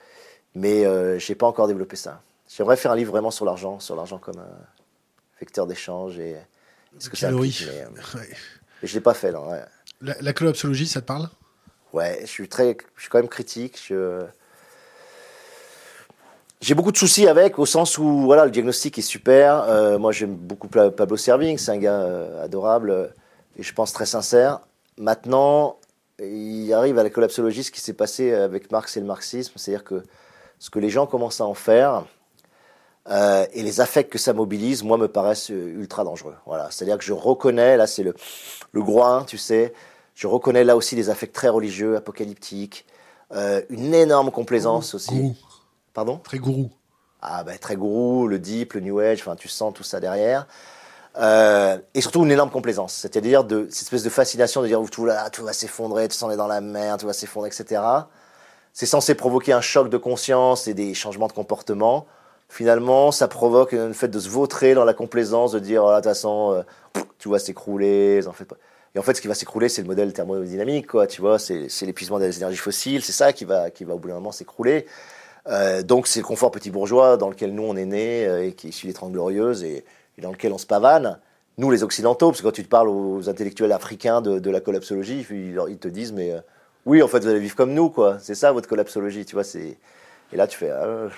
mais 0.54 0.86
euh, 0.86 1.18
j'ai 1.18 1.34
pas 1.34 1.46
encore 1.46 1.66
développé 1.66 1.96
ça. 1.96 2.22
J'aimerais 2.48 2.76
faire 2.76 2.92
un 2.92 2.96
livre 2.96 3.10
vraiment 3.10 3.32
sur 3.32 3.44
l'argent, 3.44 3.80
sur 3.80 3.96
l'argent 3.96 4.18
comme 4.18 4.40
vecteur 5.40 5.66
d'échange 5.66 6.18
et 6.18 6.36
ce 6.98 7.08
que 7.10 7.16
ça 7.16 7.28
implique. 7.28 7.64
Mais, 7.66 7.82
euh, 7.82 8.24
je 8.82 8.94
l'ai 8.94 9.00
pas 9.00 9.14
fait 9.14 9.32
là. 9.32 9.68
La, 10.00 10.14
la 10.20 10.32
collapsologie, 10.32 10.86
ça 10.86 11.00
te 11.00 11.06
parle? 11.06 11.28
Ouais, 11.92 12.18
je 12.22 12.26
suis 12.26 12.48
très, 12.48 12.76
je 12.96 13.02
suis 13.02 13.10
quand 13.10 13.18
même 13.18 13.28
critique. 13.28 13.92
J'ai 16.62 16.74
beaucoup 16.74 16.92
de 16.92 16.96
soucis 16.96 17.28
avec, 17.28 17.58
au 17.58 17.66
sens 17.66 17.98
où 17.98 18.22
voilà, 18.22 18.44
le 18.44 18.50
diagnostic 18.50 18.98
est 18.98 19.02
super. 19.02 19.62
Euh, 19.68 19.98
moi, 19.98 20.10
j'aime 20.12 20.34
beaucoup 20.34 20.68
Pablo 20.68 21.16
Serving, 21.16 21.58
c'est 21.58 21.70
un 21.70 21.78
gars 21.78 22.00
euh, 22.00 22.44
adorable 22.44 23.12
et 23.58 23.62
je 23.62 23.72
pense 23.74 23.92
très 23.92 24.06
sincère. 24.06 24.60
Maintenant, 24.98 25.78
il 26.18 26.72
arrive 26.72 26.98
à 26.98 27.02
la 27.02 27.10
collapsologie 27.10 27.62
ce 27.62 27.70
qui 27.70 27.80
s'est 27.80 27.92
passé 27.92 28.32
avec 28.32 28.70
Marx 28.70 28.96
et 28.96 29.00
le 29.00 29.06
marxisme, 29.06 29.52
c'est-à-dire 29.56 29.84
que 29.84 30.02
ce 30.58 30.70
que 30.70 30.78
les 30.78 30.88
gens 30.88 31.06
commencent 31.06 31.42
à 31.42 31.44
en 31.44 31.52
faire, 31.54 32.06
euh, 33.08 33.46
et 33.52 33.62
les 33.62 33.80
affects 33.80 34.10
que 34.10 34.18
ça 34.18 34.32
mobilise, 34.32 34.82
moi, 34.82 34.98
me 34.98 35.08
paraissent 35.08 35.50
euh, 35.50 35.78
ultra 35.78 36.04
dangereux. 36.04 36.34
Voilà, 36.46 36.68
c'est-à-dire 36.70 36.98
que 36.98 37.04
je 37.04 37.12
reconnais, 37.12 37.76
là, 37.76 37.86
c'est 37.86 38.02
le, 38.02 38.14
le 38.72 38.82
groin, 38.82 39.24
tu 39.24 39.38
sais, 39.38 39.72
je 40.14 40.26
reconnais 40.26 40.64
là 40.64 40.76
aussi 40.76 40.96
des 40.96 41.10
affects 41.10 41.32
très 41.32 41.48
religieux, 41.48 41.96
apocalyptiques, 41.96 42.86
euh, 43.32 43.62
une 43.68 43.94
énorme 43.94 44.30
complaisance 44.30 44.94
aussi. 44.94 45.14
Gourou. 45.14 45.36
Pardon? 45.94 46.18
Très 46.18 46.38
gourou. 46.38 46.70
Ah, 47.22 47.44
ben, 47.44 47.58
très 47.58 47.76
gourou, 47.76 48.26
le 48.26 48.38
deep, 48.38 48.74
le 48.74 48.80
new 48.80 48.98
age, 48.98 49.20
enfin, 49.20 49.36
tu 49.36 49.48
sens 49.48 49.72
tout 49.74 49.82
ça 49.82 50.00
derrière. 50.00 50.46
Euh, 51.18 51.78
et 51.94 52.00
surtout 52.00 52.24
une 52.24 52.30
énorme 52.30 52.50
complaisance, 52.50 52.92
c'est-à-dire 52.92 53.44
de 53.44 53.66
cette 53.70 53.84
espèce 53.84 54.02
de 54.02 54.10
fascination 54.10 54.60
de 54.60 54.66
dire 54.66 54.80
tout 54.90 55.06
là, 55.06 55.30
tout 55.30 55.44
va 55.44 55.54
s'effondrer, 55.54 56.08
tout 56.08 56.14
s'en 56.14 56.30
est 56.30 56.36
dans 56.36 56.46
la 56.46 56.60
mer, 56.60 56.98
tout 56.98 57.06
va 57.06 57.14
s'effondrer, 57.14 57.48
etc. 57.48 57.80
C'est 58.74 58.84
censé 58.84 59.14
provoquer 59.14 59.54
un 59.54 59.62
choc 59.62 59.88
de 59.88 59.96
conscience 59.96 60.68
et 60.68 60.74
des 60.74 60.92
changements 60.92 61.26
de 61.26 61.32
comportement 61.32 62.06
finalement, 62.48 63.12
ça 63.12 63.28
provoque 63.28 63.73
le 63.73 63.93
fait 63.93 64.09
de 64.09 64.18
se 64.18 64.28
vautrer 64.28 64.74
dans 64.74 64.85
la 64.85 64.94
complaisance, 64.94 65.52
de 65.52 65.59
dire, 65.59 65.85
oh, 65.85 65.90
de 65.90 65.97
toute 65.97 66.05
façon, 66.05 66.52
euh, 66.52 67.01
tu 67.18 67.28
vas 67.28 67.39
s'écrouler, 67.39 68.27
en 68.27 68.32
fait 68.32 68.44
pas. 68.44 68.56
Et 68.94 68.98
en 68.98 69.02
fait, 69.02 69.14
ce 69.14 69.20
qui 69.20 69.28
va 69.28 69.35
s'écrouler, 69.35 69.68
c'est 69.68 69.82
le 69.82 69.89
modèle 69.89 70.12
thermodynamique, 70.12 70.86
quoi, 70.86 71.06
tu 71.06 71.20
vois, 71.20 71.39
c'est 71.39 71.68
l'épuisement 71.82 72.18
des 72.18 72.35
énergies 72.39 72.56
fossiles, 72.56 73.02
c'est 73.02 73.12
ça 73.12 73.32
qui 73.32 73.44
va, 73.44 73.70
qui 73.70 73.85
va 73.85 73.94
au 73.94 73.98
bout 73.98 74.09
d'un 74.09 74.14
moment 74.14 74.32
s'écrouler. 74.32 74.86
Euh, 75.48 75.82
donc, 75.82 76.06
c'est 76.06 76.20
le 76.20 76.24
confort 76.24 76.51
petit 76.51 76.70
bourgeois 76.70 77.16
dans 77.18 77.28
lequel 77.28 77.55
nous, 77.55 77.62
on 77.62 77.77
est 77.77 77.85
nés, 77.85 78.27
euh, 78.27 78.47
et 78.47 78.52
qui 78.52 78.68
est 78.68 78.70
issu 78.70 78.86
des 78.86 78.94
Glorieuses, 78.94 79.64
et, 79.64 79.85
dans 80.18 80.32
lequel 80.32 80.52
on 80.52 80.59
se 80.59 80.66
pavane. 80.66 81.18
nous 81.59 81.70
les 81.70 81.82
occidentaux, 81.82 82.28
parce 82.31 82.40
que 82.40 82.47
quand 82.47 82.52
tu 82.52 82.64
te 82.64 82.70
parles 82.70 82.89
aux 82.89 83.28
intellectuels 83.28 83.73
africains 83.73 84.23
de, 84.23 84.51
la 84.51 84.60
collapsologie, 84.60 85.27
ils, 85.31 85.78
te 85.78 85.89
disent 85.89 86.14
mais 86.14 86.32
oui 86.86 87.02
en 87.02 87.09
fait 87.09 87.18
vous 87.20 87.28
allez 87.28 87.40
vivre 87.40 87.55
comme 87.55 87.74
nous 87.74 87.90
quoi, 87.90 88.16
c'est 88.18 88.35
ça 88.35 88.51
votre 88.52 88.66
collapsologie, 88.66 89.27
tu 89.27 89.35
vois 89.35 89.44
et 89.55 89.77
là 90.32 90.47
tu 90.47 90.56
fais 90.56 90.70
ah, 90.70 91.09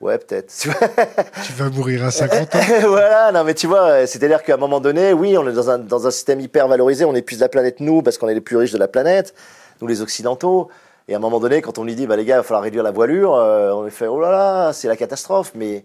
Ouais, 0.00 0.16
peut-être. 0.16 0.50
tu 1.44 1.52
vas 1.52 1.68
mourir 1.68 2.04
à 2.04 2.10
50 2.10 2.54
ans. 2.54 2.58
voilà, 2.88 3.32
non, 3.32 3.44
mais 3.44 3.52
tu 3.52 3.66
vois, 3.66 4.06
c'est-à-dire 4.06 4.42
qu'à 4.42 4.54
un 4.54 4.56
moment 4.56 4.80
donné, 4.80 5.12
oui, 5.12 5.36
on 5.36 5.46
est 5.46 5.52
dans 5.52 5.68
un, 5.68 5.78
dans 5.78 6.06
un 6.06 6.10
système 6.10 6.40
hyper 6.40 6.68
valorisé, 6.68 7.04
on 7.04 7.14
épuise 7.14 7.40
la 7.40 7.50
planète, 7.50 7.80
nous, 7.80 8.00
parce 8.00 8.16
qu'on 8.16 8.28
est 8.28 8.34
les 8.34 8.40
plus 8.40 8.56
riches 8.56 8.72
de 8.72 8.78
la 8.78 8.88
planète, 8.88 9.34
nous 9.82 9.86
les 9.86 10.00
Occidentaux. 10.00 10.70
Et 11.06 11.14
à 11.14 11.16
un 11.16 11.20
moment 11.20 11.38
donné, 11.38 11.60
quand 11.60 11.76
on 11.78 11.84
lui 11.84 11.94
dit, 11.94 12.06
bah, 12.06 12.16
les 12.16 12.24
gars, 12.24 12.36
il 12.36 12.38
va 12.38 12.42
falloir 12.42 12.62
réduire 12.62 12.82
la 12.82 12.92
voilure, 12.92 13.34
euh, 13.34 13.72
on 13.72 13.82
lui 13.82 13.90
fait, 13.90 14.06
oh 14.06 14.20
là 14.20 14.30
là, 14.30 14.72
c'est 14.72 14.88
la 14.88 14.96
catastrophe. 14.96 15.52
Mais. 15.54 15.84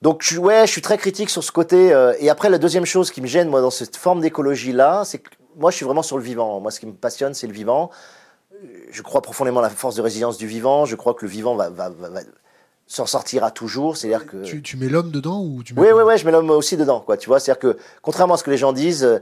Donc, 0.00 0.22
je, 0.22 0.38
ouais, 0.38 0.66
je 0.66 0.70
suis 0.70 0.82
très 0.82 0.98
critique 0.98 1.30
sur 1.30 1.42
ce 1.42 1.50
côté. 1.50 1.92
Euh, 1.92 2.12
et 2.20 2.28
après, 2.30 2.50
la 2.50 2.58
deuxième 2.58 2.84
chose 2.84 3.10
qui 3.10 3.20
me 3.20 3.26
gêne, 3.26 3.48
moi, 3.48 3.60
dans 3.60 3.70
cette 3.70 3.96
forme 3.96 4.20
d'écologie-là, 4.20 5.02
c'est 5.04 5.18
que 5.18 5.30
moi, 5.56 5.70
je 5.70 5.76
suis 5.76 5.84
vraiment 5.84 6.02
sur 6.02 6.18
le 6.18 6.24
vivant. 6.24 6.60
Moi, 6.60 6.70
ce 6.70 6.78
qui 6.78 6.86
me 6.86 6.92
passionne, 6.92 7.34
c'est 7.34 7.46
le 7.46 7.52
vivant. 7.52 7.90
Je 8.90 9.02
crois 9.02 9.22
profondément 9.22 9.60
à 9.60 9.64
la 9.64 9.70
force 9.70 9.96
de 9.96 10.02
résilience 10.02 10.38
du 10.38 10.46
vivant. 10.46 10.84
Je 10.84 10.94
crois 10.94 11.14
que 11.14 11.24
le 11.24 11.30
vivant 11.30 11.56
va, 11.56 11.68
va, 11.70 11.88
va 11.88 12.20
s'en 12.92 13.06
sortira 13.06 13.50
toujours. 13.50 13.96
C'est-à-dire 13.96 14.26
que 14.26 14.42
tu, 14.42 14.60
tu 14.60 14.76
mets 14.76 14.88
l'homme 14.88 15.10
dedans 15.10 15.42
ou 15.42 15.62
tu 15.62 15.74
mets 15.74 15.80
oui, 15.80 15.88
oui, 15.94 16.02
oui, 16.06 16.18
je 16.18 16.26
mets 16.26 16.32
l'homme 16.32 16.50
aussi 16.50 16.76
dedans. 16.76 17.00
Quoi, 17.00 17.16
tu 17.16 17.28
vois, 17.28 17.40
c'est-à-dire 17.40 17.58
que 17.58 17.78
contrairement 18.02 18.34
à 18.34 18.36
ce 18.36 18.44
que 18.44 18.50
les 18.50 18.58
gens 18.58 18.74
disent, 18.74 19.04
euh, 19.04 19.18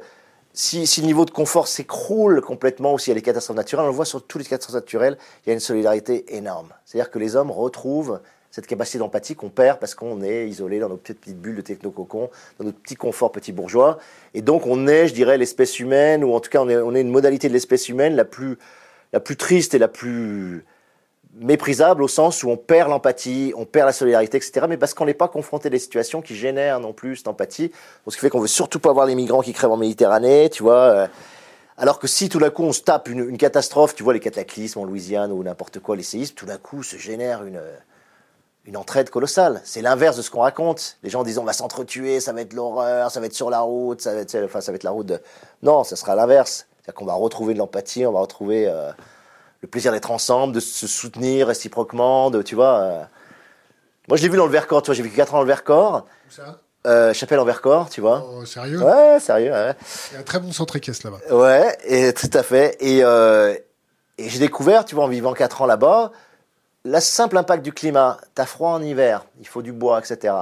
si, 0.53 0.89
si 0.89 1.01
le 1.01 1.07
niveau 1.07 1.25
de 1.25 1.31
confort 1.31 1.69
s'écroule 1.69 2.41
complètement 2.41 2.95
ou 2.95 2.99
s'il 2.99 3.13
y 3.13 3.13
a 3.13 3.15
des 3.15 3.23
catastrophes 3.23 3.57
naturelles, 3.57 3.85
on 3.85 3.89
le 3.89 3.95
voit 3.95 4.05
sur 4.05 4.27
toutes 4.27 4.43
les 4.43 4.49
catastrophes 4.49 4.75
naturelles, 4.75 5.17
il 5.45 5.51
y 5.51 5.51
a 5.51 5.55
une 5.55 5.61
solidarité 5.61 6.37
énorme. 6.37 6.71
C'est-à-dire 6.85 7.13
que 7.13 7.21
les 7.21 7.37
hommes 7.37 7.53
retrouvent 7.53 8.21
cette 8.51 8.67
capacité 8.67 8.99
d'empathie 8.99 9.37
qu'on 9.37 9.51
perd 9.51 9.79
parce 9.79 9.95
qu'on 9.95 10.21
est 10.23 10.49
isolé 10.49 10.81
dans 10.81 10.89
nos 10.89 10.97
petites, 10.97 11.21
petites 11.21 11.41
bulles 11.41 11.55
de 11.55 11.61
technococon, 11.61 12.29
dans 12.59 12.65
notre 12.65 12.79
petit 12.79 12.97
confort 12.97 13.31
petit 13.31 13.53
bourgeois. 13.53 13.99
Et 14.35 14.43
donc 14.43 14.67
on 14.67 14.89
est, 14.89 15.07
je 15.07 15.15
dirais, 15.15 15.39
l'espèce 15.39 15.79
humaine, 15.79 16.25
ou 16.25 16.35
en 16.35 16.41
tout 16.41 16.51
cas 16.51 16.61
on 16.61 16.69
est, 16.69 16.77
on 16.77 16.97
est 16.97 17.03
une 17.03 17.11
modalité 17.11 17.47
de 17.47 17.53
l'espèce 17.53 17.89
humaine 17.89 18.17
la 18.17 18.25
plus, 18.25 18.59
la 19.13 19.21
plus 19.21 19.37
triste 19.37 19.75
et 19.75 19.79
la 19.79 19.87
plus 19.87 20.65
méprisable 21.35 22.03
au 22.03 22.09
sens 22.09 22.43
où 22.43 22.51
on 22.51 22.57
perd 22.57 22.91
l'empathie, 22.91 23.53
on 23.57 23.65
perd 23.65 23.87
la 23.87 23.93
solidarité, 23.93 24.37
etc. 24.37 24.67
Mais 24.69 24.77
parce 24.77 24.95
qu'on 24.95 25.07
n'est 25.07 25.15
pas 25.15 25.29
confronté 25.29 25.69
à 25.69 25.71
des 25.71 25.79
situations 25.79 26.23
qui 26.23 26.35
génèrent 26.35 26.81
non 26.81 26.93
plus 26.93 27.17
cette 27.17 27.29
empathie. 27.29 27.71
Ce 28.07 28.15
qui 28.15 28.21
fait 28.21 28.31
qu'on 28.31 28.41
veut 28.41 28.49
surtout 28.49 28.81
pas 28.81 28.93
voir 28.93 29.07
les 29.07 29.15
migrants 29.15 29.43
qui 29.43 29.53
crèvent 29.53 29.71
en 29.71 29.77
Méditerranée, 29.77 30.51
tu 30.51 30.63
vois. 30.63 30.75
Euh. 30.75 31.07
alors 31.77 31.99
que 31.99 32.07
si 32.07 32.29
tout 32.29 32.39
d'un 32.39 32.51
coup 32.51 32.65
on 32.65 32.73
se 32.73 32.83
tape 32.83 33.09
une, 33.09 33.39
catastrophe, 33.39 33.95
tu 33.95 34.03
vois 34.03 34.13
les 34.13 34.21
cataclysmes 34.21 34.81
en 34.81 34.85
Louisiane 34.85 35.33
ou 35.33 35.43
n'importe 35.43 35.79
quoi, 35.79 35.97
les 35.97 36.03
séismes, 36.03 36.35
tout 36.35 36.47
d'un 36.47 36.59
coup 36.59 36.83
se 36.83 36.97
génère 36.97 37.45
une, 37.45 37.61
une 38.67 38.77
entraide 38.77 39.09
colossale. 39.09 39.61
C'est 39.65 39.83
l'inverse 39.83 40.17
de 40.17 40.23
ce 40.23 40.31
qu'on 40.31 40.41
raconte. 40.41 40.99
Les 41.03 41.11
gens 41.11 41.23
disent 41.23 41.39
on 41.39 41.45
va 41.45 41.53
s'entretuer, 41.53 42.21
ça 42.21 42.33
va 42.33 42.41
être 42.41 42.55
l'horreur, 42.55 43.11
ça 43.11 43.21
va 43.21 43.27
être 43.27 43.35
sur 43.35 43.51
la 43.51 43.61
route, 43.61 44.01
ça 44.01 44.15
va 44.15 44.21
être, 44.21 44.37
enfin, 44.45 44.61
ça 44.61 44.73
va 44.73 44.77
être 44.77 44.85
la 44.85 44.91
route. 44.91 45.13
Non, 45.63 45.85
ça 45.85 45.95
sera 45.95 46.17
l'inverse. 46.17 46.67
C'est-à-dire 46.83 46.95
qu'on 46.95 47.07
va 47.07 47.15
retrouver 47.15 47.55
de 47.55 47.59
l'empathie, 47.59 48.05
on 48.05 48.13
va 48.13 48.21
retrouver... 48.21 48.67
Euh, 48.67 48.91
le 49.63 49.69
plaisir 49.69 49.93
d'être 49.93 50.11
ensemble, 50.11 50.55
de 50.55 50.61
se 50.61 50.87
soutenir 50.87 51.49
réciproquement, 51.49 52.31
de, 52.31 52.43
tu 52.43 52.55
vois. 52.55 52.79
Euh. 52.81 53.03
Moi, 54.09 54.17
je 54.17 54.23
l'ai 54.23 54.29
vu 54.29 54.37
dans 54.37 54.47
le 54.47 54.53
Vercors, 54.53 54.83
tu 54.83 54.87
vois, 54.87 54.95
j'ai 54.95 55.03
vécu 55.03 55.17
4 55.17 55.35
ans 55.35 55.37
dans 55.39 55.43
le 55.43 55.49
Vercors. 55.49 56.07
Où 56.29 56.33
ça? 56.33 56.59
Euh, 56.87 57.13
Chapelle 57.13 57.39
en 57.39 57.45
Vercors, 57.45 57.91
tu 57.91 58.01
vois. 58.01 58.27
Oh, 58.33 58.45
sérieux? 58.47 58.83
Ouais, 58.83 59.21
sérieux, 59.21 59.53
ouais. 59.53 59.75
Il 60.11 60.15
y 60.15 60.17
a 60.17 60.21
un 60.21 60.23
très 60.23 60.41
bon 60.41 60.51
centre 60.51 60.77
équestre 60.77 61.07
là-bas. 61.11 61.35
Ouais, 61.35 61.77
et 61.85 62.15
tout 62.15 62.31
à 62.33 62.43
fait. 62.43 62.79
Et, 62.81 63.05
euh, 63.05 63.55
et 64.17 64.29
j'ai 64.31 64.39
découvert, 64.39 64.87
tu 64.87 64.95
vois, 64.95 65.05
en 65.05 65.09
vivant 65.09 65.35
4 65.35 65.63
ans 65.63 65.67
là-bas, 65.67 66.11
le 66.87 67.01
simple 67.01 67.37
impact 67.37 67.63
du 67.63 67.73
climat. 67.73 68.19
T'as 68.35 68.47
froid 68.47 68.71
en 68.71 68.83
hiver, 68.83 69.27
il 69.41 69.47
faut 69.47 69.61
du 69.61 69.73
bois, 69.73 69.99
etc. 69.99 70.35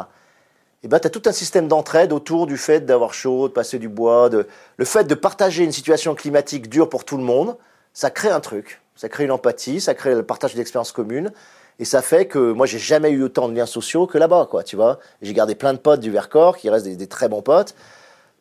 Et 0.85 0.89
ben, 0.89 1.01
tu 1.01 1.09
as 1.09 1.11
tout 1.11 1.23
un 1.27 1.33
système 1.33 1.67
d'entraide 1.67 2.13
autour 2.13 2.47
du 2.47 2.57
fait 2.57 2.81
d'avoir 2.87 3.13
chaud, 3.13 3.49
de 3.49 3.53
passer 3.53 3.81
du 3.81 3.89
bois, 3.89 4.29
de... 4.29 4.47
le 4.77 4.85
fait 4.85 5.05
de 5.05 5.15
partager 5.17 5.65
une 5.65 5.73
situation 5.73 6.15
climatique 6.15 6.69
dure 6.69 6.89
pour 6.89 7.05
tout 7.05 7.17
le 7.17 7.25
monde, 7.25 7.57
ça 7.93 8.11
crée 8.11 8.31
un 8.31 8.39
truc. 8.39 8.81
Ça 8.99 9.09
crée 9.09 9.25
une 9.25 9.31
empathie, 9.31 9.81
ça 9.81 9.95
crée 9.95 10.13
le 10.13 10.25
partage 10.25 10.57
d'expériences 10.57 10.91
communes. 10.91 11.31
Et 11.79 11.85
ça 11.85 12.03
fait 12.03 12.27
que 12.27 12.51
moi, 12.51 12.67
j'ai 12.67 12.81
jamais 12.81 13.11
eu 13.11 13.23
autant 13.23 13.49
de 13.49 13.55
liens 13.55 13.65
sociaux 13.65 14.09
que 14.09 14.19
là-bas, 14.19 14.49
quoi, 14.51 14.65
tu 14.65 14.75
vois. 14.75 14.99
J'ai 15.23 15.33
gardé 15.33 15.55
plein 15.55 15.73
de 15.73 15.79
potes 15.79 16.01
du 16.01 16.11
Vercors 16.11 16.57
qui 16.57 16.69
restent 16.69 16.89
des, 16.89 17.07
très 17.07 17.29
bons 17.29 17.41
potes. 17.41 17.77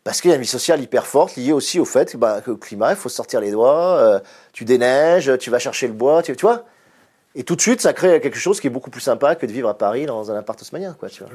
Parce 0.04 0.20
qu'il 0.20 0.32
y 0.32 0.34
a 0.34 0.36
une 0.36 0.42
vie 0.42 0.48
sociale 0.48 0.82
hyper 0.82 1.06
forte 1.06 1.36
liée 1.36 1.52
aussi 1.52 1.80
au 1.80 1.86
fait 1.86 2.18
bah, 2.18 2.42
que, 2.42 2.50
le 2.50 2.58
climat, 2.58 2.90
il 2.92 2.96
faut 2.96 3.08
sortir 3.08 3.40
les 3.40 3.52
doigts, 3.52 3.98
euh, 3.98 4.20
tu 4.52 4.66
déneiges, 4.66 5.32
tu 5.38 5.52
vas 5.52 5.60
chercher 5.60 5.86
le 5.86 5.94
bois, 5.94 6.24
tu, 6.24 6.34
vois. 6.42 6.66
Et 7.36 7.44
tout 7.44 7.56
de 7.56 7.62
suite, 7.62 7.82
ça 7.82 7.94
crée 7.94 8.20
quelque 8.20 8.40
chose 8.40 8.60
qui 8.60 8.66
est 8.66 8.72
beaucoup 8.72 8.90
plus 8.90 9.02
sympa 9.02 9.36
que 9.36 9.46
de 9.46 9.52
vivre 9.52 9.70
à 9.70 9.78
Paris 9.78 10.08
dans 10.08 10.32
un 10.32 10.36
appart 10.36 10.60
haussmannien, 10.60 10.96
quoi, 10.98 11.10
tu 11.10 11.24
vois. 11.24 11.32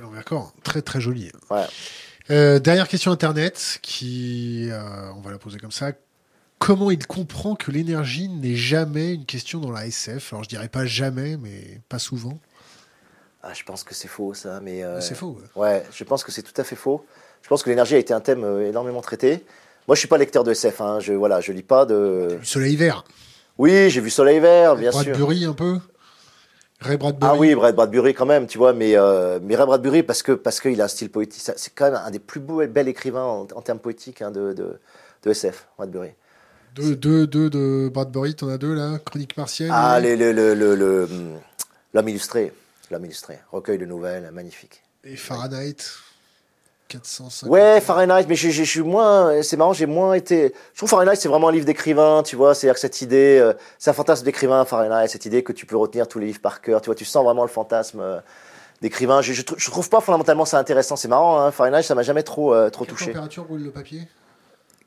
Très 0.64 0.82
très 0.82 1.00
joli. 1.00 1.30
Ouais. 1.48 1.62
Euh, 2.30 2.58
dernière 2.58 2.88
question 2.88 3.12
internet, 3.12 3.78
qui, 3.82 4.68
euh, 4.72 4.80
on 5.16 5.20
va 5.20 5.30
la 5.30 5.38
poser 5.38 5.60
comme 5.60 5.70
ça 5.70 5.92
comment 6.62 6.90
il 6.92 7.04
comprend 7.06 7.56
que 7.56 7.72
l'énergie 7.72 8.28
n'est 8.28 8.54
jamais 8.54 9.14
une 9.14 9.24
question 9.24 9.58
dans 9.58 9.72
la 9.72 9.86
SF 9.86 10.32
Alors 10.32 10.44
je 10.44 10.48
dirais 10.48 10.68
pas 10.68 10.86
jamais, 10.86 11.36
mais 11.36 11.80
pas 11.88 11.98
souvent. 11.98 12.38
Ah, 13.42 13.52
je 13.52 13.64
pense 13.64 13.82
que 13.82 13.94
c'est 13.94 14.08
faux 14.08 14.32
ça, 14.34 14.60
mais 14.62 14.84
euh, 14.84 15.00
c'est 15.00 15.16
faux. 15.16 15.36
Ouais. 15.56 15.82
je 15.92 16.04
pense 16.04 16.22
que 16.22 16.30
c'est 16.30 16.42
tout 16.42 16.58
à 16.60 16.62
fait 16.62 16.76
faux. 16.76 17.04
Je 17.42 17.48
pense 17.48 17.64
que 17.64 17.70
l'énergie 17.70 17.96
a 17.96 17.98
été 17.98 18.14
un 18.14 18.20
thème 18.20 18.44
euh, 18.44 18.68
énormément 18.68 19.00
traité. 19.00 19.44
Moi, 19.88 19.96
je 19.96 19.98
suis 19.98 20.08
pas 20.08 20.18
lecteur 20.18 20.44
de 20.44 20.52
SF. 20.52 20.80
Hein. 20.80 21.00
Je 21.00 21.12
voilà, 21.12 21.40
je 21.40 21.50
lis 21.50 21.64
pas 21.64 21.84
de. 21.84 22.38
Soleil 22.44 22.76
vert? 22.76 23.02
Oui, 23.58 23.90
j'ai 23.90 24.00
vu 24.00 24.10
Soleil 24.10 24.38
vert, 24.38 24.76
bien 24.76 24.92
sûr. 24.92 25.02
Bradbury 25.02 25.44
un 25.44 25.54
peu? 25.54 25.80
Ray 26.78 26.96
Bradbury? 26.96 27.32
Ah 27.32 27.36
oui, 27.36 27.54
Ray 27.54 27.72
Bradbury 27.72 28.14
quand 28.14 28.26
même, 28.26 28.46
tu 28.46 28.58
vois, 28.58 28.72
mais 28.72 28.96
euh, 28.96 29.40
mais 29.42 29.56
Ray 29.56 29.66
Bradbury 29.66 30.04
parce 30.04 30.22
que 30.22 30.30
parce 30.30 30.60
qu'il 30.60 30.80
a 30.80 30.84
un 30.84 30.88
style 30.88 31.10
poétique. 31.10 31.42
C'est 31.56 31.74
quand 31.74 31.86
même 31.86 32.00
un 32.04 32.10
des 32.12 32.20
plus 32.20 32.40
beaux, 32.40 32.64
bels 32.68 32.86
écrivains 32.86 33.24
en, 33.24 33.62
termes 33.62 33.80
poétiques 33.80 34.22
hein, 34.22 34.30
de, 34.30 34.52
de, 34.52 34.78
de 35.24 35.30
SF, 35.30 35.66
Bradbury. 35.76 36.10
Deux, 36.74 36.96
deux, 36.96 37.26
deux 37.26 37.50
de 37.50 37.90
Bradbury, 37.92 38.34
t'en 38.34 38.48
as 38.48 38.56
deux 38.56 38.74
là 38.74 38.98
Chronique 39.04 39.36
martienne 39.36 39.68
Ah, 39.70 40.00
le, 40.00 40.14
le, 40.14 40.32
le, 40.32 41.08
l'homme 41.92 42.08
illustré. 42.08 42.52
L'homme 42.90 43.04
illustré. 43.04 43.38
Recueil 43.50 43.76
de 43.76 43.84
nouvelles, 43.84 44.30
magnifique. 44.32 44.82
Et 45.04 45.16
Fahrenheit 45.16 45.76
450. 46.88 47.50
Ouais, 47.50 47.80
Fahrenheit, 47.80 48.26
mais 48.28 48.36
je 48.36 48.62
suis 48.62 48.80
moins. 48.80 49.42
C'est 49.42 49.56
marrant, 49.56 49.72
j'ai 49.72 49.86
moins 49.86 50.14
été. 50.14 50.54
Je 50.72 50.78
trouve 50.78 50.88
Fahrenheit, 50.88 51.16
c'est 51.16 51.28
vraiment 51.28 51.48
un 51.48 51.52
livre 51.52 51.66
d'écrivain, 51.66 52.22
tu 52.22 52.36
vois. 52.36 52.54
C'est-à-dire 52.54 52.74
que 52.74 52.80
cette 52.80 53.00
idée. 53.02 53.38
Euh, 53.38 53.52
c'est 53.78 53.90
un 53.90 53.94
fantasme 53.94 54.24
d'écrivain, 54.24 54.64
Fahrenheit, 54.64 55.08
cette 55.08 55.26
idée 55.26 55.42
que 55.42 55.52
tu 55.52 55.66
peux 55.66 55.76
retenir 55.76 56.08
tous 56.08 56.18
les 56.18 56.26
livres 56.26 56.40
par 56.40 56.60
cœur. 56.60 56.80
Tu 56.80 56.86
vois, 56.86 56.94
tu 56.94 57.04
sens 57.04 57.24
vraiment 57.24 57.42
le 57.42 57.48
fantasme 57.48 58.00
euh, 58.00 58.20
d'écrivain. 58.80 59.22
Je, 59.22 59.32
je, 59.32 59.70
trouve 59.70 59.88
pas 59.88 60.00
fondamentalement 60.00 60.44
ça 60.44 60.58
intéressant. 60.58 60.96
C'est 60.96 61.08
marrant, 61.08 61.40
hein, 61.40 61.50
Fahrenheit, 61.50 61.82
ça 61.82 61.94
m'a 61.94 62.02
jamais 62.02 62.22
trop, 62.22 62.54
euh, 62.54 62.70
trop 62.70 62.84
touché. 62.84 63.06
Température 63.06 63.44
brûle 63.44 63.64
le 63.64 63.70
papier? 63.70 64.06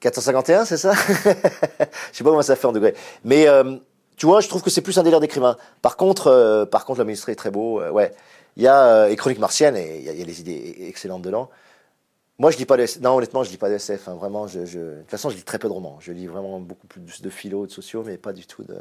451, 0.06 0.66
c'est 0.66 0.78
ça? 0.78 0.94
Je 0.94 2.18
sais 2.18 2.24
pas 2.24 2.30
comment 2.30 2.42
ça 2.44 2.56
fait 2.56 2.68
en 2.68 2.72
degrés. 2.72 2.94
Mais 3.24 3.48
euh, 3.48 3.78
tu 4.18 4.28
vois, 4.28 4.40
je 4.40 4.48
trouve 4.48 4.62
que 4.62 4.70
c'est 4.70 4.82
plus 4.82 5.00
un 5.00 5.04
délire 5.04 5.20
d'écrivain. 5.20 5.58
Par 5.82 5.98
contre, 5.98 6.28
euh, 6.28 6.66
par 6.66 6.86
contre, 6.86 7.02
est 7.02 7.36
très 7.36 7.50
beau. 7.50 7.82
Euh, 7.82 7.90
ouais, 7.90 8.14
il 8.56 8.62
y 8.62 8.68
a 8.68 9.10
et 9.10 9.16
Chronique 9.16 9.40
martienne 9.40 9.76
et 9.76 9.98
il 9.98 10.04
y, 10.04 10.22
a 10.22 10.26
des 10.26 10.40
idées 10.42 10.76
excellentes 10.88 11.24
dedans. 11.24 11.50
Moi, 12.38 12.52
je 12.52 12.58
lis 12.58 12.66
pas 12.66 12.78
de 12.78 12.86
non 13.02 13.16
honnêtement, 13.16 13.44
je 13.44 13.50
lis 13.50 13.58
pas 13.58 13.70
de 13.70 13.76
SF. 13.76 14.08
Hein. 14.08 14.14
vraiment, 14.14 14.46
de 14.46 15.00
toute 15.00 15.10
façon, 15.10 15.32
je 15.32 15.38
lis 15.38 15.44
très 15.44 15.58
peu 15.58 15.68
de 15.68 15.74
romans. 15.74 15.98
Je 16.00 16.12
lis 16.12 16.28
vraiment 16.28 16.60
beaucoup 16.60 16.86
plus 16.86 17.24
de 17.24 17.30
philo, 17.32 17.66
de 17.66 17.72
sociaux, 17.72 18.04
mais 18.06 18.18
pas 18.18 18.32
du 18.32 18.46
tout 18.46 18.64
de 18.64 18.78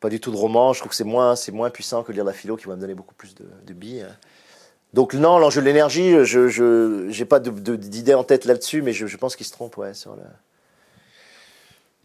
pas 0.00 0.10
du 0.10 0.20
tout 0.20 0.30
de 0.30 0.36
romans. 0.36 0.74
Je 0.74 0.80
trouve 0.80 0.90
que 0.90 0.96
c'est 0.96 1.04
moins 1.04 1.34
c'est 1.34 1.52
moins 1.52 1.70
puissant 1.70 2.02
que 2.02 2.12
lire 2.12 2.24
la 2.24 2.34
philo 2.34 2.56
qui 2.56 2.66
va 2.66 2.76
me 2.76 2.80
donner 2.82 2.94
beaucoup 2.94 3.14
plus 3.14 3.34
de, 3.34 3.46
de 3.64 3.72
billes. 3.72 4.02
Hein. 4.02 4.16
Donc 4.96 5.12
non, 5.12 5.38
l'enjeu 5.38 5.60
de 5.60 5.66
l'énergie, 5.66 6.24
je 6.24 7.18
n'ai 7.18 7.24
pas 7.26 7.38
d'idée 7.38 8.14
en 8.14 8.24
tête 8.24 8.46
là-dessus, 8.46 8.80
mais 8.80 8.94
je, 8.94 9.16
pense 9.18 9.36
qu'il 9.36 9.44
se 9.44 9.52
trompe, 9.52 9.76
ouais, 9.76 9.92
sur 9.92 10.16
le... 10.16 10.22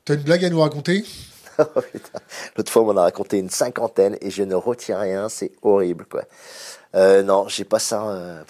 T'as 0.04 0.16
une 0.16 0.24
blague 0.24 0.44
à 0.44 0.50
nous 0.50 0.60
raconter? 0.60 1.06
Oh, 1.58 1.82
L'autre 2.56 2.72
fois, 2.72 2.82
on 2.82 2.86
m'en 2.86 2.98
a 2.98 3.04
raconté 3.04 3.38
une 3.38 3.50
cinquantaine 3.50 4.18
et 4.22 4.32
je 4.32 4.42
ne 4.42 4.56
retiens 4.56 4.98
rien, 4.98 5.28
c'est 5.30 5.52
horrible, 5.62 6.06
quoi. 6.06 6.24
Euh, 6.96 7.24
non, 7.24 7.48
j'ai 7.50 7.66
pas 7.66 7.78
ça. 7.78 8.10
Euh, 8.10 8.42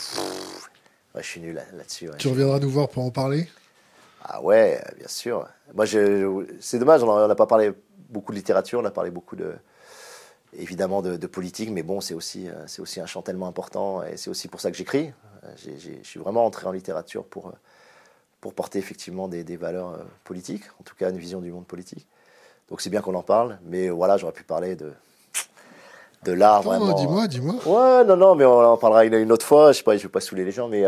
je 1.15 1.21
suis 1.23 1.41
nul 1.41 1.61
là-dessus. 1.73 2.09
tu 2.19 2.27
reviendras 2.29 2.59
nous 2.59 2.69
voir 2.69 2.87
pour 2.87 3.03
en 3.03 3.09
parler? 3.09 3.49
Ah 4.23 4.41
ouais, 4.41 4.79
bien 4.97 5.07
sûr. 5.07 5.45
Moi, 5.73 5.85
c'est 5.87 6.79
dommage, 6.79 7.03
on 7.03 7.27
n'a 7.27 7.35
pas 7.35 7.47
parlé 7.47 7.71
beaucoup 8.09 8.31
de 8.31 8.37
littérature, 8.37 8.79
on 8.79 8.85
a 8.85 8.91
parlé 8.91 9.09
beaucoup 9.09 9.35
de, 9.35 9.55
évidemment 10.57 11.01
de, 11.01 11.27
politique, 11.27 11.69
mais 11.71 11.83
bon, 11.83 12.01
c'est 12.01 12.13
aussi, 12.13 12.47
euh, 12.47 12.53
c'est 12.67 12.81
aussi 12.81 12.99
un 12.99 13.05
champ 13.05 13.21
tellement 13.21 13.47
important 13.47 14.03
et 14.03 14.17
c'est 14.17 14.29
aussi 14.29 14.47
pour 14.47 14.59
ça 14.59 14.71
que 14.71 14.77
j'écris. 14.77 15.13
Euh, 15.43 15.53
je 15.57 16.03
suis 16.03 16.19
vraiment 16.19 16.45
entré 16.45 16.67
en 16.67 16.71
littérature 16.71 17.23
pour, 17.23 17.47
euh, 17.47 17.51
pour 18.41 18.53
porter 18.53 18.79
effectivement 18.79 19.27
des, 19.27 19.43
des, 19.43 19.57
valeurs 19.57 19.99
politiques, 20.23 20.63
en 20.79 20.83
tout 20.83 20.95
cas 20.95 21.09
une 21.09 21.17
vision 21.17 21.41
du 21.41 21.51
monde 21.51 21.65
politique. 21.65 22.07
Donc 22.69 22.81
c'est 22.81 22.89
bien 22.89 23.01
qu'on 23.01 23.15
en 23.15 23.23
parle, 23.23 23.59
mais 23.65 23.89
voilà, 23.89 24.17
j'aurais 24.17 24.33
pu 24.33 24.43
parler 24.43 24.75
de, 24.75 24.93
de 26.23 26.31
l'art 26.31 26.61
vraiment. 26.61 26.93
Dis-moi, 26.93 27.27
dis-moi. 27.27 27.55
Ouais, 27.65 28.05
non, 28.05 28.15
non, 28.15 28.35
mais 28.35 28.45
on 28.45 28.59
en 28.59 28.77
parlera 28.77 29.05
une, 29.05 29.13
une 29.15 29.31
autre 29.31 29.45
fois. 29.45 29.71
Je 29.71 29.81
je 29.85 30.03
vais 30.03 30.09
pas 30.09 30.21
saouler 30.21 30.45
les 30.45 30.51
gens, 30.51 30.67
mais, 30.67 30.85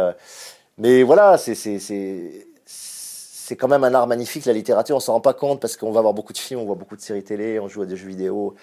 mais 0.77 1.03
voilà, 1.03 1.37
c'est, 1.37 1.55
c'est, 1.55 1.79
c'est, 1.79 2.47
c'est 2.65 3.57
quand 3.57 3.67
même 3.67 3.83
un 3.83 3.93
art 3.93 4.07
magnifique, 4.07 4.45
la 4.45 4.53
littérature. 4.53 4.95
On 4.95 5.01
s'en 5.01 5.13
rend 5.13 5.21
pas 5.21 5.33
compte 5.33 5.59
parce 5.59 5.75
qu'on 5.75 5.91
va 5.91 6.01
voir 6.01 6.13
beaucoup 6.13 6.31
de 6.31 6.37
films, 6.37 6.61
on 6.61 6.65
voit 6.65 6.75
beaucoup 6.75 6.95
de 6.95 7.01
séries 7.01 7.23
télé, 7.23 7.59
on 7.59 7.67
joue 7.67 7.81
à 7.81 7.85
des 7.85 7.97
jeux 7.97 8.07
vidéo 8.07 8.55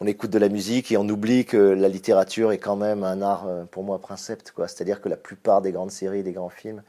on 0.00 0.06
écoute 0.06 0.30
de 0.30 0.38
la 0.38 0.48
musique 0.48 0.90
et 0.92 0.96
on 0.96 1.06
oublie 1.08 1.44
que 1.44 1.58
la 1.58 1.88
littérature 1.88 2.52
est 2.52 2.58
quand 2.58 2.76
même 2.76 3.04
un 3.04 3.20
art, 3.20 3.46
euh, 3.46 3.64
pour 3.70 3.84
moi, 3.84 3.98
princept. 3.98 4.52
C'est-à-dire 4.56 5.00
que 5.02 5.10
la 5.10 5.16
plupart 5.16 5.60
des 5.60 5.72
grandes 5.72 5.90
séries, 5.90 6.22
des 6.22 6.32
grands 6.32 6.48
films, 6.48 6.82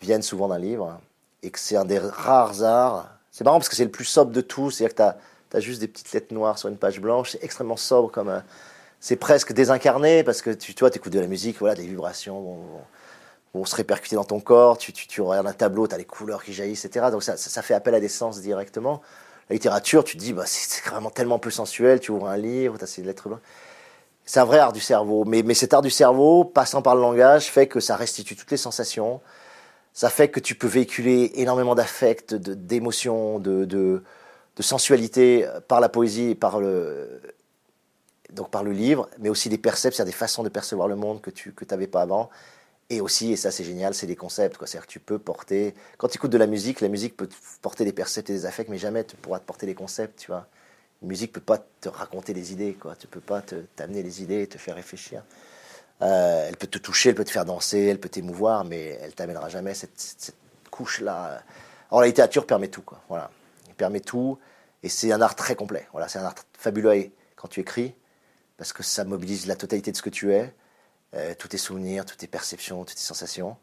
viennent 0.00 0.22
souvent 0.22 0.48
d'un 0.48 0.58
livre, 0.58 1.00
et 1.42 1.50
que 1.50 1.58
c'est 1.58 1.76
un 1.76 1.84
des 1.84 1.98
rares 1.98 2.62
arts. 2.62 3.10
C'est 3.32 3.44
marrant 3.44 3.58
parce 3.58 3.68
que 3.68 3.76
c'est 3.76 3.84
le 3.84 3.90
plus 3.90 4.04
sobre 4.04 4.32
de 4.32 4.40
tout, 4.40 4.70
c'est-à-dire 4.70 4.94
que 4.94 5.02
tu 5.50 5.56
as, 5.56 5.60
juste 5.60 5.80
des 5.80 5.88
petites 5.88 6.12
lettres 6.12 6.32
noires 6.32 6.58
sur 6.58 6.68
une 6.68 6.76
page 6.76 7.00
blanche, 7.00 7.32
c'est 7.32 7.42
extrêmement 7.42 7.76
sobre 7.76 8.10
comme. 8.10 8.42
c'est 9.00 9.16
presque 9.16 9.52
désincarné 9.52 10.22
parce 10.22 10.40
que 10.40 10.50
tu, 10.50 10.72
écoutes 10.72 11.12
de 11.12 11.20
la 11.20 11.26
musique, 11.26 11.58
voilà, 11.58 11.74
des 11.74 11.86
vibrations 11.86 12.40
vont, 13.52 13.64
se 13.64 13.74
répercuter 13.74 14.14
dans 14.14 14.24
ton 14.24 14.40
corps, 14.40 14.78
tu, 14.78 14.92
tu, 14.92 15.20
regardes 15.20 15.48
un 15.48 15.52
tableau, 15.52 15.88
tu 15.88 15.94
as 15.94 15.98
les 15.98 16.04
couleurs 16.04 16.44
qui 16.44 16.52
jaillissent, 16.52 16.84
etc. 16.84 17.06
Donc 17.10 17.24
ça, 17.24 17.36
ça, 17.36 17.62
fait 17.62 17.74
appel 17.74 17.94
à 17.94 18.00
des 18.00 18.08
sens 18.08 18.40
directement. 18.40 19.02
La 19.50 19.54
littérature, 19.54 20.04
tu 20.04 20.16
te 20.16 20.22
dis, 20.22 20.32
bah, 20.32 20.44
c'est 20.46 20.88
vraiment 20.88 21.10
tellement 21.10 21.40
peu 21.40 21.50
sensuel, 21.50 21.98
tu 21.98 22.12
ouvres 22.12 22.28
un 22.28 22.36
livre, 22.36 22.78
tu 22.78 22.84
as 22.84 22.86
ces 22.86 23.02
lettres. 23.02 23.28
C'est 24.24 24.38
un 24.38 24.44
vrai 24.44 24.60
art 24.60 24.72
du 24.72 24.78
cerveau. 24.78 25.24
Mais, 25.24 25.42
cet 25.54 25.74
art 25.74 25.82
du 25.82 25.90
cerveau, 25.90 26.44
passant 26.44 26.82
par 26.82 26.94
le 26.94 27.00
langage, 27.00 27.50
fait 27.50 27.66
que 27.66 27.80
ça 27.80 27.96
restitue 27.96 28.36
toutes 28.36 28.52
les 28.52 28.56
sensations. 28.56 29.20
Ça 29.92 30.08
fait 30.08 30.28
que 30.28 30.38
tu 30.38 30.54
peux 30.54 30.68
véhiculer 30.68 31.32
énormément 31.34 31.74
d'affect, 31.74 32.32
d'émotions, 32.32 33.40
de, 33.40 34.02
sensualité 34.60 35.48
par 35.66 35.80
la 35.80 35.88
poésie 35.88 36.30
et 36.30 36.34
par 36.36 36.60
le, 36.60 37.20
donc 38.30 38.50
par 38.50 38.62
le 38.62 38.70
livre, 38.70 39.08
mais 39.18 39.30
aussi 39.30 39.48
des 39.48 39.58
percepts, 39.58 39.96
c'est-à-dire 39.96 40.12
des 40.12 40.16
façons 40.16 40.44
de 40.44 40.48
percevoir 40.48 40.86
le 40.86 40.94
monde 40.94 41.20
que 41.20 41.30
tu 41.30 41.52
n'avais 41.68 41.88
pas 41.88 42.02
avant. 42.02 42.30
Et 42.92 43.00
aussi, 43.00 43.32
et 43.32 43.36
ça 43.36 43.52
c'est 43.52 43.62
génial, 43.62 43.94
c'est 43.94 44.08
des 44.08 44.16
concepts. 44.16 44.56
C'est-à-dire 44.58 44.86
que 44.86 44.92
tu 44.92 44.98
peux 44.98 45.20
porter, 45.20 45.74
quand 45.96 46.08
tu 46.08 46.18
écoutes 46.18 46.32
de 46.32 46.38
la 46.38 46.48
musique, 46.48 46.80
la 46.80 46.88
musique 46.88 47.16
peut 47.16 47.28
porter 47.62 47.84
des 47.84 47.92
percepts 47.92 48.30
et 48.30 48.32
des 48.32 48.46
affects, 48.46 48.68
mais 48.68 48.78
jamais 48.78 49.04
tu 49.04 49.16
pourras 49.16 49.38
te 49.38 49.44
porter 49.44 49.66
des 49.66 49.76
concepts, 49.76 50.18
tu 50.18 50.26
vois. 50.26 50.48
La 51.00 51.08
musique 51.08 51.32
peut 51.32 51.40
pas 51.40 51.58
te 51.80 51.88
raconter 51.88 52.34
des 52.34 52.52
idées, 52.52 52.74
quoi. 52.74 52.96
Tu 52.96 53.06
peux 53.06 53.20
pas 53.20 53.42
t'amener 53.76 54.02
les 54.02 54.22
idées, 54.22 54.46
te 54.48 54.58
faire 54.58 54.74
réfléchir. 54.74 55.22
Euh, 56.02 56.46
elle 56.48 56.56
peut 56.56 56.66
te 56.66 56.78
toucher, 56.78 57.10
elle 57.10 57.14
peut 57.14 57.24
te 57.24 57.30
faire 57.30 57.44
danser, 57.44 57.78
elle 57.86 58.00
peut 58.00 58.08
t'émouvoir, 58.08 58.64
mais 58.64 58.98
elle 59.02 59.14
t'amènera 59.14 59.48
jamais 59.48 59.74
cette, 59.74 60.34
couche-là. 60.70 61.42
Alors 61.90 62.00
la 62.00 62.06
littérature 62.08 62.46
permet 62.46 62.68
tout, 62.68 62.82
quoi. 62.82 63.00
Voilà, 63.08 63.30
elle 63.68 63.74
permet 63.74 64.00
tout, 64.00 64.38
et 64.82 64.88
c'est 64.88 65.12
un 65.12 65.20
art 65.20 65.36
très 65.36 65.54
complet. 65.54 65.86
Voilà, 65.92 66.08
c'est 66.08 66.18
un 66.18 66.24
art 66.24 66.34
fabuleux 66.58 67.10
quand 67.36 67.48
tu 67.48 67.60
écris, 67.60 67.94
parce 68.56 68.72
que 68.72 68.82
ça 68.82 69.04
mobilise 69.04 69.46
la 69.46 69.56
totalité 69.56 69.92
de 69.92 69.96
ce 69.96 70.02
que 70.02 70.10
tu 70.10 70.32
es, 70.32 70.52
euh, 71.14 71.34
tous 71.38 71.48
tes 71.48 71.58
souvenirs, 71.58 72.04
toutes 72.04 72.18
tes 72.18 72.26
perceptions, 72.26 72.84
toutes 72.84 72.96
tes 72.96 73.02
sensations. 73.02 73.56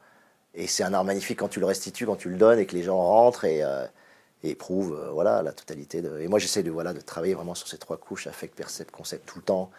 Et 0.53 0.67
c'est 0.67 0.83
un 0.83 0.93
art 0.93 1.03
magnifique 1.03 1.39
quand 1.39 1.49
tu 1.49 1.59
le 1.59 1.65
restitues, 1.65 2.05
quand 2.05 2.15
tu 2.15 2.29
le 2.29 2.37
donnes 2.37 2.59
et 2.59 2.65
que 2.65 2.75
les 2.75 2.83
gens 2.83 2.97
rentrent 2.97 3.45
et, 3.45 3.63
euh, 3.63 3.85
et 4.43 4.51
éprouve 4.51 4.99
euh, 4.99 5.11
voilà, 5.11 5.41
la 5.41 5.51
totalité. 5.51 6.01
De... 6.01 6.19
Et 6.19 6.27
moi, 6.27 6.39
j'essaie 6.39 6.63
de, 6.63 6.71
voilà, 6.71 6.93
de 6.93 7.01
travailler 7.01 7.35
vraiment 7.35 7.55
sur 7.55 7.67
ces 7.67 7.77
trois 7.77 7.97
couches, 7.97 8.27
affect, 8.27 8.55
percept, 8.55 8.91
concept, 8.91 9.27
tout 9.27 9.37
le 9.39 9.43
temps, 9.43 9.69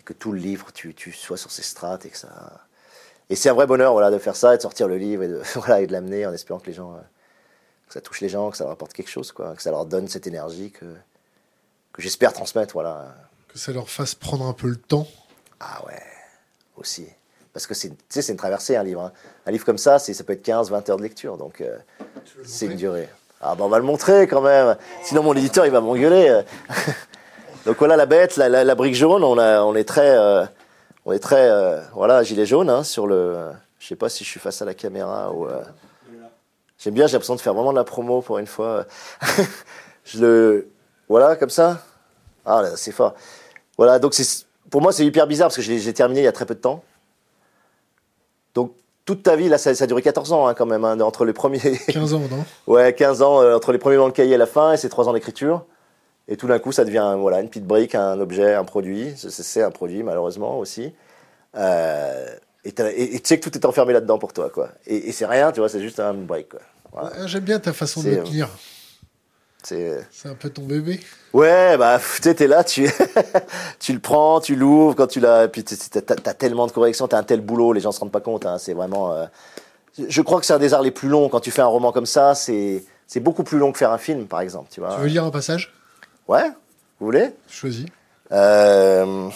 et 0.00 0.02
que 0.02 0.12
tout 0.12 0.32
le 0.32 0.38
livre, 0.38 0.72
tu, 0.72 0.94
tu 0.94 1.12
sois 1.12 1.36
sur 1.36 1.50
ces 1.50 1.62
strates 1.62 2.06
et 2.06 2.10
que 2.10 2.16
ça. 2.16 2.66
Et 3.30 3.36
c'est 3.36 3.48
un 3.48 3.54
vrai 3.54 3.66
bonheur 3.66 3.92
voilà, 3.92 4.10
de 4.10 4.18
faire 4.18 4.36
ça 4.36 4.54
et 4.54 4.56
de 4.56 4.62
sortir 4.62 4.88
le 4.88 4.96
livre 4.96 5.22
et 5.22 5.28
de, 5.28 5.42
voilà, 5.56 5.80
et 5.80 5.86
de 5.86 5.92
l'amener 5.92 6.26
en 6.26 6.32
espérant 6.32 6.60
que 6.60 6.66
les 6.66 6.74
gens. 6.74 6.94
Euh, 6.94 7.00
que 7.86 7.92
ça 7.92 8.00
touche 8.00 8.22
les 8.22 8.30
gens, 8.30 8.50
que 8.50 8.56
ça 8.56 8.64
leur 8.64 8.72
apporte 8.72 8.94
quelque 8.94 9.10
chose, 9.10 9.30
quoi, 9.30 9.54
que 9.54 9.60
ça 9.60 9.70
leur 9.70 9.84
donne 9.84 10.08
cette 10.08 10.26
énergie 10.26 10.70
que, 10.70 10.86
que 11.92 12.00
j'espère 12.00 12.32
transmettre. 12.32 12.72
Voilà. 12.72 13.14
Que 13.48 13.58
ça 13.58 13.72
leur 13.72 13.90
fasse 13.90 14.14
prendre 14.14 14.46
un 14.46 14.54
peu 14.54 14.68
le 14.68 14.76
temps. 14.76 15.06
Ah 15.60 15.84
ouais, 15.86 16.02
aussi. 16.76 17.06
Parce 17.52 17.66
que 17.66 17.74
c'est 17.74 18.28
une 18.28 18.36
traversée, 18.36 18.76
un 18.76 18.82
livre. 18.82 19.02
Hein. 19.02 19.12
Un 19.46 19.52
livre 19.52 19.64
comme 19.64 19.78
ça, 19.78 19.98
ça 19.98 20.24
peut 20.24 20.32
être 20.32 20.42
15, 20.42 20.70
20 20.70 20.90
heures 20.90 20.96
de 20.96 21.02
lecture. 21.02 21.36
Donc, 21.36 21.60
euh, 21.60 21.76
c'est 22.44 22.66
une 22.66 22.76
durée. 22.76 23.08
Ah 23.46 23.54
ben 23.56 23.64
on 23.64 23.68
va 23.68 23.78
le 23.78 23.84
montrer 23.84 24.26
quand 24.26 24.40
même. 24.40 24.74
Sinon 25.02 25.22
mon 25.22 25.34
éditeur 25.34 25.66
il 25.66 25.72
va 25.72 25.82
m'engueuler. 25.82 26.40
Donc 27.66 27.76
voilà 27.78 27.96
la 27.96 28.06
bête, 28.06 28.36
la, 28.36 28.74
brique 28.74 28.94
jaune, 28.94 29.22
on, 29.22 29.38
a, 29.38 29.62
on 29.62 29.74
est 29.74 29.84
très, 29.84 30.16
euh, 30.18 30.44
on 31.04 31.12
est 31.12 31.18
très, 31.18 31.50
euh, 31.50 31.80
voilà 31.94 32.22
gilet 32.22 32.46
jaune 32.46 32.70
hein, 32.70 32.84
sur 32.84 33.06
le. 33.06 33.36
Je 33.78 33.86
sais 33.86 33.96
pas 33.96 34.08
si 34.08 34.24
je 34.24 34.30
suis 34.30 34.40
face 34.40 34.62
à 34.62 34.64
la 34.64 34.74
caméra 34.74 35.30
ou. 35.32 35.46
Euh, 35.46 35.62
j'aime 36.78 36.94
bien, 36.94 37.06
j'ai 37.06 37.12
l'impression 37.12 37.34
de 37.34 37.40
faire 37.40 37.52
vraiment 37.52 37.72
de 37.72 37.76
la 37.76 37.84
promo 37.84 38.22
pour 38.22 38.38
une 38.38 38.46
fois. 38.46 38.86
je 40.04 40.20
le, 40.20 40.68
voilà 41.08 41.36
comme 41.36 41.50
ça. 41.50 41.82
Ah 42.46 42.62
c'est 42.76 42.92
fort. 42.92 43.14
Voilà 43.76 43.98
donc 43.98 44.14
c'est, 44.14 44.46
pour 44.74 44.82
moi 44.82 44.92
c'est 44.92 45.06
hyper 45.06 45.28
bizarre 45.28 45.50
parce 45.50 45.54
que 45.54 45.62
j'ai 45.62 45.92
terminé 45.92 46.22
il 46.22 46.24
y 46.24 46.26
a 46.26 46.32
très 46.32 46.46
peu 46.46 46.56
de 46.56 46.58
temps. 46.58 46.82
Donc 48.56 48.74
toute 49.04 49.22
ta 49.22 49.36
vie, 49.36 49.48
là, 49.48 49.56
ça, 49.56 49.70
a 49.70 49.86
duré 49.86 50.02
14 50.02 50.32
ans 50.32 50.48
hein, 50.48 50.54
quand 50.54 50.66
même, 50.66 50.84
hein, 50.84 50.98
entre 50.98 51.24
les 51.24 51.32
premiers. 51.32 51.60
15 51.88 52.14
ans, 52.14 52.22
non? 52.28 52.44
Ouais, 52.66 52.92
15 52.92 53.22
ans, 53.22 53.40
euh, 53.40 53.54
entre 53.54 53.70
les 53.70 53.78
premiers 53.78 53.98
dans 53.98 54.06
le 54.06 54.12
cahier 54.12 54.34
à 54.34 54.38
la 54.38 54.46
fin, 54.46 54.72
et 54.72 54.76
c'est 54.76 54.88
3 54.88 55.08
ans 55.08 55.12
d'écriture. 55.12 55.64
Et 56.26 56.36
tout 56.36 56.48
d'un 56.48 56.58
coup, 56.58 56.72
ça 56.72 56.84
devient 56.84 57.14
voilà, 57.16 57.40
une 57.40 57.48
petite 57.48 57.68
brique, 57.68 57.94
un 57.94 58.18
objet, 58.18 58.54
un 58.54 58.64
produit. 58.64 59.14
C'est 59.16 59.62
un 59.62 59.70
produit, 59.70 60.02
malheureusement, 60.02 60.58
aussi. 60.58 60.92
Euh, 61.54 62.34
et, 62.64 62.72
tu 62.72 62.82
sais 63.22 63.38
que 63.38 63.48
tout 63.48 63.56
est 63.56 63.66
enfermé 63.66 63.92
là-dedans 63.92 64.18
pour 64.18 64.32
toi, 64.32 64.50
quoi. 64.50 64.70
Et, 64.88 65.12
c'est 65.12 65.26
rien, 65.26 65.52
tu 65.52 65.60
vois, 65.60 65.68
c'est 65.68 65.82
juste 65.82 66.00
un 66.00 66.14
brique, 66.14 66.48
quoi. 66.48 67.10
J'aime 67.26 67.44
bien 67.44 67.60
ta 67.60 67.72
façon 67.72 68.02
de 68.02 68.08
le 68.08 68.24
tenir. 68.24 68.48
C'est 69.62 70.04
un 70.24 70.34
peu 70.34 70.50
ton 70.50 70.62
bébé. 70.62 70.98
Ouais, 71.34 71.76
bah, 71.76 71.98
tu 71.98 72.22
sais, 72.22 72.34
t'es 72.34 72.46
là, 72.46 72.62
tu, 72.62 72.88
tu 73.80 73.92
le 73.92 73.98
prends, 73.98 74.40
tu 74.40 74.54
l'ouvres, 74.54 74.94
quand 74.94 75.08
tu 75.08 75.18
l'as, 75.18 75.48
puis 75.48 75.64
t'as 75.64 76.14
as 76.14 76.34
tellement 76.34 76.68
de 76.68 76.72
corrections, 76.72 77.08
t'as 77.08 77.18
un 77.18 77.24
tel 77.24 77.40
boulot, 77.40 77.72
les 77.72 77.80
gens 77.80 77.90
se 77.90 77.98
rendent 77.98 78.12
pas 78.12 78.20
compte, 78.20 78.46
hein, 78.46 78.56
c'est 78.58 78.72
vraiment, 78.72 79.12
euh, 79.12 79.26
je 80.08 80.22
crois 80.22 80.38
que 80.38 80.46
c'est 80.46 80.52
un 80.52 80.60
des 80.60 80.74
arts 80.74 80.82
les 80.82 80.92
plus 80.92 81.08
longs. 81.08 81.28
Quand 81.28 81.40
tu 81.40 81.50
fais 81.50 81.60
un 81.60 81.66
roman 81.66 81.90
comme 81.90 82.06
ça, 82.06 82.36
c'est, 82.36 82.84
c'est 83.08 83.18
beaucoup 83.18 83.42
plus 83.42 83.58
long 83.58 83.72
que 83.72 83.78
faire 83.78 83.90
un 83.90 83.98
film, 83.98 84.26
par 84.26 84.40
exemple, 84.40 84.68
tu 84.70 84.78
vois. 84.78 84.94
Tu 84.94 85.00
veux 85.00 85.08
lire 85.08 85.24
un 85.24 85.30
passage? 85.30 85.74
Ouais, 86.28 86.48
vous 87.00 87.06
voulez? 87.06 87.32
Choisis. 87.50 87.86
Euh... 88.30 89.28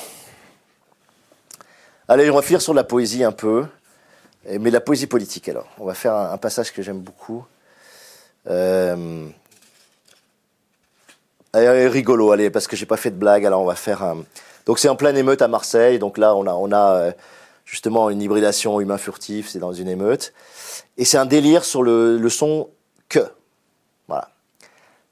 Allez, 2.07 2.31
on 2.31 2.37
va 2.37 2.43
finir 2.43 2.63
sur 2.63 2.75
la 2.75 2.85
poésie 2.85 3.25
un 3.25 3.33
peu, 3.33 3.67
mais 4.49 4.71
la 4.71 4.81
poésie 4.81 5.09
politique 5.09 5.49
alors. 5.49 5.67
On 5.79 5.85
va 5.85 5.95
faire 5.95 6.15
un, 6.15 6.31
un 6.31 6.39
passage 6.39 6.73
que 6.73 6.81
j'aime 6.81 7.01
beaucoup. 7.01 7.45
Euh, 8.49 9.27
rigolo, 11.89 12.33
allez, 12.33 12.51
parce 12.51 12.67
que 12.67 12.77
j'ai 12.77 12.87
pas 12.87 12.97
fait 12.97 13.11
de 13.11 13.17
blague, 13.17 13.45
alors 13.47 13.61
on 13.61 13.67
va 13.67 13.75
faire 13.75 14.03
un. 14.03 14.25
Donc 14.67 14.79
c'est 14.79 14.89
en 14.89 14.97
pleine 14.97 15.17
émeute 15.17 15.41
à 15.41 15.49
Marseille, 15.49 15.99
donc 15.99 16.19
là 16.19 16.35
on 16.35 16.47
a, 16.47 16.53
on 16.53 16.71
a 16.73 16.93
euh, 16.93 17.13
justement 17.65 18.11
une 18.11 18.21
hybridation 18.21 18.81
humain 18.81 18.99
furtif, 18.99 19.49
c'est 19.49 19.59
dans 19.59 19.73
une 19.73 19.89
émeute. 19.89 20.33
Et 20.97 21.05
c'est 21.05 21.17
un 21.17 21.27
délire 21.27 21.65
sur 21.65 21.83
le, 21.83 22.19
le 22.19 22.29
son 22.29 22.69
que. 23.09 23.21
Voilà. 24.09 24.29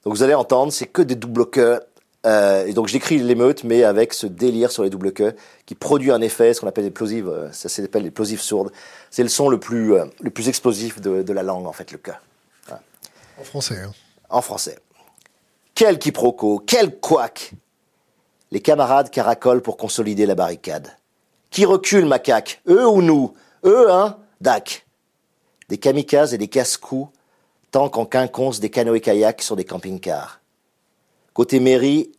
Donc 0.05 0.14
vous 0.14 0.23
allez 0.23 0.35
entendre, 0.35 0.73
c'est 0.73 0.86
que 0.86 1.02
des 1.02 1.14
doubles 1.14 1.48
que. 1.48 1.81
Euh, 2.27 2.66
et 2.66 2.73
donc 2.73 2.89
j'écris 2.89 3.18
l'émeute, 3.18 3.62
mais 3.64 3.85
avec 3.85 4.12
ce 4.12 4.27
délire 4.27 4.73
sur 4.73 4.82
les 4.82 4.90
doubles 4.90 5.12
que, 5.12 5.35
qui 5.64 5.74
produit 5.74 6.10
un 6.10 6.20
effet, 6.20 6.52
ce 6.52 6.60
qu'on 6.60 6.66
appelle 6.66 6.85
les 6.85 6.90
plosives, 6.90 7.28
euh, 7.28 7.51
ça 7.52 7.68
s'appelle 7.68 8.10
sourdes. 8.39 8.73
C'est 9.10 9.23
le 9.23 9.28
son 9.28 9.48
le 9.48 9.59
plus, 9.59 9.94
le 10.20 10.31
plus 10.31 10.48
explosif 10.48 11.01
de, 11.01 11.23
de, 11.23 11.32
la 11.32 11.43
langue, 11.43 11.66
en 11.66 11.73
fait, 11.73 11.93
le 11.93 11.98
que. 11.98 12.10
En 13.39 13.44
français, 13.44 13.78
hein. 13.78 13.93
En 14.28 14.40
français. 14.40 14.77
Quel 15.77 15.98
quiproquo, 15.98 16.59
quel 16.66 16.98
couac 17.01 17.53
Les 18.51 18.62
camarades 18.62 19.11
caracolent 19.11 19.61
pour 19.61 19.77
consolider 19.77 20.24
la 20.24 20.35
barricade. 20.35 20.97
Qui 21.51 21.66
recule, 21.66 22.07
macaque? 22.07 22.62
Eux 22.66 22.89
ou 22.89 23.03
nous? 23.03 23.35
Eux, 23.62 23.93
hein? 23.93 24.16
Dac. 24.40 24.86
Des 25.69 25.77
kamikazes 25.77 26.32
et 26.32 26.39
des 26.39 26.48
casse-coups, 26.48 27.12
tant 27.73 27.90
qu'en 27.90 28.07
quinconce 28.07 28.59
des 28.59 28.70
canoës-kayaks 28.70 29.43
sur 29.43 29.55
des 29.55 29.66
camping-cars. 29.66 30.40
Côté 31.35 31.61
mairie, 31.61 32.11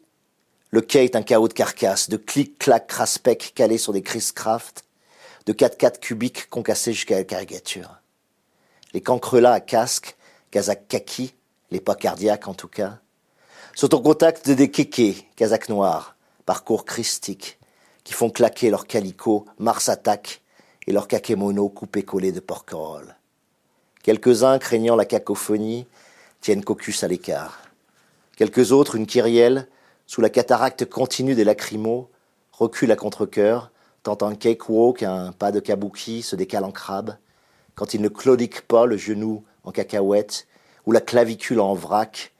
le 0.69 0.81
quai 0.81 1.05
est 1.05 1.15
un 1.15 1.23
chaos 1.23 1.47
de 1.47 1.53
carcasses, 1.53 2.09
de 2.09 2.17
clic-clac 2.17 2.85
craspec 2.85 3.53
calés 3.55 3.79
sur 3.79 3.91
des 3.91 4.03
Chris 4.03 4.29
Craft, 4.35 4.85
de 5.47 5.53
4x4 5.53 5.97
cubiques 5.97 6.47
concassés 6.51 6.93
jusqu'à 6.93 7.15
la 7.15 7.23
caricature. 7.23 7.97
Les 8.93 9.01
cancrelats 9.01 9.53
à 9.53 9.61
casque, 9.61 10.15
kazak 10.51 10.87
kaki, 10.87 11.33
les 11.71 11.81
pas 11.81 11.95
cardiaques 11.95 12.47
en 12.47 12.53
tout 12.53 12.67
cas, 12.67 12.99
sont 13.77 13.93
au 13.93 14.01
contact 14.01 14.49
des 14.49 14.71
kékés, 14.71 15.27
casaques 15.35 15.69
noirs, 15.69 16.15
parcours 16.47 16.83
christiques, 16.83 17.59
qui 18.03 18.13
font 18.13 18.31
claquer 18.31 18.71
leurs 18.71 18.87
calicots 18.87 19.45
Mars 19.59 19.87
attaque 19.87 20.41
et 20.87 20.91
leurs 20.91 21.07
kakémonos 21.07 21.69
coupés-collés 21.69 22.31
de 22.31 22.39
porquerolles. 22.39 23.15
Quelques-uns, 24.01 24.57
craignant 24.57 24.95
la 24.95 25.05
cacophonie, 25.05 25.85
tiennent 26.41 26.63
cocus 26.63 27.03
à 27.03 27.07
l'écart. 27.07 27.61
Quelques 28.35 28.71
autres, 28.71 28.95
une 28.95 29.05
kyrielle, 29.05 29.67
sous 30.07 30.21
la 30.21 30.31
cataracte 30.31 30.89
continue 30.89 31.35
des 31.35 31.43
lacrymos, 31.43 32.09
reculent 32.53 32.93
à 32.93 32.95
contre-cœur, 32.95 33.69
tant 34.01 34.17
un 34.23 34.33
cakewalk, 34.33 35.03
un 35.03 35.33
pas 35.33 35.51
de 35.51 35.59
kabuki 35.59 36.23
se 36.23 36.35
décale 36.35 36.63
en 36.63 36.71
crabe, 36.71 37.15
quand 37.75 37.93
ils 37.93 38.01
ne 38.01 38.09
claudiquent 38.09 38.61
pas 38.61 38.87
le 38.87 38.97
genou 38.97 39.43
en 39.63 39.71
cacahuète 39.71 40.47
ou 40.87 40.91
la 40.91 41.01
clavicule 41.01 41.59
en 41.59 41.75
vrac, 41.75 42.33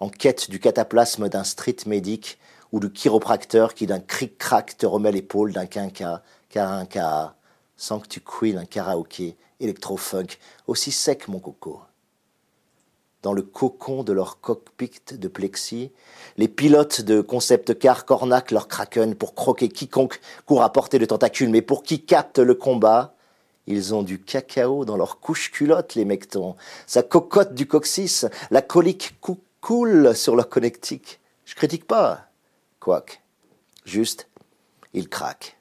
en 0.00 0.08
quête 0.08 0.50
du 0.50 0.58
cataplasme 0.58 1.28
d'un 1.28 1.44
street 1.44 1.76
médic 1.86 2.38
ou 2.72 2.80
du 2.80 2.90
chiropracteur 2.90 3.74
qui 3.74 3.86
d'un 3.86 4.00
cric-crac 4.00 4.76
te 4.78 4.86
remet 4.86 5.12
l'épaule 5.12 5.52
d'un 5.52 5.66
quinca, 5.66 6.22
carinca, 6.48 7.36
sans 7.76 8.00
que 8.00 8.08
tu 8.08 8.20
couilles 8.20 8.56
un 8.56 8.64
karaoké 8.64 9.36
électro-funk 9.60 10.38
aussi 10.66 10.90
sec, 10.90 11.28
mon 11.28 11.38
coco. 11.38 11.80
Dans 13.22 13.34
le 13.34 13.42
cocon 13.42 14.02
de 14.02 14.14
leur 14.14 14.40
cockpit 14.40 15.02
de 15.12 15.28
plexi, 15.28 15.92
les 16.38 16.48
pilotes 16.48 17.02
de 17.02 17.20
concept 17.20 17.78
car 17.78 18.06
cornac 18.06 18.50
leur 18.50 18.66
kraken 18.66 19.14
pour 19.14 19.34
croquer 19.34 19.68
quiconque 19.68 20.20
court 20.46 20.62
à 20.62 20.72
portée 20.72 20.98
de 20.98 21.04
tentacules, 21.04 21.50
mais 21.50 21.60
pour 21.60 21.82
qui 21.82 22.04
capte 22.04 22.38
le 22.38 22.54
combat, 22.54 23.14
Ils 23.66 23.94
ont 23.94 24.02
du 24.02 24.20
cacao 24.20 24.84
dans 24.84 24.96
leur 24.96 25.20
couche 25.20 25.50
culotte, 25.52 25.94
les 25.94 26.04
mectons. 26.04 26.56
Sa 26.86 27.02
cocotte 27.02 27.54
du 27.54 27.66
coccyx, 27.66 28.26
la 28.50 28.62
colique 28.62 29.20
coule 29.60 30.16
sur 30.16 30.36
leur 30.36 30.48
connectique. 30.48 31.20
Je 31.44 31.54
critique 31.54 31.86
pas, 31.86 32.28
quoique. 32.78 33.14
Juste, 33.84 34.28
ils 34.94 35.08
craquent. 35.08 35.56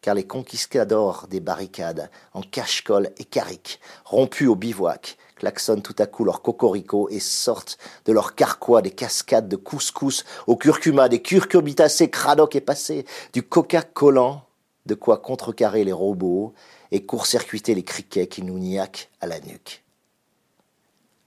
Car 0.00 0.14
les 0.14 0.26
conquistadors 0.26 1.26
des 1.28 1.40
barricades, 1.40 2.10
en 2.34 2.42
cache-colle 2.42 3.10
et 3.16 3.24
caric, 3.24 3.80
rompus 4.04 4.48
au 4.48 4.54
bivouac, 4.54 5.16
klaxonnent 5.36 5.82
tout 5.82 5.94
à 5.98 6.06
coup 6.06 6.24
leur 6.24 6.42
cocorico 6.42 7.08
et 7.08 7.20
sortent 7.20 7.78
de 8.04 8.12
leur 8.12 8.34
carquois 8.34 8.82
des 8.82 8.90
cascades 8.90 9.48
de 9.48 9.56
couscous 9.56 10.24
au 10.46 10.56
curcuma, 10.56 11.08
des 11.08 11.22
curcubitacées 11.22 12.10
cradoc 12.10 12.54
et 12.56 12.60
passé, 12.60 13.06
du 13.32 13.42
coca 13.42 13.82
collant, 13.82 14.42
de 14.84 14.94
quoi 14.94 15.18
contrecarrer 15.18 15.84
les 15.84 15.92
robots 15.92 16.52
et 16.90 17.06
court-circuiter 17.06 17.74
les 17.74 17.84
criquets 17.84 18.26
qui 18.26 18.42
nous 18.42 18.58
niaquent 18.58 19.10
à 19.20 19.26
la 19.26 19.40
nuque. 19.40 19.83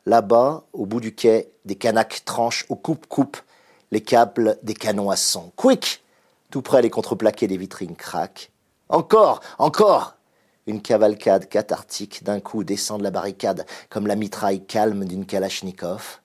Là-bas, 0.08 0.64
au 0.72 0.86
bout 0.86 1.02
du 1.02 1.14
quai, 1.14 1.52
des 1.66 1.76
canaques 1.76 2.22
tranchent 2.24 2.66
au 2.70 2.78
coupe-coupe 2.78 3.36
les 3.92 4.00
câbles 4.00 4.58
des 4.64 4.74
canons 4.74 5.10
à 5.10 5.18
son. 5.18 5.52
Quick 5.58 6.02
Tout 6.50 6.62
près, 6.62 6.82
les 6.82 6.90
contreplaqués 6.90 7.48
des 7.48 7.58
vitrines 7.58 7.98
craquent. 7.98 8.50
Encore 8.88 9.42
Encore 9.58 10.16
Une 10.66 10.82
cavalcade 10.82 11.50
cathartique 11.50 12.24
d'un 12.24 12.40
coup 12.40 12.64
descend 12.64 13.00
de 13.00 13.04
la 13.04 13.12
barricade 13.12 13.66
comme 13.90 14.08
la 14.08 14.16
mitraille 14.16 14.64
calme 14.64 15.04
d'une 15.04 15.26
kalachnikov, 15.26 16.22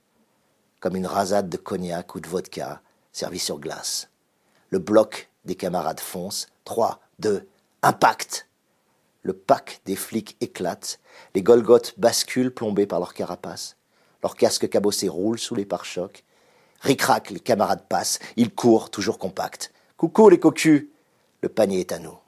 comme 0.79 0.95
une 0.95 1.09
rasade 1.09 1.49
de 1.49 1.57
cognac 1.57 2.15
ou 2.15 2.21
de 2.21 2.29
vodka 2.29 2.83
servie 3.11 3.41
sur 3.41 3.59
glace. 3.59 4.11
Le 4.71 4.79
bloc 4.79 5.29
des 5.45 5.57
camarades 5.57 5.99
fonce. 5.99 6.47
Trois, 6.65 7.01
deux, 7.19 7.49
impact 7.83 8.47
le 9.23 9.33
pack 9.33 9.81
des 9.85 9.97
flics 9.97 10.37
éclate, 10.41 11.01
les 11.35 11.43
Golgotes 11.43 11.95
basculent 11.99 12.53
plombés 12.53 12.87
par 12.87 12.99
leurs 12.99 13.15
carapaces, 13.15 13.77
leurs 14.23 14.37
casques 14.37 14.69
cabossés 14.69 15.09
roulent 15.09 15.39
sous 15.39 15.55
les 15.55 15.65
pare-chocs. 15.65 16.25
Ric-rac, 16.81 17.31
les 17.31 17.41
camarades 17.41 17.87
passent, 17.89 18.19
ils 18.37 18.53
courent, 18.53 18.91
toujours 18.91 19.19
compacts. 19.19 19.73
Coucou 19.97 20.29
les 20.29 20.41
cocus, 20.41 20.89
le 21.43 21.49
panier 21.49 21.81
est 21.81 21.93
à 21.93 21.99
nous. 21.99 22.19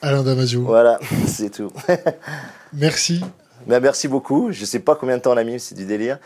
Alain 0.00 0.22
Damasio. 0.22 0.62
Voilà, 0.62 0.98
c'est 1.26 1.50
tout. 1.50 1.72
merci. 2.72 3.22
Ben, 3.66 3.80
merci 3.80 4.06
beaucoup. 4.08 4.52
Je 4.52 4.60
ne 4.60 4.66
sais 4.66 4.80
pas 4.80 4.94
combien 4.94 5.16
de 5.16 5.22
temps 5.22 5.32
on 5.32 5.36
a 5.36 5.44
mis, 5.44 5.58
c'est 5.58 5.74
du 5.74 5.86
délire. 5.86 6.18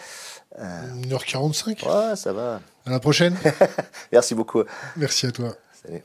1h45 0.59 1.87
Ouais, 1.87 2.17
ça 2.17 2.33
va. 2.33 2.61
À 2.85 2.91
la 2.91 3.01
prochaine. 3.01 3.37
merci 4.13 4.35
beaucoup. 4.35 4.63
Merci 4.97 5.27
à 5.27 5.33
toi. 5.33 5.55
Salut. 5.83 6.03